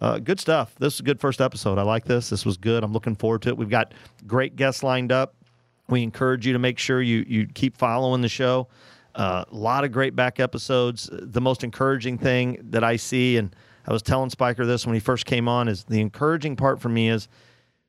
Uh, 0.00 0.18
good 0.18 0.40
stuff. 0.40 0.74
This 0.78 0.94
is 0.94 1.00
a 1.00 1.02
good 1.02 1.20
first 1.20 1.40
episode. 1.40 1.78
I 1.78 1.82
like 1.82 2.04
this. 2.04 2.30
This 2.30 2.46
was 2.46 2.56
good. 2.56 2.82
I'm 2.82 2.92
looking 2.92 3.14
forward 3.14 3.42
to 3.42 3.50
it. 3.50 3.56
We've 3.56 3.68
got 3.68 3.92
great 4.26 4.56
guests 4.56 4.82
lined 4.82 5.12
up. 5.12 5.34
We 5.88 6.02
encourage 6.02 6.46
you 6.46 6.52
to 6.52 6.58
make 6.58 6.78
sure 6.78 7.02
you 7.02 7.24
you 7.26 7.46
keep 7.46 7.76
following 7.76 8.22
the 8.22 8.28
show. 8.28 8.68
A 9.16 9.20
uh, 9.20 9.44
lot 9.50 9.84
of 9.84 9.92
great 9.92 10.14
back 10.14 10.40
episodes. 10.40 11.10
The 11.12 11.40
most 11.40 11.64
encouraging 11.64 12.16
thing 12.16 12.58
that 12.70 12.84
I 12.84 12.96
see, 12.96 13.36
and 13.36 13.54
I 13.86 13.92
was 13.92 14.02
telling 14.02 14.30
Spiker 14.30 14.64
this 14.64 14.86
when 14.86 14.94
he 14.94 15.00
first 15.00 15.26
came 15.26 15.48
on, 15.48 15.68
is 15.68 15.84
the 15.84 16.00
encouraging 16.00 16.56
part 16.56 16.80
for 16.80 16.88
me 16.88 17.08
is 17.08 17.28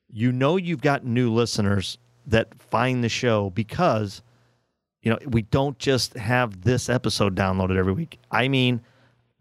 you 0.09 0.32
know 0.32 0.57
you've 0.57 0.82
got 0.82 1.05
new 1.05 1.32
listeners 1.32 1.97
that 2.26 2.59
find 2.59 3.03
the 3.03 3.09
show 3.09 3.51
because 3.51 4.22
you 5.01 5.12
know 5.12 5.20
we 5.28 5.43
don't 5.43 5.78
just 5.78 6.16
have 6.16 6.62
this 6.62 6.89
episode 6.89 7.36
downloaded 7.36 7.78
every 7.78 7.93
week. 7.93 8.20
I 8.32 8.47
mean 8.49 8.82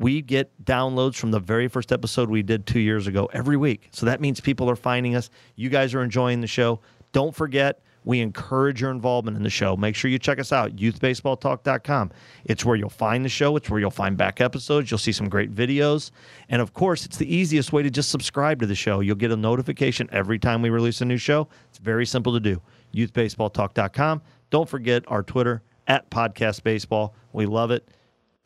we 0.01 0.23
get 0.23 0.51
downloads 0.65 1.17
from 1.17 1.31
the 1.31 1.39
very 1.39 1.69
first 1.69 1.93
episode 1.93 2.31
we 2.31 2.43
did 2.43 2.67
two 2.67 2.81
years 2.81 3.07
ago 3.07 3.29
every 3.35 3.59
week. 3.59 3.89
So 3.93 4.07
that 4.07 4.19
means 4.21 4.41
people 4.41 4.69
are 4.71 4.75
finding 4.75 5.15
us. 5.15 5.29
You 5.57 5.69
guys 5.69 5.95
are 5.95 6.03
enjoying 6.03 6.41
the 6.41 6.47
show. 6.47 6.81
Don't 7.13 7.35
forget, 7.35 7.83
we 8.05 8.21
encourage 8.21 8.81
your 8.81 8.93
involvement 8.93 9.37
in 9.37 9.43
the 9.43 9.51
show. 9.51 9.77
Make 9.77 9.95
sure 9.95 10.11
you 10.11 10.19
check 10.19 10.39
us 10.39 10.55
out, 10.55 10.75
youthbaseballtalk.com. 10.75 12.13
It's 12.47 12.65
where 12.65 12.77
you'll 12.77 12.89
find 12.89 13.23
the 13.23 13.29
show, 13.29 13.57
it's 13.57 13.69
where 13.69 13.79
you'll 13.79 13.91
find 13.91 14.17
back 14.17 14.41
episodes, 14.41 14.91
you'll 14.91 14.97
see 14.97 15.13
some 15.13 15.29
great 15.29 15.55
videos. 15.55 16.13
And 16.49 16.63
of 16.63 16.73
course, 16.73 17.05
it's 17.05 17.19
the 17.19 17.33
easiest 17.33 17.75
way 17.75 17.83
to 17.83 17.91
just 17.91 18.09
subscribe 18.09 18.59
to 18.61 18.67
the 18.67 18.75
show. 18.75 19.01
You'll 19.01 19.17
get 19.17 19.33
a 19.33 19.37
notification 19.37 20.09
every 20.13 20.39
time 20.39 20.63
we 20.63 20.71
release 20.71 21.03
a 21.03 21.05
new 21.05 21.19
show. 21.19 21.47
It's 21.69 21.79
very 21.79 22.07
simple 22.07 22.33
to 22.33 22.41
do. 22.41 22.63
youthbaseballtalk.com. 22.95 24.23
Don't 24.49 24.69
forget 24.69 25.05
our 25.09 25.23
Twitter 25.23 25.63
at 25.87 26.11
Podcast 26.11 26.63
Baseball. 26.63 27.15
We 27.35 27.45
love 27.45 27.71
it. 27.71 27.87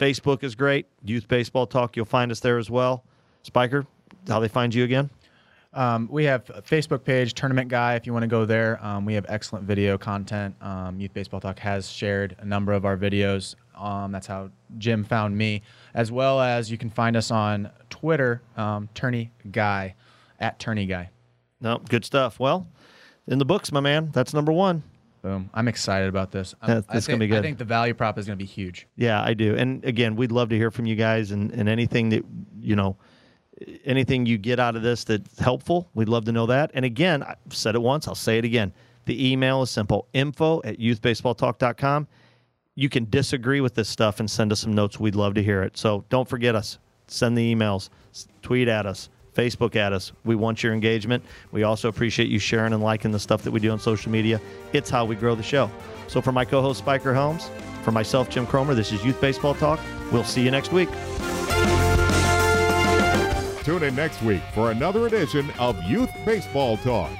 Facebook 0.05 0.45
is 0.45 0.55
great. 0.55 0.87
Youth 1.03 1.27
Baseball 1.29 1.67
Talk, 1.67 1.97
you'll 1.97 2.05
find 2.05 2.31
us 2.31 2.39
there 2.41 2.59
as 2.59 2.69
well. 2.69 3.05
Spiker, 3.43 3.87
how 4.29 4.39
they 4.39 4.49
find 4.49 4.75
you 4.75 4.85
again? 4.85 5.09
Um, 5.73 6.09
we 6.13 6.25
have 6.25 6.49
a 6.51 6.61
Facebook 6.61 7.05
page, 7.05 7.33
Tournament 7.33 7.71
Guy, 7.71 7.95
if 7.95 8.07
you 8.07 8.13
want 8.13 8.23
to 8.23 8.29
go 8.29 8.45
there. 8.45 8.85
Um, 8.85 9.07
we 9.07 9.15
have 9.15 9.25
excellent 9.31 9.65
video 9.65 9.97
content. 9.97 10.57
Um, 10.61 11.01
Youth 11.01 11.15
Baseball 11.15 11.41
Talk 11.41 11.59
has 11.61 11.91
shared 11.91 12.37
a 12.39 12.45
number 12.45 12.75
of 12.75 12.85
our 12.85 12.99
videos. 12.99 13.55
Um, 13.75 14.13
that's 14.13 14.27
how 14.27 14.51
Jim 14.77 15.05
found 15.05 15.39
me, 15.39 15.63
as 15.95 16.13
well 16.13 16.39
as 16.39 16.71
you 16.71 16.77
can 16.77 16.91
find 16.91 17.17
us 17.17 17.31
on 17.31 17.71
Twitter, 17.89 18.43
um, 18.59 18.91
Tourney 18.93 19.31
Guy, 19.51 19.95
at 20.39 20.59
Tourney 20.59 20.85
Guy. 20.85 21.09
No, 21.63 21.79
good 21.89 22.05
stuff. 22.05 22.39
Well, 22.39 22.67
in 23.27 23.39
the 23.39 23.47
books, 23.47 23.73
my 23.73 23.81
man. 23.81 24.11
That's 24.13 24.35
number 24.35 24.53
one. 24.53 24.83
Boom. 25.25 25.49
I'm 25.55 25.69
excited 25.69 26.11
about 26.11 26.33
this. 26.33 26.55
It's 26.63 27.07
going 27.07 27.19
to 27.19 27.25
be 27.25 27.29
good. 27.29 27.39
I 27.39 27.41
think 27.41 27.57
the 27.57 27.65
value 27.65 27.95
prop 27.95 28.19
is 28.19 28.27
going 28.27 28.39
to 28.39 28.43
be 28.43 28.47
huge. 28.47 28.87
Yeah, 28.95 29.23
I 29.23 29.33
do. 29.33 29.57
And 29.57 29.83
again, 29.83 30.17
we'd 30.17 30.31
love 30.31 30.51
to 30.51 30.57
hear 30.57 30.71
from 30.71 30.85
you 30.85 30.97
guys 30.97 31.31
and, 31.31 31.51
and 31.53 31.67
anything 31.67 32.11
that, 32.11 32.27
you 32.61 32.77
know, 32.77 32.99
anything 33.87 34.27
you 34.27 34.37
get 34.37 34.61
out 34.61 34.77
of 34.77 34.83
this 34.83 35.03
that's 35.05 35.39
helpful. 35.39 35.89
We'd 35.95 36.11
love 36.11 36.27
to 36.27 36.33
know 36.33 36.45
that. 36.45 36.73
And 36.75 36.85
again, 36.85 37.23
I've 37.23 37.39
said 37.49 37.75
it 37.75 37.81
once, 37.81 38.07
I'll 38.07 38.15
say 38.15 38.37
it 38.37 38.45
again. 38.45 38.75
The 39.07 39.33
email 39.33 39.63
is 39.63 39.71
simple 39.71 40.09
info 40.13 40.61
at 40.63 40.79
youthbaseballtalk.com. 40.79 42.07
You 42.75 42.91
can 42.91 43.09
disagree 43.09 43.63
with 43.63 43.75
this 43.75 43.89
stuff 43.89 44.21
and 44.21 44.31
send 44.31 44.53
us 44.53 44.61
some 44.61 44.75
notes. 44.75 45.01
We'd 45.01 45.15
love 45.15 45.33
to 45.35 45.43
hear 45.43 45.63
it. 45.63 45.79
So 45.79 46.05
don't 46.11 46.29
forget 46.29 46.55
us. 46.55 46.79
Send 47.07 47.39
the 47.39 47.55
emails, 47.55 47.89
tweet 48.43 48.69
at 48.69 48.85
us. 48.85 49.09
Facebook 49.35 49.77
at 49.77 49.93
us. 49.93 50.13
We 50.25 50.35
want 50.37 50.63
your 50.63 50.73
engagement. 50.73 51.25
We 51.53 51.63
also 51.63 51.89
appreciate 51.89 52.29
you 52.29 52.39
sharing 52.39 52.73
and 52.73 52.83
liking 52.83 53.11
the 53.11 53.19
stuff 53.19 53.43
that 53.43 53.51
we 53.51 53.61
do 53.61 53.71
on 53.71 53.79
social 53.79 54.11
media. 54.11 54.41
It's 54.73 54.91
how 54.91 55.05
we 55.05 55.17
grow 55.17 55.35
the 55.35 55.43
show. 55.43 55.71
So, 56.07 56.21
for 56.21 56.33
my 56.33 56.45
co 56.45 56.63
host, 56.63 56.81
Spiker 56.81 57.15
Holmes, 57.15 57.51
for 57.83 57.91
myself, 57.91 58.31
Jim 58.31 58.47
Cromer, 58.47 58.75
this 58.75 58.93
is 58.93 59.05
Youth 59.05 59.21
Baseball 59.21 59.55
Talk. 59.55 59.81
We'll 60.13 60.25
see 60.25 60.43
you 60.43 60.51
next 60.51 60.73
week. 60.73 60.89
Tune 63.65 63.83
in 63.83 63.97
next 63.97 64.23
week 64.23 64.43
for 64.53 64.71
another 64.71 65.07
edition 65.07 65.51
of 65.59 65.83
Youth 65.85 66.11
Baseball 66.27 66.77
Talk. 66.79 67.11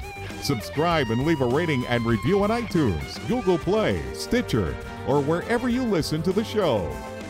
Subscribe 0.43 1.09
and 1.09 1.25
leave 1.25 1.41
a 1.41 1.45
rating 1.45 1.83
and 1.87 2.05
review 2.05 2.43
on 2.43 2.51
iTunes, 2.51 3.27
Google 3.27 3.57
Play, 3.57 3.99
Stitcher, 4.13 4.75
or 5.07 5.21
wherever 5.21 5.69
you 5.69 5.81
listen 5.81 6.21
to 6.21 6.31
the 6.31 6.43
show. 6.43 6.87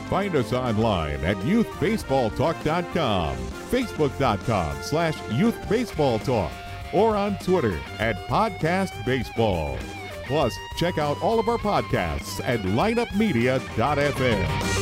Find 0.09 0.35
us 0.35 0.53
online 0.53 1.23
at 1.25 1.37
youthbaseballtalk.com, 1.37 3.37
facebook.com 3.37 4.83
slash 4.83 5.15
youthbaseballtalk, 5.15 6.51
or 6.93 7.15
on 7.15 7.37
Twitter 7.39 7.79
at 7.99 8.15
podcastbaseball. 8.27 9.79
Plus, 10.25 10.53
check 10.77 10.97
out 10.97 11.21
all 11.21 11.39
of 11.39 11.47
our 11.47 11.57
podcasts 11.57 12.41
at 12.43 12.59
lineupmedia.fm. 12.61 14.73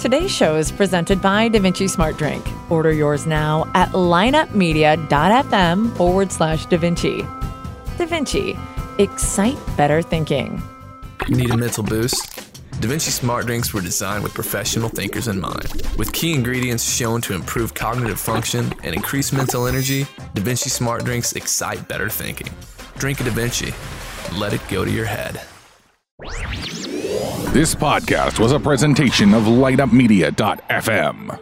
Today's 0.00 0.34
show 0.34 0.56
is 0.56 0.72
presented 0.72 1.22
by 1.22 1.48
DaVinci 1.48 1.88
Smart 1.88 2.18
Drink. 2.18 2.44
Order 2.70 2.90
yours 2.90 3.24
now 3.24 3.70
at 3.74 3.90
lineupmedia.fm 3.90 5.96
forward 5.96 6.32
slash 6.32 6.66
DaVinci. 6.66 7.20
DaVinci, 7.98 8.58
excite 8.98 9.58
better 9.76 10.02
thinking. 10.02 10.62
You 11.28 11.36
need 11.36 11.50
a 11.50 11.56
mental 11.56 11.84
boost? 11.84 12.42
DaVinci 12.80 13.10
Smart 13.10 13.46
Drinks 13.46 13.72
were 13.72 13.80
designed 13.80 14.24
with 14.24 14.34
professional 14.34 14.88
thinkers 14.88 15.28
in 15.28 15.40
mind. 15.40 15.70
With 15.96 16.12
key 16.12 16.34
ingredients 16.34 16.82
shown 16.82 17.20
to 17.22 17.34
improve 17.34 17.74
cognitive 17.74 18.18
function 18.18 18.72
and 18.82 18.94
increase 18.94 19.32
mental 19.32 19.66
energy, 19.68 20.04
DaVinci 20.34 20.68
Smart 20.68 21.04
Drinks 21.04 21.32
excite 21.34 21.86
better 21.86 22.08
thinking. 22.08 22.48
Drink 22.98 23.20
a 23.20 23.22
DaVinci. 23.22 23.72
Let 24.38 24.52
it 24.52 24.60
go 24.68 24.84
to 24.84 24.90
your 24.90 25.06
head. 25.06 25.40
This 27.52 27.74
podcast 27.74 28.38
was 28.38 28.52
a 28.52 28.58
presentation 28.58 29.34
of 29.34 29.44
lineupmedia.fm. 29.44 31.38